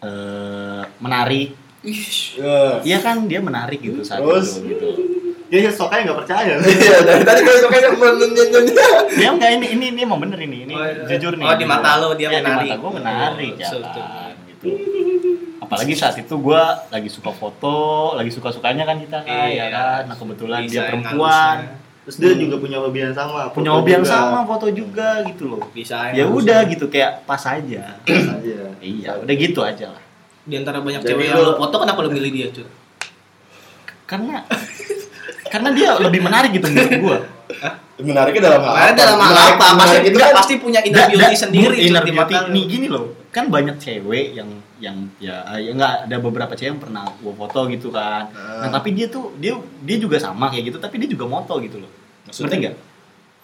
eh 0.00 0.82
menarik. 0.98 1.48
Eh, 1.86 2.74
Iya 2.82 2.98
kan 2.98 3.24
dia 3.24 3.38
menarik 3.38 3.78
gitu 3.78 4.02
saat 4.02 4.18
Terus? 4.18 4.58
itu 4.58 4.68
gitu. 4.68 4.88
Kayaknya 5.46 5.70
sokanya 5.70 6.02
nggak 6.10 6.18
percaya. 6.26 6.54
Iya, 6.66 6.96
dari 7.06 7.22
tadi 7.22 7.40
gue 7.40 7.56
suka 7.62 7.78
menunjukkan 7.94 8.62
Dia 9.14 9.28
enggak 9.30 9.50
ini 9.54 9.66
ini 9.72 9.84
ini 9.94 10.00
emang 10.02 10.18
bener 10.18 10.38
ini. 10.40 10.66
Ini 10.66 10.74
Oh, 10.74 10.82
iya. 10.82 11.06
jujur 11.14 11.38
nih. 11.38 11.46
Oh, 11.46 11.54
di 11.54 11.64
mata 11.64 11.90
lo 12.02 12.08
dia 12.12 12.28
ya, 12.28 12.42
menarik. 12.42 12.66
Di 12.66 12.68
mata 12.68 12.76
gue 12.76 12.90
menarik 12.92 13.52
Oh, 13.54 13.62
gitu. 14.44 14.68
Apalagi 15.56 15.94
saat 15.94 16.18
itu 16.18 16.34
gue 16.36 16.62
lagi 16.90 17.06
suka 17.06 17.30
foto, 17.30 17.76
lagi 18.14 18.30
suka-sukanya 18.30 18.82
kan 18.82 18.98
kita 18.98 19.18
kan, 19.22 19.46
Iya. 19.46 19.54
ya 19.56 19.66
kan. 19.70 20.00
Nah 20.10 20.16
kebetulan 20.16 20.60
dia 20.66 20.82
perempuan. 20.84 21.56
Terus 22.06 22.16
dia 22.16 22.38
juga 22.38 22.56
punya 22.56 22.78
hobi 22.78 22.98
yang 23.00 23.10
sama. 23.12 23.50
punya 23.50 23.70
hobi 23.72 23.90
yang 23.90 24.00
juga. 24.00 24.14
sama, 24.14 24.46
foto 24.46 24.70
juga 24.70 25.26
gitu 25.26 25.44
loh. 25.48 25.62
Bisa 25.68 26.14
Ya 26.14 26.22
udah 26.24 26.62
gitu 26.64 26.86
kayak 26.86 27.26
pas 27.26 27.42
aja. 27.42 27.98
Aja. 28.06 28.58
iya, 28.78 29.10
udah 29.16 29.34
gitu 29.34 29.60
aja 29.60 29.90
lah. 29.90 30.02
Di 30.42 30.54
antara 30.54 30.78
banyak 30.78 31.02
Jadi 31.02 31.10
cewek 31.12 31.26
yang 31.26 31.42
lo 31.42 31.52
foto 31.56 31.76
kenapa 31.76 31.98
lo 32.00 32.08
milih 32.08 32.30
dia, 32.30 32.46
Cur? 32.48 32.70
Karena 34.04 34.46
karena 35.48 35.68
dia 35.72 35.98
lebih 35.98 36.20
menarik 36.20 36.50
gitu 36.52 36.66
menurut 36.68 36.94
gue. 36.96 37.18
Menariknya 37.98 38.42
dalam 38.46 38.60
hal 38.62 38.72
Karena 38.72 38.86
apa? 38.86 39.00
dalam 39.00 39.16
hal 39.16 39.26
Menarik- 39.26 39.50
apa? 39.52 39.64
Pasti, 39.64 39.74
menarik 39.76 40.02
itu 40.04 40.10
enggak, 40.12 40.28
kan 40.28 40.38
pasti 40.38 40.54
punya 40.56 40.80
inner 40.80 41.06
beauty 41.08 41.18
da- 41.26 41.40
sendiri 41.40 41.76
inner 41.80 42.04
beauty 42.04 42.34
nih 42.52 42.64
gini 42.66 42.86
loh 42.86 43.04
kan 43.28 43.48
banyak 43.48 43.76
cewek 43.76 44.26
yang 44.32 44.48
yang 44.78 44.96
ya 45.16 45.40
ya 45.54 45.72
nggak 45.72 45.92
ada 46.04 46.16
beberapa 46.18 46.52
cewek 46.52 46.68
yang 46.68 46.80
pernah 46.80 47.08
gua 47.16 47.32
foto 47.34 47.64
gitu 47.66 47.88
kan 47.88 48.28
Ah. 48.30 48.60
nah 48.60 48.70
tapi 48.70 48.92
dia 48.92 49.08
tuh 49.08 49.32
dia 49.34 49.56
dia 49.80 49.96
juga 49.96 50.16
sama 50.16 50.48
kayak 50.48 50.68
gitu 50.68 50.78
tapi 50.78 51.00
dia 51.00 51.08
juga 51.08 51.24
moto 51.24 51.56
gitu 51.58 51.78
loh 51.78 51.88
Maksudnya? 52.24 52.44
ngerti 52.46 52.56
nggak 52.62 52.76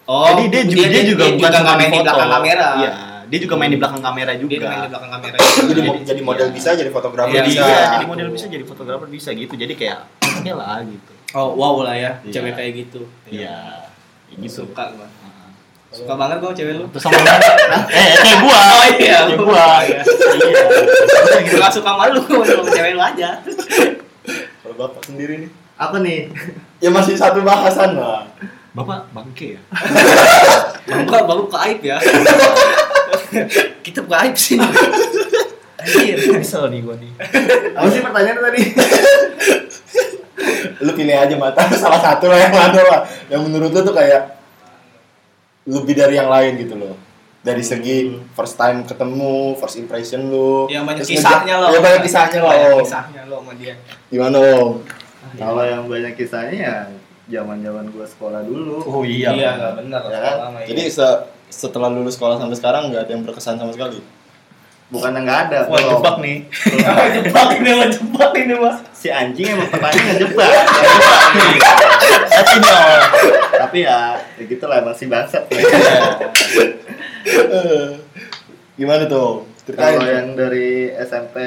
Oh, 0.03 0.27
jadi 0.27 0.43
dia 0.51 0.61
juga 0.67 0.83
dia, 0.85 1.03
juga 1.07 1.23
bukan 1.25 1.39
nggak 1.39 1.53
cuma 1.55 1.73
main 1.73 1.87
di 1.87 1.99
belakang 2.03 2.27
kamera. 2.29 2.67
iya 2.77 2.91
dia 3.23 3.39
juga 3.39 3.55
main 3.55 3.71
di 3.71 3.79
belakang 3.79 4.03
kamera 4.03 4.31
Dia 4.31 4.41
juga 4.43 4.53
main 4.61 4.77
di 4.77 4.91
belakang 4.91 5.11
kamera. 5.11 5.35
jadi 5.39 5.71
Jadi- 5.73 6.03
jadi 6.03 6.21
model 6.21 6.45
iya. 6.45 6.53
bisa, 6.53 6.69
jadi 6.75 6.91
fotografer 6.91 7.31
Iya, 7.31 7.39
jadi 7.39 7.49
bisa. 7.49 7.63
iya, 7.65 7.83
jadi 7.89 8.05
model 8.05 8.27
bisa 8.29 8.45
jadi 8.45 8.63
fotografer 8.63 9.07
bisa 9.07 9.29
gitu 9.31 9.53
jadi 9.55 9.73
kayak 9.73 9.99
oke 10.19 10.51
lah 10.53 10.83
gitu 10.83 11.11
Oh, 11.33 11.49
wow 11.55 11.81
lah 11.81 11.95
ya, 11.95 12.11
Iya. 12.19 12.29
cewek 12.29 12.53
kayak 12.53 12.71
gitu. 12.77 13.01
iya 13.25 13.89
kayak 14.27 14.37
gitu 14.43 14.67
Suka 14.67 14.91
gua. 14.91 15.07
Suka 15.93 16.13
banget 16.17 16.41
gua 16.41 16.49
sama 16.49 16.57
cewek 16.57 16.73
lu. 16.75 16.85
terus 16.89 17.03
sama 17.05 17.13
eh 17.93 18.17
kayak 18.17 18.37
gua 18.41 18.57
Oh 18.57 18.83
iya, 18.97 19.17
kayak 19.23 19.37
gua 19.37 19.65
iya. 19.85 20.01
iya 20.01 20.61
Gue 21.45 21.57
gak 21.57 21.69
suka 21.71 21.91
malu 21.93 22.19
sama 22.25 22.65
cewek 22.67 22.91
lu 22.93 23.01
aja. 23.01 23.29
Kalau 24.59 24.75
bapak 24.75 25.01
sendiri 25.05 25.45
nih, 25.45 25.49
Apa 25.75 26.01
nih? 26.01 26.33
ya 26.81 26.89
masih 26.89 27.13
satu 27.13 27.39
bahasan 27.41 27.93
lah. 27.93 28.25
bapak 28.73 29.05
bangke 29.13 29.55
ya 29.55 29.61
Baru 31.05 31.23
baru 31.23 31.43
ke 31.45 31.57
aib 31.69 31.79
ya. 31.85 31.97
Kita 33.81 34.01
ke 34.01 34.15
aib 34.25 34.35
sih. 34.35 34.57
Anjir. 35.77 36.17
Kesel 36.41 36.73
nih 36.73 36.81
gua 36.81 36.97
nih. 36.97 37.11
Apa 37.77 37.87
sih 37.87 38.01
pertanyaan 38.01 38.41
tadi? 38.41 38.61
Lu 40.81 40.91
pilih 40.91 41.15
aja 41.15 41.35
mata 41.37 41.61
salah 41.73 42.01
satu 42.01 42.27
lah 42.27 42.39
yang 42.39 42.51
mana 42.51 42.81
lah. 42.81 42.99
Yang 43.29 43.41
menurut 43.45 43.69
lu 43.69 43.81
tuh 43.83 43.93
kayak 43.93 44.41
lebih 45.63 45.93
dari 45.93 46.15
yang 46.15 46.27
lain 46.27 46.59
gitu 46.59 46.75
loh. 46.75 46.95
Dari 47.43 47.59
segi 47.59 48.07
first 48.31 48.55
time 48.55 48.87
ketemu, 48.87 49.59
first 49.59 49.75
impression 49.75 50.31
lu. 50.31 50.71
Ya 50.71 50.79
banyak 50.79 51.03
kisahnya 51.03 51.59
loh. 51.59 51.69
Ya 51.71 51.79
banyak 51.83 52.01
kisahnya 52.03 52.39
lah. 52.39 52.51
Banyak 52.55 52.83
kisahnya 52.87 53.21
lo 53.27 53.43
sama 53.43 53.51
dia. 53.59 53.75
Gimana 54.07 54.37
om? 54.39 54.79
Kalau 55.35 55.63
yang 55.63 55.83
banyak 55.87 56.13
kisahnya 56.15 56.55
ya 56.55 56.75
zaman-zaman 57.29 57.91
gua 57.91 58.07
sekolah 58.07 58.43
dulu. 58.43 58.79
Oh 58.83 59.03
iya. 59.03 59.35
Iya, 59.35 59.49
enggak 59.55 59.73
benar. 59.83 60.01
Ya 60.07 60.19
kan? 60.19 60.35
Jadi 60.63 60.83
se- 60.87 61.21
setelah 61.51 61.91
lulus 61.91 62.15
sekolah 62.15 62.39
sampai 62.39 62.55
sekarang 62.55 62.91
nggak 62.91 63.03
ada 63.07 63.11
yang 63.11 63.23
berkesan 63.23 63.59
sama 63.59 63.71
sekali. 63.71 63.99
Bukan 64.93 65.09
yang 65.09 65.25
nggak 65.25 65.41
ada. 65.49 65.59
Wah, 65.65 65.73
belum. 65.73 65.91
jebak 65.97 66.15
nih. 66.21 66.37
jebak 67.17 67.49
ini 67.57 67.69
mah 67.73 67.87
jebak 67.89 68.31
ini 68.37 68.53
mah. 68.53 68.75
Si 68.93 69.09
anjing 69.09 69.57
emang 69.57 69.69
pertanyaan 69.73 70.05
ngejebak. 70.13 70.49
Tapi 72.37 72.53
no. 72.61 72.75
Tapi 73.57 73.77
ya, 73.81 74.21
ya 74.37 74.43
gitu 74.45 74.65
lah 74.69 74.85
masih 74.85 75.09
bangsat. 75.09 75.43
Eh, 77.23 77.87
Gimana 78.75 79.07
tuh? 79.07 79.47
Kalau 79.63 80.03
yang 80.03 80.35
dari 80.35 80.91
SMP, 80.91 81.39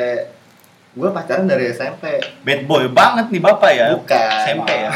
gua 0.97 1.13
pacaran 1.13 1.45
dari 1.45 1.69
SMP. 1.69 2.17
Bad 2.41 2.65
boy 2.65 2.89
banget 2.89 3.29
nih 3.29 3.45
Bapak 3.45 3.71
ya. 3.77 3.93
Bukan. 3.93 4.31
SMP 4.41 4.69
ya. 4.73 4.93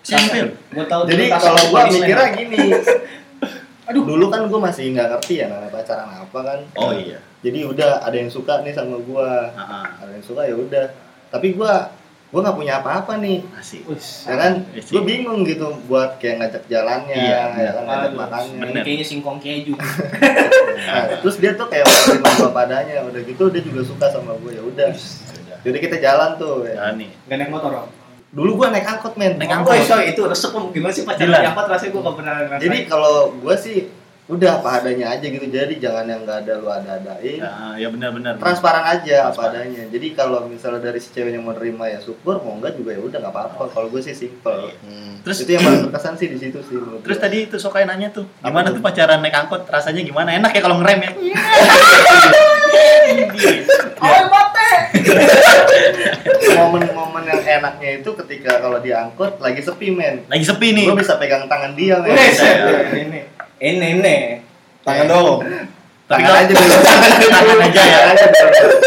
SMP. 0.00 0.34
loh. 0.40 0.54
Gua 0.72 0.84
tahu 0.88 1.02
Jadi 1.04 1.24
kalau 1.28 1.52
Disneyland. 1.52 1.92
mikirnya 1.92 2.28
gini, 2.32 2.64
aduh 3.90 4.06
dulu 4.06 4.30
kan 4.30 4.46
gua 4.46 4.70
masih 4.70 4.94
nggak 4.94 5.18
ngerti 5.18 5.42
ya 5.42 5.50
namanya 5.50 5.74
pacaran 5.74 6.08
apa 6.14 6.38
kan. 6.46 6.58
Oh 6.78 6.94
iya. 6.94 7.18
Jadi 7.42 7.66
udah 7.66 8.04
ada 8.06 8.14
yang 8.14 8.30
suka 8.30 8.62
nih 8.62 8.70
sama 8.70 9.02
gua, 9.02 9.50
Heeh. 9.50 9.84
ada 9.98 10.10
yang 10.14 10.22
suka 10.22 10.46
ya 10.46 10.54
udah. 10.54 10.86
Tapi 11.34 11.58
gua 11.58 11.90
gua 12.30 12.40
nggak 12.46 12.58
punya 12.62 12.78
apa-apa 12.78 13.18
nih, 13.18 13.42
Asik. 13.58 13.82
Ya 14.30 14.36
kan? 14.38 14.52
Iya. 14.70 14.82
Gua 14.94 15.02
bingung 15.02 15.42
gitu 15.42 15.66
buat 15.90 16.22
kayak 16.22 16.36
ngajak 16.38 16.62
jalannya, 16.70 17.16
Iya, 17.18 17.40
ya 17.58 17.70
kan 17.74 17.82
ngajak 17.82 18.10
Aduh, 18.14 18.18
makannya. 18.22 18.60
bener. 18.62 18.82
Kayaknya 18.86 19.06
singkong 19.06 19.38
keju. 19.42 19.74
Nah, 20.80 21.06
terus 21.20 21.36
dia 21.36 21.52
tuh 21.60 21.68
kayak 21.68 21.84
menerima 21.84 22.28
gua 22.40 22.50
padanya, 22.56 23.04
udah 23.04 23.20
gitu 23.20 23.52
dia 23.52 23.60
juga 23.60 23.84
suka 23.84 24.06
sama 24.08 24.32
gua 24.40 24.48
ya 24.54 24.62
udah. 24.64 24.88
Jadi 25.60 25.76
kita 25.76 26.00
jalan 26.00 26.40
tuh. 26.40 26.64
Ya. 26.64 26.80
Jalan 26.80 26.94
nih. 27.04 27.10
Gak 27.28 27.36
naik 27.36 27.50
motor, 27.52 27.84
Om. 27.84 27.99
Dulu 28.30 28.54
gua 28.54 28.68
naik 28.68 28.84
angkot 28.84 29.14
men. 29.14 29.36
Naik 29.36 29.50
Oh, 29.50 29.54
angkot. 29.60 29.74
sorry, 29.82 30.10
itu 30.10 30.22
resep 30.22 30.50
Om. 30.50 30.70
Gimana 30.70 30.90
sih 30.90 31.02
pacaran 31.02 31.34
di 31.34 31.44
angkot 31.44 31.66
rasanya 31.66 31.90
gua 31.90 32.00
gak 32.04 32.14
pernah 32.16 32.32
ngerasain. 32.40 32.62
Jadi 32.62 32.76
kalau 32.86 33.12
gua 33.36 33.54
sih 33.54 33.76
udah 34.26 34.56
apa 34.56 34.68
adanya 34.78 35.04
aja 35.10 35.24
gitu. 35.24 35.42
Jadi 35.42 35.76
jangan 35.76 36.06
yang 36.06 36.22
nggak 36.22 36.36
ada 36.40 36.52
lu 36.54 36.68
ada-adain. 36.68 37.36
Ya, 37.36 37.50
ya 37.76 37.88
benar-benar. 37.88 38.36
transparan 38.36 38.84
aja 38.88 39.24
apa 39.24 39.34
Transparan. 39.34 39.66
adanya 39.66 39.82
jadi 39.90 40.06
kalau 40.14 40.46
misalnya 40.46 40.80
dari 40.80 40.96
si 40.96 41.10
ceweknya 41.10 41.36
mau 41.36 41.50
nerima 41.50 41.84
ya 41.84 41.98
syukur 41.98 42.38
mau 42.38 42.54
enggak 42.54 42.74
juga 42.74 42.92
ya 42.92 43.00
udah 43.00 43.18
nggak 43.18 43.28
apa-apa 43.28 43.62
kalau 43.68 43.88
gue 43.88 44.00
sih 44.00 44.14
simple 44.14 44.70
Hmm. 44.80 45.18
Terus 45.20 45.36
itu 45.42 45.50
yang 45.50 45.60
paling 45.60 45.80
berkesan 45.84 46.14
sih 46.14 46.28
di 46.28 46.38
situ 46.38 46.56
sih 46.62 46.78
Terus 47.02 47.10
gue. 47.10 47.18
tadi 47.18 47.36
itu 47.44 47.58
Sokai 47.58 47.82
nanya 47.84 48.08
tuh, 48.08 48.24
gimana 48.38 48.70
tuh 48.70 48.78
pacaran 48.78 49.18
naik 49.18 49.34
angkot? 49.36 49.66
Rasanya 49.66 50.00
gimana? 50.00 50.30
Enak 50.32 50.48
ya 50.48 50.62
kalau 50.62 50.78
ngerem 50.78 50.98
ya? 51.02 51.10
Momen-momen 56.60 57.22
yang 57.24 57.42
enaknya 57.60 57.90
itu 58.00 58.10
ketika 58.24 58.60
kalau 58.60 58.78
diangkut 58.80 59.38
lagi 59.38 59.60
sepi 59.60 59.92
men 59.92 60.24
Lagi 60.26 60.44
sepi 60.44 60.72
nih. 60.74 60.84
gue 60.88 60.96
bisa 60.98 61.16
pegang 61.16 61.46
tangan 61.46 61.72
dia 61.74 61.96
men 62.00 62.12
ya. 62.14 62.24
ini. 63.06 63.20
Ini 63.60 63.86
ini. 64.00 64.16
Tangan 64.84 65.06
dong. 65.06 65.44
Tapi 66.10 66.20
tangan 66.20 66.26
kalau 66.26 66.38
aja 66.42 66.52
dulu 66.52 66.76
tangan 67.34 67.58
aja 67.64 67.82
ya. 67.82 67.98
Aja. 68.10 68.26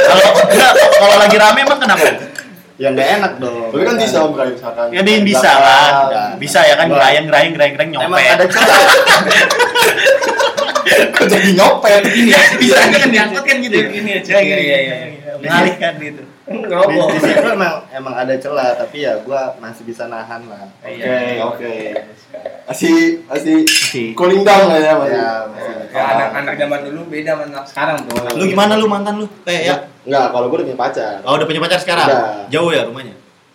Kalau 0.04 0.28
enggak, 0.50 0.74
kalau 0.76 1.16
lagi 1.18 1.38
rame 1.40 1.60
emang 1.64 1.80
kenapa? 1.80 2.10
ya 2.74 2.90
nggak 2.90 3.10
enak 3.22 3.34
dong 3.38 3.70
Tapi 3.70 3.84
kan 3.86 3.96
bisa 4.02 4.18
om 4.26 4.34
kayak 4.34 4.58
misalkan. 4.58 4.88
Ya 4.90 5.02
dia 5.06 5.18
bisa 5.22 5.52
lah. 5.62 5.90
Bisa 6.42 6.60
ya 6.66 6.74
kan 6.76 6.90
gerayang 6.90 7.30
gerayang 7.30 7.54
gerayang 7.54 7.76
emang 7.78 8.18
nyopet. 8.18 8.34
ada 8.34 8.46
celah 8.50 8.82
Kok 11.14 11.26
jadi 11.32 11.50
nyopet 11.56 12.02
Ini 12.12 12.30
ya, 12.34 12.42
bisa 12.60 12.76
aja 12.82 12.98
kan 12.98 13.10
diangkut 13.14 13.44
kan 13.46 13.58
gitu. 13.62 13.78
Ini 13.78 14.12
Ya, 14.26 14.40
iya, 14.42 14.58
iya, 14.58 14.78
iya. 14.82 14.96
Mengalihkan 15.34 15.94
gitu. 15.98 16.22
di, 16.22 16.58
Ngerokok. 16.60 17.08
di 17.10 17.20
situ 17.20 17.48
emang 17.50 17.76
emang 17.90 18.14
ada 18.14 18.34
celah 18.36 18.76
tapi 18.76 19.02
ya 19.02 19.18
gue 19.18 19.42
masih 19.58 19.84
bisa 19.84 20.06
nahan 20.06 20.44
lah 20.46 20.68
Oke, 20.82 21.18
oke. 21.42 21.74
Masih 22.64 22.96
masih 23.26 23.56
Si. 23.66 24.04
cooling 24.14 24.42
down 24.42 24.68
lah 24.68 24.80
ya 24.80 24.94
masih. 24.96 25.16
ya 25.16 25.28
masih 25.48 25.72
bisa. 25.74 25.94
Ya, 25.94 26.04
anak-anak 26.10 26.54
zaman 26.56 26.80
dulu 26.84 27.00
beda 27.08 27.32
sama 27.32 27.44
anak 27.46 27.64
sekarang, 27.66 27.98
Bro. 28.02 28.18
Lu 28.34 28.44
gimana 28.46 28.74
lu 28.74 28.88
mantan 28.88 29.14
lu? 29.20 29.28
Eh 29.46 29.68
ya. 29.68 29.76
Enggak, 30.04 30.26
kalau 30.32 30.46
gue 30.48 30.58
udah 30.58 30.68
punya 30.68 30.80
pacar. 30.80 31.16
Oh, 31.22 31.38
udah 31.38 31.46
punya 31.46 31.62
pacar 31.62 31.80
sekarang? 31.80 32.08
Udah. 32.10 32.50
Jauh 32.50 32.72
ya 32.72 32.82
rumahnya? 32.84 33.14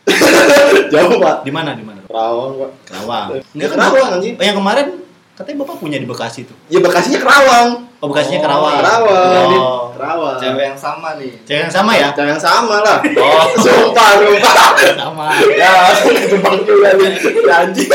Jauh 0.95 1.19
pak. 1.19 1.37
Di 1.45 1.53
mana? 1.53 1.75
Di 1.75 1.85
mana? 1.85 2.01
Kerawang 2.07 2.53
pak. 2.57 2.71
Kerawang. 2.87 3.29
Enggak 3.53 3.69
Kerawang 3.75 4.09
anjing. 4.17 4.35
Oh, 4.39 4.45
yang 4.45 4.57
kemarin 4.57 4.87
katanya 5.35 5.57
Bapak 5.63 5.77
punya 5.79 5.99
di 5.99 6.07
Bekasi 6.07 6.41
tuh. 6.47 6.57
Ya 6.69 6.79
Bekasinya 6.81 7.19
Kerawang. 7.21 7.69
Oh, 7.99 8.07
Bekasinya 8.07 8.39
Oh, 8.39 8.43
Kerawang. 8.47 8.75
Kerawang. 8.79 9.51
Oh. 9.59 9.83
Kerawang. 9.99 10.39
cewek 10.39 10.65
yang 10.71 10.79
sama 10.79 11.19
nih 11.19 11.35
Cewek 11.43 11.63
yang 11.67 11.73
sama 11.75 11.93
ya? 11.99 12.09
Jangan 12.15 12.39
sama 12.39 12.77
lah. 12.79 12.99
Oh. 13.19 13.45
Sumpah, 13.59 14.09
sumpah. 14.23 14.55
Sama. 14.95 15.27
Ya, 15.59 15.71
kejebak 16.07 16.55
juga 16.63 16.95
nih. 16.95 17.11
Ya, 17.19 17.55
anjing. 17.67 17.91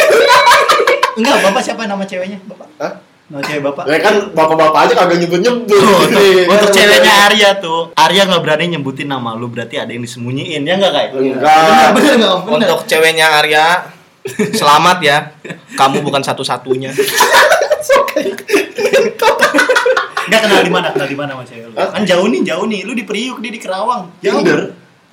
Enggak, 1.15 1.35
Bapak 1.47 1.61
siapa 1.63 1.87
nama 1.87 2.03
ceweknya? 2.03 2.35
Bapak? 2.43 2.67
Hah? 2.83 2.93
Nama 3.31 3.41
cewek 3.47 3.61
Bapak? 3.63 3.83
Ya 3.87 3.97
kan 4.03 4.15
bapak-bapak 4.35 4.79
aja 4.83 4.93
kagak 4.99 5.17
nyebut-nyebut. 5.23 5.71
Nih, 6.11 6.43
Untuk 6.51 6.67
kan, 6.67 6.75
ceweknya 6.75 7.13
Arya 7.31 7.49
tuh, 7.63 7.95
Arya 7.95 8.27
nggak 8.27 8.43
berani 8.43 8.75
nyebutin 8.75 9.07
nama 9.07 9.39
lu, 9.39 9.47
berarti 9.47 9.79
ada 9.79 9.95
yang 9.95 10.03
disembunyiin, 10.03 10.67
ya 10.67 10.75
nggak 10.75 10.91
kayak? 10.91 11.09
Enggak. 11.15 11.95
Bener 11.95 12.13
nggak? 12.19 12.35
Bener. 12.43 12.67
Untuk 12.67 12.79
ceweknya 12.91 13.39
Arya, 13.39 13.87
selamat 14.51 14.97
ya. 14.99 15.31
Kamu 15.79 16.03
bukan 16.03 16.19
satu-satunya. 16.19 16.91
Nggak 20.23 20.41
kenal 20.41 20.61
di 20.63 20.71
mana, 20.71 20.87
kenal 20.91 21.07
di 21.07 21.17
mana 21.17 21.29
sama 21.35 21.43
cewek 21.43 21.65
lu? 21.67 21.75
Hah? 21.75 21.89
Kan 21.91 22.03
jauh 22.07 22.27
nih, 22.27 22.41
jauh 22.43 22.65
nih. 22.65 22.81
Lu 22.83 22.93
di 22.93 23.03
Priuk, 23.03 23.37
dia 23.43 23.51
di 23.51 23.59
Kerawang. 23.59 24.03
Jauh. 24.19 24.39
Tinder. 24.39 24.61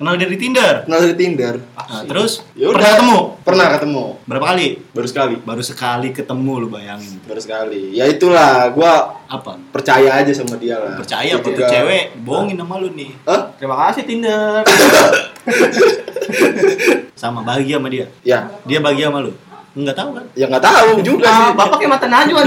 Kenal 0.01 0.17
dari 0.17 0.33
Tinder. 0.33 0.75
Kenal 0.89 0.99
dari 1.05 1.13
Tinder. 1.13 1.53
Nah, 1.77 2.01
terus 2.09 2.41
Ya 2.57 2.73
udah. 2.73 2.73
pernah 2.73 2.89
ketemu? 2.97 3.17
Pernah 3.45 3.67
ketemu. 3.69 4.03
Berapa 4.25 4.45
kali? 4.49 4.67
Baru 4.97 5.07
sekali. 5.07 5.35
Baru 5.37 5.61
sekali 5.61 6.07
ketemu 6.09 6.53
lu 6.57 6.67
bayangin. 6.73 7.21
Baru 7.21 7.37
sekali. 7.37 7.93
Ya 7.93 8.09
itulah, 8.09 8.73
gua 8.73 9.21
Apa? 9.29 9.61
percaya 9.69 10.09
aja 10.17 10.33
sama 10.33 10.57
dia 10.57 10.81
lah. 10.81 10.97
Percaya 10.97 11.37
apa 11.37 11.45
tuh 11.45 11.53
cewek 11.53 12.17
bohongin 12.25 12.57
sama 12.57 12.81
lu 12.81 12.89
nih. 12.97 13.13
Hah? 13.29 13.53
Terima 13.61 13.77
kasih 13.77 14.03
Tinder. 14.09 14.65
Sama 17.21 17.45
bahagia 17.45 17.77
sama 17.77 17.89
dia. 17.89 18.09
Ya, 18.25 18.49
Dia 18.65 18.81
bahagia 18.81 19.13
sama 19.13 19.21
lu. 19.21 19.33
Enggak 19.71 19.95
tahu 19.95 20.09
kan? 20.11 20.25
ya 20.35 20.45
nggak 20.45 20.59
tahu 20.61 20.89
juga 20.99 21.25
Ah, 21.25 21.35
sih. 21.47 21.55
bapak 21.55 21.75
kayak 21.79 21.91
mata 21.91 22.07
najwa 22.07 22.41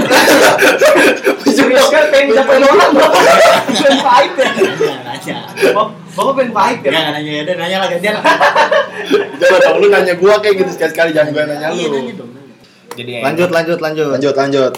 Serius 1.47 1.87
kan 1.87 2.03
pengen 2.07 2.33
dapetin 2.33 2.61
orang 2.63 2.91
bapak 2.91 3.21
pengen 3.65 3.97
pahit 3.99 4.31
ya 4.35 4.45
Nanya, 4.45 4.95
nanya. 5.01 5.37
Bap- 5.73 5.93
Bapak 6.13 6.31
pengen 6.37 6.51
pahit 6.51 6.79
ya 6.79 6.89
Enggak 6.91 7.13
nanya 7.13 7.31
ya, 7.33 7.53
nanya 7.55 7.77
lah 7.77 7.87
gantian. 7.89 8.15
Coba 9.35 9.57
dong 9.59 9.77
lu 9.79 9.87
nanya 9.89 10.13
gua 10.15 10.33
kayak 10.37 10.55
gitu 10.55 10.71
sekali-sekali 10.71 11.09
jangan 11.11 11.29
gua 11.31 11.43
nanya 11.45 11.67
Iya, 11.71 11.87
lu. 11.87 11.95
nanya 11.95 12.13
dong. 12.15 12.29
Jadi 12.95 13.11
Lanjut 13.19 13.49
lanjut 13.49 13.79
lanjut. 13.79 14.07
Lanjut, 14.13 14.35
lanjut. 14.35 14.73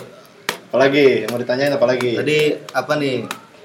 Apalagi 0.68 1.06
yang 1.22 1.30
mau 1.30 1.38
ditanyain 1.38 1.70
apa 1.70 1.86
lagi? 1.86 2.12
Tadi 2.16 2.38
apa 2.72 2.94
nih? 2.96 3.18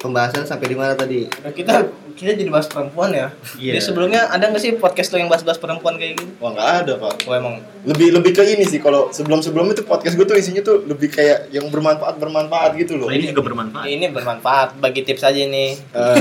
Pembahasan 0.02 0.42
sampai 0.42 0.66
di 0.66 0.74
mana 0.74 0.98
tadi? 0.98 1.30
Nah, 1.30 1.54
kita 1.54 1.86
kita 2.12 2.34
jadi 2.34 2.50
bahas 2.50 2.66
perempuan 2.66 3.14
ya. 3.14 3.30
Iya. 3.54 3.78
Jadi 3.78 3.80
sebelumnya 3.80 4.26
ada 4.26 4.50
nggak 4.50 4.58
sih 4.58 4.74
podcast 4.74 5.14
lo 5.14 5.22
yang 5.22 5.30
bahas-bahas 5.30 5.56
perempuan 5.56 5.94
kayak 5.94 6.18
gitu? 6.18 6.26
Wah 6.42 6.50
nggak 6.50 6.68
ada 6.82 6.92
pak. 6.98 7.14
Oh 7.24 7.32
emang 7.32 7.62
Lebih 7.86 8.18
lebih 8.18 8.34
ke 8.34 8.42
ini 8.42 8.66
sih 8.66 8.82
kalau 8.82 9.14
sebelum 9.14 9.40
sebelum 9.40 9.70
itu 9.70 9.86
podcast 9.86 10.18
gue 10.18 10.26
tuh 10.26 10.34
isinya 10.34 10.60
tuh 10.60 10.82
lebih 10.84 11.08
kayak 11.08 11.54
yang 11.54 11.70
bermanfaat 11.70 12.18
bermanfaat 12.18 12.74
gitu 12.76 12.98
loh. 12.98 13.06
Oh, 13.08 13.14
ini 13.14 13.30
juga 13.30 13.46
bermanfaat. 13.46 13.86
ini 13.86 14.10
bermanfaat 14.10 14.82
bagi 14.82 15.06
tips 15.06 15.22
aja 15.22 15.38
nih. 15.38 15.70
Eh, 15.78 16.18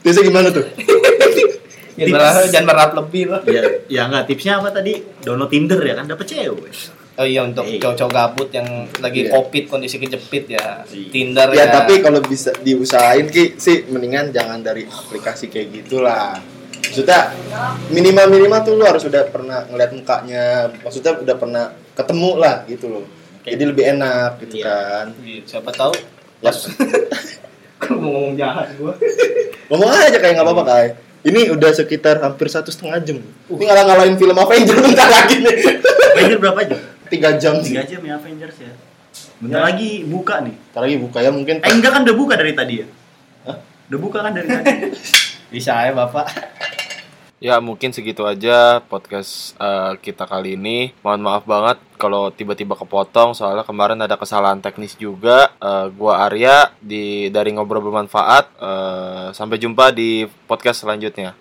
Tipsnya 0.00 0.24
gimana 0.26 0.48
tuh? 0.48 0.64
Jangan 1.92 2.08
berharap, 2.16 2.42
jangan 2.48 2.66
berharap 2.72 2.92
lebih 3.04 3.24
lah. 3.28 3.40
Ya, 3.44 3.62
ya 3.86 4.02
enggak 4.08 4.24
tipsnya 4.24 4.58
apa 4.58 4.72
tadi? 4.72 5.04
Download 5.20 5.52
Tinder 5.52 5.76
ya 5.76 5.92
kan 6.00 6.08
dapat 6.08 6.24
cewek. 6.24 6.72
Oh 7.12 7.24
iya 7.24 7.44
untuk 7.44 7.68
Iya. 7.68 7.76
cowok-cowok 7.78 8.10
gabut 8.10 8.48
yang 8.50 8.64
lagi 8.98 9.20
Iya. 9.22 9.30
covid 9.30 9.64
kondisi 9.68 9.96
kejepit 9.96 10.48
ya. 10.48 10.80
Iya. 10.82 11.08
Tinder 11.08 11.48
Ya 11.52 11.68
ya. 11.68 11.72
tapi 11.74 12.00
kalau 12.00 12.20
bisa 12.20 12.48
diusahain 12.58 13.28
ki 13.28 13.56
sih 13.56 13.84
mendingan 13.86 14.32
jangan 14.32 14.58
dari 14.58 14.84
aplikasi 14.84 15.46
kayak 15.46 15.84
gitulah. 15.84 16.40
Maksudnya 16.82 17.32
minimal 17.88 18.26
minimal 18.28 18.60
tuh 18.62 18.74
lu 18.74 18.84
harus 18.84 19.00
udah 19.02 19.24
pernah 19.26 19.64
ngeliat 19.66 19.92
mukanya, 19.92 20.44
maksudnya 20.78 21.12
udah 21.14 21.36
pernah 21.36 21.64
ketemu 21.92 22.30
lah 22.34 22.64
gitu 22.64 22.86
loh. 22.88 23.04
Jadi 23.42 23.62
lebih 23.62 23.84
enak 23.90 24.40
gitu 24.40 24.60
Iya. 24.60 24.64
kan. 24.64 25.06
Iya, 25.18 25.40
siapa 25.44 25.70
tahu 25.70 25.92
Ya, 26.42 26.50
Kalau 27.78 27.98
mau 27.98 28.10
ngomong 28.12 28.34
jahat 28.34 28.74
gua. 28.74 28.94
ngomong 29.68 29.88
aja 29.90 30.16
kayak 30.16 30.32
nggak 30.34 30.42
apa-apa 30.44 30.64
kai. 30.64 30.88
Ini 31.22 31.54
udah 31.54 31.70
sekitar 31.70 32.18
hampir 32.18 32.46
satu 32.46 32.66
setengah 32.68 32.98
jam. 32.98 33.18
Ini 33.46 33.62
ngalah 33.62 33.84
ngalahin 33.84 34.16
film 34.16 34.34
Avenger 34.34 34.74
bentar 34.82 35.06
lagi 35.06 35.38
nih. 35.38 35.54
Avenger 36.12 36.38
berapa 36.40 36.60
jam? 36.64 36.78
Tiga 37.12 37.36
jam 37.36 37.60
sih. 37.60 37.76
3 37.76 37.84
jam 37.84 38.00
ya 38.00 38.16
Avengers 38.16 38.56
ya. 38.56 38.72
Bentar 39.36 39.68
lagi 39.68 40.00
buka 40.08 40.40
nih. 40.40 40.56
Ntar 40.72 40.80
lagi 40.88 40.96
buka 40.96 41.18
ya 41.20 41.28
mungkin. 41.28 41.60
Eh 41.60 41.72
enggak 41.76 41.92
kan 41.92 42.02
udah 42.08 42.16
buka 42.16 42.34
dari 42.40 42.56
tadi 42.56 42.74
ya? 42.80 42.86
Hah? 43.44 43.56
Udah 43.92 43.98
buka 44.00 44.18
kan 44.24 44.32
dari 44.32 44.48
tadi? 44.48 44.72
Bisa 45.52 45.76
ya, 45.84 45.92
Bapak. 45.92 46.26
Ya 47.42 47.58
mungkin 47.58 47.90
segitu 47.90 48.22
aja 48.24 48.80
podcast 48.80 49.52
eh, 49.60 49.92
kita 50.00 50.24
kali 50.24 50.56
ini. 50.56 50.96
Mohon 51.04 51.20
maaf 51.20 51.44
banget 51.44 51.78
kalau 52.00 52.34
tiba-tiba 52.34 52.74
kepotong 52.74 53.36
soalnya 53.36 53.66
kemarin 53.66 54.00
ada 54.00 54.16
kesalahan 54.18 54.64
teknis 54.64 54.96
juga. 54.96 55.52
Eh, 55.60 55.86
gua 55.92 56.24
Arya 56.24 56.74
di 56.80 57.28
dari 57.28 57.52
ngobrol 57.52 57.84
bermanfaat. 57.84 58.44
Eh, 58.56 59.26
sampai 59.36 59.60
jumpa 59.60 59.94
di 59.94 60.24
podcast 60.48 60.82
selanjutnya. 60.82 61.28